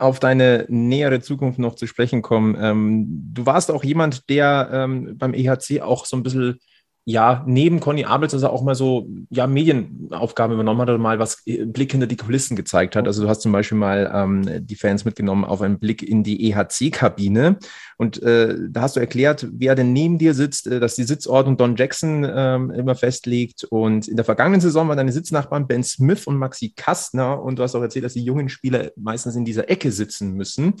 auf 0.00 0.20
deine 0.20 0.66
nähere 0.68 1.20
Zukunft 1.20 1.58
noch 1.58 1.74
zu 1.74 1.86
sprechen 1.86 2.22
kommen, 2.22 2.56
ähm, 2.60 3.06
du 3.32 3.46
warst 3.46 3.70
auch 3.70 3.84
jemand, 3.84 4.28
der 4.28 4.70
ähm, 4.72 5.16
beim 5.18 5.34
EHC 5.34 5.82
auch 5.82 6.06
so 6.06 6.16
ein 6.16 6.22
bisschen 6.22 6.58
ja, 7.06 7.42
neben 7.46 7.80
Conny 7.80 8.04
Abels, 8.04 8.32
dass 8.32 8.42
er 8.42 8.52
auch 8.52 8.62
mal 8.62 8.74
so, 8.74 9.08
ja, 9.30 9.46
Medienaufgaben 9.46 10.54
übernommen 10.54 10.80
hat 10.82 10.90
oder 10.90 10.98
mal 10.98 11.18
was 11.18 11.42
äh, 11.46 11.64
Blick 11.64 11.92
hinter 11.92 12.06
die 12.06 12.16
Kulissen 12.16 12.56
gezeigt 12.56 12.94
hat. 12.94 13.06
Also 13.06 13.22
du 13.22 13.28
hast 13.28 13.40
zum 13.40 13.52
Beispiel 13.52 13.78
mal 13.78 14.10
ähm, 14.14 14.66
die 14.66 14.76
Fans 14.76 15.04
mitgenommen 15.04 15.44
auf 15.44 15.62
einen 15.62 15.78
Blick 15.78 16.02
in 16.02 16.22
die 16.22 16.50
EHC-Kabine 16.50 17.58
und 17.96 18.22
äh, 18.22 18.54
da 18.68 18.82
hast 18.82 18.96
du 18.96 19.00
erklärt, 19.00 19.46
wer 19.50 19.74
denn 19.74 19.92
neben 19.92 20.18
dir 20.18 20.34
sitzt, 20.34 20.66
äh, 20.66 20.78
dass 20.78 20.94
die 20.94 21.04
Sitzordnung 21.04 21.56
Don 21.56 21.74
Jackson 21.76 22.26
ähm, 22.30 22.70
immer 22.70 22.94
festlegt 22.94 23.64
und 23.64 24.06
in 24.06 24.16
der 24.16 24.24
vergangenen 24.24 24.60
Saison 24.60 24.88
waren 24.88 24.98
deine 24.98 25.12
Sitznachbarn 25.12 25.66
Ben 25.66 25.82
Smith 25.82 26.26
und 26.26 26.36
Maxi 26.36 26.72
Kastner 26.76 27.42
und 27.42 27.58
du 27.58 27.62
hast 27.62 27.74
auch 27.74 27.82
erzählt, 27.82 28.04
dass 28.04 28.14
die 28.14 28.24
jungen 28.24 28.50
Spieler 28.50 28.90
meistens 28.96 29.36
in 29.36 29.46
dieser 29.46 29.70
Ecke 29.70 29.90
sitzen 29.90 30.34
müssen. 30.34 30.74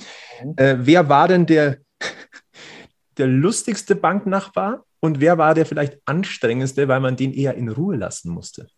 Mhm. 0.44 0.54
Äh, 0.56 0.76
wer 0.80 1.08
war 1.08 1.28
denn 1.28 1.46
der, 1.46 1.78
der 3.16 3.26
lustigste 3.26 3.96
Banknachbar? 3.96 4.84
Und 5.00 5.20
wer 5.20 5.38
war 5.38 5.54
der 5.54 5.66
vielleicht 5.66 5.98
anstrengendste, 6.04 6.86
weil 6.88 7.00
man 7.00 7.16
den 7.16 7.32
eher 7.32 7.54
in 7.54 7.68
Ruhe 7.68 7.96
lassen 7.96 8.30
musste? 8.30 8.68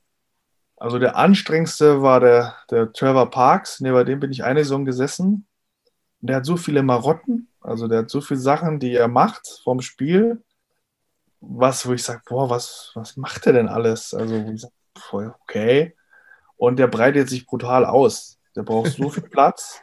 Also 0.77 0.99
der 0.99 1.16
anstrengendste 1.16 2.03
war 2.03 2.20
der, 2.20 2.57
der 2.70 2.93
Trevor 2.93 3.31
Parks. 3.31 3.81
Nee, 3.81 3.93
bei 3.93 4.05
dem 4.05 4.20
bin 4.20 4.33
ich 4.33 4.45
eine 4.45 4.64
Saison 4.64 4.85
gesessen. 4.85 5.47
Der 6.20 6.37
hat 6.37 6.47
so 6.47 6.57
viele 6.57 6.83
Marotten, 6.83 7.49
also 7.61 7.89
der 7.89 8.01
hat 8.01 8.11
so 8.11 8.20
viele 8.20 8.41
Sachen, 8.41 8.79
die 8.79 8.95
er 8.95 9.09
macht 9.09 9.61
vom 9.64 9.81
Spiel, 9.81 10.43
was, 11.41 11.87
wo 11.87 11.93
ich 11.93 12.03
sage, 12.05 12.23
boah, 12.29 12.49
was, 12.49 12.93
was 12.95 13.16
macht 13.16 13.47
er 13.47 13.53
denn 13.53 13.68
alles? 13.68 14.14
Also, 14.14 14.47
wo 14.47 14.51
ich 14.53 14.61
sage, 14.61 15.35
okay. 15.43 15.97
Und 16.57 16.79
der 16.79 16.87
breitet 16.87 17.29
sich 17.29 17.45
brutal 17.47 17.85
aus. 17.85 18.39
Der 18.55 18.62
braucht 18.62 18.93
so 18.93 19.11
viel 19.11 19.23
Platz, 19.31 19.81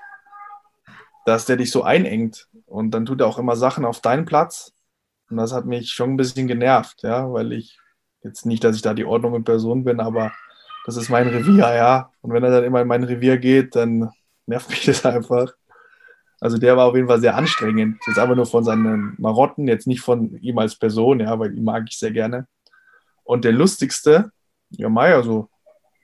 dass 1.26 1.46
der 1.46 1.58
dich 1.58 1.72
so 1.72 1.84
einengt. 1.84 2.48
Und 2.66 2.92
dann 2.92 3.06
tut 3.06 3.20
er 3.20 3.28
auch 3.28 3.38
immer 3.38 3.58
Sachen 3.58 3.84
auf 3.84 4.00
deinen 4.00 4.26
Platz, 4.26 4.74
und 5.30 5.38
das 5.38 5.54
hat 5.54 5.66
mich 5.66 5.92
schon 5.92 6.12
ein 6.12 6.18
bisschen 6.18 6.48
genervt, 6.48 7.04
ja, 7.04 7.32
weil 7.32 7.54
ich 7.54 7.78
jetzt 8.24 8.46
nicht, 8.46 8.64
dass 8.64 8.76
ich 8.76 8.82
da 8.82 8.94
die 8.94 9.06
Ordnung 9.06 9.36
in 9.36 9.44
Person 9.44 9.84
bin, 9.84 10.00
aber 10.00 10.32
das 10.86 10.98
ist 10.98 11.10
mein 11.10 11.28
Revier, 11.28 11.74
ja. 11.74 12.12
Und 12.22 12.34
wenn 12.34 12.44
er 12.44 12.52
dann 12.52 12.64
immer 12.64 12.82
in 12.82 12.88
mein 12.88 13.04
Revier 13.04 13.38
geht, 13.38 13.76
dann 13.76 14.10
nervt 14.46 14.70
mich 14.70 14.86
das 14.86 15.06
einfach. 15.06 15.54
Also 16.42 16.58
der 16.58 16.78
war 16.78 16.88
auf 16.88 16.96
jeden 16.96 17.08
Fall 17.08 17.20
sehr 17.20 17.36
anstrengend. 17.36 18.00
Jetzt 18.08 18.18
aber 18.18 18.36
nur 18.36 18.46
von 18.46 18.64
seinen 18.64 19.16
Marotten, 19.18 19.68
jetzt 19.68 19.88
nicht 19.88 20.02
von 20.02 20.38
ihm 20.38 20.58
als 20.58 20.76
Person, 20.76 21.20
ja, 21.20 21.38
weil 21.38 21.56
ihn 21.56 21.64
mag 21.64 21.84
ich 21.88 21.98
sehr 21.98 22.12
gerne. 22.12 22.48
Und 23.24 23.46
der 23.46 23.52
lustigste, 23.52 24.32
ja, 24.72 24.90
Mai, 24.90 25.14
also 25.14 25.50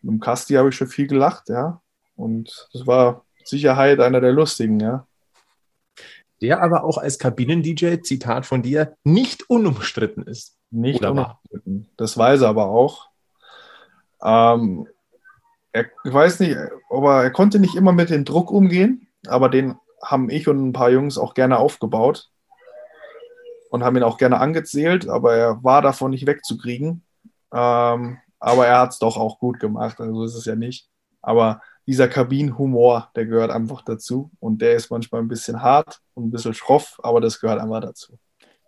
mit 0.01 0.13
dem 0.13 0.19
Kasti 0.19 0.53
habe 0.53 0.69
ich 0.69 0.75
schon 0.75 0.87
viel 0.87 1.07
gelacht, 1.07 1.49
ja. 1.49 1.81
Und 2.15 2.67
das 2.73 2.85
war 2.85 3.25
mit 3.37 3.47
Sicherheit 3.47 3.99
einer 3.99 4.21
der 4.21 4.33
lustigen, 4.33 4.79
ja 4.79 5.07
der 6.41 6.61
aber 6.61 6.83
auch 6.83 6.97
als 6.97 7.19
Kabinen-DJ, 7.19 8.01
Zitat 8.01 8.45
von 8.45 8.61
dir, 8.61 8.95
nicht 9.03 9.49
unumstritten 9.49 10.23
ist. 10.23 10.57
Nicht 10.71 10.99
Oder 10.99 11.11
unumstritten. 11.11 11.83
War? 11.83 11.93
Das 11.97 12.17
weiß 12.17 12.41
er 12.41 12.49
aber 12.49 12.67
auch. 12.67 13.09
Ähm, 14.23 14.87
er, 15.71 15.85
ich 16.03 16.13
weiß 16.13 16.39
nicht, 16.39 16.57
aber 16.89 17.23
er 17.23 17.31
konnte 17.31 17.59
nicht 17.59 17.75
immer 17.75 17.91
mit 17.91 18.09
dem 18.09 18.25
Druck 18.25 18.51
umgehen, 18.51 19.07
aber 19.27 19.49
den 19.49 19.75
haben 20.03 20.29
ich 20.29 20.47
und 20.47 20.69
ein 20.69 20.73
paar 20.73 20.89
Jungs 20.89 21.17
auch 21.17 21.33
gerne 21.33 21.57
aufgebaut 21.57 22.29
und 23.69 23.83
haben 23.83 23.97
ihn 23.97 24.03
auch 24.03 24.17
gerne 24.17 24.39
angezählt, 24.39 25.07
aber 25.07 25.35
er 25.35 25.63
war 25.63 25.81
davon 25.81 26.11
nicht 26.11 26.25
wegzukriegen. 26.25 27.03
Ähm, 27.53 28.19
aber 28.39 28.67
er 28.67 28.79
hat 28.79 28.91
es 28.91 28.99
doch 28.99 29.17
auch 29.17 29.39
gut 29.39 29.59
gemacht, 29.59 29.99
also 29.99 30.23
ist 30.23 30.35
es 30.35 30.45
ja 30.45 30.55
nicht. 30.55 30.87
Aber 31.21 31.61
dieser 31.87 32.07
Kabinenhumor, 32.07 33.11
der 33.15 33.25
gehört 33.25 33.51
einfach 33.51 33.83
dazu. 33.83 34.31
Und 34.39 34.61
der 34.61 34.75
ist 34.75 34.89
manchmal 34.89 35.21
ein 35.21 35.27
bisschen 35.27 35.61
hart 35.61 35.99
und 36.13 36.27
ein 36.27 36.31
bisschen 36.31 36.53
schroff, 36.53 36.99
aber 37.03 37.21
das 37.21 37.39
gehört 37.39 37.59
einfach 37.59 37.81
dazu. 37.81 38.17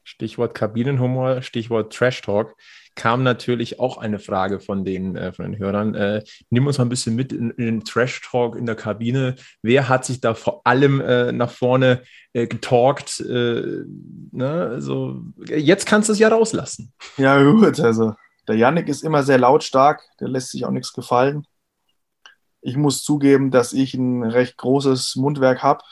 Stichwort 0.04 0.54
Kabinenhumor, 0.54 1.42
Stichwort 1.42 1.92
Trash 1.94 2.22
Talk, 2.22 2.56
kam 2.96 3.24
natürlich 3.24 3.80
auch 3.80 3.98
eine 3.98 4.20
Frage 4.20 4.60
von 4.60 4.86
den, 4.86 5.16
äh, 5.16 5.34
von 5.34 5.46
den 5.46 5.60
Hörern. 5.60 5.96
Äh, 5.96 6.24
nimm 6.50 6.66
uns 6.66 6.78
mal 6.78 6.86
ein 6.86 6.90
bisschen 6.90 7.16
mit 7.16 7.34
in, 7.34 7.52
in, 7.52 7.66
den 7.66 7.84
Trash 7.84 8.22
Talk 8.22 8.56
in 8.56 8.66
der 8.66 8.76
Kabine. 8.76 9.36
Wer 9.62 9.90
hat 9.90 10.06
sich 10.06 10.22
da 10.22 10.34
vor 10.34 10.62
allem 10.66 11.02
äh, 11.02 11.32
nach 11.32 11.52
vorne 11.52 12.04
äh, 12.34 12.48
getalkt? 12.48 13.20
Äh, 13.20 13.84
ne? 14.32 14.70
also, 14.72 15.22
jetzt 15.46 15.86
kannst 15.86 16.08
du 16.10 16.14
es 16.14 16.20
ja 16.20 16.30
rauslassen. 16.30 16.94
Ja, 17.18 17.42
gut. 17.44 17.80
Also, 17.80 18.14
der 18.48 18.56
Yannick 18.56 18.88
ist 18.88 19.04
immer 19.04 19.24
sehr 19.24 19.38
lautstark. 19.38 20.04
Der 20.20 20.30
lässt 20.30 20.52
sich 20.52 20.66
auch 20.66 20.72
nichts 20.72 20.94
gefallen. 20.94 21.46
Ich 22.68 22.76
muss 22.76 23.02
zugeben, 23.02 23.50
dass 23.50 23.72
ich 23.72 23.94
ein 23.94 24.24
recht 24.24 24.58
großes 24.58 25.16
Mundwerk 25.16 25.64
habe. 25.64 25.86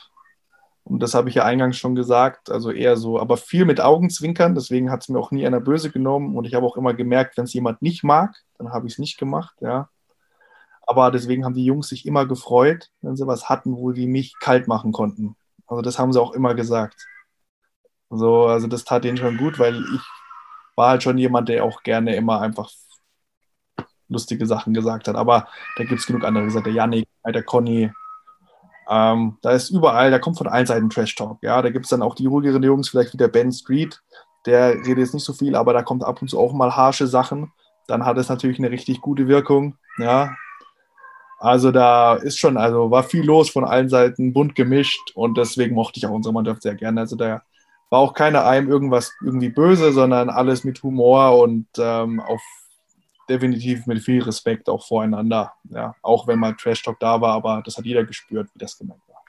Und 0.84 1.02
das 1.02 1.14
habe 1.14 1.30
ich 1.30 1.36
ja 1.36 1.46
eingangs 1.46 1.78
schon 1.78 1.96
gesagt, 1.96 2.52
also 2.52 2.70
eher 2.70 2.98
so, 2.98 3.18
aber 3.18 3.38
viel 3.38 3.64
mit 3.64 3.80
Augenzwinkern. 3.80 4.56
Deswegen 4.56 4.92
hat 4.92 5.04
es 5.04 5.08
mir 5.08 5.18
auch 5.18 5.32
nie 5.32 5.48
einer 5.48 5.62
böse 5.62 5.90
genommen. 5.90 6.36
Und 6.36 6.44
ich 6.44 6.54
habe 6.54 6.66
auch 6.66 6.76
immer 6.76 6.94
gemerkt, 6.94 7.38
wenn 7.38 7.46
es 7.46 7.54
jemand 7.54 7.82
nicht 7.82 8.04
mag, 8.04 8.36
dann 8.58 8.74
habe 8.74 8.88
ich 8.88 8.94
es 8.96 9.00
nicht 9.00 9.18
gemacht, 9.18 9.56
ja. 9.62 9.88
Aber 10.86 11.12
deswegen 11.12 11.46
haben 11.46 11.54
die 11.54 11.64
Jungs 11.64 11.88
sich 11.88 12.06
immer 12.06 12.26
gefreut, 12.26 12.90
wenn 13.02 13.16
sie 13.16 13.26
was 13.26 13.48
hatten, 13.48 13.78
wo 13.78 13.94
die 13.94 14.06
mich 14.06 14.38
kalt 14.42 14.68
machen 14.68 14.92
konnten. 14.92 15.38
Also 15.68 15.82
das 15.82 15.98
haben 15.98 16.12
sie 16.12 16.22
auch 16.22 16.34
immer 16.34 16.56
gesagt. 16.56 17.08
So, 18.10 18.48
also 18.48 18.68
das 18.68 18.84
tat 18.84 19.06
denen 19.06 19.16
schon 19.16 19.38
gut, 19.38 19.60
weil 19.60 19.78
ich 19.78 20.02
war 20.76 20.90
halt 20.90 21.04
schon 21.04 21.18
jemand, 21.18 21.48
der 21.48 21.64
auch 21.64 21.84
gerne 21.84 22.18
immer 22.18 22.42
einfach 22.42 22.70
lustige 24.10 24.46
Sachen 24.46 24.74
gesagt 24.74 25.08
hat. 25.08 25.16
Aber 25.16 25.48
da 25.78 25.84
gibt 25.84 26.00
es 26.00 26.06
genug 26.06 26.24
andere 26.24 26.46
gesagt. 26.46 26.66
Der 26.66 26.74
Yannick, 26.74 27.08
der 27.26 27.44
Conny, 27.44 27.92
ähm, 28.90 29.38
da 29.42 29.52
ist 29.52 29.70
überall, 29.70 30.12
da 30.12 30.20
kommt 30.20 30.38
von 30.38 30.48
allen 30.48 30.66
Seiten 30.66 30.90
Trash 30.90 31.16
Talk. 31.16 31.40
Ja, 31.42 31.62
da 31.62 31.70
gibt 31.70 31.86
es 31.86 31.90
dann 31.90 32.02
auch 32.02 32.16
die 32.16 32.28
ruhigeren 32.28 32.64
Jungs, 32.64 32.90
vielleicht 32.90 33.14
wie 33.14 33.18
der 33.18 33.28
Ben 33.28 33.52
Street, 33.52 34.02
der 34.46 34.76
redet 34.76 35.00
jetzt 35.00 35.14
nicht 35.14 35.26
so 35.26 35.34
viel, 35.34 35.56
aber 35.56 35.74
da 35.74 35.82
kommt 35.82 36.04
ab 36.04 36.22
und 36.22 36.28
zu 36.28 36.40
auch 36.40 36.54
mal 36.54 36.76
harsche 36.76 37.08
Sachen. 37.08 37.52
Dann 37.88 38.06
hat 38.06 38.18
es 38.18 38.30
natürlich 38.30 38.60
eine 38.60 38.72
richtig 38.72 39.02
gute 39.02 39.28
Wirkung. 39.28 39.78
Ja, 39.98 40.36
also 41.40 41.72
da 41.72 42.16
ist 42.16 42.38
schon, 42.38 42.58
also 42.58 42.92
war 42.92 43.04
viel 43.04 43.24
los 43.24 43.50
von 43.50 43.66
allen 43.66 43.90
Seiten, 43.90 44.34
bunt 44.34 44.56
gemischt 44.56 45.12
und 45.16 45.38
deswegen 45.38 45.76
mochte 45.76 46.00
ich 46.00 46.08
auch 46.08 46.12
unsere 46.12 46.34
Mannschaft 46.34 46.62
sehr 46.62 46.76
gerne. 46.76 47.02
Also 47.02 47.16
da 47.16 47.42
war 47.90 48.00
auch 48.00 48.14
keiner 48.14 48.46
einem 48.46 48.70
irgendwas 48.70 49.14
irgendwie 49.24 49.50
böse, 49.50 49.92
sondern 49.92 50.30
alles 50.30 50.64
mit 50.64 50.82
Humor 50.82 51.40
und 51.40 51.68
ähm, 51.78 52.20
auf 52.20 52.42
definitiv 53.30 53.86
mit 53.88 54.02
viel 54.02 54.22
Respekt 54.24 54.70
auch 54.70 54.86
voreinander. 54.86 55.54
Ja, 55.70 55.96
auch 56.02 56.28
wenn 56.28 56.40
mal 56.40 56.56
Trash 56.56 56.84
Talk 56.84 57.00
da 57.00 57.20
war, 57.22 57.34
aber 57.34 57.62
das 57.66 57.78
hat 57.78 57.86
jeder 57.86 58.04
gespürt, 58.04 58.50
wie 58.54 58.60
das 58.60 58.78
gemeint 58.78 59.02
war. 59.08 59.22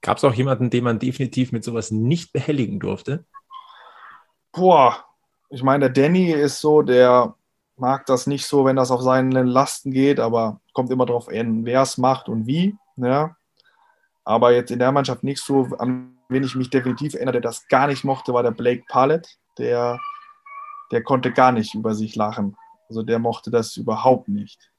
Gab 0.00 0.18
es 0.18 0.24
auch 0.24 0.34
jemanden, 0.34 0.70
den 0.70 0.84
man 0.84 0.98
definitiv 0.98 1.52
mit 1.52 1.62
sowas 1.64 1.90
nicht 1.90 2.32
behelligen 2.32 2.80
durfte? 2.80 3.24
Boah, 4.52 5.04
ich 5.48 5.62
meine, 5.62 5.90
der 5.90 6.04
Danny 6.04 6.32
ist 6.32 6.60
so, 6.60 6.82
der 6.82 7.34
mag 7.76 8.06
das 8.06 8.26
nicht 8.26 8.46
so, 8.46 8.64
wenn 8.64 8.76
das 8.76 8.90
auf 8.90 9.02
seinen 9.02 9.46
Lasten 9.46 9.92
geht, 9.92 10.20
aber 10.20 10.60
kommt 10.72 10.90
immer 10.90 11.06
darauf 11.06 11.28
an, 11.28 11.64
wer 11.64 11.82
es 11.82 11.98
macht 11.98 12.28
und 12.28 12.46
wie. 12.46 12.76
Ja. 12.96 13.36
Aber 14.24 14.52
jetzt 14.52 14.70
in 14.70 14.78
der 14.78 14.92
Mannschaft 14.92 15.24
nicht 15.24 15.42
so, 15.42 15.68
an 15.78 16.16
wen 16.28 16.44
ich 16.44 16.54
mich 16.54 16.70
definitiv 16.70 17.14
erinnere, 17.14 17.32
der 17.32 17.40
das 17.42 17.66
gar 17.68 17.86
nicht 17.86 18.04
mochte, 18.04 18.32
war 18.32 18.42
der 18.42 18.50
Blake 18.50 18.84
Pallet. 18.88 19.38
Der, 19.58 19.98
der 20.90 21.02
konnte 21.02 21.32
gar 21.32 21.52
nicht 21.52 21.74
über 21.74 21.94
sich 21.94 22.16
lachen. 22.16 22.56
Also 22.92 23.02
der 23.02 23.18
mochte 23.18 23.50
das 23.50 23.78
überhaupt 23.78 24.28
nicht. 24.28 24.70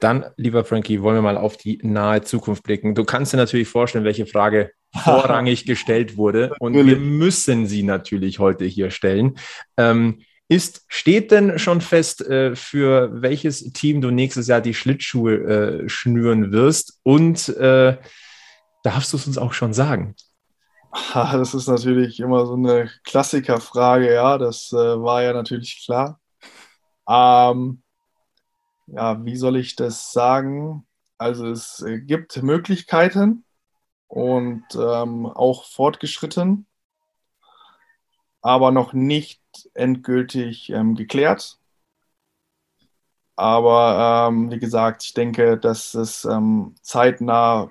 Dann, 0.00 0.24
lieber 0.38 0.64
Frankie, 0.64 1.02
wollen 1.02 1.16
wir 1.16 1.22
mal 1.22 1.36
auf 1.36 1.58
die 1.58 1.78
nahe 1.82 2.22
Zukunft 2.22 2.62
blicken. 2.62 2.94
Du 2.94 3.04
kannst 3.04 3.34
dir 3.34 3.36
natürlich 3.36 3.68
vorstellen, 3.68 4.06
welche 4.06 4.24
Frage 4.24 4.72
vorrangig 5.04 5.66
gestellt 5.66 6.16
wurde. 6.16 6.54
Und 6.60 6.72
wir 6.72 6.96
müssen 6.96 7.66
sie 7.66 7.82
natürlich 7.82 8.38
heute 8.38 8.64
hier 8.64 8.90
stellen. 8.90 9.36
Ähm, 9.76 10.22
ist, 10.48 10.86
steht 10.88 11.30
denn 11.30 11.58
schon 11.58 11.82
fest, 11.82 12.26
äh, 12.26 12.56
für 12.56 13.20
welches 13.20 13.62
Team 13.74 14.00
du 14.00 14.10
nächstes 14.10 14.46
Jahr 14.46 14.62
die 14.62 14.72
Schlittschuhe 14.72 15.34
äh, 15.34 15.88
schnüren 15.90 16.52
wirst? 16.52 17.00
Und 17.02 17.50
äh, 17.50 17.98
darfst 18.82 19.12
du 19.12 19.18
es 19.18 19.26
uns 19.26 19.36
auch 19.36 19.52
schon 19.52 19.74
sagen? 19.74 20.16
Das 21.12 21.52
ist 21.52 21.68
natürlich 21.68 22.18
immer 22.18 22.46
so 22.46 22.54
eine 22.54 22.90
Klassikerfrage, 23.04 24.12
ja. 24.12 24.38
Das 24.38 24.72
äh, 24.72 24.76
war 24.76 25.22
ja 25.22 25.34
natürlich 25.34 25.82
klar. 25.84 26.20
Ähm, 27.10 27.82
ja, 28.86 29.24
wie 29.24 29.36
soll 29.36 29.56
ich 29.56 29.74
das 29.74 30.12
sagen? 30.12 30.86
Also 31.18 31.46
es 31.46 31.82
äh, 31.82 32.00
gibt 32.00 32.42
Möglichkeiten 32.42 33.44
und 34.06 34.64
ähm, 34.74 35.26
auch 35.26 35.64
fortgeschritten, 35.64 36.66
aber 38.42 38.70
noch 38.70 38.92
nicht 38.92 39.42
endgültig 39.74 40.70
ähm, 40.70 40.94
geklärt. 40.94 41.58
Aber 43.34 44.28
ähm, 44.28 44.50
wie 44.52 44.58
gesagt, 44.58 45.02
ich 45.02 45.14
denke, 45.14 45.58
dass 45.58 45.94
es 45.94 46.24
ähm, 46.24 46.74
zeitnah 46.82 47.70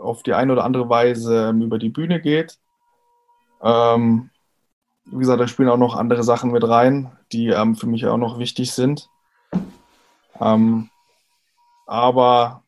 auf 0.00 0.22
die 0.24 0.34
eine 0.34 0.52
oder 0.54 0.64
andere 0.64 0.88
Weise 0.88 1.50
ähm, 1.50 1.62
über 1.62 1.78
die 1.78 1.90
Bühne 1.90 2.20
geht. 2.20 2.58
Ähm, 3.62 4.30
wie 5.04 5.18
gesagt, 5.18 5.40
da 5.40 5.48
spielen 5.48 5.68
auch 5.68 5.76
noch 5.76 5.96
andere 5.96 6.22
Sachen 6.22 6.52
mit 6.52 6.66
rein, 6.66 7.12
die 7.32 7.48
ähm, 7.48 7.74
für 7.74 7.86
mich 7.86 8.06
auch 8.06 8.18
noch 8.18 8.38
wichtig 8.38 8.72
sind. 8.72 9.08
Ähm, 10.40 10.90
aber 11.86 12.62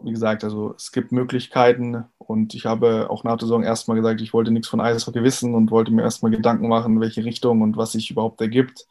wie 0.00 0.12
gesagt, 0.12 0.44
also 0.44 0.74
es 0.76 0.92
gibt 0.92 1.12
Möglichkeiten 1.12 2.04
und 2.18 2.54
ich 2.54 2.66
habe 2.66 3.08
auch 3.10 3.24
nach 3.24 3.36
der 3.36 3.46
Saison 3.46 3.62
erstmal 3.62 3.96
gesagt, 3.96 4.20
ich 4.20 4.32
wollte 4.32 4.50
nichts 4.50 4.68
von 4.68 4.80
Eishockey 4.80 5.22
wissen 5.22 5.54
und 5.54 5.70
wollte 5.70 5.92
mir 5.92 6.02
erstmal 6.02 6.30
Gedanken 6.30 6.68
machen, 6.68 7.00
welche 7.00 7.24
Richtung 7.24 7.62
und 7.62 7.76
was 7.76 7.92
sich 7.92 8.10
überhaupt 8.10 8.40
ergibt. 8.40 8.86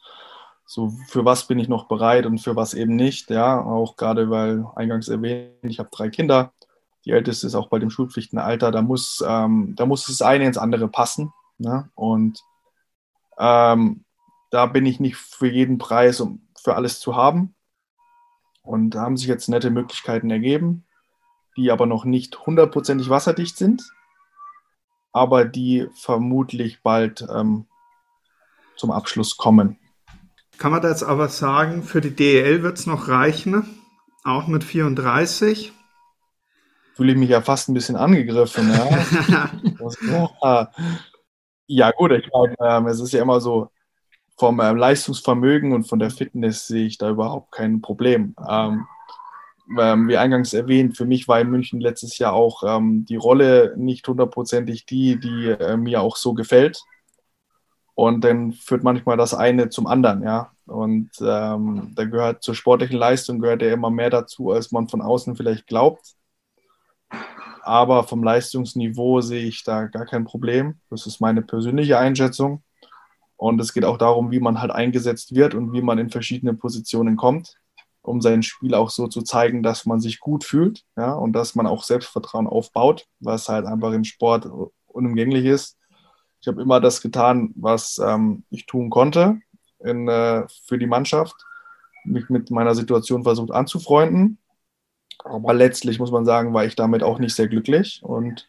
So, 0.65 0.89
für 1.07 1.25
was 1.25 1.45
bin 1.47 1.59
ich 1.59 1.67
noch 1.67 1.87
bereit 1.87 2.25
und 2.25 2.39
für 2.39 2.55
was 2.55 2.73
eben 2.73 2.95
nicht, 2.95 3.29
ja, 3.29 3.61
auch 3.61 3.97
gerade 3.97 4.31
weil 4.31 4.65
eingangs 4.75 5.07
erwähnt, 5.09 5.53
ich 5.61 5.77
habe 5.77 5.89
drei 5.91 6.09
Kinder. 6.09 6.53
Die 7.05 7.11
älteste 7.11 7.45
ist 7.45 7.53
auch 7.53 7.69
bei 7.69 7.77
dem 7.77 7.91
Schulpflichtenalter, 7.91 8.71
da 8.71 8.81
muss, 8.81 9.23
ähm, 9.27 9.73
da 9.75 9.85
muss 9.85 10.07
das 10.07 10.23
eine 10.23 10.45
ins 10.45 10.57
andere 10.57 10.87
passen. 10.87 11.31
Ne? 11.57 11.89
Und 11.95 12.41
ähm, 13.37 14.05
da 14.51 14.65
bin 14.65 14.85
ich 14.85 14.99
nicht 14.99 15.17
für 15.17 15.47
jeden 15.47 15.77
Preis, 15.77 16.19
um 16.19 16.47
für 16.61 16.75
alles 16.75 16.99
zu 16.99 17.15
haben. 17.15 17.55
Und 18.61 18.91
da 18.91 19.01
haben 19.01 19.17
sich 19.17 19.27
jetzt 19.27 19.49
nette 19.49 19.69
Möglichkeiten 19.69 20.29
ergeben, 20.31 20.85
die 21.57 21.71
aber 21.71 21.85
noch 21.85 22.05
nicht 22.05 22.45
hundertprozentig 22.45 23.09
wasserdicht 23.09 23.57
sind, 23.57 23.83
aber 25.11 25.45
die 25.45 25.87
vermutlich 25.93 26.81
bald 26.81 27.25
ähm, 27.29 27.67
zum 28.75 28.91
Abschluss 28.91 29.37
kommen. 29.37 29.77
Kann 30.57 30.71
man 30.71 30.81
da 30.81 30.89
jetzt 30.89 31.03
aber 31.03 31.29
sagen, 31.29 31.83
für 31.83 32.01
die 32.01 32.15
DEL 32.15 32.63
wird 32.63 32.79
es 32.79 32.87
noch 32.87 33.07
reichen, 33.07 33.79
auch 34.23 34.47
mit 34.47 34.63
34? 34.63 35.73
Fühle 36.95 37.11
ich 37.11 37.17
mich 37.17 37.29
ja 37.29 37.41
fast 37.41 37.69
ein 37.69 37.73
bisschen 37.73 37.97
angegriffen. 37.97 38.71
Ja. 38.71 39.51
Ja, 41.67 41.91
gut, 41.91 42.11
ich 42.11 42.29
glaube, 42.29 42.53
ähm, 42.59 42.87
es 42.87 42.99
ist 42.99 43.11
ja 43.11 43.21
immer 43.21 43.41
so, 43.41 43.69
vom 44.37 44.59
ähm, 44.59 44.77
Leistungsvermögen 44.77 45.73
und 45.73 45.85
von 45.87 45.99
der 45.99 46.11
Fitness 46.11 46.67
sehe 46.67 46.85
ich 46.85 46.97
da 46.97 47.09
überhaupt 47.09 47.51
kein 47.51 47.81
Problem. 47.81 48.35
Ähm, 48.47 48.85
ähm, 49.79 50.07
wie 50.07 50.17
eingangs 50.17 50.53
erwähnt, 50.53 50.97
für 50.97 51.05
mich 51.05 51.27
war 51.27 51.39
in 51.39 51.49
München 51.49 51.79
letztes 51.81 52.17
Jahr 52.19 52.33
auch 52.33 52.63
ähm, 52.63 53.05
die 53.05 53.15
Rolle 53.15 53.73
nicht 53.77 54.07
hundertprozentig 54.07 54.85
die, 54.85 55.19
die 55.19 55.49
äh, 55.49 55.77
mir 55.77 56.01
auch 56.01 56.17
so 56.17 56.33
gefällt. 56.33 56.81
Und 57.95 58.23
dann 58.23 58.51
führt 58.51 58.83
manchmal 58.83 59.17
das 59.17 59.33
eine 59.33 59.69
zum 59.69 59.87
anderen, 59.87 60.21
ja. 60.23 60.51
Und 60.67 61.11
ähm, 61.21 61.93
da 61.95 62.05
gehört 62.05 62.43
zur 62.43 62.55
sportlichen 62.55 62.97
Leistung 62.97 63.39
gehört 63.39 63.61
ja 63.61 63.71
immer 63.71 63.89
mehr 63.89 64.09
dazu, 64.09 64.51
als 64.51 64.71
man 64.71 64.89
von 64.89 65.01
außen 65.01 65.35
vielleicht 65.35 65.67
glaubt. 65.67 66.15
Aber 67.65 68.03
vom 68.03 68.23
Leistungsniveau 68.23 69.21
sehe 69.21 69.43
ich 69.47 69.63
da 69.63 69.87
gar 69.87 70.05
kein 70.05 70.23
Problem. 70.23 70.75
Das 70.91 71.07
ist 71.07 71.19
meine 71.19 71.41
persönliche 71.41 71.97
Einschätzung. 71.97 72.61
Und 73.37 73.59
es 73.59 73.73
geht 73.73 73.85
auch 73.85 73.97
darum, 73.97 74.29
wie 74.29 74.39
man 74.39 74.61
halt 74.61 74.71
eingesetzt 74.71 75.33
wird 75.33 75.55
und 75.55 75.73
wie 75.73 75.81
man 75.81 75.97
in 75.97 76.11
verschiedene 76.11 76.53
Positionen 76.53 77.15
kommt, 77.17 77.55
um 78.03 78.21
sein 78.21 78.43
Spiel 78.43 78.75
auch 78.75 78.91
so 78.91 79.07
zu 79.07 79.23
zeigen, 79.23 79.63
dass 79.63 79.87
man 79.87 79.99
sich 79.99 80.19
gut 80.19 80.43
fühlt 80.43 80.83
ja, 80.95 81.13
und 81.13 81.33
dass 81.33 81.55
man 81.55 81.65
auch 81.65 81.83
Selbstvertrauen 81.83 82.45
aufbaut, 82.45 83.07
was 83.19 83.49
halt 83.49 83.65
einfach 83.65 83.93
im 83.93 84.03
Sport 84.03 84.47
unumgänglich 84.85 85.45
ist. 85.45 85.79
Ich 86.41 86.47
habe 86.47 86.61
immer 86.61 86.79
das 86.79 87.01
getan, 87.01 87.51
was 87.55 87.97
ähm, 87.97 88.43
ich 88.51 88.67
tun 88.67 88.91
konnte 88.91 89.39
in, 89.79 90.07
äh, 90.07 90.45
für 90.67 90.77
die 90.77 90.85
Mannschaft, 90.85 91.35
mich 92.03 92.29
mit 92.29 92.51
meiner 92.51 92.75
Situation 92.75 93.23
versucht 93.23 93.51
anzufreunden 93.51 94.37
aber 95.25 95.53
letztlich 95.53 95.99
muss 95.99 96.11
man 96.11 96.23
sagen, 96.25 96.53
war 96.53 96.65
ich 96.65 96.75
damit 96.75 97.03
auch 97.03 97.19
nicht 97.19 97.35
sehr 97.35 97.47
glücklich. 97.47 98.01
Und 98.03 98.47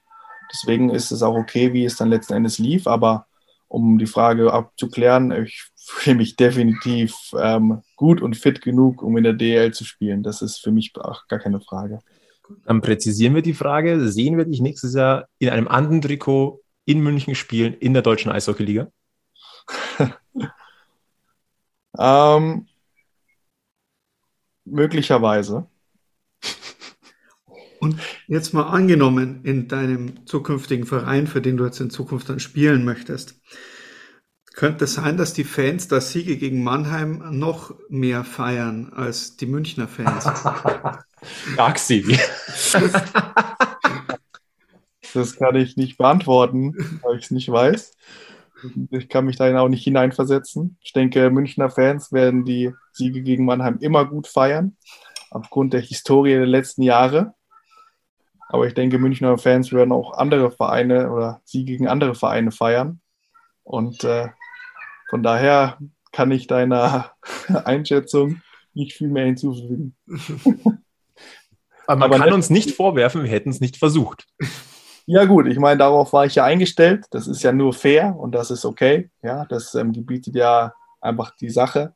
deswegen 0.52 0.90
ist 0.90 1.10
es 1.10 1.22
auch 1.22 1.34
okay, 1.34 1.72
wie 1.72 1.84
es 1.84 1.96
dann 1.96 2.10
letzten 2.10 2.34
Endes 2.34 2.58
lief. 2.58 2.86
Aber 2.86 3.26
um 3.68 3.98
die 3.98 4.06
Frage 4.06 4.52
abzuklären, 4.52 5.32
ich 5.32 5.64
fühle 5.76 6.16
mich 6.16 6.36
definitiv 6.36 7.16
ähm, 7.38 7.82
gut 7.96 8.20
und 8.20 8.36
fit 8.36 8.60
genug, 8.60 9.02
um 9.02 9.16
in 9.16 9.24
der 9.24 9.32
DL 9.32 9.72
zu 9.72 9.84
spielen. 9.84 10.22
Das 10.22 10.42
ist 10.42 10.58
für 10.58 10.70
mich 10.70 10.92
auch 10.96 11.26
gar 11.28 11.38
keine 11.38 11.60
Frage. 11.60 12.00
Dann 12.64 12.80
präzisieren 12.80 13.34
wir 13.34 13.42
die 13.42 13.54
Frage. 13.54 14.08
Sehen 14.08 14.36
wir 14.36 14.44
dich 14.44 14.60
nächstes 14.60 14.94
Jahr 14.94 15.28
in 15.38 15.48
einem 15.48 15.68
anderen 15.68 16.02
Trikot 16.02 16.60
in 16.84 17.00
München 17.00 17.34
spielen, 17.34 17.74
in 17.74 17.92
der 17.94 18.02
deutschen 18.02 18.30
Eishockeyliga? 18.30 18.88
ähm, 21.98 22.66
möglicherweise. 24.64 25.66
Und 27.86 28.00
jetzt 28.26 28.52
mal 28.52 28.64
angenommen, 28.64 29.40
in 29.44 29.68
deinem 29.68 30.26
zukünftigen 30.26 30.86
Verein, 30.86 31.26
für 31.26 31.40
den 31.40 31.56
du 31.56 31.64
jetzt 31.64 31.80
in 31.80 31.90
Zukunft 31.90 32.28
dann 32.28 32.40
spielen 32.40 32.84
möchtest, 32.84 33.40
könnte 34.54 34.84
es 34.86 34.94
sein, 34.94 35.16
dass 35.16 35.34
die 35.34 35.44
Fans 35.44 35.86
das 35.86 36.10
Siege 36.10 36.36
gegen 36.36 36.64
Mannheim 36.64 37.22
noch 37.30 37.74
mehr 37.88 38.24
feiern 38.24 38.92
als 38.92 39.36
die 39.36 39.46
Münchner 39.46 39.86
Fans? 39.86 40.26
Axi. 41.58 42.18
das 45.14 45.36
kann 45.36 45.56
ich 45.56 45.76
nicht 45.76 45.98
beantworten, 45.98 46.74
weil 47.02 47.18
ich 47.18 47.26
es 47.26 47.30
nicht 47.30 47.50
weiß. 47.50 47.92
Ich 48.90 49.08
kann 49.08 49.26
mich 49.26 49.36
da 49.36 49.56
auch 49.60 49.68
nicht 49.68 49.84
hineinversetzen. 49.84 50.78
Ich 50.80 50.92
denke, 50.92 51.30
Münchner 51.30 51.70
Fans 51.70 52.10
werden 52.10 52.44
die 52.44 52.72
Siege 52.92 53.22
gegen 53.22 53.44
Mannheim 53.44 53.78
immer 53.80 54.06
gut 54.06 54.26
feiern, 54.26 54.76
aufgrund 55.30 55.74
der 55.74 55.82
Historie 55.82 56.32
der 56.32 56.46
letzten 56.46 56.82
Jahre. 56.82 57.35
Aber 58.48 58.66
ich 58.66 58.74
denke, 58.74 58.98
Münchner 58.98 59.38
Fans 59.38 59.72
werden 59.72 59.92
auch 59.92 60.12
andere 60.12 60.50
Vereine 60.50 61.10
oder 61.10 61.40
Siege 61.44 61.72
gegen 61.72 61.88
andere 61.88 62.14
Vereine 62.14 62.52
feiern. 62.52 63.00
Und 63.64 64.04
äh, 64.04 64.28
von 65.10 65.22
daher 65.22 65.78
kann 66.12 66.30
ich 66.30 66.46
deiner 66.46 67.12
Einschätzung 67.64 68.40
nicht 68.74 68.92
viel 68.92 69.08
mehr 69.08 69.26
hinzufügen. 69.26 69.96
Aber 71.88 72.00
man 72.00 72.12
Aber 72.12 72.24
kann 72.24 72.34
uns 72.34 72.50
nicht 72.50 72.72
vorwerfen, 72.72 73.22
wir 73.22 73.30
hätten 73.30 73.50
es 73.50 73.60
nicht 73.60 73.76
versucht. 73.76 74.26
Ja, 75.06 75.24
gut, 75.24 75.46
ich 75.46 75.58
meine, 75.58 75.78
darauf 75.78 76.12
war 76.12 76.26
ich 76.26 76.34
ja 76.34 76.44
eingestellt. 76.44 77.06
Das 77.10 77.28
ist 77.28 77.42
ja 77.44 77.52
nur 77.52 77.72
fair 77.72 78.16
und 78.16 78.32
das 78.32 78.50
ist 78.50 78.64
okay. 78.64 79.08
Ja, 79.22 79.44
das 79.44 79.74
ähm, 79.76 79.92
gebietet 79.92 80.34
ja 80.34 80.74
einfach 81.00 81.36
die 81.36 81.50
Sache. 81.50 81.94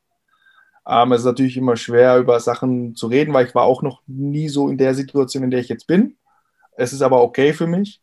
Ähm, 0.87 1.11
es 1.11 1.21
ist 1.21 1.25
natürlich 1.25 1.57
immer 1.57 1.75
schwer, 1.75 2.17
über 2.17 2.39
Sachen 2.39 2.95
zu 2.95 3.07
reden, 3.07 3.33
weil 3.33 3.47
ich 3.47 3.55
war 3.55 3.63
auch 3.63 3.81
noch 3.81 4.01
nie 4.07 4.47
so 4.47 4.69
in 4.69 4.77
der 4.77 4.95
Situation, 4.95 5.43
in 5.43 5.51
der 5.51 5.59
ich 5.59 5.67
jetzt 5.67 5.87
bin. 5.87 6.15
Es 6.75 6.93
ist 6.93 7.01
aber 7.01 7.21
okay 7.21 7.53
für 7.53 7.67
mich. 7.67 8.01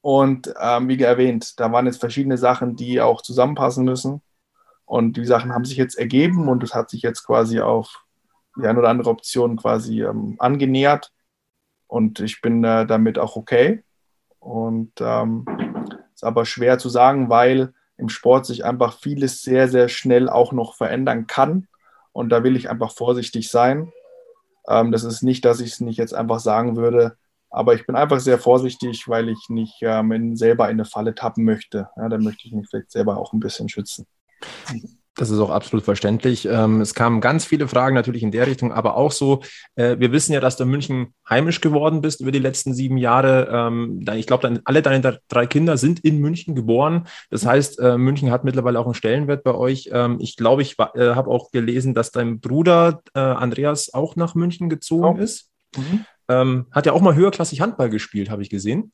Und 0.00 0.52
ähm, 0.60 0.88
wie 0.88 1.00
erwähnt, 1.00 1.60
da 1.60 1.70
waren 1.70 1.86
jetzt 1.86 2.00
verschiedene 2.00 2.36
Sachen, 2.36 2.76
die 2.76 3.00
auch 3.00 3.22
zusammenpassen 3.22 3.84
müssen. 3.84 4.20
Und 4.84 5.16
die 5.16 5.24
Sachen 5.24 5.52
haben 5.54 5.64
sich 5.64 5.76
jetzt 5.76 5.96
ergeben 5.96 6.48
und 6.48 6.62
es 6.62 6.74
hat 6.74 6.90
sich 6.90 7.02
jetzt 7.02 7.24
quasi 7.24 7.60
auf 7.60 8.04
die 8.56 8.66
eine 8.66 8.78
oder 8.78 8.88
andere 8.88 9.10
Option 9.10 9.56
quasi 9.56 10.02
ähm, 10.02 10.36
angenähert. 10.38 11.12
Und 11.86 12.20
ich 12.20 12.40
bin 12.40 12.64
äh, 12.64 12.84
damit 12.84 13.18
auch 13.18 13.36
okay. 13.36 13.84
Und 14.40 14.92
ähm, 15.00 15.46
ist 16.14 16.24
aber 16.24 16.44
schwer 16.44 16.78
zu 16.78 16.88
sagen, 16.88 17.30
weil 17.30 17.72
im 17.96 18.08
Sport 18.08 18.46
sich 18.46 18.64
einfach 18.64 18.98
vieles 18.98 19.42
sehr, 19.42 19.68
sehr 19.68 19.88
schnell 19.88 20.28
auch 20.28 20.52
noch 20.52 20.74
verändern 20.74 21.26
kann. 21.26 21.68
Und 22.12 22.30
da 22.30 22.42
will 22.42 22.56
ich 22.56 22.68
einfach 22.68 22.92
vorsichtig 22.92 23.50
sein. 23.50 23.92
Ähm, 24.68 24.90
das 24.90 25.04
ist 25.04 25.22
nicht, 25.22 25.44
dass 25.44 25.60
ich 25.60 25.72
es 25.72 25.80
nicht 25.80 25.96
jetzt 25.96 26.14
einfach 26.14 26.40
sagen 26.40 26.76
würde, 26.76 27.16
aber 27.52 27.74
ich 27.74 27.86
bin 27.86 27.94
einfach 27.94 28.20
sehr 28.20 28.38
vorsichtig, 28.38 29.06
weil 29.08 29.28
ich 29.28 29.48
nicht 29.48 29.76
ähm, 29.82 30.36
selber 30.36 30.66
in 30.66 30.72
eine 30.72 30.84
Falle 30.84 31.14
tappen 31.14 31.44
möchte. 31.44 31.88
Ja, 31.96 32.08
da 32.08 32.18
möchte 32.18 32.46
ich 32.46 32.52
mich 32.52 32.66
vielleicht 32.68 32.90
selber 32.90 33.18
auch 33.18 33.32
ein 33.32 33.40
bisschen 33.40 33.68
schützen. 33.68 34.06
Das 35.14 35.28
ist 35.28 35.38
auch 35.40 35.50
absolut 35.50 35.84
verständlich. 35.84 36.46
Ähm, 36.46 36.80
es 36.80 36.94
kamen 36.94 37.20
ganz 37.20 37.44
viele 37.44 37.68
Fragen 37.68 37.94
natürlich 37.94 38.22
in 38.22 38.30
der 38.30 38.46
Richtung, 38.46 38.72
aber 38.72 38.96
auch 38.96 39.12
so, 39.12 39.42
äh, 39.74 39.98
wir 39.98 40.10
wissen 40.10 40.32
ja, 40.32 40.40
dass 40.40 40.56
du 40.56 40.64
in 40.64 40.70
München 40.70 41.14
heimisch 41.28 41.60
geworden 41.60 42.00
bist 42.00 42.22
über 42.22 42.32
die 42.32 42.38
letzten 42.38 42.72
sieben 42.72 42.96
Jahre. 42.96 43.46
Ähm, 43.52 44.02
ich 44.14 44.26
glaube, 44.26 44.62
alle 44.64 44.80
deine 44.80 45.20
drei 45.28 45.46
Kinder 45.46 45.76
sind 45.76 46.00
in 46.00 46.18
München 46.18 46.54
geboren. 46.54 47.06
Das 47.28 47.44
heißt, 47.44 47.78
äh, 47.80 47.98
München 47.98 48.30
hat 48.30 48.44
mittlerweile 48.44 48.80
auch 48.80 48.86
einen 48.86 48.94
Stellenwert 48.94 49.44
bei 49.44 49.54
euch. 49.54 49.90
Ähm, 49.92 50.16
ich 50.18 50.36
glaube, 50.36 50.62
ich 50.62 50.78
äh, 50.78 51.14
habe 51.14 51.30
auch 51.30 51.50
gelesen, 51.50 51.92
dass 51.92 52.10
dein 52.10 52.40
Bruder 52.40 53.02
Andreas 53.12 53.92
auch 53.92 54.16
nach 54.16 54.34
München 54.34 54.70
gezogen 54.70 55.18
oh. 55.18 55.22
ist. 55.22 55.50
Mhm. 55.76 56.06
Hat 56.28 56.86
ja 56.86 56.92
auch 56.92 57.00
mal 57.00 57.14
höherklassig 57.14 57.60
Handball 57.60 57.90
gespielt, 57.90 58.30
habe 58.30 58.42
ich 58.42 58.50
gesehen. 58.50 58.92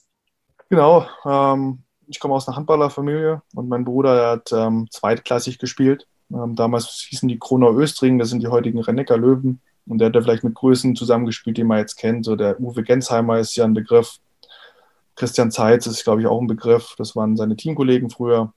Genau. 0.70 1.06
Ähm, 1.24 1.82
ich 2.06 2.20
komme 2.20 2.34
aus 2.34 2.48
einer 2.48 2.56
Handballerfamilie 2.56 3.42
und 3.54 3.68
mein 3.68 3.84
Bruder 3.84 4.14
der 4.14 4.30
hat 4.30 4.52
ähm, 4.52 4.88
zweitklassig 4.90 5.58
gespielt. 5.58 6.06
Ähm, 6.32 6.56
damals 6.56 7.06
hießen 7.08 7.28
die 7.28 7.38
Kronau 7.38 7.72
Östring, 7.76 8.18
das 8.18 8.30
sind 8.30 8.42
die 8.42 8.48
heutigen 8.48 8.80
Rennecker 8.80 9.16
Löwen. 9.16 9.60
Und 9.86 9.98
der 9.98 10.08
hat 10.08 10.16
da 10.16 10.20
vielleicht 10.20 10.44
mit 10.44 10.54
Größen 10.54 10.96
zusammengespielt, 10.96 11.56
die 11.56 11.64
man 11.64 11.78
jetzt 11.78 11.96
kennt. 11.96 12.26
So 12.26 12.36
der 12.36 12.60
Uwe 12.60 12.82
Gensheimer 12.82 13.38
ist 13.38 13.56
ja 13.56 13.64
ein 13.64 13.72
Begriff. 13.72 14.18
Christian 15.16 15.50
Zeitz 15.50 15.86
ist, 15.86 16.04
glaube 16.04 16.20
ich, 16.20 16.26
auch 16.26 16.40
ein 16.40 16.46
Begriff. 16.46 16.94
Das 16.98 17.16
waren 17.16 17.36
seine 17.36 17.56
Teamkollegen 17.56 18.10
früher. 18.10 18.52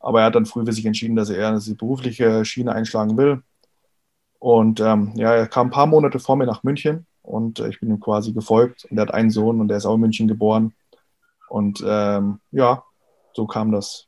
Aber 0.00 0.20
er 0.20 0.26
hat 0.26 0.34
dann 0.34 0.46
früh 0.46 0.64
für 0.64 0.72
sich 0.72 0.86
entschieden, 0.86 1.14
dass 1.14 1.30
er 1.30 1.36
eher 1.36 1.58
die 1.58 1.74
berufliche 1.74 2.44
Schiene 2.44 2.72
einschlagen 2.72 3.16
will. 3.16 3.42
Und 4.40 4.80
ähm, 4.80 5.12
ja, 5.14 5.34
er 5.34 5.46
kam 5.46 5.68
ein 5.68 5.70
paar 5.70 5.86
Monate 5.86 6.18
vor 6.18 6.34
mir 6.34 6.46
nach 6.46 6.64
München 6.64 7.06
und 7.30 7.60
äh, 7.60 7.68
ich 7.68 7.80
bin 7.80 7.90
ihm 7.90 8.00
quasi 8.00 8.32
gefolgt. 8.32 8.86
Und 8.90 8.98
er 8.98 9.02
hat 9.02 9.14
einen 9.14 9.30
Sohn 9.30 9.60
und 9.60 9.68
der 9.68 9.76
ist 9.76 9.86
auch 9.86 9.94
in 9.94 10.00
München 10.00 10.28
geboren. 10.28 10.74
Und 11.48 11.82
ähm, 11.86 12.40
ja, 12.50 12.84
so 13.32 13.46
kam 13.46 13.72
das. 13.72 14.06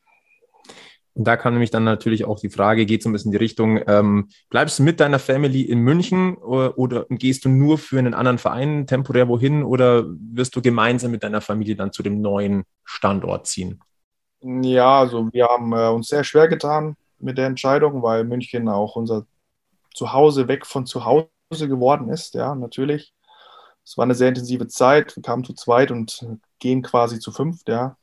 Und 1.15 1.25
da 1.25 1.37
kam 1.37 1.53
nämlich 1.53 1.71
dann 1.71 1.85
natürlich 1.85 2.25
auch 2.25 2.41
die 2.41 2.49
Frage, 2.49 2.87
geht 2.87 3.03
so 3.03 3.09
ein 3.09 3.13
bisschen 3.13 3.31
in 3.31 3.39
die 3.39 3.45
Richtung, 3.45 3.81
ähm, 3.87 4.29
bleibst 4.49 4.79
du 4.79 4.83
mit 4.83 4.99
deiner 4.99 5.19
Family 5.19 5.61
in 5.63 5.81
München 5.81 6.37
oder, 6.37 6.79
oder, 6.79 7.07
gehst 7.11 7.45
du 7.45 7.51
nur 7.51 7.77
für 7.77 7.99
einen 7.99 8.15
anderen 8.15 8.39
Verein 8.39 8.87
temporär 8.87 9.29
wohin 9.29 9.63
oder 9.63 10.05
wirst 10.07 10.57
du 10.57 10.63
gemeinsam 10.63 11.11
mit 11.11 11.23
deiner 11.23 11.43
Familie 11.43 11.77
dann 11.77 11.93
zu 11.93 12.03
dem 12.03 12.23
neuen 12.23 12.65
Standort 12.85 13.47
ziehen? 13.47 13.81
Ja, 14.41 15.01
also 15.01 15.29
wir 15.33 15.47
haben 15.47 15.73
äh, 15.73 15.89
uns 15.89 16.09
sehr 16.09 16.25
schwer 16.25 16.49
getan 16.49 16.97
mit 17.19 17.37
der 17.37 17.47
Entscheidung, 17.47 18.03
weil 18.03 18.25
München 18.25 18.69
auch 18.69 18.97
unser 18.97 19.27
Zuhause 19.95 20.49
weg 20.49 20.65
von 20.65 20.87
zu 20.87 21.05
Hause 21.05 21.29
geworden 21.61 22.09
ist, 22.09 22.35
ja, 22.35 22.55
natürlich. 22.55 23.13
Es 23.85 23.97
war 23.97 24.05
eine 24.05 24.15
sehr 24.15 24.29
intensive 24.29 24.69
Zeit. 24.69 25.17
Wir 25.17 25.23
kamen 25.23 25.45
zu 25.45 25.55
zweit 25.55 25.91
und 25.91 26.27
gehen 26.59 26.83
quasi 26.83 27.19
zu 27.19 27.33
fünft, 27.33 27.69
ja. 27.69 27.97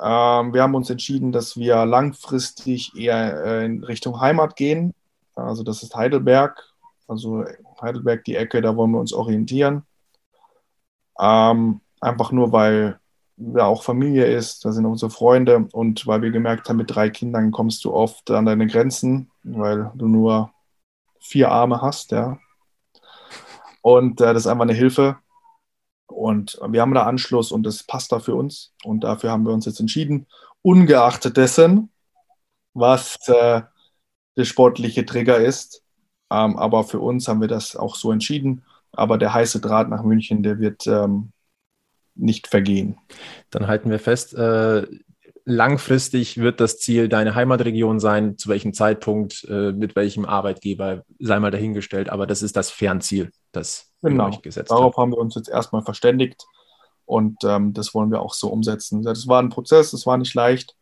Ähm, 0.00 0.52
wir 0.52 0.62
haben 0.62 0.74
uns 0.74 0.90
entschieden, 0.90 1.30
dass 1.30 1.56
wir 1.56 1.84
langfristig 1.86 2.96
eher 2.96 3.44
äh, 3.44 3.64
in 3.64 3.84
Richtung 3.84 4.20
Heimat 4.20 4.56
gehen. 4.56 4.92
Also 5.36 5.62
das 5.62 5.82
ist 5.82 5.94
Heidelberg. 5.94 6.60
Also 7.06 7.44
Heidelberg, 7.80 8.24
die 8.24 8.36
Ecke, 8.36 8.60
da 8.60 8.76
wollen 8.76 8.90
wir 8.90 9.00
uns 9.00 9.12
orientieren. 9.12 9.84
Ähm, 11.20 11.80
einfach 12.00 12.32
nur, 12.32 12.52
weil 12.52 12.98
da 13.36 13.66
auch 13.66 13.82
Familie 13.82 14.26
ist, 14.26 14.64
da 14.64 14.72
sind 14.72 14.86
unsere 14.86 15.10
Freunde 15.10 15.68
und 15.72 16.06
weil 16.06 16.22
wir 16.22 16.30
gemerkt 16.30 16.68
haben, 16.68 16.76
mit 16.76 16.94
drei 16.94 17.10
Kindern 17.10 17.50
kommst 17.50 17.84
du 17.84 17.92
oft 17.92 18.30
an 18.30 18.46
deine 18.46 18.66
Grenzen, 18.66 19.30
weil 19.42 19.90
du 19.94 20.06
nur 20.08 20.52
vier 21.20 21.50
Arme 21.50 21.82
hast, 21.82 22.12
ja. 22.12 22.38
Und 23.84 24.22
äh, 24.22 24.32
das 24.32 24.44
ist 24.44 24.46
einfach 24.46 24.62
eine 24.62 24.72
Hilfe. 24.72 25.18
Und 26.06 26.58
wir 26.68 26.80
haben 26.80 26.94
da 26.94 27.02
Anschluss 27.02 27.52
und 27.52 27.64
das 27.64 27.82
passt 27.82 28.12
da 28.12 28.18
für 28.18 28.34
uns. 28.34 28.72
Und 28.82 29.04
dafür 29.04 29.30
haben 29.30 29.44
wir 29.44 29.52
uns 29.52 29.66
jetzt 29.66 29.78
entschieden, 29.78 30.26
ungeachtet 30.62 31.36
dessen, 31.36 31.90
was 32.72 33.18
äh, 33.28 33.60
der 34.36 34.44
sportliche 34.44 35.04
Trigger 35.04 35.36
ist. 35.36 35.82
Ähm, 36.30 36.56
aber 36.56 36.84
für 36.84 37.00
uns 37.00 37.28
haben 37.28 37.42
wir 37.42 37.48
das 37.48 37.76
auch 37.76 37.94
so 37.94 38.10
entschieden. 38.10 38.64
Aber 38.92 39.18
der 39.18 39.34
heiße 39.34 39.60
Draht 39.60 39.90
nach 39.90 40.02
München, 40.02 40.42
der 40.42 40.58
wird 40.58 40.86
ähm, 40.86 41.32
nicht 42.14 42.46
vergehen. 42.46 42.96
Dann 43.50 43.66
halten 43.66 43.90
wir 43.90 43.98
fest, 43.98 44.32
äh, 44.32 44.86
langfristig 45.44 46.38
wird 46.38 46.58
das 46.58 46.78
Ziel 46.78 47.10
deine 47.10 47.34
Heimatregion 47.34 48.00
sein. 48.00 48.38
Zu 48.38 48.48
welchem 48.48 48.72
Zeitpunkt, 48.72 49.44
äh, 49.50 49.72
mit 49.72 49.94
welchem 49.94 50.24
Arbeitgeber, 50.24 51.04
sei 51.18 51.38
mal 51.38 51.50
dahingestellt. 51.50 52.08
Aber 52.08 52.26
das 52.26 52.42
ist 52.42 52.56
das 52.56 52.70
Fernziel, 52.70 53.30
das 53.56 53.90
genau. 54.02 54.28
euch 54.28 54.42
gesetzt 54.42 54.70
Darauf 54.70 54.96
haben 54.96 55.12
wir 55.12 55.18
uns 55.18 55.34
jetzt 55.34 55.48
erstmal 55.48 55.82
verständigt 55.82 56.46
und 57.06 57.42
ähm, 57.44 57.72
das 57.72 57.94
wollen 57.94 58.10
wir 58.10 58.20
auch 58.20 58.34
so 58.34 58.48
umsetzen. 58.48 59.02
Das 59.02 59.28
war 59.28 59.40
ein 59.40 59.50
Prozess, 59.50 59.92
es 59.92 60.06
war 60.06 60.16
nicht 60.16 60.34
leicht, 60.34 60.76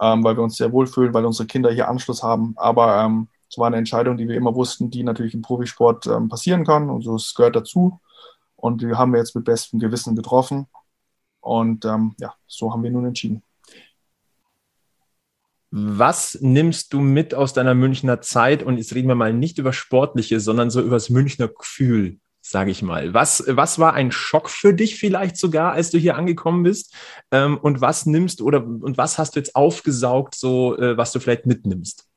ähm, 0.00 0.24
weil 0.24 0.36
wir 0.36 0.42
uns 0.42 0.56
sehr 0.56 0.72
wohlfühlen, 0.72 1.12
weil 1.12 1.26
unsere 1.26 1.46
Kinder 1.46 1.70
hier 1.70 1.88
Anschluss 1.88 2.22
haben. 2.22 2.54
Aber 2.56 3.00
ähm, 3.02 3.28
es 3.48 3.58
war 3.58 3.66
eine 3.66 3.76
Entscheidung, 3.76 4.16
die 4.16 4.28
wir 4.28 4.36
immer 4.36 4.54
wussten, 4.54 4.90
die 4.90 5.02
natürlich 5.02 5.34
im 5.34 5.42
Profisport 5.42 6.06
ähm, 6.06 6.28
passieren 6.28 6.64
kann. 6.64 6.88
Und 6.88 7.02
so 7.02 7.16
es 7.16 7.34
gehört 7.34 7.56
dazu. 7.56 8.00
Und 8.56 8.80
die 8.82 8.94
haben 8.94 9.12
wir 9.12 9.18
jetzt 9.18 9.34
mit 9.34 9.44
bestem 9.44 9.80
Gewissen 9.80 10.16
getroffen. 10.16 10.66
Und 11.40 11.84
ähm, 11.84 12.14
ja, 12.18 12.34
so 12.46 12.72
haben 12.72 12.82
wir 12.82 12.90
nun 12.90 13.06
entschieden. 13.06 13.42
Was 15.72 16.36
nimmst 16.40 16.92
du 16.92 17.00
mit 17.00 17.32
aus 17.32 17.52
deiner 17.52 17.74
Münchner 17.74 18.20
Zeit? 18.20 18.64
Und 18.64 18.78
jetzt 18.78 18.94
reden 18.94 19.06
wir 19.06 19.14
mal 19.14 19.32
nicht 19.32 19.58
über 19.58 19.72
Sportliche, 19.72 20.40
sondern 20.40 20.68
so 20.68 20.80
über 20.80 20.96
das 20.96 21.10
Münchner 21.10 21.46
Gefühl, 21.46 22.18
sage 22.40 22.72
ich 22.72 22.82
mal. 22.82 23.14
Was, 23.14 23.44
was 23.46 23.78
war 23.78 23.94
ein 23.94 24.10
Schock 24.10 24.50
für 24.50 24.74
dich 24.74 24.98
vielleicht 24.98 25.36
sogar, 25.36 25.72
als 25.72 25.90
du 25.90 25.98
hier 25.98 26.16
angekommen 26.16 26.64
bist? 26.64 26.92
Ähm, 27.30 27.56
und 27.56 27.80
was 27.80 28.04
nimmst 28.04 28.42
oder 28.42 28.64
und 28.64 28.98
was 28.98 29.16
hast 29.16 29.36
du 29.36 29.40
jetzt 29.40 29.54
aufgesaugt, 29.54 30.34
so 30.34 30.76
äh, 30.76 30.96
was 30.96 31.12
du 31.12 31.20
vielleicht 31.20 31.46
mitnimmst? 31.46 32.08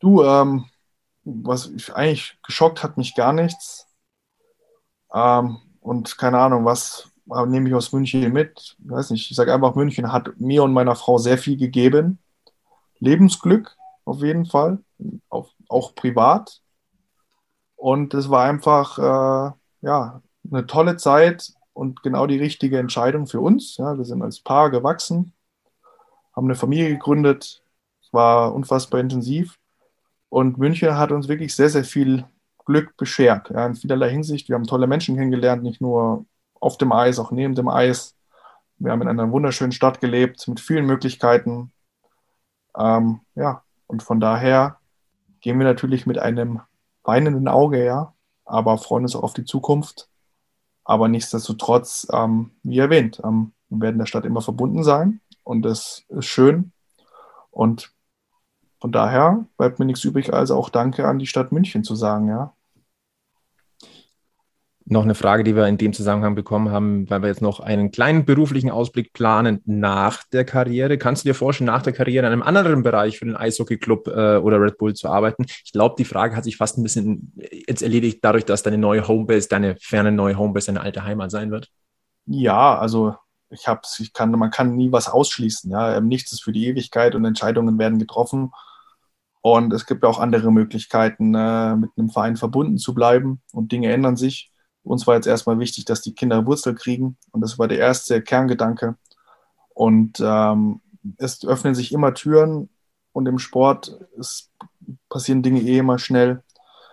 Du, 0.00 0.24
ähm, 0.24 0.64
was 1.22 1.66
ich, 1.66 1.94
eigentlich 1.94 2.38
geschockt 2.44 2.82
hat 2.82 2.96
mich 2.96 3.14
gar 3.14 3.32
nichts. 3.32 3.86
Ähm, 5.14 5.58
und 5.78 6.18
keine 6.18 6.40
Ahnung, 6.40 6.64
was 6.64 7.08
nehme 7.46 7.68
ich 7.68 7.74
aus 7.76 7.92
München 7.92 8.32
mit? 8.32 8.76
Ich 8.80 8.90
weiß 8.90 9.10
nicht, 9.10 9.30
ich 9.30 9.36
sage 9.36 9.54
einfach, 9.54 9.76
München 9.76 10.10
hat 10.10 10.40
mir 10.40 10.64
und 10.64 10.72
meiner 10.72 10.96
Frau 10.96 11.18
sehr 11.18 11.38
viel 11.38 11.56
gegeben 11.56 12.18
Lebensglück, 13.00 13.76
auf 14.04 14.22
jeden 14.22 14.46
Fall, 14.46 14.78
auch, 15.28 15.50
auch 15.68 15.94
privat. 15.94 16.60
Und 17.76 18.14
es 18.14 18.28
war 18.30 18.44
einfach 18.44 18.98
äh, 18.98 19.52
ja, 19.82 20.22
eine 20.50 20.66
tolle 20.66 20.96
Zeit 20.96 21.52
und 21.72 22.02
genau 22.02 22.26
die 22.26 22.38
richtige 22.38 22.78
Entscheidung 22.78 23.26
für 23.26 23.40
uns. 23.40 23.76
Ja, 23.76 23.96
wir 23.96 24.04
sind 24.04 24.22
als 24.22 24.40
Paar 24.40 24.70
gewachsen, 24.70 25.32
haben 26.34 26.46
eine 26.46 26.56
Familie 26.56 26.88
gegründet. 26.88 27.62
Es 28.02 28.12
war 28.12 28.54
unfassbar 28.54 29.00
intensiv. 29.00 29.58
Und 30.28 30.58
München 30.58 30.96
hat 30.96 31.12
uns 31.12 31.28
wirklich 31.28 31.54
sehr, 31.54 31.70
sehr 31.70 31.84
viel 31.84 32.24
Glück 32.66 32.96
beschert. 32.96 33.50
Ja, 33.50 33.66
in 33.66 33.74
vielerlei 33.74 34.10
Hinsicht. 34.10 34.48
Wir 34.48 34.56
haben 34.56 34.66
tolle 34.66 34.86
Menschen 34.86 35.16
kennengelernt, 35.16 35.62
nicht 35.62 35.80
nur 35.80 36.26
auf 36.60 36.78
dem 36.78 36.92
Eis, 36.92 37.18
auch 37.18 37.30
neben 37.30 37.54
dem 37.54 37.68
Eis. 37.68 38.14
Wir 38.76 38.92
haben 38.92 39.02
in 39.02 39.08
einer 39.08 39.30
wunderschönen 39.30 39.72
Stadt 39.72 40.00
gelebt 40.00 40.46
mit 40.48 40.60
vielen 40.60 40.86
Möglichkeiten. 40.86 41.72
Ähm, 42.78 43.20
ja, 43.34 43.62
und 43.86 44.02
von 44.02 44.20
daher 44.20 44.78
gehen 45.40 45.58
wir 45.58 45.66
natürlich 45.66 46.06
mit 46.06 46.18
einem 46.18 46.60
weinenden 47.02 47.48
Auge, 47.48 47.84
ja, 47.84 48.14
aber 48.44 48.78
freuen 48.78 49.04
uns 49.04 49.16
auch 49.16 49.22
auf 49.22 49.34
die 49.34 49.44
Zukunft. 49.44 50.08
Aber 50.84 51.08
nichtsdestotrotz, 51.08 52.06
ähm, 52.12 52.52
wie 52.62 52.78
erwähnt, 52.78 53.20
ähm, 53.24 53.52
wir 53.68 53.80
werden 53.80 53.98
der 53.98 54.06
Stadt 54.06 54.24
immer 54.24 54.40
verbunden 54.40 54.82
sein 54.82 55.20
und 55.44 55.62
das 55.62 56.04
ist 56.08 56.26
schön. 56.26 56.72
Und 57.50 57.92
von 58.80 58.92
daher 58.92 59.44
bleibt 59.56 59.78
mir 59.78 59.84
nichts 59.84 60.04
übrig, 60.04 60.32
als 60.32 60.50
auch 60.50 60.70
Danke 60.70 61.06
an 61.06 61.18
die 61.18 61.26
Stadt 61.26 61.52
München 61.52 61.84
zu 61.84 61.94
sagen, 61.94 62.28
ja. 62.28 62.54
Noch 64.90 65.02
eine 65.02 65.14
Frage, 65.14 65.44
die 65.44 65.54
wir 65.54 65.66
in 65.66 65.76
dem 65.76 65.92
Zusammenhang 65.92 66.34
bekommen 66.34 66.70
haben, 66.70 67.10
weil 67.10 67.20
wir 67.20 67.28
jetzt 67.28 67.42
noch 67.42 67.60
einen 67.60 67.90
kleinen 67.90 68.24
beruflichen 68.24 68.70
Ausblick 68.70 69.12
planen 69.12 69.60
nach 69.66 70.24
der 70.32 70.46
Karriere. 70.46 70.96
Kannst 70.96 71.24
du 71.24 71.28
dir 71.28 71.34
vorstellen, 71.34 71.66
nach 71.66 71.82
der 71.82 71.92
Karriere 71.92 72.26
in 72.26 72.32
einem 72.32 72.42
anderen 72.42 72.82
Bereich 72.82 73.18
für 73.18 73.26
den 73.26 73.36
Eishockey-Club 73.36 74.08
äh, 74.08 74.36
oder 74.38 74.58
Red 74.58 74.78
Bull 74.78 74.94
zu 74.94 75.08
arbeiten? 75.08 75.44
Ich 75.62 75.72
glaube, 75.72 75.96
die 75.98 76.06
Frage 76.06 76.34
hat 76.34 76.44
sich 76.44 76.56
fast 76.56 76.78
ein 76.78 76.82
bisschen 76.82 77.34
jetzt 77.66 77.82
erledigt, 77.82 78.20
dadurch, 78.22 78.46
dass 78.46 78.62
deine 78.62 78.78
neue 78.78 79.06
Homebase, 79.06 79.48
deine 79.50 79.76
ferne 79.78 80.10
neue 80.10 80.38
Homebase, 80.38 80.68
deine 80.68 80.80
alte 80.80 81.04
Heimat 81.04 81.30
sein 81.30 81.50
wird. 81.50 81.68
Ja, 82.24 82.78
also 82.78 83.14
ich 83.50 83.68
habe 83.68 83.82
ich 83.98 84.14
kann, 84.14 84.30
man 84.30 84.50
kann 84.50 84.74
nie 84.74 84.90
was 84.90 85.08
ausschließen. 85.08 85.70
Ja? 85.70 85.96
Ähm, 85.96 86.08
nichts 86.08 86.32
ist 86.32 86.42
für 86.42 86.52
die 86.52 86.66
Ewigkeit 86.66 87.14
und 87.14 87.26
Entscheidungen 87.26 87.78
werden 87.78 87.98
getroffen. 87.98 88.52
Und 89.42 89.72
es 89.74 89.84
gibt 89.84 90.02
ja 90.02 90.08
auch 90.08 90.18
andere 90.18 90.50
Möglichkeiten, 90.50 91.34
äh, 91.34 91.76
mit 91.76 91.90
einem 91.96 92.08
Verein 92.08 92.36
verbunden 92.36 92.78
zu 92.78 92.94
bleiben 92.94 93.42
und 93.52 93.70
Dinge 93.70 93.92
ändern 93.92 94.16
sich. 94.16 94.50
Uns 94.88 95.06
war 95.06 95.14
jetzt 95.14 95.26
erstmal 95.26 95.58
wichtig, 95.58 95.84
dass 95.84 96.00
die 96.00 96.14
Kinder 96.14 96.46
Wurzel 96.46 96.74
kriegen 96.74 97.16
und 97.32 97.40
das 97.40 97.58
war 97.58 97.68
der 97.68 97.78
erste 97.78 98.22
Kerngedanke. 98.22 98.96
Und 99.74 100.20
ähm, 100.20 100.80
es 101.18 101.44
öffnen 101.46 101.74
sich 101.74 101.92
immer 101.92 102.14
Türen 102.14 102.68
und 103.12 103.26
im 103.26 103.38
Sport 103.38 103.98
es 104.18 104.50
passieren 105.08 105.42
Dinge 105.42 105.60
eh 105.60 105.78
immer 105.78 105.98
schnell. 105.98 106.42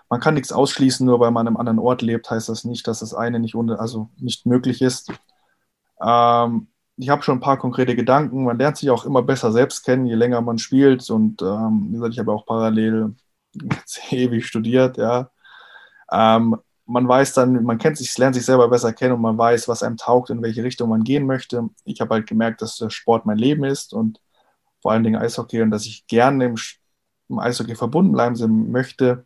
Man 0.09 0.19
kann 0.19 0.35
nichts 0.35 0.51
ausschließen, 0.51 1.05
nur 1.05 1.19
weil 1.19 1.31
man 1.31 1.47
an 1.47 1.47
einem 1.47 1.57
anderen 1.57 1.79
Ort 1.79 2.01
lebt, 2.01 2.29
heißt 2.29 2.49
das 2.49 2.63
nicht, 2.63 2.87
dass 2.87 2.99
das 2.99 3.13
eine 3.13 3.39
nicht, 3.39 3.55
also 3.55 4.09
nicht 4.17 4.45
möglich 4.45 4.81
ist. 4.81 5.11
Ähm, 6.01 6.67
ich 6.97 7.09
habe 7.09 7.23
schon 7.23 7.37
ein 7.37 7.41
paar 7.41 7.57
konkrete 7.57 7.95
Gedanken. 7.95 8.45
Man 8.45 8.57
lernt 8.57 8.77
sich 8.77 8.89
auch 8.89 9.05
immer 9.05 9.21
besser 9.21 9.51
selbst 9.51 9.83
kennen, 9.83 10.05
je 10.05 10.15
länger 10.15 10.41
man 10.41 10.57
spielt. 10.59 11.09
Und 11.09 11.41
ähm, 11.41 11.87
wie 11.89 11.93
gesagt, 11.93 12.13
ich 12.13 12.19
habe 12.19 12.31
auch 12.31 12.45
parallel 12.45 13.15
ewig 14.11 14.45
studiert, 14.45 14.97
ja. 14.97 15.29
Ähm, 16.11 16.57
man 16.86 17.07
weiß 17.07 17.33
dann, 17.33 17.63
man 17.63 17.77
kennt 17.77 17.97
sich, 17.97 18.15
lernt 18.17 18.36
sich 18.36 18.45
selber 18.45 18.67
besser 18.69 18.93
kennen 18.93 19.13
und 19.13 19.21
man 19.21 19.38
weiß, 19.38 19.67
was 19.67 19.83
einem 19.83 19.97
taugt, 19.97 20.29
in 20.29 20.41
welche 20.41 20.63
Richtung 20.63 20.89
man 20.89 21.03
gehen 21.03 21.25
möchte. 21.25 21.69
Ich 21.83 21.99
habe 21.99 22.13
halt 22.13 22.27
gemerkt, 22.27 22.61
dass 22.61 22.77
der 22.77 22.89
Sport 22.89 23.25
mein 23.25 23.38
Leben 23.38 23.63
ist 23.63 23.93
und 23.93 24.19
vor 24.81 24.91
allen 24.91 25.03
Dingen 25.03 25.19
Eishockey 25.19 25.61
und 25.61 25.71
dass 25.71 25.86
ich 25.86 26.05
gerne 26.05 26.45
im, 26.45 26.55
im 27.29 27.39
Eishockey 27.39 27.75
verbunden 27.75 28.11
bleiben 28.11 28.71
möchte. 28.71 29.25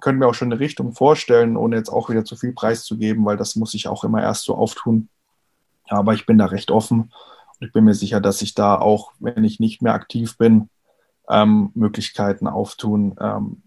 Können 0.00 0.18
wir 0.20 0.28
auch 0.28 0.34
schon 0.34 0.50
eine 0.50 0.60
Richtung 0.60 0.94
vorstellen, 0.94 1.58
ohne 1.58 1.76
jetzt 1.76 1.90
auch 1.90 2.08
wieder 2.08 2.24
zu 2.24 2.36
viel 2.36 2.52
preiszugeben, 2.52 3.24
weil 3.26 3.36
das 3.36 3.54
muss 3.56 3.74
ich 3.74 3.88
auch 3.88 4.04
immer 4.04 4.22
erst 4.22 4.44
so 4.44 4.54
auftun. 4.54 5.10
Aber 5.88 6.14
ich 6.14 6.24
bin 6.24 6.38
da 6.38 6.46
recht 6.46 6.70
offen 6.70 7.12
und 7.60 7.66
ich 7.66 7.72
bin 7.72 7.84
mir 7.84 7.92
sicher, 7.92 8.20
dass 8.22 8.40
ich 8.40 8.54
da 8.54 8.78
auch, 8.78 9.12
wenn 9.18 9.44
ich 9.44 9.60
nicht 9.60 9.82
mehr 9.82 9.92
aktiv 9.92 10.38
bin, 10.38 10.70
ähm, 11.28 11.70
Möglichkeiten 11.74 12.46
auftun, 12.46 13.14
ähm, 13.20 13.62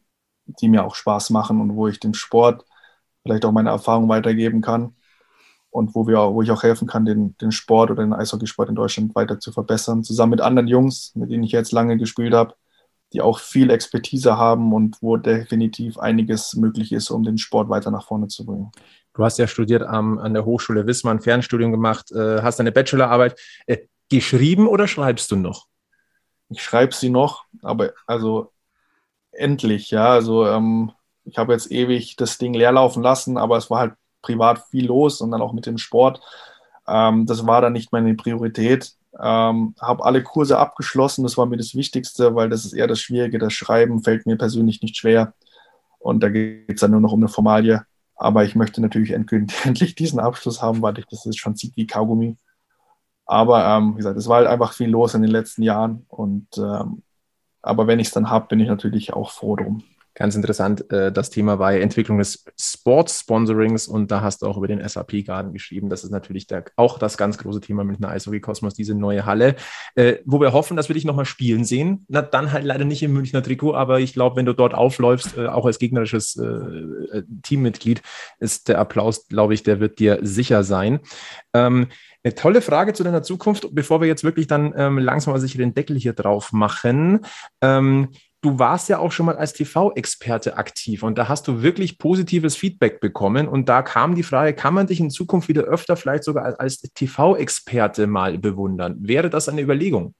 die 0.47 0.69
mir 0.69 0.85
auch 0.85 0.95
Spaß 0.95 1.29
machen 1.29 1.61
und 1.61 1.75
wo 1.75 1.87
ich 1.87 1.99
den 1.99 2.15
Sport 2.15 2.65
vielleicht 3.25 3.45
auch 3.45 3.51
meine 3.51 3.71
Erfahrung 3.71 4.07
weitergeben 4.07 4.61
kann 4.61 4.95
und 5.71 5.95
wo, 5.95 6.07
wir, 6.07 6.17
wo 6.33 6.41
ich 6.41 6.51
auch 6.51 6.63
helfen 6.63 6.87
kann, 6.87 7.05
den, 7.05 7.35
den 7.37 7.51
Sport 7.51 7.91
oder 7.91 8.03
den 8.03 8.13
Eishockeysport 8.13 8.69
in 8.69 8.75
Deutschland 8.75 9.15
weiter 9.15 9.39
zu 9.39 9.51
verbessern, 9.51 10.03
zusammen 10.03 10.31
mit 10.31 10.41
anderen 10.41 10.67
Jungs, 10.67 11.11
mit 11.15 11.31
denen 11.31 11.43
ich 11.43 11.51
jetzt 11.51 11.71
lange 11.71 11.97
gespielt 11.97 12.33
habe, 12.33 12.53
die 13.13 13.21
auch 13.21 13.39
viel 13.39 13.71
Expertise 13.71 14.37
haben 14.37 14.73
und 14.73 14.97
wo 15.01 15.17
definitiv 15.17 15.97
einiges 15.97 16.53
möglich 16.53 16.91
ist, 16.91 17.09
um 17.09 17.23
den 17.23 17.37
Sport 17.37 17.69
weiter 17.69 17.89
nach 17.89 18.05
vorne 18.05 18.27
zu 18.27 18.45
bringen. 18.45 18.71
Du 19.13 19.23
hast 19.23 19.39
ja 19.39 19.47
studiert 19.47 19.81
am, 19.81 20.19
an 20.19 20.33
der 20.33 20.45
Hochschule 20.45 20.85
Wismar, 20.85 21.13
ein 21.13 21.21
Fernstudium 21.21 21.71
gemacht, 21.71 22.11
äh, 22.11 22.41
hast 22.41 22.59
deine 22.59 22.71
Bachelorarbeit 22.71 23.39
äh, 23.65 23.77
geschrieben 24.09 24.67
oder 24.67 24.87
schreibst 24.87 25.31
du 25.31 25.35
noch? 25.35 25.65
Ich 26.49 26.61
schreibe 26.61 26.93
sie 26.93 27.09
noch, 27.09 27.45
aber 27.63 27.93
also 28.05 28.51
endlich, 29.31 29.89
ja. 29.91 30.09
Also 30.09 30.45
ähm, 30.45 30.91
ich 31.25 31.37
habe 31.37 31.53
jetzt 31.53 31.71
ewig 31.71 32.15
das 32.15 32.37
Ding 32.37 32.53
leer 32.53 32.71
laufen 32.71 33.03
lassen, 33.03 33.37
aber 33.37 33.57
es 33.57 33.69
war 33.69 33.79
halt 33.79 33.93
privat 34.21 34.63
viel 34.69 34.87
los 34.87 35.21
und 35.21 35.31
dann 35.31 35.41
auch 35.41 35.53
mit 35.53 35.65
dem 35.65 35.77
Sport. 35.77 36.21
Ähm, 36.87 37.25
das 37.25 37.45
war 37.45 37.61
dann 37.61 37.73
nicht 37.73 37.91
meine 37.91 38.13
Priorität. 38.15 38.93
Ähm, 39.19 39.75
habe 39.79 40.03
alle 40.03 40.23
Kurse 40.23 40.57
abgeschlossen, 40.57 41.23
das 41.23 41.37
war 41.37 41.45
mir 41.45 41.57
das 41.57 41.73
Wichtigste, 41.73 42.35
weil 42.35 42.49
das 42.49 42.65
ist 42.65 42.73
eher 42.73 42.87
das 42.87 42.99
Schwierige. 42.99 43.39
Das 43.39 43.53
Schreiben 43.53 44.03
fällt 44.03 44.25
mir 44.25 44.37
persönlich 44.37 44.81
nicht 44.81 44.97
schwer. 44.97 45.33
Und 45.99 46.21
da 46.21 46.29
geht 46.29 46.69
es 46.69 46.81
dann 46.81 46.91
nur 46.91 47.01
noch 47.01 47.13
um 47.13 47.19
eine 47.19 47.29
Formalie. 47.29 47.83
Aber 48.15 48.43
ich 48.43 48.55
möchte 48.55 48.81
natürlich 48.81 49.11
endlich 49.63 49.95
diesen 49.95 50.19
Abschluss 50.19 50.61
haben, 50.61 50.81
weil 50.81 50.97
ich 50.99 51.05
das 51.07 51.25
ist 51.25 51.37
schon 51.37 51.55
zieht 51.55 51.75
wie 51.75 51.87
Kaugummi. 51.87 52.37
Aber 53.25 53.65
ähm, 53.65 53.93
wie 53.93 53.97
gesagt, 53.97 54.17
es 54.17 54.27
war 54.27 54.37
halt 54.37 54.47
einfach 54.47 54.73
viel 54.73 54.89
los 54.89 55.15
in 55.15 55.21
den 55.21 55.31
letzten 55.31 55.63
Jahren. 55.63 56.05
Und 56.09 56.47
ähm, 56.57 57.01
aber 57.61 57.87
wenn 57.87 57.99
ich 57.99 58.07
es 58.07 58.13
dann 58.13 58.29
habe, 58.29 58.47
bin 58.47 58.59
ich 58.59 58.67
natürlich 58.67 59.13
auch 59.13 59.31
froh 59.31 59.55
drum. 59.55 59.83
Ganz 60.17 60.33
interessant, 60.33 60.89
äh, 60.93 61.11
das 61.11 61.29
Thema 61.29 61.59
war 61.59 61.73
ja 61.73 61.79
Entwicklung 61.79 62.19
des 62.19 62.45
Sports-Sponsorings 62.57 63.89
und 63.89 64.11
da 64.11 64.21
hast 64.21 64.41
du 64.41 64.47
auch 64.47 64.55
über 64.55 64.67
den 64.69 64.81
SAP-Garden 64.87 65.51
geschrieben. 65.51 65.89
Das 65.89 66.05
ist 66.05 66.09
natürlich 66.09 66.47
der, 66.47 66.63
auch 66.77 66.97
das 66.97 67.17
ganz 67.17 67.37
große 67.37 67.59
Thema 67.59 67.83
mit 67.83 67.97
einer 67.97 68.13
Eishockey-Kosmos, 68.13 68.75
diese 68.75 68.95
neue 68.95 69.25
Halle, 69.25 69.57
äh, 69.95 70.15
wo 70.23 70.39
wir 70.39 70.53
hoffen, 70.53 70.77
dass 70.77 70.87
wir 70.87 70.93
dich 70.93 71.03
nochmal 71.03 71.25
spielen 71.25 71.65
sehen. 71.65 72.05
Na, 72.07 72.21
dann 72.21 72.53
halt 72.53 72.63
leider 72.63 72.85
nicht 72.85 73.03
im 73.03 73.11
Münchner 73.11 73.43
Trikot, 73.43 73.75
aber 73.75 73.99
ich 73.99 74.13
glaube, 74.13 74.37
wenn 74.37 74.45
du 74.45 74.53
dort 74.53 74.73
aufläufst, 74.73 75.37
äh, 75.37 75.47
auch 75.47 75.65
als 75.65 75.79
gegnerisches 75.79 76.37
äh, 76.37 76.45
äh, 76.45 77.23
Teammitglied, 77.43 78.01
ist 78.39 78.69
der 78.69 78.79
Applaus, 78.79 79.27
glaube 79.27 79.53
ich, 79.53 79.63
der 79.63 79.81
wird 79.81 79.99
dir 79.99 80.19
sicher 80.21 80.63
sein. 80.63 81.01
Ähm, 81.53 81.87
eine 82.23 82.35
tolle 82.35 82.61
Frage 82.61 82.93
zu 82.93 83.03
deiner 83.03 83.21
Zukunft, 83.21 83.67
bevor 83.73 83.99
wir 83.99 84.07
jetzt 84.07 84.23
wirklich 84.23 84.47
dann 84.47 84.73
ähm, 84.77 84.97
langsam 84.97 85.33
mal 85.33 85.39
sicher 85.39 85.57
den 85.57 85.73
Deckel 85.73 85.97
hier 85.97 86.13
drauf 86.13 86.53
machen. 86.53 87.19
Ähm, 87.61 88.09
du 88.45 88.59
warst 88.59 88.89
ja 88.89 88.99
auch 88.99 89.11
schon 89.11 89.25
mal 89.25 89.37
als 89.37 89.53
TV-Experte 89.53 90.55
aktiv 90.57 91.01
und 91.01 91.17
da 91.17 91.27
hast 91.27 91.47
du 91.47 91.63
wirklich 91.63 91.97
positives 91.97 92.55
Feedback 92.55 92.99
bekommen. 92.99 93.47
Und 93.47 93.67
da 93.67 93.81
kam 93.81 94.13
die 94.13 94.23
Frage, 94.23 94.53
kann 94.53 94.75
man 94.75 94.85
dich 94.85 94.99
in 94.99 95.09
Zukunft 95.09 95.47
wieder 95.47 95.63
öfter 95.63 95.97
vielleicht 95.97 96.23
sogar 96.23 96.59
als, 96.59 96.79
TV-Experte 96.79 98.05
mal 98.05 98.37
bewundern? 98.37 98.97
Wäre 98.99 99.31
das 99.31 99.49
eine 99.49 99.61
Überlegung? 99.61 100.13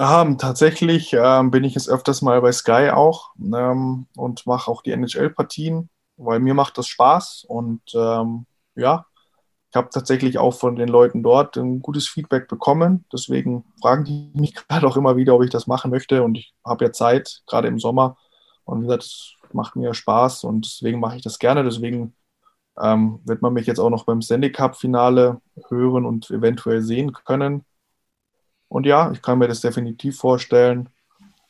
Ähm, 0.00 0.36
tatsächlich 0.38 1.12
ähm, 1.12 1.50
bin 1.52 1.62
ich 1.62 1.74
jetzt 1.74 1.88
öfters 1.88 2.22
mal 2.22 2.40
bei 2.40 2.50
Sky 2.50 2.90
auch 2.92 3.30
ähm, 3.38 4.06
und 4.16 4.46
mache 4.46 4.68
auch 4.70 4.82
die 4.82 4.92
NHL-Partien, 4.92 5.90
weil 6.16 6.40
mir 6.40 6.54
macht 6.54 6.76
das 6.76 6.88
Spaß 6.88 7.44
und 7.46 7.82
ähm, 7.94 8.46
ja, 8.74 9.06
ich 9.70 9.76
habe 9.76 9.88
tatsächlich 9.90 10.38
auch 10.38 10.52
von 10.52 10.74
den 10.74 10.88
Leuten 10.88 11.22
dort 11.22 11.56
ein 11.56 11.80
gutes 11.80 12.08
Feedback 12.08 12.48
bekommen. 12.48 13.04
Deswegen 13.12 13.64
fragen 13.80 14.04
die 14.04 14.32
mich 14.34 14.54
gerade 14.54 14.86
auch 14.86 14.96
immer 14.96 15.16
wieder, 15.16 15.34
ob 15.34 15.44
ich 15.44 15.50
das 15.50 15.68
machen 15.68 15.92
möchte. 15.92 16.24
Und 16.24 16.38
ich 16.38 16.54
habe 16.64 16.86
ja 16.86 16.92
Zeit, 16.92 17.42
gerade 17.46 17.68
im 17.68 17.78
Sommer. 17.78 18.16
Und 18.64 18.80
wie 18.80 18.86
gesagt, 18.86 19.04
es 19.04 19.34
macht 19.52 19.76
mir 19.76 19.94
Spaß 19.94 20.44
und 20.44 20.66
deswegen 20.66 20.98
mache 20.98 21.16
ich 21.16 21.22
das 21.22 21.38
gerne. 21.38 21.62
Deswegen 21.62 22.14
ähm, 22.80 23.20
wird 23.24 23.42
man 23.42 23.52
mich 23.52 23.66
jetzt 23.66 23.78
auch 23.78 23.90
noch 23.90 24.04
beim 24.04 24.22
Sandy 24.22 24.50
Cup-Finale 24.50 25.40
hören 25.68 26.04
und 26.04 26.30
eventuell 26.30 26.82
sehen 26.82 27.12
können. 27.12 27.64
Und 28.68 28.86
ja, 28.86 29.12
ich 29.12 29.22
kann 29.22 29.38
mir 29.38 29.48
das 29.48 29.60
definitiv 29.60 30.18
vorstellen, 30.18 30.88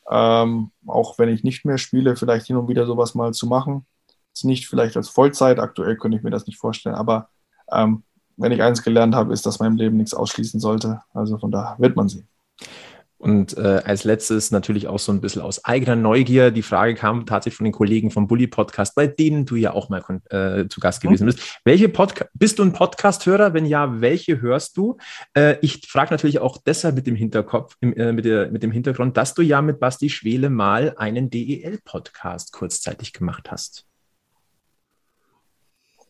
ähm, 0.09 0.71
auch 0.85 1.17
wenn 1.17 1.29
ich 1.29 1.43
nicht 1.43 1.65
mehr 1.65 1.77
spiele, 1.79 2.15
vielleicht 2.15 2.47
hin 2.47 2.57
und 2.57 2.67
wieder 2.67 2.85
sowas 2.85 3.15
mal 3.15 3.33
zu 3.33 3.47
machen. 3.47 3.85
Ist 4.33 4.45
nicht 4.45 4.67
vielleicht 4.67 4.95
als 4.95 5.09
Vollzeit, 5.09 5.59
aktuell 5.59 5.97
könnte 5.97 6.17
ich 6.17 6.23
mir 6.23 6.31
das 6.31 6.47
nicht 6.47 6.57
vorstellen, 6.57 6.95
aber 6.95 7.29
ähm, 7.71 8.03
wenn 8.41 8.51
ich 8.51 8.61
eins 8.61 8.83
gelernt 8.83 9.15
habe, 9.15 9.33
ist, 9.33 9.45
dass 9.45 9.59
mein 9.59 9.77
Leben 9.77 9.97
nichts 9.97 10.13
ausschließen 10.13 10.59
sollte. 10.59 11.01
Also 11.13 11.37
von 11.37 11.51
da 11.51 11.75
wird 11.77 11.95
man 11.95 12.09
sehen. 12.09 12.27
Und 13.21 13.55
äh, 13.55 13.83
als 13.85 14.03
letztes 14.03 14.49
natürlich 14.49 14.87
auch 14.87 14.97
so 14.97 15.11
ein 15.11 15.21
bisschen 15.21 15.43
aus 15.43 15.63
eigener 15.63 15.95
Neugier. 15.95 16.49
Die 16.49 16.63
Frage 16.63 16.95
kam 16.95 17.27
tatsächlich 17.27 17.57
von 17.57 17.65
den 17.65 17.73
Kollegen 17.73 18.09
vom 18.09 18.27
Bully 18.27 18.47
Podcast, 18.47 18.95
bei 18.95 19.05
denen 19.05 19.45
du 19.45 19.55
ja 19.55 19.73
auch 19.73 19.89
mal 19.89 20.01
äh, 20.31 20.67
zu 20.67 20.79
Gast 20.79 21.01
gewesen 21.01 21.25
mhm. 21.25 21.27
bist. 21.27 21.59
Welche 21.63 21.87
Podcast 21.87 22.31
bist 22.33 22.57
du 22.57 22.63
ein 22.63 22.73
Podcast-Hörer? 22.73 23.53
Wenn 23.53 23.67
ja, 23.67 24.01
welche 24.01 24.41
hörst 24.41 24.75
du? 24.75 24.97
Äh, 25.35 25.57
ich 25.61 25.87
frage 25.87 26.09
natürlich 26.09 26.39
auch 26.39 26.57
deshalb 26.65 26.95
mit 26.95 27.05
dem 27.05 27.15
Hinterkopf, 27.15 27.77
im, 27.79 27.93
äh, 27.93 28.11
mit, 28.11 28.25
der, 28.25 28.49
mit 28.49 28.63
dem 28.63 28.71
Hintergrund, 28.71 29.15
dass 29.17 29.35
du 29.35 29.43
ja 29.43 29.61
mit 29.61 29.79
Basti 29.79 30.09
Schwele 30.09 30.49
mal 30.49 30.95
einen 30.97 31.29
DEL-Podcast 31.29 32.53
kurzzeitig 32.53 33.13
gemacht 33.13 33.51
hast. 33.51 33.85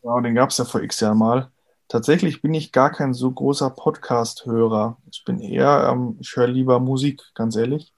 Ja, 0.01 0.21
den 0.21 0.33
gab 0.33 0.51
es 0.51 0.57
ja 0.57 0.63
vor 0.63 0.81
x 0.81 1.01
Jahren 1.01 1.17
mal. 1.17 1.51
Tatsächlich 1.91 2.41
bin 2.41 2.53
ich 2.53 2.72
gar 2.72 2.89
kein 2.89 3.13
so 3.13 3.30
großer 3.30 3.69
Podcast-Hörer. 3.69 4.95
Ich 5.11 5.26
bin 5.26 5.41
eher, 5.41 5.89
ähm, 5.91 6.15
ich 6.22 6.34
höre 6.38 6.47
lieber 6.47 6.80
Musik, 6.80 7.22
ganz 7.34 7.57
ehrlich. 7.57 7.93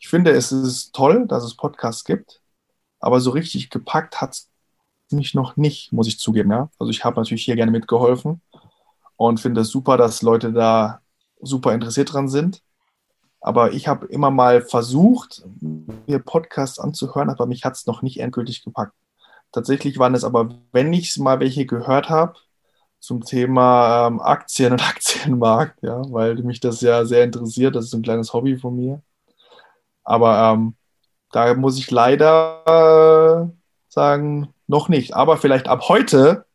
Ich 0.00 0.08
finde, 0.08 0.32
es 0.32 0.50
ist 0.50 0.92
toll, 0.96 1.28
dass 1.28 1.44
es 1.44 1.54
Podcasts 1.54 2.02
gibt, 2.02 2.42
aber 2.98 3.20
so 3.20 3.30
richtig 3.30 3.70
gepackt 3.70 4.20
hat 4.20 4.32
es 4.32 4.50
mich 5.12 5.32
noch 5.34 5.56
nicht, 5.56 5.92
muss 5.92 6.08
ich 6.08 6.18
zugeben. 6.18 6.50
Ja? 6.50 6.70
Also 6.80 6.90
ich 6.90 7.04
habe 7.04 7.20
natürlich 7.20 7.44
hier 7.44 7.54
gerne 7.54 7.70
mitgeholfen 7.70 8.40
und 9.14 9.38
finde 9.38 9.60
es 9.60 9.68
super, 9.68 9.96
dass 9.96 10.22
Leute 10.22 10.52
da 10.52 11.00
super 11.40 11.72
interessiert 11.72 12.14
dran 12.14 12.28
sind. 12.28 12.64
Aber 13.40 13.70
ich 13.70 13.86
habe 13.86 14.06
immer 14.06 14.32
mal 14.32 14.60
versucht, 14.60 15.44
mir 15.60 16.18
Podcasts 16.18 16.80
anzuhören, 16.80 17.30
aber 17.30 17.46
mich 17.46 17.64
hat 17.64 17.74
es 17.74 17.86
noch 17.86 18.02
nicht 18.02 18.18
endgültig 18.18 18.64
gepackt. 18.64 18.94
Tatsächlich 19.52 20.00
waren 20.00 20.16
es 20.16 20.24
aber, 20.24 20.48
wenn 20.72 20.92
ich 20.92 21.16
mal 21.18 21.38
welche 21.38 21.64
gehört 21.64 22.10
habe, 22.10 22.34
zum 23.06 23.24
Thema 23.24 24.08
ähm, 24.08 24.20
Aktien 24.20 24.72
und 24.72 24.82
Aktienmarkt, 24.88 25.80
ja, 25.82 26.02
weil 26.10 26.34
mich 26.42 26.58
das 26.58 26.80
ja 26.80 27.04
sehr 27.04 27.22
interessiert. 27.22 27.76
Das 27.76 27.84
ist 27.84 27.94
ein 27.94 28.02
kleines 28.02 28.32
Hobby 28.32 28.56
von 28.56 28.74
mir. 28.74 29.00
Aber 30.02 30.52
ähm, 30.52 30.74
da 31.30 31.54
muss 31.54 31.78
ich 31.78 31.88
leider 31.92 33.46
äh, 33.46 33.56
sagen, 33.88 34.52
noch 34.66 34.88
nicht. 34.88 35.14
Aber 35.14 35.36
vielleicht 35.36 35.68
ab 35.68 35.88
heute, 35.88 36.46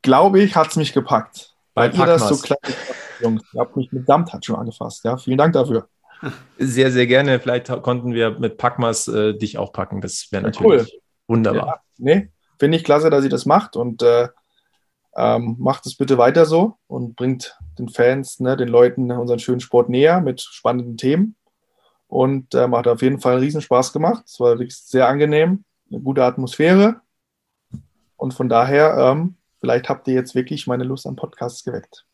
glaube 0.00 0.40
ich, 0.40 0.56
hat 0.56 0.68
es 0.68 0.76
mich 0.76 0.94
gepackt. 0.94 1.54
Weil 1.74 1.94
ihr 1.94 2.06
das 2.06 2.26
so 2.26 2.38
klein 2.38 2.74
Jungs, 3.20 3.42
ihr 3.52 3.60
habt 3.60 3.76
mich 3.76 3.92
mit 3.92 4.06
Samthandschuhen 4.06 4.58
angefasst. 4.58 5.04
Ja, 5.04 5.18
vielen 5.18 5.36
Dank 5.36 5.52
dafür. 5.52 5.88
Sehr, 6.58 6.90
sehr 6.90 7.06
gerne. 7.06 7.38
Vielleicht 7.38 7.66
konnten 7.82 8.14
wir 8.14 8.38
mit 8.38 8.56
Packmas 8.56 9.06
äh, 9.06 9.34
dich 9.34 9.58
auch 9.58 9.74
packen. 9.74 10.00
Das 10.00 10.28
wäre 10.30 10.44
natürlich 10.44 10.90
cool. 10.90 11.00
wunderbar. 11.28 11.66
Ja, 11.66 11.80
nee, 11.98 12.30
finde 12.58 12.78
ich 12.78 12.84
klasse, 12.84 13.10
dass 13.10 13.22
ihr 13.22 13.28
das 13.28 13.44
macht. 13.44 13.76
Und 13.76 14.02
äh, 14.02 14.28
ähm, 15.16 15.56
macht 15.58 15.86
es 15.86 15.96
bitte 15.96 16.18
weiter 16.18 16.44
so 16.44 16.76
und 16.86 17.16
bringt 17.16 17.58
den 17.78 17.88
Fans, 17.88 18.40
ne, 18.40 18.56
den 18.56 18.68
Leuten 18.68 19.10
unseren 19.10 19.38
schönen 19.38 19.60
Sport 19.60 19.88
näher 19.88 20.20
mit 20.20 20.40
spannenden 20.40 20.96
Themen. 20.96 21.36
Und 22.08 22.54
ähm, 22.54 22.76
hat 22.76 22.86
auf 22.86 23.02
jeden 23.02 23.20
Fall 23.20 23.32
einen 23.34 23.42
Riesenspaß 23.42 23.92
gemacht. 23.92 24.24
Es 24.26 24.38
war 24.38 24.50
wirklich 24.50 24.76
sehr 24.76 25.08
angenehm, 25.08 25.64
eine 25.90 26.00
gute 26.00 26.22
Atmosphäre. 26.22 27.00
Und 28.16 28.32
von 28.32 28.48
daher, 28.48 28.96
ähm, 28.96 29.34
vielleicht 29.60 29.88
habt 29.88 30.06
ihr 30.06 30.14
jetzt 30.14 30.34
wirklich 30.34 30.66
meine 30.66 30.84
Lust 30.84 31.06
an 31.06 31.16
Podcasts 31.16 31.64
geweckt. 31.64 32.06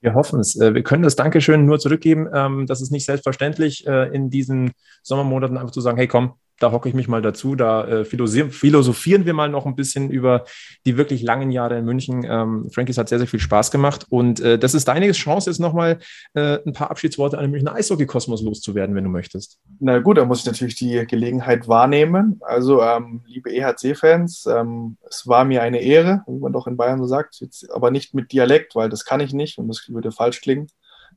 Wir 0.00 0.14
hoffen 0.14 0.40
es. 0.40 0.58
Äh, 0.60 0.74
wir 0.74 0.82
können 0.82 1.02
das 1.02 1.16
Dankeschön 1.16 1.64
nur 1.64 1.78
zurückgeben. 1.78 2.28
Ähm, 2.32 2.66
das 2.66 2.80
ist 2.80 2.90
nicht 2.90 3.06
selbstverständlich, 3.06 3.86
äh, 3.86 4.08
in 4.14 4.30
diesen 4.30 4.72
Sommermonaten 5.02 5.56
einfach 5.56 5.72
zu 5.72 5.80
sagen, 5.80 5.96
hey 5.96 6.08
komm, 6.08 6.34
da 6.58 6.72
hocke 6.72 6.88
ich 6.88 6.94
mich 6.94 7.08
mal 7.08 7.22
dazu, 7.22 7.54
da 7.54 7.86
äh, 7.86 8.04
philosophieren 8.04 9.26
wir 9.26 9.34
mal 9.34 9.48
noch 9.48 9.66
ein 9.66 9.76
bisschen 9.76 10.10
über 10.10 10.44
die 10.86 10.96
wirklich 10.96 11.22
langen 11.22 11.50
Jahre 11.50 11.78
in 11.78 11.84
München. 11.84 12.24
Ähm, 12.28 12.70
Frankies 12.70 12.96
hat 12.98 13.08
sehr, 13.08 13.18
sehr 13.18 13.26
viel 13.26 13.40
Spaß 13.40 13.70
gemacht 13.70 14.06
und 14.08 14.40
äh, 14.40 14.58
das 14.58 14.74
ist 14.74 14.88
deine 14.88 15.10
Chance, 15.12 15.50
jetzt 15.50 15.58
nochmal 15.58 15.98
äh, 16.34 16.58
ein 16.66 16.72
paar 16.72 16.90
Abschiedsworte 16.90 17.36
an 17.36 17.44
den 17.44 17.50
Münchner 17.50 17.74
Eishockey-Kosmos 17.74 18.42
loszuwerden, 18.42 18.94
wenn 18.94 19.04
du 19.04 19.10
möchtest. 19.10 19.58
Na 19.80 19.98
gut, 19.98 20.16
da 20.16 20.24
muss 20.24 20.40
ich 20.40 20.46
natürlich 20.46 20.76
die 20.76 21.06
Gelegenheit 21.06 21.68
wahrnehmen. 21.68 22.40
Also, 22.42 22.82
ähm, 22.82 23.22
liebe 23.26 23.50
EHC-Fans, 23.50 24.46
ähm, 24.46 24.96
es 25.08 25.26
war 25.26 25.44
mir 25.44 25.62
eine 25.62 25.80
Ehre, 25.80 26.22
wie 26.26 26.38
man 26.38 26.52
doch 26.52 26.66
in 26.66 26.76
Bayern 26.76 26.98
so 26.98 27.06
sagt, 27.06 27.40
jetzt 27.40 27.70
aber 27.70 27.90
nicht 27.90 28.14
mit 28.14 28.32
Dialekt, 28.32 28.74
weil 28.74 28.88
das 28.88 29.04
kann 29.04 29.20
ich 29.20 29.32
nicht 29.32 29.58
und 29.58 29.68
das 29.68 29.84
würde 29.88 30.12
falsch 30.12 30.40
klingen. 30.40 30.68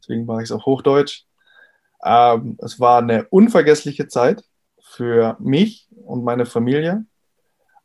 Deswegen 0.01 0.25
mache 0.25 0.41
ich 0.41 0.49
es 0.49 0.51
auf 0.51 0.65
Hochdeutsch. 0.65 1.23
Ähm, 2.03 2.57
es 2.59 2.79
war 2.79 3.01
eine 3.01 3.25
unvergessliche 3.29 4.07
Zeit 4.07 4.43
für 4.89 5.37
mich 5.39 5.87
und 6.03 6.23
meine 6.23 6.45
Familie. 6.45 7.05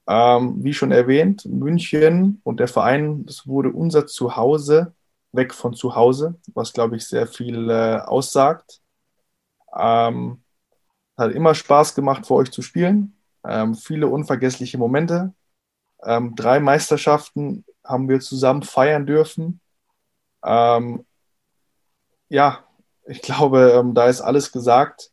Ähm, 0.07 0.63
wie 0.63 0.75
schon 0.75 0.91
erwähnt, 0.91 1.45
München 1.47 2.41
und 2.45 2.61
der 2.61 2.69
Verein, 2.69 3.25
das 3.27 3.47
wurde 3.47 3.71
unser 3.71 4.07
Zuhause, 4.07 4.95
weg 5.33 5.55
von 5.55 5.75
zu 5.75 5.97
Hause, 5.97 6.39
was, 6.55 6.73
glaube 6.73 6.97
ich, 6.97 7.07
sehr 7.07 7.27
viel 7.27 7.71
äh, 7.71 7.99
aussagt. 7.99 8.81
Ähm, 9.77 10.43
hat 11.17 11.33
immer 11.33 11.55
Spaß 11.55 11.95
gemacht, 11.95 12.27
für 12.27 12.35
euch 12.35 12.51
zu 12.51 12.63
spielen. 12.63 13.17
Ähm, 13.47 13.75
viele 13.75 14.09
unvergessliche 14.09 14.79
Momente. 14.79 15.35
Ähm, 16.03 16.35
drei 16.35 16.61
Meisterschaften 16.61 17.65
haben 17.85 18.09
wir 18.09 18.21
zusammen 18.21 18.63
feiern 18.63 19.07
dürfen. 19.07 19.61
Ähm, 20.45 21.07
ja, 22.29 22.65
ich 23.07 23.23
glaube, 23.23 23.73
ähm, 23.79 23.95
da 23.95 24.07
ist 24.07 24.21
alles 24.21 24.53
gesagt. 24.53 25.11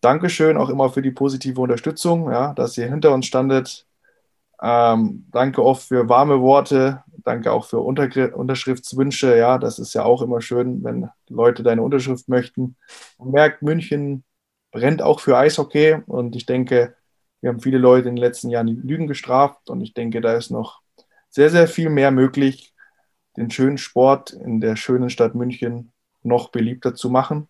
Dankeschön 0.00 0.56
auch 0.56 0.70
immer 0.70 0.90
für 0.90 1.02
die 1.02 1.10
positive 1.10 1.60
Unterstützung, 1.60 2.30
ja, 2.30 2.54
dass 2.54 2.78
ihr 2.78 2.88
hinter 2.88 3.12
uns 3.12 3.26
standet. 3.26 3.86
Ähm, 4.62 5.26
danke 5.30 5.62
auch 5.62 5.78
für 5.78 6.08
warme 6.08 6.40
Worte, 6.40 7.02
danke 7.24 7.52
auch 7.52 7.66
für 7.66 7.80
Untergr 7.80 8.34
Unterschriftswünsche. 8.34 9.36
Ja, 9.36 9.58
das 9.58 9.78
ist 9.78 9.94
ja 9.94 10.04
auch 10.04 10.22
immer 10.22 10.40
schön, 10.40 10.82
wenn 10.84 11.08
Leute 11.28 11.62
deine 11.62 11.82
Unterschrift 11.82 12.28
möchten. 12.28 12.76
Man 13.18 13.30
merkt, 13.30 13.62
München 13.62 14.24
brennt 14.70 15.02
auch 15.02 15.20
für 15.20 15.36
Eishockey 15.36 15.98
und 16.06 16.36
ich 16.36 16.46
denke, 16.46 16.94
wir 17.40 17.50
haben 17.50 17.60
viele 17.60 17.78
Leute 17.78 18.08
in 18.08 18.16
den 18.16 18.22
letzten 18.22 18.50
Jahren 18.50 18.66
die 18.66 18.74
Lügen 18.74 19.06
gestraft 19.06 19.70
und 19.70 19.80
ich 19.80 19.94
denke, 19.94 20.20
da 20.20 20.34
ist 20.34 20.50
noch 20.50 20.80
sehr, 21.30 21.50
sehr 21.50 21.68
viel 21.68 21.90
mehr 21.90 22.10
möglich, 22.10 22.74
den 23.36 23.50
schönen 23.50 23.78
Sport 23.78 24.32
in 24.32 24.60
der 24.60 24.76
schönen 24.76 25.10
Stadt 25.10 25.34
München 25.34 25.92
noch 26.22 26.50
beliebter 26.50 26.94
zu 26.94 27.08
machen. 27.08 27.48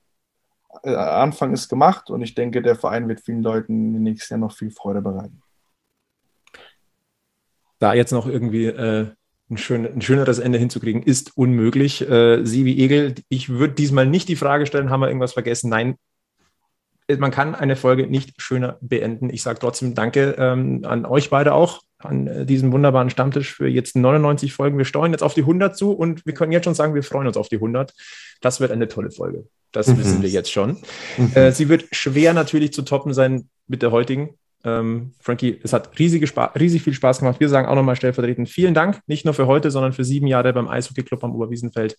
Äh, 0.82 0.94
Anfang 0.94 1.52
ist 1.52 1.68
gemacht 1.68 2.10
und 2.10 2.22
ich 2.22 2.34
denke, 2.34 2.62
der 2.62 2.76
Verein 2.76 3.08
wird 3.08 3.20
vielen 3.20 3.42
Leuten 3.42 3.88
in 3.88 3.92
den 3.94 4.02
nächsten 4.04 4.34
Jahren 4.34 4.40
noch 4.40 4.56
viel 4.56 4.70
Freude 4.70 5.02
bereiten. 5.02 5.42
Da 7.78 7.94
jetzt 7.94 8.12
noch 8.12 8.26
irgendwie 8.26 8.66
äh, 8.66 9.10
ein, 9.50 9.56
schön, 9.56 9.86
ein, 9.86 10.02
schöneres 10.02 10.38
Ende 10.38 10.58
hinzukriegen, 10.58 11.02
ist 11.02 11.36
unmöglich. 11.36 12.08
Äh, 12.08 12.44
Sie 12.44 12.64
wie 12.64 12.78
Egel, 12.78 13.14
ich 13.28 13.48
würde 13.48 13.74
diesmal 13.74 14.06
nicht 14.06 14.28
die 14.28 14.36
Frage 14.36 14.66
stellen, 14.66 14.90
haben 14.90 15.00
wir 15.00 15.08
irgendwas 15.08 15.32
vergessen? 15.32 15.70
Nein, 15.70 15.96
man 17.18 17.30
kann 17.30 17.54
eine 17.54 17.76
Folge 17.76 18.06
nicht 18.06 18.40
schöner 18.40 18.78
beenden. 18.80 19.30
Ich 19.30 19.42
sage 19.42 19.58
trotzdem 19.58 19.94
Danke 19.94 20.36
ähm, 20.38 20.82
an 20.84 21.06
euch 21.06 21.30
beide 21.30 21.54
auch, 21.54 21.82
an 21.98 22.26
äh, 22.26 22.46
diesem 22.46 22.72
wunderbaren 22.72 23.10
Stammtisch 23.10 23.54
für 23.54 23.68
jetzt 23.68 23.96
99 23.96 24.52
Folgen. 24.52 24.78
Wir 24.78 24.84
steuern 24.84 25.12
jetzt 25.12 25.22
auf 25.22 25.34
die 25.34 25.42
100 25.42 25.76
zu 25.76 25.92
und 25.92 26.24
wir 26.26 26.34
können 26.34 26.52
jetzt 26.52 26.64
schon 26.64 26.74
sagen, 26.74 26.94
wir 26.94 27.02
freuen 27.02 27.26
uns 27.26 27.36
auf 27.36 27.48
die 27.48 27.56
100. 27.56 27.92
Das 28.40 28.60
wird 28.60 28.72
eine 28.72 28.88
tolle 28.88 29.10
Folge. 29.10 29.46
Das 29.72 29.88
mhm. 29.88 29.98
wissen 29.98 30.22
wir 30.22 30.28
jetzt 30.28 30.50
schon. 30.50 30.78
Mhm. 31.16 31.32
Äh, 31.34 31.52
sie 31.52 31.68
wird 31.68 31.86
schwer 31.92 32.32
natürlich 32.32 32.72
zu 32.72 32.82
toppen 32.82 33.12
sein 33.12 33.48
mit 33.66 33.82
der 33.82 33.90
heutigen. 33.92 34.30
Ähm, 34.62 35.12
Frankie, 35.20 35.58
es 35.62 35.72
hat 35.72 35.98
riesige 35.98 36.26
riesig 36.58 36.82
viel 36.82 36.92
Spaß 36.92 37.20
gemacht. 37.20 37.40
Wir 37.40 37.48
sagen 37.48 37.66
auch 37.66 37.74
nochmal 37.74 37.96
stellvertretend 37.96 38.48
vielen 38.48 38.74
Dank, 38.74 39.00
nicht 39.06 39.24
nur 39.24 39.32
für 39.32 39.46
heute, 39.46 39.70
sondern 39.70 39.92
für 39.92 40.04
sieben 40.04 40.26
Jahre 40.26 40.52
beim 40.52 40.68
Eishockey 40.68 41.02
Club 41.02 41.24
am 41.24 41.34
Oberwiesenfeld. 41.34 41.96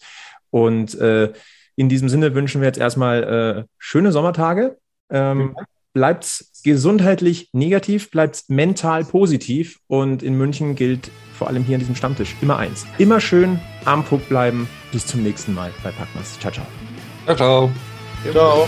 Und 0.51 0.93
äh, 0.99 1.31
in 1.75 1.89
diesem 1.89 2.09
Sinne 2.09 2.35
wünschen 2.35 2.61
wir 2.61 2.67
jetzt 2.67 2.77
erstmal 2.77 3.23
äh, 3.23 3.63
schöne 3.79 4.11
Sommertage. 4.11 4.77
Ähm, 5.11 5.37
mhm. 5.37 5.55
bleibt 5.93 6.23
es 6.23 6.61
gesundheitlich 6.63 7.49
negativ, 7.53 8.11
bleibt 8.11 8.35
es 8.35 8.49
mental 8.49 9.03
positiv. 9.03 9.79
Und 9.87 10.23
in 10.23 10.37
München 10.37 10.75
gilt 10.75 11.11
vor 11.37 11.47
allem 11.47 11.63
hier 11.63 11.75
an 11.75 11.79
diesem 11.79 11.95
Stammtisch 11.95 12.35
immer 12.41 12.57
eins. 12.57 12.85
Immer 12.97 13.19
schön 13.19 13.59
am 13.85 14.03
Puck 14.03 14.27
bleiben. 14.29 14.67
Bis 14.91 15.05
zum 15.05 15.23
nächsten 15.23 15.53
Mal 15.53 15.71
bei 15.83 15.91
Packmas. 15.91 16.39
Ciao, 16.39 16.51
ciao. 16.51 16.65
Ciao, 17.25 17.35
ciao. 17.35 17.71
Ciao. 18.23 18.33
ciao. 18.33 18.67